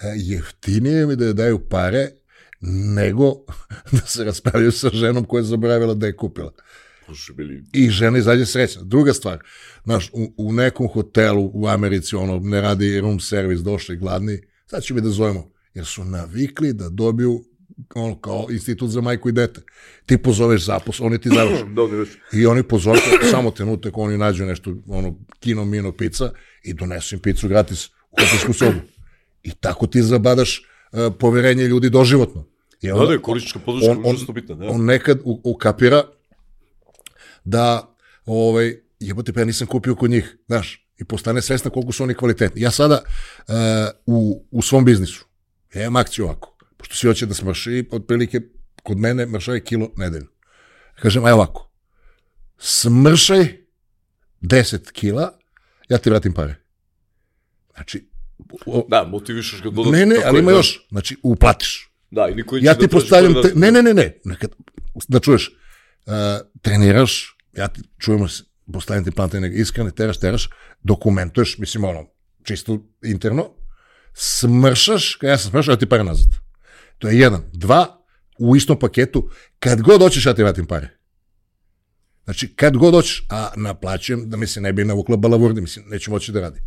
E, 0.00 0.14
jeftinije 0.16 1.06
mi 1.06 1.16
da 1.16 1.24
je 1.24 1.32
daju 1.32 1.68
pare 1.68 2.10
nego 2.94 3.34
da 3.92 4.06
se 4.06 4.24
raspravljaju 4.24 4.72
sa 4.72 4.90
ženom 4.92 5.24
koja 5.24 5.40
je 5.40 5.44
zaboravila 5.44 5.94
da 5.94 6.06
je 6.06 6.16
kupila. 6.16 6.52
Bili... 7.34 7.64
I 7.72 7.88
žena 7.90 8.18
izađe 8.18 8.46
srećna. 8.46 8.82
Druga 8.82 9.12
stvar, 9.12 9.38
znaš, 9.84 10.10
u, 10.12 10.32
u 10.36 10.52
nekom 10.52 10.88
hotelu 10.88 11.50
u 11.54 11.66
Americi, 11.66 12.16
ono, 12.16 12.38
ne 12.38 12.60
radi 12.60 13.00
room 13.00 13.20
service, 13.20 13.62
došli 13.62 13.96
gladni, 13.96 14.38
sad 14.66 14.82
ću 14.82 14.94
mi 14.94 15.00
da 15.00 15.08
zovemo, 15.10 15.50
jer 15.74 15.86
su 15.86 16.04
navikli 16.04 16.72
da 16.72 16.88
dobiju 16.88 17.44
ono, 17.94 18.18
kao 18.18 18.46
institut 18.50 18.90
za 18.90 19.00
majku 19.00 19.28
i 19.28 19.32
dete. 19.32 19.60
Ti 20.06 20.18
pozoveš 20.18 20.64
zapos, 20.64 21.00
oni 21.00 21.18
ti. 21.18 21.28
Da, 21.68 21.82
već. 21.84 22.08
I 22.32 22.46
oni 22.46 22.62
pozove, 22.62 22.98
samo 23.30 23.50
trenutak, 23.50 23.98
oni 23.98 24.18
nađu 24.18 24.44
nešto, 24.44 24.74
ono, 24.86 25.18
kino, 25.40 25.64
mino, 25.64 25.92
pizza 25.92 26.30
i 26.64 26.74
donesu 26.74 27.14
im 27.14 27.20
picu 27.20 27.48
gratis 27.48 27.86
u 27.86 27.90
hotelsku 28.12 28.52
sobu. 28.52 28.78
I 29.42 29.50
tako 29.50 29.86
ti 29.86 30.02
zabadaš 30.02 30.62
uh, 30.92 31.14
poverenje 31.18 31.64
ljudi 31.64 31.90
doživotno. 31.90 32.44
I 32.82 32.86
Da, 32.88 32.94
onda- 32.94 33.12
da, 33.12 33.18
korisnička 33.18 33.58
podrška 33.58 33.90
on- 33.90 33.98
je 33.98 34.10
on- 34.28 34.34
bitna, 34.34 34.54
da. 34.54 34.66
on 34.66 34.84
nekad 34.84 35.18
ukapira 35.24 36.02
da 37.44 37.94
ovaj, 38.26 38.76
jebote, 39.00 39.32
pa 39.32 39.40
ja 39.40 39.46
nisam 39.46 39.66
kupio 39.66 39.94
kod 39.94 40.10
njih, 40.10 40.36
znaš, 40.46 40.88
i 40.98 41.04
postane 41.04 41.42
svesna 41.42 41.70
koliko 41.70 41.92
su 41.92 42.02
oni 42.02 42.14
kvalitetni. 42.14 42.62
Ja 42.62 42.70
sada 42.70 43.02
uh, 43.02 43.54
u, 44.06 44.46
u 44.50 44.62
svom 44.62 44.84
biznisu, 44.84 45.26
ja 45.74 45.82
imam 45.82 45.96
akciju 45.96 46.24
ovako, 46.24 46.56
pošto 46.76 46.94
svi 46.94 47.08
hoće 47.08 47.26
da 47.26 47.34
smrši, 47.34 47.88
otprilike 47.90 48.40
kod 48.82 48.98
mene 48.98 49.26
mršaj 49.26 49.60
kilo 49.60 49.90
nedelju. 49.96 50.26
Kažem, 50.94 51.24
aj 51.24 51.32
ovako, 51.32 51.70
smršaj 52.58 53.56
10 54.40 54.92
kila, 54.92 55.38
ja 55.88 55.98
ti 55.98 56.10
vratim 56.10 56.32
pare. 56.32 56.54
Znači, 57.74 58.08
o, 58.66 58.86
Da, 58.88 59.04
motivišeš 59.04 59.62
ga 59.62 59.70
dodatno. 59.70 59.92
ne, 59.92 60.06
ne, 60.06 60.16
ali 60.24 60.38
ima 60.38 60.50
da. 60.50 60.56
još, 60.56 60.86
znači, 60.90 61.16
uplatiš. 61.22 61.90
Da, 62.10 62.28
i 62.28 62.34
niko 62.34 62.56
Ja 62.56 62.62
da 62.62 62.72
ti 62.74 62.88
traži 62.88 62.90
postavljam, 62.90 63.34
te, 63.42 63.52
ne, 63.54 63.72
ne, 63.72 63.82
ne, 63.82 63.94
ne, 63.94 64.20
nekad, 64.24 64.50
da 65.08 65.20
čuješ, 65.20 65.50
а, 66.08 66.42
тренираш, 66.62 67.36
ја 67.56 67.72
ти 67.72 67.82
чувам 67.98 68.28
последните 68.72 69.10
планта 69.10 69.38
искрени, 69.46 69.92
тераш, 69.92 70.18
тераш, 70.18 70.50
документуеш, 70.84 71.58
мислим, 71.58 71.84
оно, 71.84 72.08
чисто 72.44 72.82
интерно, 73.04 73.54
смршаш, 74.14 75.18
кај 75.20 75.34
ја 75.34 75.36
се 75.36 75.48
смршаш, 75.48 75.76
да 75.76 75.78
ти 75.78 75.86
пари 75.86 76.02
назад. 76.02 76.28
Тоа 76.98 77.12
е 77.12 77.20
еден. 77.22 77.44
Два, 77.54 77.98
у 78.38 78.56
истом 78.56 78.78
пакету, 78.78 79.28
кад 79.60 79.82
го 79.82 79.98
дочиш, 79.98 80.26
ја 80.26 80.36
ти 80.36 80.42
вратим 80.42 80.66
пари. 80.66 80.88
Значи, 82.24 82.54
кад 82.56 82.76
го 82.76 82.90
дочиш, 82.90 83.26
а 83.28 83.52
наплачуjem, 83.56 84.28
да 84.28 84.36
ми 84.36 84.46
се 84.46 84.60
не 84.60 84.72
би 84.72 84.84
навукла 84.84 85.16
балавурди, 85.16 85.60
мислим, 85.60 85.84
неće 85.88 86.10
moći 86.10 86.32
да 86.32 86.40
ради. 86.40 86.60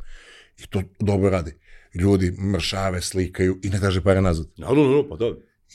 И 0.57 0.67
то 0.69 0.83
добро 1.01 1.31
ради. 1.31 1.53
Ljudi 1.95 2.31
mršave, 2.31 3.01
slikaju 3.01 3.59
i 3.63 3.69
ne 3.69 3.79
traže 3.79 4.01
pare 4.01 4.21
nazad. 4.21 4.47
Naravno, 4.57 4.83
no, 4.83 5.09
pa 5.09 5.15
da. 5.15 5.25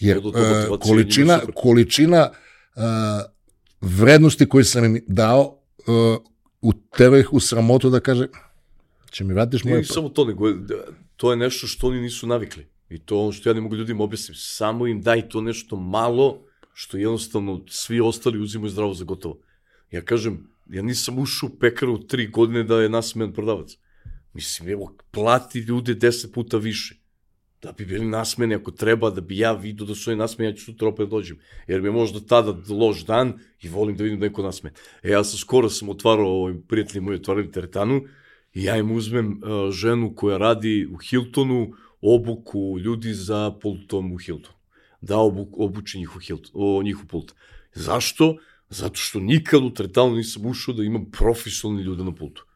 Jer 0.00 0.18
uh, 0.18 0.78
količina, 0.80 1.40
količina 1.54 2.30
uh, 2.76 2.82
vrednosti 3.80 4.48
koju 4.48 4.64
sam 4.64 4.84
im 4.84 5.04
dao, 5.06 5.58
uh, 5.78 6.16
utero 6.60 7.18
ih 7.18 7.32
u 7.32 7.40
sramotu 7.40 7.90
da 7.90 8.00
kaže, 8.00 8.28
će 9.10 9.24
mi 9.24 9.34
vratiš 9.34 9.64
moje... 9.64 9.76
Ne, 9.76 9.84
samo 9.84 10.08
to, 10.08 10.24
nego 10.24 10.44
to 11.16 11.30
je 11.30 11.36
nešto 11.36 11.66
što 11.66 11.86
oni 11.86 12.00
nisu 12.00 12.26
navikli. 12.26 12.66
I 12.88 12.98
to 12.98 13.20
ono 13.20 13.32
što 13.32 13.48
ja 13.48 13.54
ne 13.54 13.60
mogu 13.60 13.76
ljudima 13.76 14.04
objasnim. 14.04 14.34
Samo 14.38 14.86
im 14.86 15.02
daj 15.02 15.28
to 15.28 15.40
nešto 15.40 15.76
malo, 15.76 16.46
što 16.72 16.96
jednostavno 16.96 17.64
svi 17.68 18.00
ostali 18.00 18.40
uzimaju 18.40 18.70
zdravo 18.70 18.94
za 18.94 19.04
gotovo. 19.04 19.38
Ja 19.90 20.02
kažem, 20.02 20.48
ja 20.70 20.82
nisam 20.82 21.18
ušao 21.18 21.48
u 21.52 21.58
pekaru 21.58 21.98
tri 22.06 22.26
godine 22.26 22.64
da 22.64 22.82
je 22.82 22.88
nasmejan 22.88 23.32
prodavac. 23.32 23.76
Mislim, 24.32 24.68
evo, 24.68 24.96
plati 25.10 25.58
ljude 25.58 25.94
deset 25.94 26.32
puta 26.32 26.56
više. 26.56 26.94
Da 27.62 27.72
bi 27.72 27.84
bili 27.84 28.06
nasmeni 28.06 28.54
ako 28.54 28.70
treba, 28.70 29.10
da 29.10 29.20
bi 29.20 29.38
ja 29.38 29.52
vidio 29.52 29.86
da 29.86 29.94
su 29.94 30.10
oni 30.10 30.18
nasmeni, 30.18 30.50
ja 30.50 30.56
ću 30.56 30.64
sutra 30.64 30.88
opet 30.88 31.08
dođem. 31.08 31.38
Jer 31.66 31.80
mi 31.82 31.88
je 31.88 31.92
možda 31.92 32.20
tada 32.20 32.56
loš 32.68 33.04
dan 33.04 33.32
i 33.62 33.68
volim 33.68 33.96
da 33.96 34.04
vidim 34.04 34.20
da 34.20 34.26
neko 34.26 34.42
nasme. 34.42 34.72
E, 35.02 35.10
ja 35.10 35.24
sam 35.24 35.38
skoro 35.38 35.70
sam 35.70 35.88
otvarao, 35.88 36.28
ovaj, 36.28 36.54
prijatelji 36.68 37.00
moji 37.00 37.16
otvarali 37.16 37.52
teretanu 37.52 38.02
i 38.54 38.64
ja 38.64 38.76
im 38.76 38.90
uzmem 38.90 39.28
uh, 39.28 39.70
ženu 39.70 40.14
koja 40.14 40.38
radi 40.38 40.88
u 40.92 40.96
Hiltonu, 40.96 41.72
obuku 42.00 42.78
ljudi 42.78 43.14
za 43.14 43.50
pultom 43.62 44.12
u 44.12 44.16
Hiltonu. 44.18 44.56
Da 45.00 45.18
obuk, 45.18 45.48
obuči 45.58 45.98
njih 45.98 46.16
u, 46.16 46.18
Hilton, 46.18 46.50
o, 46.54 46.82
njih 46.82 47.04
u 47.04 47.06
pult. 47.06 47.32
Zašto? 47.74 48.36
Zato 48.68 48.96
što 48.96 49.20
nikad 49.20 49.62
u 49.62 49.70
teretanu 49.70 50.16
nisam 50.16 50.46
ušao 50.46 50.74
da 50.74 50.84
imam 50.84 51.10
profesionalni 51.10 51.82
ljude 51.82 52.04
na 52.04 52.14
pultu. 52.14 52.46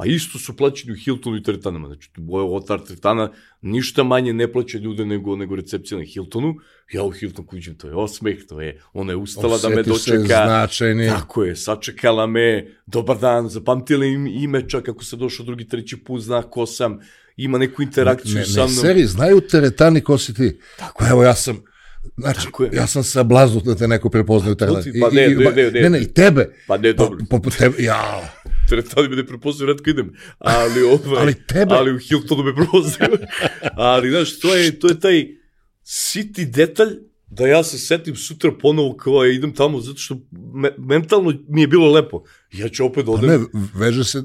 A 0.00 0.06
isto 0.06 0.38
su 0.38 0.56
plaćeni 0.56 0.92
u 0.92 0.96
Hiltonu 0.96 1.36
i 1.36 1.42
teretanama. 1.42 1.86
Znači, 1.86 2.10
boje 2.16 2.44
otar 2.44 2.80
teretana 2.86 3.32
ništa 3.62 4.02
manje 4.02 4.32
ne 4.32 4.52
plaća 4.52 4.78
ljude 4.78 5.04
nego, 5.04 5.36
nego 5.36 5.56
recepcija 5.56 5.98
na 5.98 6.04
Hiltonu. 6.04 6.54
Ja 6.92 7.02
u 7.02 7.10
Hilton 7.10 7.46
kuđem, 7.46 7.74
to 7.74 7.88
je 7.88 7.94
osmeh, 7.94 8.38
to 8.48 8.60
je, 8.60 8.80
ona 8.92 9.12
je 9.12 9.16
ustala 9.16 9.54
Osjeti 9.54 9.74
da 9.74 9.76
me 9.76 9.82
dočeka. 9.82 10.46
značajni. 10.46 11.08
Tako 11.08 11.44
je, 11.44 11.56
sačekala 11.56 12.26
me, 12.26 12.66
dobar 12.86 13.18
dan, 13.18 13.48
zapamtila 13.48 14.04
im 14.04 14.26
ime, 14.26 14.68
čak 14.68 14.88
ako 14.88 15.04
se 15.04 15.16
došao 15.16 15.46
drugi, 15.46 15.68
treći 15.68 15.96
put, 15.96 16.22
zna 16.22 16.42
ko 16.42 16.66
sam, 16.66 16.98
ima 17.36 17.58
neku 17.58 17.82
interakciju 17.82 18.34
ne, 18.34 18.40
ne, 18.40 18.46
sa 18.46 18.60
mnom. 18.60 18.74
Ne, 18.74 18.80
seri, 18.80 19.06
znaju 19.06 19.40
teretani 19.40 20.00
ko 20.00 20.18
si 20.18 20.34
ti. 20.34 20.58
Tako 20.78 20.98
pa 20.98 21.08
evo, 21.08 21.22
ja 21.24 21.34
sam, 21.34 21.62
Znači, 22.16 22.48
ja 22.72 22.86
sam 22.86 23.04
sa 23.04 23.22
blaznut 23.22 23.64
da 23.64 23.74
te 23.74 23.88
neko 23.88 24.10
prepoznaju. 24.10 24.56
Pa, 24.56 24.66
pa 24.66 25.10
ne, 25.12 25.28
ne, 25.28 25.50
ne, 25.50 25.70
ne, 25.70 25.80
ne, 25.82 25.90
ne, 25.90 26.00
i 26.00 26.12
tebe. 26.12 26.54
Pa 26.66 26.76
ne, 26.76 26.92
dobro. 26.92 27.18
Pa, 27.30 27.38
pa, 27.38 27.50
tebe, 27.50 27.82
ja, 27.82 28.32
teretani 28.70 29.08
me 29.08 29.16
ne 29.16 29.26
prepoznaju, 29.26 29.72
redko 29.72 29.90
idem. 29.90 30.12
Ali, 30.38 30.82
ovaj, 30.82 31.20
ali 31.22 31.34
tebe... 31.46 31.74
Ali 31.74 31.94
u 31.94 31.98
Hiltonu 31.98 32.42
me 32.42 32.54
prepoznaju. 32.54 33.18
ali, 33.90 34.10
znaš, 34.10 34.38
to 34.40 34.54
je, 34.54 34.78
to 34.78 34.88
je 34.88 35.00
taj 35.00 35.26
siti 35.82 36.44
detalj 36.44 36.96
da 37.30 37.46
ja 37.46 37.62
se 37.62 37.78
setim 37.78 38.16
sutra 38.16 38.52
ponovo 38.52 38.96
kao 38.96 39.24
ja 39.24 39.32
idem 39.32 39.54
tamo 39.54 39.80
zato 39.80 39.98
što 39.98 40.16
me, 40.54 40.70
mentalno 40.78 41.32
mi 41.48 41.60
je 41.60 41.66
bilo 41.66 41.92
lepo. 41.92 42.22
Ja 42.52 42.68
ću 42.68 42.84
opet 42.84 43.06
da 43.06 43.12
odem. 43.12 43.48
Pa 43.52 43.58
ne, 43.58 43.66
veže 43.74 44.04
se 44.04 44.22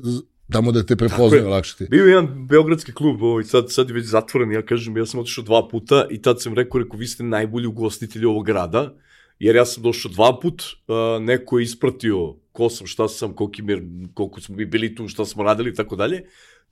tamo 0.51 0.71
da 0.71 0.83
te 0.83 0.95
prepoznaju 0.95 1.49
lakše 1.49 1.75
ti. 1.77 1.87
Bio 1.89 2.03
je 2.05 2.09
jedan 2.09 2.47
beogradski 2.47 2.93
klub, 2.93 3.21
ovaj, 3.21 3.43
sad, 3.43 3.71
sad 3.71 3.89
je 3.89 3.93
već 3.93 4.05
zatvoren, 4.05 4.51
ja 4.51 4.61
kažem, 4.61 4.97
ja 4.97 5.05
sam 5.05 5.19
otišao 5.19 5.43
dva 5.43 5.67
puta 5.67 6.07
i 6.11 6.21
tad 6.21 6.41
sam 6.41 6.53
rekao, 6.53 6.81
rekao, 6.81 6.99
vi 6.99 7.07
ste 7.07 7.23
najbolji 7.23 7.67
ugostitelji 7.67 8.25
ovog 8.25 8.45
grada, 8.45 8.93
jer 9.39 9.55
ja 9.55 9.65
sam 9.65 9.83
došao 9.83 10.11
dva 10.11 10.39
put, 10.39 10.63
uh, 10.63 11.23
neko 11.23 11.59
je 11.59 11.63
ispratio 11.63 12.35
ko 12.51 12.69
sam, 12.69 12.87
šta 12.87 13.07
sam, 13.07 13.33
koliko, 13.33 13.63
mir, 13.63 13.81
koliko 14.13 14.41
smo 14.41 14.55
mi 14.55 14.65
bili 14.65 14.95
tu, 14.95 15.07
šta 15.07 15.25
smo 15.25 15.43
radili 15.43 15.69
i 15.69 15.73
tako 15.73 15.95
dalje. 15.95 16.23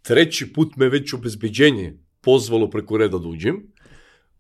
Treći 0.02 0.54
put 0.54 0.76
me 0.76 0.90
već 0.90 1.14
obezbeđenje 1.14 1.98
pozvalo 2.22 2.70
preko 2.70 2.98
reda 2.98 3.18
da 3.18 3.28
uđem. 3.28 3.64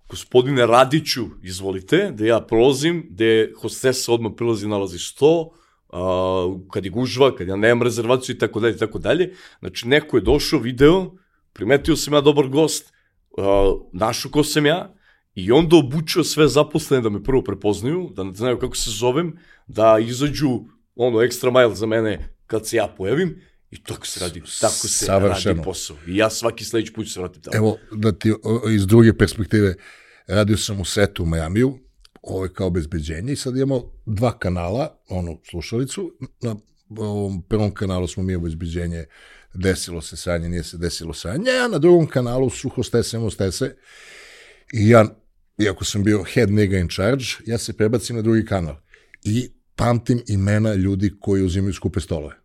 Gospodine 0.09 0.65
Radiću, 0.67 1.26
izvolite, 1.43 2.11
da 2.11 2.26
ja 2.26 2.39
prolazim, 2.41 3.05
da 3.09 3.26
je 3.26 3.53
hostesa 3.57 4.13
odmah 4.13 4.32
prilazi 4.38 4.67
nalazi 4.67 4.99
sto, 4.99 5.51
a, 5.89 6.55
kad 6.71 6.86
je 6.86 6.91
gužva, 6.91 7.36
kad 7.36 7.47
ja 7.47 7.55
nemam 7.55 7.84
rezervaciju 7.84 8.36
i 8.36 8.39
tako 8.39 8.59
dalje 8.59 8.76
i 8.76 8.78
tako 8.78 8.99
dalje. 8.99 9.34
Znači, 9.59 9.88
neko 9.88 10.17
je 10.17 10.21
došao, 10.21 10.59
video, 10.59 11.11
primetio 11.53 11.95
sam 11.95 12.13
ja 12.13 12.21
dobar 12.21 12.47
gost, 12.47 12.93
a, 13.38 13.74
našao 13.93 14.32
ko 14.32 14.43
sam 14.43 14.65
ja, 14.65 14.93
I 15.36 15.52
onda 15.52 15.76
obučio 15.76 16.24
sve 16.24 16.48
zaposlene 16.48 17.04
da 17.04 17.10
me 17.10 17.24
prvo 17.24 17.44
prepoznaju, 17.44 18.10
da 18.16 18.24
ne 18.24 18.34
znaju 18.34 18.60
kako 18.60 18.76
se 18.76 18.92
zovem, 18.92 19.38
da 19.68 20.00
izađu 20.00 20.60
ono 20.96 21.18
extra 21.18 21.52
mile 21.52 21.76
za 21.76 21.86
mene 21.86 22.36
kad 22.48 22.68
se 22.68 22.78
ja 22.78 22.94
pojavim 22.98 23.42
i 23.72 23.84
tako 23.84 24.08
se 24.08 24.20
radi, 24.20 24.42
tako 24.62 24.74
se 24.74 25.06
Savršeno. 25.06 25.54
radi 25.54 25.66
posao. 25.66 25.98
I 26.08 26.18
ja 26.18 26.30
svaki 26.30 26.66
sledeći 26.66 26.94
put 26.94 27.12
se 27.12 27.20
vratim 27.20 27.42
tamo. 27.42 27.58
Evo, 27.58 27.78
da 27.92 28.12
ti 28.12 28.34
iz 28.76 28.88
druge 28.88 29.18
perspektive, 29.18 29.76
radio 30.28 30.58
sam 30.58 30.82
u 30.82 30.86
setu 30.86 31.24
u 31.24 31.26
Majamiju, 31.26 31.80
ovo 32.22 32.44
je 32.44 32.54
kao 32.54 32.70
bezbeđenje 32.70 33.34
i 33.34 33.36
sad 33.36 33.58
imamo 33.58 33.92
dva 34.06 34.38
kanala, 34.40 34.98
onu 35.10 35.40
slušalicu, 35.50 36.14
na 36.42 36.56
ovom 36.90 37.42
prvom 37.42 37.74
kanalu 37.74 38.08
smo 38.08 38.24
mi 38.24 38.36
obezbeđenje, 38.36 39.06
desilo 39.54 40.02
se 40.02 40.18
sanje, 40.18 40.50
nije 40.50 40.64
se 40.64 40.78
desilo 40.78 41.14
sanje, 41.14 41.52
a 41.66 41.68
na 41.68 41.78
drugom 41.78 42.08
kanalu 42.08 42.50
su 42.50 42.70
hostese, 42.70 43.18
hostese 43.18 43.76
i 44.74 44.90
ja 44.90 45.22
iako 45.58 45.86
sam 45.86 46.04
bio 46.04 46.24
head 46.24 46.51
nigga 46.51 46.78
in 46.78 46.88
charge, 46.89 47.26
ja 47.45 47.58
se 47.58 47.74
prebacim 47.74 48.16
na 48.16 48.22
drugi 48.22 48.45
kanal. 48.45 48.76
I 49.24 49.49
pamtim 49.76 50.22
imena 50.28 50.74
ljudi 50.74 51.12
koji 51.20 51.43
uzimaju 51.43 51.74
skupe 51.74 51.99
stolove. 51.99 52.36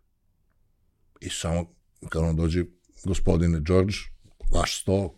I 1.19 1.29
samo, 1.29 1.73
kad 2.09 2.23
on 2.23 2.35
dođe, 2.35 2.63
gospodine 3.05 3.59
George, 3.67 3.93
vaš 4.53 4.81
stol, 4.81 5.09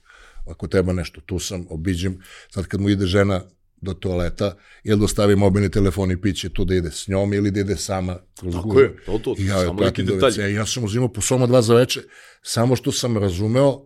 ako 0.46 0.68
treba 0.68 0.94
nešto, 0.94 1.22
tu 1.22 1.40
sam, 1.40 1.66
obiđem. 1.70 2.22
Sad 2.50 2.68
kad 2.68 2.82
mu 2.82 2.90
ide 2.90 3.06
žena 3.06 3.42
do 3.82 3.94
toaleta, 3.94 4.56
ili 4.84 5.00
da 5.00 5.08
stavi 5.08 5.36
mobilni 5.36 5.72
telefon 5.72 6.12
i 6.12 6.22
piće 6.22 6.50
tu 6.50 6.66
da 6.66 6.76
ide 6.76 6.92
s 6.92 7.08
njom 7.08 7.34
ili 7.34 7.52
da 7.52 7.60
ide 7.60 7.76
sama 7.76 8.18
kroz 8.40 8.54
Tako 8.54 8.80
je, 8.80 8.96
to, 9.06 9.18
to, 9.18 9.36
I 9.38 9.46
ja 9.46 9.74
pratim 9.78 10.06
do 10.06 10.14
WC. 10.14 10.46
Ja 10.46 10.66
sam 10.66 10.84
uzimao 10.84 11.14
po 11.14 11.22
soma 11.22 11.48
dva 11.48 11.62
za 11.62 11.76
veče, 11.76 12.02
samo 12.42 12.76
što 12.76 12.92
sam 12.92 13.18
razumeo 13.18 13.84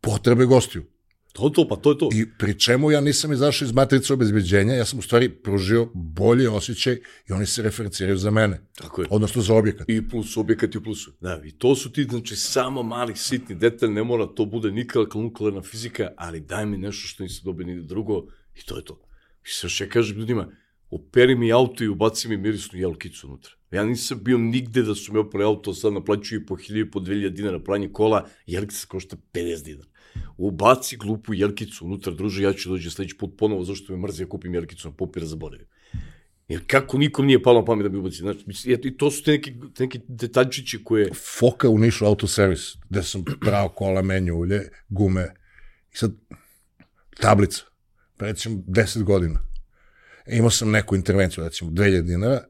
potrebe 0.00 0.44
gostiju. 0.44 0.84
To, 1.32 1.50
to, 1.50 1.68
pa 1.68 1.76
to 1.76 1.90
je 1.90 1.98
to. 1.98 2.08
I 2.14 2.26
pri 2.38 2.58
čemu 2.58 2.90
ja 2.90 3.00
nisam 3.00 3.32
izašao 3.32 3.66
iz 3.66 3.72
matrice 3.72 4.12
obezbeđenja, 4.12 4.74
ja 4.74 4.84
sam 4.84 4.98
u 4.98 5.02
stvari 5.02 5.28
pružio 5.28 5.88
bolji 5.94 6.46
osjećaj 6.46 6.94
i 7.28 7.32
oni 7.32 7.46
se 7.46 7.62
referenciraju 7.62 8.16
za 8.16 8.30
mene. 8.30 8.60
Tako 8.74 9.02
je. 9.02 9.08
Odnosno 9.10 9.42
za 9.42 9.54
objekat. 9.54 9.88
I 9.88 10.08
plus, 10.08 10.36
objekat 10.36 10.74
i 10.74 10.78
u 10.78 10.82
plusu. 10.82 11.12
Da, 11.20 11.40
i 11.44 11.52
to 11.52 11.74
su 11.76 11.92
ti, 11.92 12.04
znači, 12.04 12.36
samo 12.36 12.82
mali, 12.82 13.16
sitni 13.16 13.54
detalj, 13.54 13.90
ne 13.90 14.04
mora 14.04 14.26
to 14.26 14.44
bude 14.44 14.70
nikakva 14.70 15.22
nuklearna 15.22 15.62
fizika, 15.62 16.08
ali 16.16 16.40
daj 16.40 16.66
mi 16.66 16.78
nešto 16.78 17.08
što 17.08 17.22
nisi 17.22 17.42
dobio 17.44 17.66
ni 17.66 17.82
drugo 17.82 18.26
i 18.54 18.66
to 18.66 18.76
je 18.76 18.84
to. 18.84 19.00
I 19.44 19.48
sve 19.48 19.68
što 19.68 19.84
ja 19.84 19.90
kažem 19.90 20.18
ljudima, 20.18 20.48
operi 20.90 21.36
mi 21.36 21.52
auto 21.52 21.84
i 21.84 21.88
ubaci 21.88 22.28
mi 22.28 22.36
mirisnu 22.36 22.78
jelkicu 22.78 23.26
unutra. 23.26 23.52
Ja 23.70 23.84
nisam 23.84 24.20
bio 24.22 24.38
nigde 24.38 24.82
da 24.82 24.94
su 24.94 25.12
mi 25.12 25.18
opere 25.18 25.44
auto, 25.44 25.74
sad 25.74 25.92
naplaćuju 25.92 26.46
po 26.46 26.56
1000 26.56 26.86
i 26.86 26.90
po 26.90 27.00
2000 27.00 27.28
dinara 27.28 27.58
pranje 27.58 27.88
kola, 27.92 28.28
jelkica 28.46 28.86
košta 28.86 29.16
50 29.32 29.64
dinara 29.64 29.88
ubaci 30.36 30.96
glupu 30.96 31.34
jelkicu 31.34 31.86
unutra, 31.86 32.12
druže, 32.12 32.42
ja 32.42 32.52
ću 32.52 32.68
dođe 32.68 32.90
sledeći 32.90 33.16
put 33.16 33.34
ponovo, 33.38 33.64
zašto 33.64 33.92
me 33.92 33.98
mrzi, 33.98 34.22
ja 34.22 34.28
kupim 34.28 34.54
jelkicu 34.54 34.88
na 34.88 34.94
popira, 34.94 35.26
zaboravim. 35.26 35.66
Jer 36.48 36.60
kako 36.66 36.98
nikom 36.98 37.26
nije 37.26 37.42
palo 37.42 37.60
na 37.60 37.64
pamet 37.64 37.82
da 37.82 37.88
bi 37.88 37.98
ubaci. 37.98 38.16
Znači, 38.16 38.44
i 38.82 38.96
to 38.96 39.10
su 39.10 39.22
te 39.22 39.30
neki, 39.30 39.54
te 39.74 39.82
neki 39.82 40.00
detaljčići 40.08 40.84
koje... 40.84 41.10
Foka 41.38 41.68
u 41.68 41.78
Nišu 41.78 42.06
autoservis, 42.06 42.76
gde 42.88 43.02
sam 43.02 43.24
pravo 43.40 43.68
kola, 43.68 44.02
menju 44.02 44.34
ulje, 44.34 44.68
gume. 44.88 45.34
I 45.94 45.96
sad, 45.96 46.12
tablica, 47.20 47.62
recimo 48.18 48.56
10 48.56 49.02
godina. 49.02 49.40
E, 50.26 50.36
imao 50.36 50.50
sam 50.50 50.70
neku 50.70 50.96
intervenciju, 50.96 51.44
recimo 51.44 51.70
2000 51.70 52.02
dinara, 52.02 52.44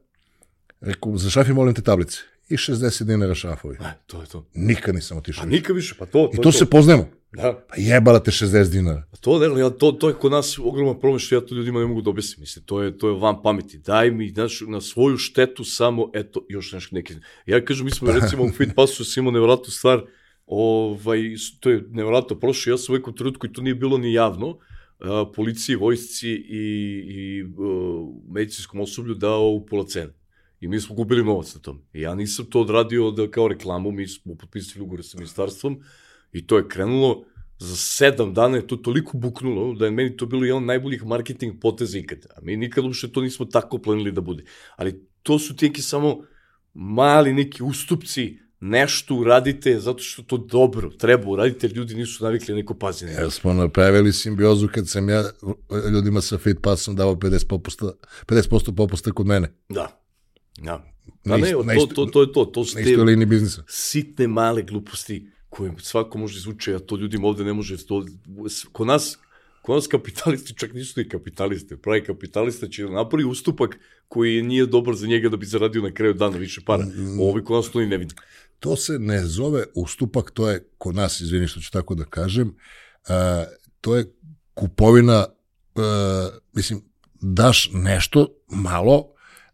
rekao, 0.81 1.17
za 1.17 1.29
šafi 1.29 1.53
molim 1.53 1.73
te 1.73 1.81
tablice 1.81 2.17
i 2.49 2.55
60 2.55 3.03
dinara 3.03 3.35
šafovi. 3.35 3.77
E, 3.81 3.93
to 4.07 4.21
je 4.21 4.27
to. 4.27 4.49
Nikad 4.53 4.95
nisam 4.95 5.17
otišao. 5.17 5.43
A 5.43 5.47
nikad 5.47 5.75
više, 5.75 5.95
pa 5.99 6.05
to, 6.05 6.11
to 6.11 6.29
I 6.33 6.35
to, 6.35 6.41
to 6.41 6.51
se 6.51 6.69
poznajemo. 6.69 7.09
Da. 7.31 7.65
Pa 7.69 7.75
jebala 7.77 8.19
te 8.19 8.31
60 8.31 8.71
dinara. 8.71 9.03
Pa 9.11 9.17
to, 9.17 9.39
ne, 9.39 9.59
ja, 9.61 9.69
to, 9.69 9.91
to 9.91 10.07
je 10.09 10.13
kod 10.13 10.31
nas 10.31 10.59
ogroman 10.59 10.99
problem 10.99 11.19
što 11.19 11.35
ja 11.35 11.41
to 11.41 11.55
ljudima 11.55 11.79
ne 11.79 11.85
mogu 11.85 12.01
da 12.01 12.09
objasnim. 12.09 12.41
Mislim, 12.41 12.65
to 12.65 12.81
je, 12.81 12.97
to 12.97 13.09
je 13.09 13.19
van 13.19 13.41
pameti. 13.43 13.77
Daj 13.77 14.11
mi 14.11 14.29
znaš, 14.29 14.61
na 14.67 14.81
svoju 14.81 15.17
štetu 15.17 15.63
samo, 15.63 16.09
eto, 16.13 16.45
još 16.49 16.71
nešto 16.71 16.95
neki. 16.95 17.13
Ja 17.45 17.65
kažem, 17.65 17.85
mi 17.85 17.91
smo 17.91 18.11
recimo 18.11 18.43
u 18.43 18.51
Fit 18.57 18.69
Passu 18.75 19.03
imamo 19.17 19.31
nevjerojatnu 19.31 19.71
stvar, 19.71 20.01
ovaj, 20.45 21.19
to 21.59 21.69
je 21.69 21.85
nevjerojatno 21.89 22.39
prošlo, 22.39 22.71
ja 22.71 22.77
sam 22.77 22.95
u 22.95 22.97
nekom 22.97 23.15
trenutku 23.15 23.47
i 23.47 23.53
to 23.53 23.61
nije 23.61 23.75
bilo 23.75 23.97
ni 23.97 24.13
javno, 24.13 24.57
a, 24.99 25.25
policiji, 25.35 25.75
vojsci 25.75 26.29
i, 26.29 26.63
i 27.07 27.43
uh, 27.43 28.09
medicinskom 28.33 28.79
osoblju 28.79 29.15
dao 29.15 29.49
u 29.49 29.65
pola 29.65 29.85
cene 29.85 30.13
I 30.59 30.67
mi 30.67 30.79
smo 30.79 30.95
gubili 30.95 31.23
novac 31.23 31.55
na 31.55 31.61
tom. 31.61 31.81
I 31.93 32.01
ja 32.01 32.15
nisam 32.15 32.45
to 32.45 32.61
odradio 32.61 33.11
da 33.11 33.31
kao 33.31 33.47
reklamu, 33.47 33.91
mi 33.91 34.07
smo 34.07 34.35
potpisali 34.35 34.83
ugovor 34.83 35.05
sa 35.05 35.17
ministarstvom 35.17 35.79
i 36.31 36.47
to 36.47 36.57
je 36.57 36.67
krenulo 36.67 37.25
za 37.59 37.75
sedam 37.75 38.33
dana 38.33 38.57
je 38.57 38.67
to 38.67 38.75
toliko 38.75 39.17
buknulo 39.17 39.73
da 39.73 39.85
je 39.85 39.91
meni 39.91 40.17
to 40.17 40.25
bilo 40.25 40.45
jedan 40.45 40.57
od 40.57 40.67
najboljih 40.67 41.05
marketing 41.05 41.59
poteza 41.61 41.97
ikad. 41.97 42.25
A 42.35 42.41
mi 42.41 42.57
nikad 42.57 42.85
uopšte 42.85 43.11
to 43.11 43.21
nismo 43.21 43.45
tako 43.45 43.77
planili 43.77 44.11
da 44.11 44.21
bude. 44.21 44.43
Ali 44.75 45.07
to 45.23 45.39
su 45.39 45.55
ti 45.55 45.65
neki 45.65 45.81
samo 45.81 46.23
mali 46.73 47.33
neki 47.33 47.63
ustupci, 47.63 48.39
nešto 48.59 49.15
uradite 49.15 49.79
zato 49.79 49.99
što 49.99 50.23
to 50.23 50.37
dobro 50.37 50.89
treba 50.89 51.29
uradite, 51.29 51.67
jer 51.67 51.77
ljudi 51.77 51.95
nisu 51.95 52.23
navikli 52.23 52.55
neko 52.55 52.73
pazi 52.73 53.05
na 53.05 53.11
Ja 53.11 53.29
smo 53.29 53.53
napravili 53.53 54.13
simbiozu 54.13 54.67
kad 54.73 54.89
sam 54.89 55.09
ja 55.09 55.23
ljudima 55.93 56.21
sa 56.21 56.37
Fit 56.37 56.57
Passom 56.61 56.95
dao 56.95 57.15
50 57.15 57.47
popusta, 57.47 57.91
50% 58.27 58.75
popusta 58.75 59.11
kod 59.11 59.27
mene. 59.27 59.53
Da. 59.69 60.01
Da. 60.57 60.85
Da 61.25 61.37
ne, 61.37 61.51
to, 61.51 61.85
to, 61.95 62.05
to, 62.05 62.21
je 62.21 62.33
to. 62.33 62.45
To 62.45 62.65
su 62.65 62.77
biznisa. 63.27 63.63
sitne 63.67 64.27
male 64.27 64.61
gluposti 64.61 65.31
koje 65.49 65.71
svako 65.79 66.17
može 66.17 66.37
izvuče, 66.37 66.75
a 66.75 66.79
to 66.79 66.97
ljudima 66.97 67.27
ovde 67.27 67.43
ne 67.43 67.53
može. 67.53 67.85
To, 67.85 68.05
kod 68.71 68.87
nas, 68.87 69.17
kod 69.61 69.75
nas 69.75 69.87
kapitalisti 69.87 70.53
čak 70.57 70.73
nisu 70.73 70.99
ni 70.99 71.09
kapitaliste. 71.09 71.77
Pravi 71.77 72.03
kapitalista 72.03 72.67
će 72.67 72.83
da 72.83 72.89
napravi 72.89 73.25
ustupak 73.25 73.77
koji 74.07 74.41
nije 74.41 74.65
dobar 74.65 74.95
za 74.95 75.07
njega 75.07 75.29
da 75.29 75.37
bi 75.37 75.45
zaradio 75.45 75.81
na 75.81 75.91
kraju 75.91 76.13
dana 76.13 76.37
više 76.37 76.61
para. 76.65 76.85
Mm. 76.85 77.19
Ovi 77.19 77.43
kod 77.43 77.55
nas 77.55 77.71
to 77.71 77.79
ni 77.79 77.87
ne 77.87 77.97
vidi. 77.97 78.15
To 78.59 78.75
se 78.75 78.99
ne 78.99 79.25
zove 79.25 79.63
ustupak, 79.75 80.31
to 80.31 80.49
je 80.49 80.67
kod 80.77 80.95
nas, 80.95 81.21
izvini 81.21 81.47
što 81.47 81.59
ću 81.59 81.71
tako 81.71 81.95
da 81.95 82.05
kažem, 82.05 82.55
a, 83.07 83.45
to 83.81 83.95
je 83.95 84.13
kupovina, 84.53 85.25
a, 85.75 86.29
mislim, 86.53 86.81
daš 87.21 87.69
nešto 87.73 88.27
malo, 88.47 89.13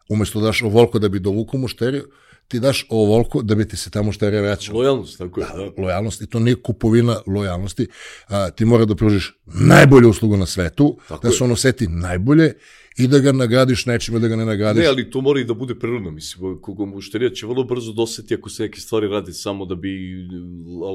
umesto 0.10 0.40
da 0.40 0.46
daš 0.46 0.62
ovoliko 0.62 1.00
da 1.00 1.10
bi 1.10 1.20
dovuku 1.20 1.58
mušteriju, 1.58 2.10
ti 2.48 2.60
daš 2.60 2.86
ovoliko 2.90 3.42
da 3.42 3.56
bi 3.56 3.68
ti 3.68 3.78
se 3.78 3.90
ta 3.90 4.02
mušterija 4.02 4.42
vraćala. 4.42 4.78
Lojalnost, 4.78 5.18
tako 5.18 5.42
je. 5.42 5.48
Da, 5.54 5.58
da. 5.58 5.82
Lojalnost, 5.82 6.22
i 6.22 6.28
to 6.28 6.40
nije 6.40 6.56
kupovina 6.56 7.18
lojalnosti. 7.28 7.88
A, 8.28 8.50
ti 8.50 8.66
mora 8.66 8.86
da 8.86 8.96
pružiš 8.96 9.34
najbolju 9.46 10.10
uslugu 10.10 10.38
na 10.38 10.46
svetu, 10.46 10.98
tako 11.08 11.28
da 11.28 11.34
se 11.34 11.44
on 11.44 11.52
oseti 11.52 11.88
najbolje 11.88 12.54
i 12.98 13.08
da 13.08 13.20
ga 13.20 13.32
nagradiš 13.32 13.86
nečime, 13.86 14.20
da 14.20 14.28
ga 14.28 14.36
ne 14.36 14.46
nagradiš. 14.46 14.82
Ne, 14.82 14.88
ali 14.88 15.10
to 15.10 15.22
mora 15.22 15.40
i 15.40 15.44
da 15.44 15.54
bude 15.54 15.76
prirodno, 15.76 16.12
mislim, 16.12 16.60
koga 16.62 16.86
mušterija 16.86 17.30
će 17.30 17.48
vrlo 17.48 17.64
brzo 17.64 17.92
doseti 17.94 18.36
ako 18.36 18.50
se 18.50 18.64
neke 18.64 18.80
stvari 18.80 19.08
radi 19.08 19.34
samo 19.34 19.66
da 19.66 19.76
bi 19.76 20.16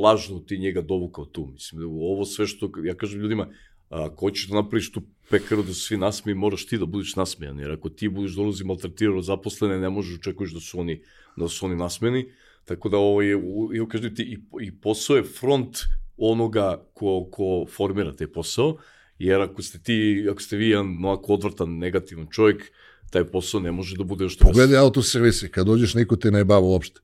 lažno 0.03 0.39
ti 0.39 0.59
njega 0.59 0.81
dovukao 0.81 1.25
tu, 1.25 1.47
mislim, 1.53 1.85
ovo 1.85 2.25
sve 2.25 2.47
što, 2.47 2.71
ja 2.85 2.95
kažem 2.95 3.21
ljudima, 3.21 3.49
ako 3.89 4.27
hoćeš 4.27 4.49
da 4.49 4.55
napraviš 4.55 4.93
tu 4.93 5.03
pekaru 5.31 5.63
da 5.63 5.75
su 5.75 5.81
svi 5.81 5.97
nasmeji, 5.97 6.35
moraš 6.35 6.67
ti 6.67 6.79
da 6.79 6.87
budeš 6.87 7.17
nasmejan, 7.17 7.59
jer 7.59 7.73
ako 7.73 7.89
ti 7.89 8.09
budeš 8.09 8.33
dolazi 8.33 8.65
maltretirao 8.65 9.23
zaposlene, 9.23 9.79
ne 9.79 9.91
možeš 9.91 10.13
da 10.13 10.19
očekuješ 10.19 10.53
da 10.53 10.61
su 10.61 10.81
oni, 10.81 11.03
da 11.41 11.49
su 11.49 11.67
oni 11.67 11.77
nasmeni, 11.77 12.25
tako 12.65 12.89
da 12.89 12.97
ovo 12.97 13.23
je, 13.23 13.31
ja 13.75 13.87
kažem 13.89 14.15
ti, 14.15 14.23
i, 14.23 14.67
i 14.67 14.81
posao 14.81 15.17
je 15.17 15.23
front 15.23 15.79
onoga 16.17 16.85
ko, 16.95 17.29
ko 17.33 17.67
formira 17.77 18.17
taj 18.17 18.33
posao, 18.33 18.77
jer 19.19 19.41
ako 19.41 19.63
ste 19.63 19.79
ti, 19.79 20.27
ako 20.31 20.43
ste 20.43 20.57
vi 20.57 20.69
jedan 20.69 21.05
ovako 21.05 21.35
odvrtan, 21.35 21.79
negativan 21.79 22.27
čovjek, 22.31 22.73
taj 23.11 23.25
posao 23.25 23.61
ne 23.61 23.73
može 23.73 23.97
da 23.97 24.05
bude 24.05 24.25
još... 24.25 24.39
Pogledaj 24.39 24.79
autoservisi, 24.79 25.49
kad 25.49 25.67
dođeš 25.67 25.95
niko 25.95 26.17
te 26.17 26.31
ne 26.31 26.45
bava 26.45 26.67
uopšte. 26.67 27.01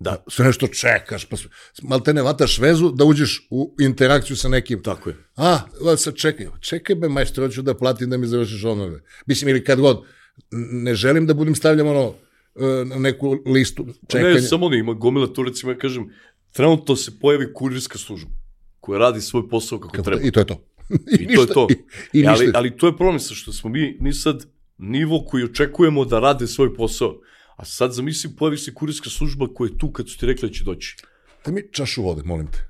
Da. 0.00 0.24
Sve 0.28 0.44
nešto 0.44 0.66
čekaš, 0.66 1.24
pa 1.24 1.36
mal 1.82 2.02
te 2.02 2.14
ne 2.14 2.22
vataš 2.22 2.58
vezu 2.58 2.90
da 2.90 3.04
uđeš 3.04 3.46
u 3.50 3.74
interakciju 3.80 4.36
sa 4.36 4.48
nekim. 4.48 4.82
Tako 4.82 5.10
je. 5.10 5.16
A, 5.36 5.58
sad 5.96 6.14
čekaj, 6.16 6.46
čekaj 6.60 6.96
be 6.96 7.08
majstor, 7.08 7.44
hoću 7.44 7.62
da 7.62 7.74
platim 7.74 8.10
da 8.10 8.16
mi 8.16 8.26
završiš 8.26 8.64
onove. 8.64 9.00
Mislim, 9.26 9.48
ili 9.48 9.64
kad 9.64 9.80
god, 9.80 10.04
ne 10.72 10.94
želim 10.94 11.26
da 11.26 11.34
budem 11.34 11.54
stavljam 11.54 11.86
ono, 11.86 12.14
neku 12.98 13.36
listu 13.46 13.86
čekanja. 14.08 14.34
Ne, 14.34 14.42
samo 14.42 14.68
ne, 14.68 14.78
ima 14.78 14.92
gomila 14.92 15.32
tu, 15.32 15.42
recimo, 15.42 15.72
ja 15.72 15.78
kažem, 15.78 16.10
trenutno 16.52 16.96
se 16.96 17.18
pojavi 17.18 17.52
kurirska 17.54 17.98
služba 17.98 18.30
koja 18.80 18.98
radi 18.98 19.20
svoj 19.20 19.48
posao 19.48 19.78
kako, 19.78 19.92
kako 19.92 20.04
treba. 20.04 20.22
I 20.22 20.30
to 20.30 20.40
je 20.40 20.46
to. 20.46 20.64
I, 20.90 21.22
I 21.22 21.34
to 21.34 21.40
je 21.40 21.46
to. 21.46 21.66
I, 21.70 22.20
i 22.20 22.22
e, 22.22 22.26
ali, 22.26 22.50
ali 22.54 22.76
to 22.76 22.86
je 22.86 22.96
problem 22.96 23.20
sa 23.20 23.34
što 23.34 23.52
smo 23.52 23.70
mi, 23.70 23.96
mi 24.00 24.12
sad 24.12 24.46
nivo 24.78 25.24
koji 25.24 25.44
očekujemo 25.44 26.04
da 26.04 26.20
rade 26.20 26.46
svoj 26.46 26.74
posao. 26.74 27.20
A 27.56 27.64
sad 27.64 27.92
zamisli, 27.92 28.30
pojavi 28.36 28.58
se 28.58 28.74
kurirska 28.74 29.10
služba 29.10 29.46
koja 29.54 29.68
je 29.68 29.78
tu 29.78 29.92
kad 29.92 30.08
su 30.08 30.18
ti 30.18 30.26
rekli 30.26 30.48
da 30.48 30.54
će 30.54 30.64
doći. 30.64 30.96
Da 31.44 31.52
mi 31.52 31.62
čašu 31.72 32.02
vode, 32.02 32.22
molim 32.22 32.46
te. 32.46 32.68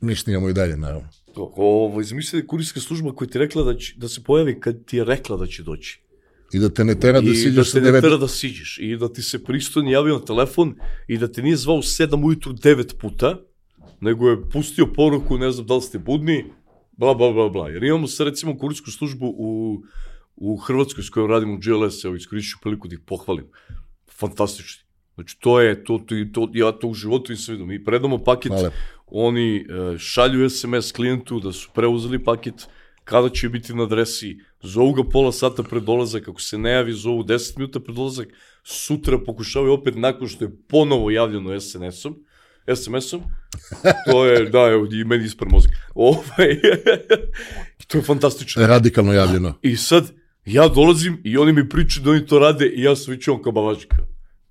Mi 0.00 0.16
snijamo 0.16 0.48
i 0.48 0.52
dalje, 0.52 0.76
naravno. 0.76 1.08
Ovo, 1.36 2.02
zamisli 2.02 2.36
da 2.36 2.42
je 2.42 2.46
kurirska 2.46 2.80
služba 2.80 3.14
koja 3.14 3.28
ti 3.28 3.38
rekla 3.38 3.62
da, 3.62 3.76
će, 3.78 3.94
da 3.96 4.08
se 4.08 4.22
pojavi 4.24 4.60
kad 4.60 4.84
ti 4.84 4.96
je 4.96 5.04
rekla 5.04 5.36
da 5.36 5.46
će 5.46 5.62
doći. 5.62 6.03
I 6.54 6.58
da 6.58 6.68
te 6.68 6.84
ne 6.84 6.94
tera 7.00 7.20
da 7.20 7.34
siđeš 7.34 7.74
I 7.74 7.80
da 7.80 7.80
te 7.80 7.92
ne 7.92 8.00
tera 8.00 8.16
da 8.16 8.28
siđeš. 8.28 8.78
I 8.80 8.96
da 8.96 9.08
ti 9.12 9.22
se 9.22 9.44
pristojno 9.44 9.90
javio 9.90 10.18
na 10.18 10.24
telefon 10.24 10.74
i 11.08 11.18
da 11.18 11.28
te 11.32 11.42
nije 11.42 11.56
zvao 11.56 11.82
7 11.82 12.26
ujutru 12.26 12.52
9 12.52 12.94
puta, 13.00 13.40
nego 14.00 14.28
je 14.28 14.50
pustio 14.50 14.86
poruku, 14.86 15.38
ne 15.38 15.50
znam 15.50 15.66
da 15.66 15.74
li 15.74 15.82
ste 15.82 15.98
budni, 15.98 16.44
bla, 16.92 17.14
bla, 17.14 17.32
bla, 17.32 17.48
bla. 17.48 17.68
Jer 17.68 17.84
imamo 17.84 18.06
se 18.06 18.24
recimo 18.24 18.58
kurirsku 18.58 18.90
službu 18.90 19.34
u 19.38 19.82
u 20.36 20.56
Hrvatskoj 20.56 21.04
s 21.04 21.10
kojom 21.10 21.30
radim 21.30 21.54
u 21.54 21.58
GLS, 21.58 22.04
evo 22.04 22.14
iskorišću 22.14 22.58
priliku 22.62 22.88
da 22.88 22.94
ih 22.94 23.00
pohvalim. 23.06 23.44
Fantastični. 24.18 24.84
Znači, 25.14 25.36
to 25.40 25.60
je, 25.60 25.84
to, 25.84 25.98
to, 25.98 26.14
to, 26.32 26.50
ja 26.54 26.72
to 26.72 26.88
u 26.88 26.94
životu 26.94 27.32
i 27.32 27.36
vidim. 27.48 27.66
Mi 27.66 27.84
predamo 27.84 28.18
paket, 28.18 28.52
Hvala. 28.52 28.70
oni 29.06 29.56
e, 29.56 29.64
šalju 29.98 30.50
SMS 30.50 30.92
klijentu 30.92 31.40
da 31.40 31.52
su 31.52 31.70
preuzeli 31.74 32.24
paket, 32.24 32.66
kada 33.04 33.28
će 33.28 33.48
biti 33.48 33.74
na 33.74 33.82
adresi, 33.82 34.38
zovu 34.62 34.92
ga 34.92 35.02
pola 35.12 35.32
sata 35.32 35.62
pred 35.62 35.82
dolazak, 35.82 36.28
ako 36.28 36.40
se 36.40 36.58
ne 36.58 36.70
javi, 36.70 36.92
zovu 36.92 37.24
10 37.24 37.58
minuta 37.58 37.80
pred 37.80 37.96
dolazak, 37.96 38.28
sutra 38.64 39.18
pokušavaju 39.18 39.72
opet 39.72 39.94
nakon 39.96 40.28
što 40.28 40.44
je 40.44 40.56
ponovo 40.68 41.10
javljeno 41.10 41.60
SNS-om, 41.60 42.16
SMS-om, 42.74 43.22
to 44.10 44.24
je, 44.26 44.44
da, 44.50 44.58
evo, 44.58 44.88
i 44.92 45.04
meni 45.04 45.24
ispred 45.24 45.52
mozak. 45.52 45.70
Ovaj, 45.94 46.60
to 47.88 47.98
je 47.98 48.02
fantastično. 48.02 48.66
Radikalno 48.66 49.12
javljeno. 49.12 49.58
I 49.62 49.76
sad, 49.76 50.12
ja 50.44 50.68
dolazim 50.68 51.20
i 51.24 51.36
oni 51.38 51.52
mi 51.52 51.68
pričaju 51.68 52.04
da 52.04 52.10
oni 52.10 52.26
to 52.26 52.38
rade 52.38 52.66
i 52.66 52.82
ja 52.82 52.96
sam 52.96 53.14
već 53.14 53.28
on 53.28 53.42
kao 53.42 53.52
bavačka. 53.52 53.96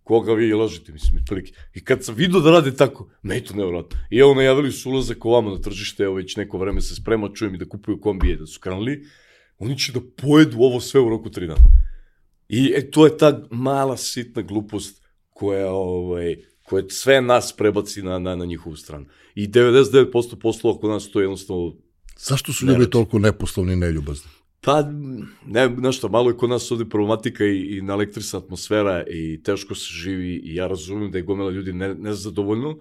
Koga 0.03 0.33
vi 0.33 0.53
lažete, 0.53 0.91
mislim, 0.91 1.25
prilike. 1.25 1.53
I 1.73 1.83
kad 1.83 2.03
sam 2.03 2.15
vidio 2.15 2.39
da 2.39 2.51
rade 2.51 2.75
tako, 2.75 3.09
je 3.23 3.43
to 3.43 3.53
nevratno. 3.53 3.99
I 4.09 4.17
evo 4.17 4.33
najavili 4.33 4.71
su 4.71 4.89
ulazak 4.89 5.25
ovamo 5.25 5.49
na 5.49 5.61
tržište, 5.61 6.03
evo 6.03 6.15
već 6.15 6.35
neko 6.35 6.57
vreme 6.57 6.81
se 6.81 6.95
sprema, 6.95 7.29
čujem 7.33 7.55
i 7.55 7.57
da 7.57 7.65
kupuju 7.65 8.01
kombije, 8.01 8.37
da 8.37 8.45
su 8.45 8.59
kranuli. 8.59 9.05
Oni 9.59 9.77
će 9.79 9.91
da 9.91 9.99
pojedu 10.21 10.57
ovo 10.59 10.79
sve 10.79 11.01
u 11.01 11.09
roku 11.09 11.29
tri 11.29 11.47
dana. 11.47 11.69
I 12.49 12.73
e, 12.75 12.91
to 12.91 13.05
je 13.05 13.17
ta 13.17 13.47
mala 13.51 13.97
sitna 13.97 14.41
glupost 14.41 15.03
koja, 15.29 15.71
ovaj, 15.71 16.35
koja 16.63 16.83
sve 16.89 17.21
nas 17.21 17.53
prebaci 17.57 18.01
na, 18.01 18.19
na, 18.19 18.35
na 18.35 18.45
njihovu 18.45 18.75
stranu. 18.75 19.05
I 19.35 19.47
99% 19.47 20.35
poslova 20.41 20.79
kod 20.79 20.89
nas 20.89 21.11
to 21.11 21.19
je 21.19 21.23
jednostavno 21.23 21.73
Zašto 22.17 22.53
su 22.53 22.65
ljudi 22.65 22.89
toliko 22.89 23.19
neposlovni 23.19 23.73
i 23.73 23.75
neljubazni? 23.75 24.31
Pa, 24.65 24.83
ne, 25.45 25.69
nešto, 25.69 26.09
malo 26.09 26.29
je 26.29 26.37
kod 26.37 26.49
nas 26.49 26.71
ovde 26.71 26.85
problematika 26.89 27.45
i, 27.45 27.77
i 27.77 27.81
na 27.81 27.93
elektrisna 27.93 28.39
atmosfera 28.39 29.03
i 29.09 29.43
teško 29.43 29.75
se 29.75 29.93
živi 29.93 30.35
i 30.43 30.55
ja 30.55 30.67
razumem 30.67 31.11
da 31.11 31.17
je 31.17 31.23
gomela 31.23 31.51
ljudi 31.51 31.73
ne, 31.73 31.95
nezadovoljno 31.95 32.77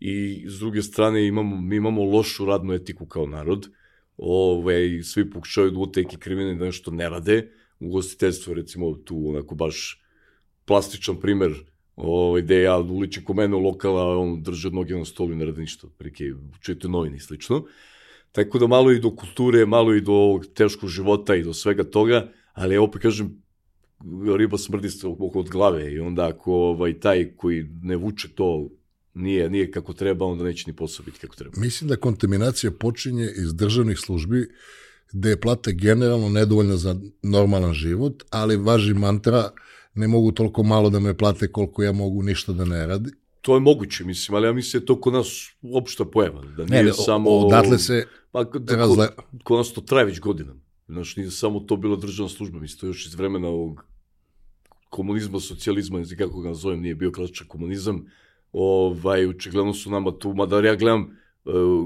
i 0.00 0.44
s 0.48 0.58
druge 0.58 0.82
strane 0.82 1.26
imamo, 1.26 1.60
mi 1.60 1.76
imamo 1.76 2.04
lošu 2.04 2.44
radnu 2.44 2.74
etiku 2.74 3.06
kao 3.06 3.26
narod, 3.26 3.68
ove, 4.16 5.02
svi 5.02 5.30
pokušavaju 5.30 5.70
da 5.70 5.78
uteki 5.78 6.16
krivine 6.16 6.54
da 6.54 6.64
nešto 6.64 6.90
ne 6.90 7.08
rade, 7.08 7.52
ugostiteljstvo 7.80 8.54
recimo 8.54 8.94
tu 8.94 9.28
onako 9.28 9.54
baš 9.54 10.02
plastičan 10.64 11.20
primer 11.20 11.52
ovaj, 11.96 12.42
gde 12.42 12.62
ja 12.62 12.78
uličim 12.78 13.24
ko 13.24 13.34
mene 13.34 13.56
u 13.56 13.60
lokala, 13.60 14.18
on 14.18 14.42
drži 14.42 14.66
od 14.66 14.74
noge 14.74 14.94
na 14.94 15.04
stolu 15.04 15.32
i 15.32 15.36
ne 15.36 15.44
radi 15.44 15.60
ništa, 15.60 15.86
prike, 15.98 16.24
čujete 16.60 16.88
novine 16.88 17.16
i 17.16 17.20
slično. 17.20 17.64
Tako 18.32 18.58
da 18.58 18.66
malo 18.66 18.92
i 18.92 19.00
do 19.00 19.16
kulture, 19.16 19.66
malo 19.66 19.94
i 19.94 20.00
do 20.00 20.12
ovog 20.12 20.46
teškog 20.54 20.88
života 20.88 21.34
i 21.34 21.42
do 21.42 21.54
svega 21.54 21.84
toga, 21.84 22.28
ali 22.52 22.78
opet 22.78 23.02
kažem, 23.02 23.42
riba 24.36 24.58
smrdi 24.58 24.90
se 24.90 25.06
od 25.06 25.48
glave 25.48 25.92
i 25.92 25.98
onda 25.98 26.28
ako 26.28 26.52
ovaj, 26.52 27.00
taj 27.00 27.36
koji 27.36 27.68
ne 27.82 27.96
vuče 27.96 28.28
to 28.34 28.68
nije, 29.14 29.50
nije 29.50 29.70
kako 29.70 29.92
treba, 29.92 30.26
onda 30.26 30.44
neće 30.44 30.64
ni 30.66 30.76
posao 30.76 31.04
biti 31.04 31.18
kako 31.18 31.36
treba. 31.36 31.60
Mislim 31.60 31.88
da 31.88 31.96
kontaminacija 31.96 32.70
počinje 32.70 33.28
iz 33.36 33.54
državnih 33.54 33.98
službi 33.98 34.48
gde 35.12 35.28
je 35.28 35.40
plata 35.40 35.70
generalno 35.70 36.28
nedovoljna 36.28 36.76
za 36.76 36.96
normalan 37.22 37.72
život, 37.72 38.22
ali 38.30 38.56
važi 38.56 38.94
mantra 38.94 39.50
ne 39.94 40.08
mogu 40.08 40.32
toliko 40.32 40.62
malo 40.62 40.90
da 40.90 41.00
me 41.00 41.16
plate 41.16 41.48
koliko 41.48 41.82
ja 41.82 41.92
mogu 41.92 42.22
ništa 42.22 42.52
da 42.52 42.64
ne 42.64 42.86
radi. 42.86 43.10
To 43.42 43.54
je 43.54 43.60
moguće, 43.60 44.04
mislim, 44.04 44.34
ali 44.34 44.46
ja 44.46 44.52
mislim 44.52 44.80
da 44.80 44.82
je 44.82 44.86
to 44.86 45.00
kod 45.00 45.12
nas 45.12 45.48
uopšta 45.62 46.04
pojava. 46.04 46.42
Da 46.56 46.64
nije 46.64 46.82
ne, 46.82 46.84
ne, 46.84 46.92
samo... 46.92 47.30
Odatle 47.30 47.78
se 47.78 48.06
pa, 48.30 48.44
da, 48.44 48.76
razle... 48.76 49.06
Kod, 49.06 49.42
kod 49.42 49.58
nas 49.58 49.72
to 49.72 49.80
traje 49.80 50.04
već 50.04 50.20
godinama. 50.20 50.60
Znaš, 50.88 51.16
nije 51.16 51.30
samo 51.30 51.60
to 51.60 51.76
bila 51.76 51.96
državna 51.96 52.28
služba, 52.28 52.58
mislim, 52.58 52.80
to 52.80 52.86
još 52.86 53.06
iz 53.06 53.14
vremena 53.14 53.48
ovog 53.48 53.84
komunizma, 54.90 55.40
socijalizma, 55.40 55.98
ne 55.98 56.04
znam 56.04 56.18
kako 56.18 56.40
ga 56.40 56.48
nazovem, 56.48 56.80
nije 56.80 56.94
bio 56.94 57.12
klasičan 57.12 57.48
komunizam. 57.48 58.06
Ovaj, 58.52 59.26
očigledno 59.26 59.74
su 59.74 59.90
nama 59.90 60.18
tu, 60.18 60.34
mada 60.34 60.60
ja 60.60 60.76
gledam 60.76 61.16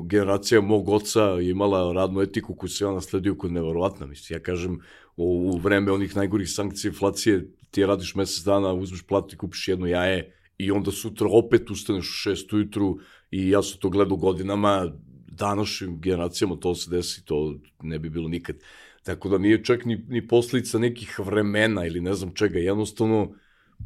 generacija 0.07 0.61
mog 0.61 0.89
oca 0.89 1.23
je 1.23 1.51
imala 1.51 1.93
radnu 1.93 2.21
etiku 2.23 2.55
koju 2.55 2.71
se 2.71 2.85
ja 2.85 2.91
nasledio 2.91 3.35
kod 3.35 3.53
neverovatna. 3.53 4.07
Mislim, 4.07 4.37
ja 4.37 4.43
kažem, 4.43 4.79
u 5.17 5.59
vreme 5.59 5.93
onih 5.93 6.17
najgorih 6.17 6.51
sankcija 6.51 6.89
inflacije 6.89 7.53
ti 7.71 7.87
radiš 7.87 8.15
mesec 8.15 8.45
dana, 8.45 8.73
uzmeš 8.73 9.03
platu 9.03 9.35
i 9.35 9.39
kupiš 9.39 9.69
jedno 9.69 9.87
jaje 9.87 10.36
i 10.59 10.71
onda 10.71 10.91
sutra 10.91 11.29
opet 11.31 11.71
ustaneš 11.71 12.09
u 12.09 12.13
šest 12.13 12.53
ujutru 12.53 12.99
i 13.31 13.49
ja 13.51 13.63
sam 13.63 13.81
to 13.81 13.91
gledao 13.91 14.17
godinama, 14.17 14.93
današnjim 15.27 16.01
generacijama 16.01 16.57
to 16.57 16.75
se 16.75 16.91
desi, 16.91 17.25
to 17.25 17.59
ne 17.83 17.99
bi 17.99 18.11
bilo 18.11 18.29
nikad. 18.29 18.57
Tako 19.03 19.29
da 19.29 19.39
nije 19.39 19.65
čak 19.65 19.85
ni, 19.85 20.05
ni 20.09 20.29
posljedica 20.29 20.79
nekih 20.79 21.19
vremena 21.19 21.87
ili 21.87 22.01
ne 22.01 22.15
znam 22.15 22.35
čega, 22.35 22.59
jednostavno 22.59 23.35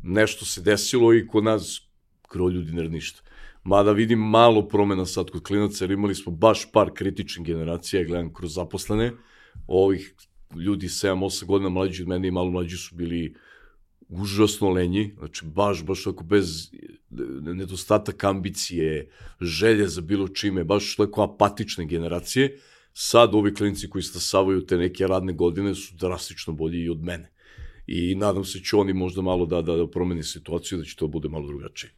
nešto 0.03 0.45
se 0.45 0.63
desilo 0.63 1.15
i 1.15 1.27
kod 1.27 1.45
nas 1.45 1.81
gro 2.33 2.49
ljudi 2.49 2.73
ne 2.73 2.89
ništa. 2.89 3.23
Mada 3.65 3.93
vidim 3.93 4.19
malo 4.19 4.69
promena 4.69 5.07
sad 5.07 5.31
kod 5.31 5.43
klinaca, 5.43 5.85
jer 5.85 5.91
imali 5.91 6.15
smo 6.15 6.33
baš 6.33 6.73
par 6.73 6.91
kritičnih 6.95 7.47
generacija, 7.47 8.05
gledam 8.05 8.35
kroz 8.35 8.55
zaposlene, 8.55 9.13
ovih 9.67 10.15
ljudi 10.57 10.89
7-8 10.89 11.45
godina 11.45 11.69
mlađi 11.71 12.03
od 12.03 12.09
mene 12.09 12.29
i 12.29 12.31
malo 12.31 12.51
mlađi 12.51 12.77
su 12.77 12.95
bili 12.95 13.35
užasno 14.11 14.71
lenji, 14.71 15.15
znači 15.19 15.45
baš, 15.45 15.85
baš 15.85 16.05
tako 16.05 16.25
bez 16.25 16.71
nedostatak 17.41 18.25
ambicije, 18.25 19.11
želje 19.41 19.89
za 19.89 20.01
bilo 20.01 20.29
čime, 20.29 20.65
baš 20.65 20.97
tako 20.97 21.23
apatične 21.23 21.87
generacije. 21.87 22.59
Sad 22.93 23.35
ovi 23.35 23.55
klinici 23.55 23.91
koji 23.91 24.03
stasavaju 24.03 24.67
te 24.67 24.77
neke 24.77 25.07
radne 25.07 25.33
godine 25.33 25.75
su 25.75 25.95
drastično 25.95 26.53
bolji 26.53 26.85
i 26.85 26.91
od 26.91 27.03
mene. 27.03 27.31
I 27.87 28.15
nadam 28.15 28.45
se 28.45 28.59
da 28.59 28.65
će 28.65 28.77
oni 28.77 28.93
možda 28.93 29.23
malo 29.23 29.47
da, 29.47 29.63
da, 29.63 29.77
da 29.77 29.87
promeni 29.91 30.23
situaciju, 30.23 30.79
da 30.79 30.85
će 30.85 30.97
to 30.97 31.07
bude 31.07 31.29
malo 31.29 31.47
drugačije. 31.47 31.93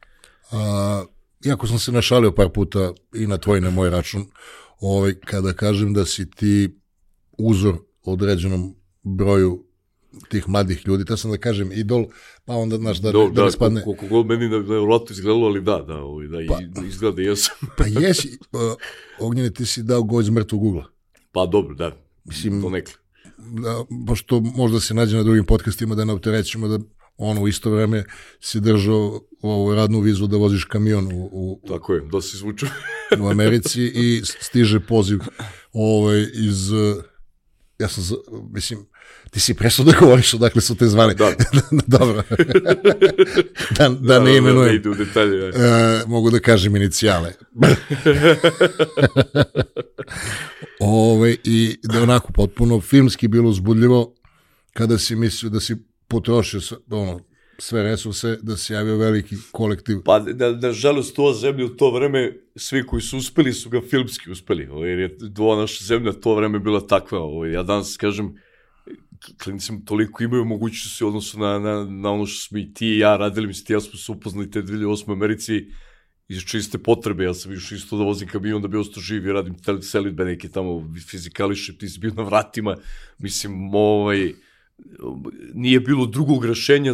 A, 0.51 1.05
iako 1.45 1.67
sam 1.67 1.79
se 1.79 1.91
našalio 1.91 2.31
par 2.31 2.49
puta 2.49 2.93
i 3.15 3.27
na 3.27 3.37
tvoj 3.37 3.57
i 3.57 3.61
na 3.61 3.69
moj 3.69 3.89
račun, 3.89 4.25
ovaj, 4.79 5.13
kada 5.25 5.53
kažem 5.53 5.93
da 5.93 6.05
si 6.05 6.29
ti 6.29 6.69
uzor 7.37 7.75
određenom 8.03 8.75
broju 9.03 9.65
tih 10.29 10.49
mladih 10.49 10.87
ljudi, 10.87 11.05
to 11.05 11.17
sam 11.17 11.31
da 11.31 11.37
kažem 11.37 11.71
idol, 11.71 12.05
pa 12.45 12.53
onda, 12.53 12.77
znaš, 12.77 12.97
da, 12.97 13.11
Do, 13.11 13.27
da, 13.27 13.33
da 13.33 13.45
ne 13.45 13.51
spadne... 13.51 13.83
Koliko 13.83 14.07
god 14.07 14.25
meni 14.25 14.49
da, 14.49 14.59
da 14.59 14.73
je 14.73 14.85
roto 14.85 15.13
izgledalo, 15.13 15.45
ali 15.45 15.61
da, 15.61 15.77
da, 15.87 15.97
ovaj, 15.97 16.27
da 16.27 16.37
pa, 16.47 16.85
izgleda 16.85 17.21
i 17.21 17.25
jesam. 17.25 17.55
pa 17.77 17.83
jesi, 17.85 18.37
uh, 18.51 18.59
Ognjene, 19.19 19.53
ti 19.53 19.65
si 19.65 19.83
dao 19.83 20.03
go 20.03 20.21
iz 20.21 20.29
mrtvog 20.29 20.63
ugla. 20.63 20.85
Pa 21.31 21.45
dobro, 21.45 21.75
da, 21.75 21.91
Mislim, 22.25 22.61
to 22.61 22.69
nekle. 22.69 22.93
Da, 23.37 23.85
pošto 24.07 24.39
možda 24.39 24.79
se 24.79 24.93
nađe 24.93 25.17
na 25.17 25.23
drugim 25.23 25.45
podcastima 25.45 25.95
da 25.95 26.05
ne 26.05 26.13
opterećemo 26.13 26.67
da 26.67 26.79
ono 27.17 27.41
u 27.41 27.47
isto 27.47 27.71
vreme 27.71 28.03
si 28.39 28.59
držao 28.59 29.21
ovu 29.41 29.75
radnu 29.75 29.99
vizu 29.99 30.27
da 30.27 30.37
voziš 30.37 30.63
kamion 30.63 31.07
u, 31.13 31.29
u 31.31 31.61
Tako 31.67 31.93
je, 31.93 32.01
da 32.11 32.21
si 32.21 32.37
zvučao. 32.37 32.69
u 33.23 33.27
Americi 33.27 33.81
i 33.83 34.21
stiže 34.23 34.79
poziv 34.79 35.19
ovaj, 35.73 36.21
iz 36.33 36.71
ja 37.79 37.87
sam, 37.87 38.03
mislim, 38.51 38.85
ti 39.33 39.39
si 39.39 39.53
presao 39.53 39.85
da 39.85 39.91
govoriš 39.99 40.33
odakle 40.33 40.61
su 40.61 40.75
te 40.75 40.85
zvali. 40.85 41.15
Da. 41.23 41.31
Dobro. 41.87 42.23
da, 43.77 43.89
da, 43.89 43.89
da, 43.89 44.19
ne 44.19 44.31
da, 44.31 44.37
imenujem. 44.37 44.67
Da, 44.67 44.73
ide 44.73 44.89
u 44.89 44.95
detalje. 44.95 45.49
Uh, 45.49 45.55
mogu 46.07 46.31
da 46.31 46.39
kažem 46.39 46.75
inicijale. 46.75 47.33
Ove, 50.79 51.35
I 51.43 51.77
da 51.83 51.97
je 51.97 52.03
onako 52.03 52.31
potpuno 52.31 52.81
filmski 52.81 53.27
bilo 53.27 53.49
uzbudljivo 53.49 54.15
kada 54.73 54.97
si 54.97 55.15
mislio 55.15 55.49
da 55.49 55.59
si 55.59 55.75
potrošio 56.07 56.59
ono, 56.91 57.19
sve 57.59 57.83
resurse 57.83 58.37
da 58.41 58.57
se 58.57 58.73
javio 58.73 58.97
veliki 58.97 59.35
kolektiv. 59.51 59.97
Pa 60.05 60.19
da, 60.19 60.51
da 60.51 60.71
žalost 60.71 61.15
to 61.15 61.33
zemlje 61.33 61.65
u 61.65 61.69
to 61.69 61.91
vreme, 61.91 62.33
svi 62.55 62.85
koji 62.85 63.01
su 63.01 63.17
uspeli 63.17 63.53
su 63.53 63.69
ga 63.69 63.81
filmski 63.89 64.31
uspeli, 64.31 64.67
ovaj, 64.67 64.89
jer 64.89 64.99
je 64.99 65.17
ova 65.39 65.61
naša 65.61 65.85
zemlja 65.85 66.11
to 66.11 66.35
vreme 66.35 66.59
bila 66.59 66.87
takva. 66.87 67.19
Ovaj, 67.19 67.51
ja 67.51 67.63
danas 67.63 67.97
kažem, 67.97 68.35
klinicima 69.43 69.79
toliko 69.85 70.23
imaju 70.23 70.45
mogućnosti 70.45 71.03
u 71.03 71.07
odnosu 71.07 71.39
na, 71.39 71.59
na, 71.59 71.85
na 71.85 72.11
ono 72.11 72.25
što 72.25 72.47
smo 72.47 72.57
i 72.57 72.73
ti 72.73 72.87
i 72.87 72.99
ja 72.99 73.17
radili, 73.17 73.47
mislim 73.47 73.65
ti 73.65 73.73
ja 73.73 73.79
smo 73.79 73.99
se 73.99 74.11
upoznali 74.11 74.51
te 74.51 74.61
2008. 74.61 75.11
Americi 75.11 75.67
iz 76.27 76.41
čiste 76.41 76.77
potrebe, 76.77 77.23
ja 77.23 77.33
sam 77.33 77.53
išao 77.53 77.75
isto 77.75 77.97
da 77.97 78.03
vozim 78.03 78.27
kamion 78.27 78.61
da 78.61 78.67
bi 78.67 78.77
ostao 78.77 79.01
živ 79.01 79.27
i 79.27 79.33
radim 79.33 79.55
selitbe 79.81 80.25
neke 80.25 80.49
tamo 80.49 80.93
fizikališe, 81.09 81.77
ti 81.77 81.89
si 81.89 81.99
bio 81.99 82.13
na 82.13 82.23
vratima, 82.23 82.75
mislim, 83.17 83.75
ovaj, 83.75 84.33
nije 85.53 85.79
bilo 85.79 86.05
drugog 86.05 86.45
rešenja 86.45 86.93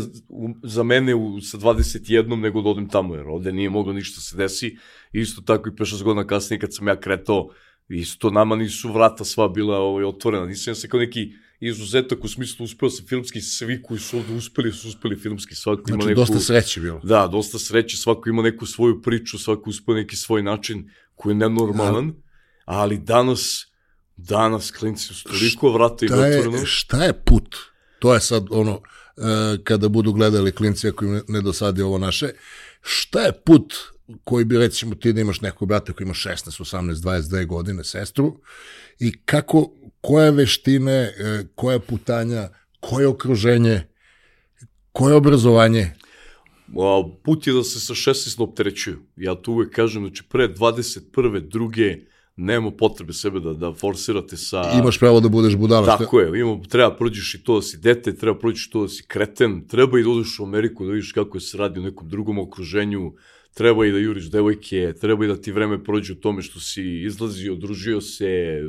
za 0.63 0.83
mene 0.83 1.15
u, 1.15 1.41
sa 1.41 1.57
21 1.57 2.35
nego 2.35 2.61
da 2.61 2.69
odem 2.69 2.89
tamo, 2.89 3.15
jer 3.15 3.27
ovde 3.27 3.51
nije 3.51 3.69
moglo 3.69 3.93
ništa 3.93 4.21
se 4.21 4.37
desi. 4.37 4.77
Isto 5.11 5.41
tako 5.41 5.69
i 5.69 5.71
5-6 5.71 6.03
godina 6.03 6.27
kasnije 6.27 6.59
kad 6.59 6.75
sam 6.75 6.87
ja 6.87 6.99
kretao, 6.99 7.49
isto 7.89 8.29
nama 8.29 8.55
nisu 8.55 8.93
vrata 8.93 9.25
sva 9.25 9.47
bila 9.47 9.77
ovaj, 9.77 10.03
otvorena. 10.03 10.45
Nisam 10.45 10.71
ja 10.71 10.75
se 10.75 10.89
kao 10.89 10.99
neki 10.99 11.33
izuzetak 11.59 12.23
u 12.23 12.27
smislu 12.27 12.63
uspeo 12.63 12.89
sam 12.89 13.07
filmski, 13.07 13.41
svi 13.41 13.81
koji 13.81 13.99
su 13.99 14.17
ovde 14.17 14.33
uspeli 14.33 14.71
su 14.71 14.87
uspeli 14.87 15.15
filmski, 15.15 15.55
svako 15.55 15.83
znači, 15.87 15.93
ima 15.93 16.05
neku... 16.05 16.19
dosta 16.19 16.39
sreće 16.39 16.81
bilo. 16.81 17.01
Da, 17.03 17.27
dosta 17.27 17.59
sreće, 17.59 17.97
svako 17.97 18.29
ima 18.29 18.41
neku 18.41 18.65
svoju 18.65 19.01
priču, 19.01 19.37
svako 19.37 19.69
uspeo 19.69 19.95
neki 19.95 20.15
svoj 20.15 20.43
način 20.43 20.89
koji 21.15 21.31
je 21.31 21.37
nenormalan, 21.37 22.07
da. 22.07 22.15
ali 22.65 22.97
danas 22.97 23.65
danas 24.17 24.71
klinci 24.71 25.13
su 25.13 25.23
toliko 25.23 25.71
vrata 25.71 26.05
i 26.05 26.09
otvoreno. 26.11 26.65
Šta 26.65 27.03
je 27.03 27.13
put? 27.25 27.55
To 27.99 28.13
je 28.13 28.19
sad 28.19 28.45
ono, 28.49 28.81
e, 29.17 29.63
kada 29.63 29.89
budu 29.89 30.13
gledali 30.13 30.51
klinci 30.51 30.87
ako 30.87 31.05
im 31.05 31.21
ne 31.27 31.41
dosadi 31.41 31.81
ovo 31.81 31.97
naše, 31.97 32.29
šta 32.81 33.21
je 33.21 33.31
put 33.45 33.73
koji 34.23 34.45
bi 34.45 34.57
recimo 34.57 34.95
ti 34.95 35.13
da 35.13 35.21
imaš 35.21 35.41
nekog 35.41 35.67
brata 35.67 35.93
koji 35.93 36.05
ima 36.05 36.13
16, 36.13 36.35
18, 36.35 36.93
22 36.93 37.45
godine, 37.45 37.83
sestru, 37.83 38.39
i 38.99 39.21
kako, 39.25 39.71
koje 40.01 40.31
veštine, 40.31 40.91
e, 40.91 41.43
koje 41.55 41.79
putanja, 41.79 42.49
koje 42.79 43.07
okruženje, 43.07 43.81
koje 44.91 45.15
obrazovanje? 45.15 45.91
Put 47.23 47.47
je 47.47 47.53
da 47.53 47.63
se 47.63 47.79
sa 47.79 47.93
16 47.93 48.43
opterećuju. 48.43 48.97
Ja 49.15 49.35
tu 49.35 49.51
uvek 49.51 49.75
kažem, 49.75 50.03
znači 50.03 50.23
pre 50.29 50.47
21. 50.47 51.49
druge, 51.49 51.95
nema 52.35 52.71
potrebe 52.71 53.13
sebe 53.13 53.39
da, 53.39 53.53
da 53.53 53.73
forsirate 53.73 54.37
sa... 54.37 54.61
Imaš 54.79 54.99
pravo 54.99 55.19
da 55.19 55.29
budeš 55.29 55.55
budala. 55.55 55.97
Tako 55.97 56.19
je, 56.19 56.39
ima, 56.39 56.61
treba 56.69 56.95
prođeš 56.95 57.35
i 57.35 57.43
to 57.43 57.55
da 57.55 57.61
si 57.61 57.77
dete, 57.77 58.15
treba 58.15 58.39
prođeš 58.39 58.69
to 58.69 58.81
da 58.81 58.87
si 58.87 59.03
kreten, 59.07 59.67
treba 59.67 59.99
i 59.99 60.03
da 60.03 60.09
odeš 60.09 60.39
u 60.39 60.43
Ameriku 60.43 60.85
da 60.85 60.91
vidiš 60.91 61.11
kako 61.11 61.39
se 61.39 61.57
radi 61.57 61.79
u 61.79 61.83
nekom 61.83 62.09
drugom 62.09 62.39
okruženju, 62.39 63.13
treba 63.53 63.85
i 63.85 63.91
da 63.91 63.97
juriš 63.97 64.31
devojke, 64.31 64.93
treba 65.01 65.25
i 65.25 65.27
da 65.27 65.35
ti 65.41 65.51
vreme 65.51 65.83
prođe 65.83 66.13
u 66.13 66.15
tome 66.15 66.41
što 66.41 66.59
si 66.59 66.83
izlazio, 67.05 67.55
družio 67.55 68.01
se, 68.01 68.61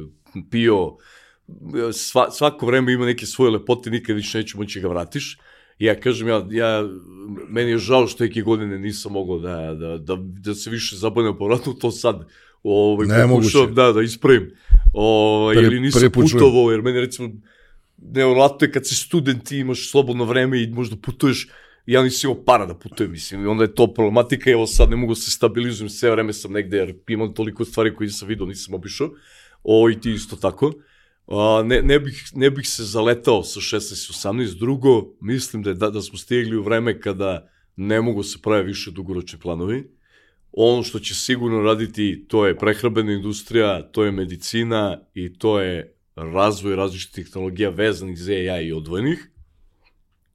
pio, 0.50 0.96
sva, 1.92 2.30
svako 2.30 2.66
vreme 2.66 2.92
ima 2.92 3.06
neke 3.06 3.26
svoje 3.26 3.50
lepote, 3.50 3.90
nikad 3.90 4.16
više 4.16 4.38
neće 4.38 4.58
moći 4.58 4.80
da 4.80 4.88
ga 4.88 4.94
vratiš. 4.94 5.38
I 5.78 5.84
ja 5.84 6.00
kažem, 6.00 6.28
ja, 6.28 6.46
ja, 6.50 6.88
meni 7.48 7.70
je 7.70 7.78
žao 7.78 8.06
što 8.06 8.24
neke 8.24 8.42
godine 8.42 8.78
nisam 8.78 9.12
mogao 9.12 9.38
da, 9.38 9.74
da, 9.74 9.98
da, 9.98 10.16
da 10.20 10.54
se 10.54 10.70
više 10.70 10.96
zabavim, 10.96 11.36
povratno 11.38 11.72
to 11.72 11.90
sad 11.90 12.26
ovaj, 12.62 13.06
ne 13.06 13.28
pokušao 13.28 13.66
da, 13.66 13.92
da 13.92 14.02
ispravim. 14.02 14.50
Ovaj, 14.92 15.54
prvi, 15.54 15.66
ili 15.66 15.80
nisam 15.80 16.10
putovao, 16.12 16.70
jer 16.70 16.82
meni 16.82 17.00
recimo 17.00 17.30
nevjerojatno 18.02 18.66
je 18.66 18.72
kad 18.72 18.86
si 18.86 18.94
student 18.94 19.52
i 19.52 19.58
imaš 19.58 19.90
slobodno 19.90 20.24
vreme 20.24 20.62
i 20.62 20.70
možda 20.70 20.96
putuješ, 20.96 21.48
ja 21.86 22.02
nisam 22.02 22.30
imao 22.30 22.44
para 22.44 22.66
da 22.66 22.74
putujem, 22.74 23.12
mislim, 23.12 23.48
onda 23.48 23.64
je 23.64 23.74
to 23.74 23.86
problematika, 23.94 24.50
evo 24.50 24.66
sad 24.66 24.90
ne 24.90 24.96
mogu 24.96 25.14
da 25.14 25.20
se 25.20 25.30
stabilizujem, 25.30 25.88
sve 25.88 26.10
vreme 26.10 26.32
sam 26.32 26.52
negde, 26.52 26.76
jer 26.76 26.94
imam 27.08 27.34
toliko 27.34 27.64
stvari 27.64 27.94
koje 27.94 28.06
nisam 28.06 28.28
vidio, 28.28 28.46
nisam 28.46 28.74
obišao, 28.74 29.10
o, 29.64 29.90
i 29.90 30.00
ti 30.00 30.10
isto 30.10 30.36
tako. 30.36 30.72
A, 31.30 31.62
ne, 31.62 31.82
ne, 31.82 32.00
bih, 32.00 32.24
ne 32.34 32.50
bih 32.50 32.68
se 32.68 32.84
zaletao 32.84 33.42
sa 33.42 33.60
16-18, 33.60 34.58
drugo, 34.58 35.14
mislim 35.20 35.62
da, 35.62 35.70
je, 35.70 35.74
da, 35.74 35.90
da 35.90 36.02
smo 36.02 36.18
stigli 36.18 36.56
u 36.56 36.62
vreme 36.62 37.00
kada 37.00 37.50
ne 37.76 38.00
mogu 38.00 38.22
se 38.22 38.38
pravi 38.42 38.66
više 38.66 38.90
dugoročni 38.90 39.38
planovi, 39.38 39.90
ono 40.52 40.82
što 40.82 40.98
će 40.98 41.14
sigurno 41.14 41.60
raditi 41.62 42.24
to 42.28 42.46
je 42.46 42.58
prehrabena 42.58 43.12
industrija, 43.12 43.82
to 43.82 44.04
je 44.04 44.12
medicina 44.12 45.00
i 45.14 45.38
to 45.38 45.60
je 45.60 45.96
razvoj 46.16 46.76
različitih 46.76 47.26
tehnologija 47.26 47.70
vezanih 47.70 48.18
za 48.18 48.32
AI 48.32 48.66
i 48.66 48.72
odvojenih. 48.72 49.30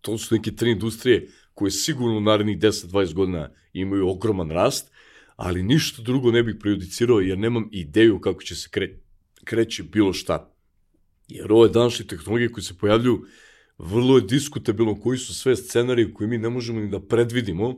To 0.02 0.18
su 0.18 0.36
neke 0.36 0.52
tri 0.52 0.72
industrije 0.72 1.28
koje 1.54 1.72
sigurno 1.72 2.18
u 2.18 2.22
narednih 2.22 2.58
10-20 2.58 3.14
godina 3.14 3.50
imaju 3.74 4.10
ogroman 4.10 4.50
rast, 4.50 4.92
ali 5.36 5.64
ništa 5.64 6.02
drugo 6.02 6.32
ne 6.32 6.44
bih 6.44 6.56
prejudicirao 6.60 7.20
jer 7.20 7.38
nemam 7.38 7.70
ideju 7.72 8.20
kako 8.20 8.44
će 8.44 8.56
se 8.56 8.70
kre, 8.72 9.00
kreći 9.44 9.84
bilo 9.84 10.14
šta. 10.14 10.55
Jer 11.28 11.52
ove 11.52 11.70
današnje 11.70 12.06
tehnologije 12.06 12.52
koje 12.52 12.64
se 12.64 12.78
pojavljuju, 12.78 13.26
vrlo 13.78 14.18
je 14.18 14.22
diskutabilno 14.22 15.00
koji 15.00 15.18
su 15.18 15.36
sve 15.36 15.56
scenarije 15.56 16.14
koje 16.14 16.28
mi 16.28 16.38
ne 16.38 16.50
možemo 16.50 16.80
ni 16.80 16.90
da 16.90 17.00
predvidimo, 17.00 17.76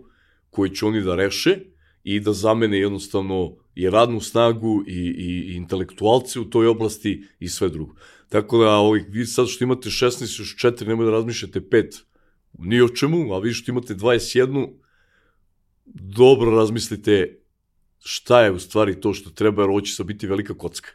koji 0.49 0.76
će 0.76 0.86
oni 0.86 1.02
da 1.02 1.15
reše, 1.15 1.60
i 2.07 2.19
da 2.19 2.34
zamene 2.34 2.80
jednostavno 2.80 3.56
i 3.76 3.90
radnu 3.90 4.19
snagu 4.22 4.84
i, 4.88 4.91
i, 4.91 5.52
i 5.52 5.56
intelektualce 5.56 6.40
u 6.40 6.45
toj 6.45 6.68
oblasti 6.68 7.24
i 7.40 7.49
sve 7.49 7.69
drugo. 7.69 7.95
Tako 8.30 8.57
da 8.64 8.76
ovih, 8.76 9.06
vi 9.10 9.26
sad 9.26 9.48
što 9.48 9.64
imate 9.64 9.90
16 9.90 10.40
još 10.40 10.56
4, 10.56 10.88
nemoj 10.88 11.06
da 11.06 11.11
razmišljate 11.11 11.60
5 11.60 12.02
ni 12.60 12.82
o 12.82 12.88
čemu, 12.90 13.34
a 13.34 13.40
vi 13.40 13.53
što 13.53 13.72
imate 13.72 13.95
21, 13.95 14.69
dobro 15.86 16.52
razmislite 16.52 17.40
šta 17.99 18.41
je 18.41 18.52
u 18.52 18.60
stvari 18.60 19.02
to 19.02 19.14
što 19.14 19.30
treba, 19.30 19.61
jer 19.64 19.69
ovo 19.69 19.82
će 19.82 20.03
biti 20.03 20.28
velika 20.28 20.53
kocka. 20.53 20.90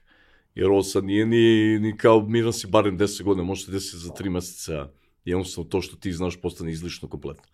Jer 0.55 0.67
ovo 0.67 0.83
sad 0.83 1.05
nije 1.05 1.27
ni, 1.27 1.79
ni 1.79 1.97
kao 1.97 2.29
Miran 2.29 2.53
si 2.53 2.67
barem 2.67 2.99
10 2.99 3.23
godina, 3.23 3.45
može 3.45 3.81
se 3.81 3.99
za 3.99 4.11
3 4.11 4.31
meseca, 4.31 4.89
jednostavno 5.25 5.71
to 5.71 5.81
što 5.81 5.97
ti 5.97 6.13
znaš 6.13 6.41
postane 6.41 6.73
izlišno 6.73 7.09
kompletno. 7.09 7.45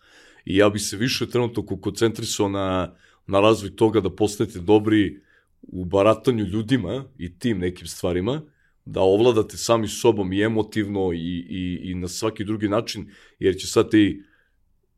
I 0.45 0.57
ja 0.57 0.69
bi 0.69 0.79
se 0.79 0.97
više 0.97 1.29
trenutno 1.29 1.65
koncentrisao 1.65 2.49
na, 2.49 2.95
na 3.27 3.39
razvoj 3.39 3.75
toga 3.75 4.01
da 4.01 4.15
postanete 4.15 4.59
dobri 4.59 5.21
u 5.61 5.85
baratanju 5.85 6.45
ljudima 6.45 7.05
i 7.17 7.39
tim 7.39 7.59
nekim 7.59 7.87
stvarima, 7.87 8.41
da 8.85 9.01
ovladate 9.01 9.57
sami 9.57 9.87
sobom 9.87 10.33
i 10.33 10.41
emotivno 10.41 11.13
i, 11.13 11.45
i, 11.49 11.79
i 11.83 11.95
na 11.95 12.07
svaki 12.07 12.43
drugi 12.43 12.69
način, 12.69 13.11
jer 13.39 13.55
će 13.55 13.67
sad 13.67 13.91
ti 13.91 14.23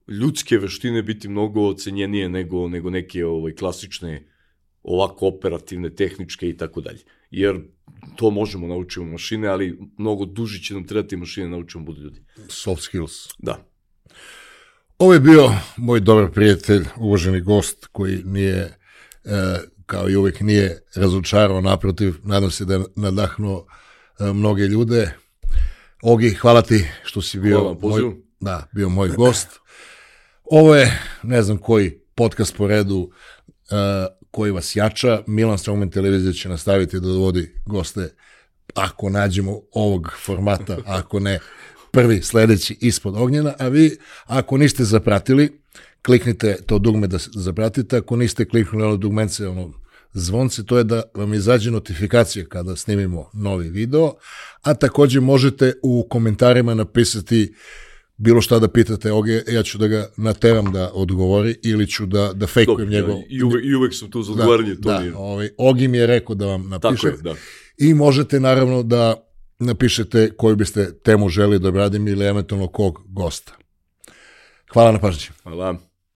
ljudske 0.07 0.57
veštine 0.57 1.03
biti 1.03 1.29
mnogo 1.29 1.67
ocenjenije 1.67 2.29
nego, 2.29 2.67
nego 2.67 2.89
neke 2.89 3.25
ovaj, 3.25 3.55
klasične 3.55 4.27
ovako 4.83 5.27
operativne, 5.27 5.95
tehničke 5.95 6.49
i 6.49 6.57
tako 6.57 6.81
dalje. 6.81 6.99
Jer 7.31 7.61
to 8.15 8.31
možemo 8.31 8.67
naučiti 8.67 9.05
mašine, 9.05 9.47
ali 9.47 9.79
mnogo 9.97 10.25
duži 10.25 10.63
će 10.63 10.73
nam 10.73 10.87
trebati 10.87 11.17
mašine 11.17 11.45
da 11.45 11.51
naučimo 11.51 11.83
budu 11.83 12.01
ljudi. 12.01 12.23
Soft 12.47 12.83
skills. 12.83 13.27
Da. 13.39 13.65
Ovo 14.97 15.13
je 15.13 15.19
bio 15.19 15.51
moj 15.77 15.99
dobar 15.99 16.31
prijatelj, 16.31 16.85
uvaženi 16.97 17.41
gost 17.41 17.87
koji 17.91 18.23
nije, 18.25 18.77
e, 19.25 19.57
kao 19.85 20.09
i 20.09 20.15
uvek, 20.15 20.39
nije 20.39 20.83
razočarao, 20.95 21.61
naprotiv, 21.61 22.13
nadam 22.23 22.51
se 22.51 22.65
da 22.65 22.73
je 22.73 22.83
nadahnuo 22.95 23.65
e, 24.19 24.33
mnoge 24.33 24.63
ljude. 24.63 25.13
Ogi, 26.01 26.29
hvala 26.29 26.61
ti 26.61 26.85
što 27.03 27.21
si 27.21 27.39
bio 27.39 27.59
Hvala, 27.59 27.77
moj, 27.81 28.01
da, 28.39 28.69
bio 28.75 28.89
moj 28.89 29.09
gost. 29.09 29.47
Ovo 30.43 30.75
je, 30.75 31.01
ne 31.23 31.41
znam 31.41 31.57
koji 31.57 31.99
podcast 32.15 32.55
po 32.57 32.67
redu 32.67 32.97
uh, 32.97 33.09
koji 34.31 34.51
vas 34.51 34.75
jača. 34.75 35.23
Milan 35.27 35.57
Strongman 35.57 35.89
televizija 35.89 36.33
će 36.33 36.49
nastaviti 36.49 36.99
da 36.99 37.07
dovodi 37.07 37.55
goste 37.65 38.09
ako 38.75 39.09
nađemo 39.09 39.61
ovog 39.71 40.11
formata, 40.25 40.77
ako 40.99 41.19
ne 41.19 41.39
prvi, 41.91 42.21
sledeći 42.21 42.77
ispod 42.81 43.15
ognjena, 43.17 43.53
a 43.59 43.67
vi 43.67 43.97
ako 44.25 44.57
niste 44.57 44.83
zapratili, 44.83 45.61
kliknite 46.01 46.57
to 46.65 46.79
dugme 46.79 47.07
da 47.07 47.17
zapratite, 47.35 47.97
ako 47.97 48.15
niste 48.15 48.45
kliknuli 48.45 48.85
ono 48.85 48.97
dugmence, 48.97 49.47
ono 49.47 49.73
zvonce, 50.13 50.65
to 50.65 50.77
je 50.77 50.83
da 50.83 51.03
vam 51.13 51.33
izađe 51.33 51.71
notifikacija 51.71 52.45
kada 52.45 52.75
snimimo 52.75 53.29
novi 53.33 53.69
video, 53.69 54.13
a 54.61 54.73
takođe 54.73 55.19
možete 55.19 55.73
u 55.83 56.07
komentarima 56.09 56.73
napisati 56.73 57.53
bilo 58.21 58.41
šta 58.41 58.59
da 58.59 58.67
pitate 58.67 59.11
Oge, 59.11 59.41
ja 59.47 59.63
ću 59.63 59.77
da 59.77 59.87
ga 59.87 60.09
nateram 60.17 60.71
da 60.71 60.91
odgovori 60.93 61.55
ili 61.63 61.87
ću 61.87 62.05
da, 62.05 62.33
da 62.33 62.47
fejkujem 62.47 62.77
Dobro, 62.77 62.91
njegov... 62.91 63.15
Da, 63.15 63.21
I 63.29 63.43
uvek, 63.43 63.65
I 63.65 63.75
uvek 63.75 63.93
sam 63.95 64.11
tu 64.11 64.23
za 64.23 64.31
odgovaranje, 64.31 64.75
da, 64.75 64.81
to 64.81 64.89
da, 64.89 64.99
nije. 64.99 65.15
Ovaj, 65.15 65.49
Ogi 65.57 65.87
mi 65.87 65.97
je 65.97 66.07
rekao 66.07 66.35
da 66.35 66.45
vam 66.45 66.69
napiše. 66.69 67.01
Tako 67.01 67.07
je, 67.07 67.21
da. 67.21 67.35
I 67.77 67.93
možete 67.93 68.39
naravno 68.39 68.83
da 68.83 69.15
napišete 69.59 70.31
koju 70.37 70.55
biste 70.55 70.99
temu 71.03 71.29
želi 71.29 71.59
da 71.59 71.69
obradim 71.69 72.07
ili 72.07 72.25
eventualno 72.25 72.67
kog 72.67 72.99
gosta. 73.07 73.53
Hvala 74.73 74.91
na 74.91 74.99
pažnji. 74.99 75.27
Hvala. 75.43 75.90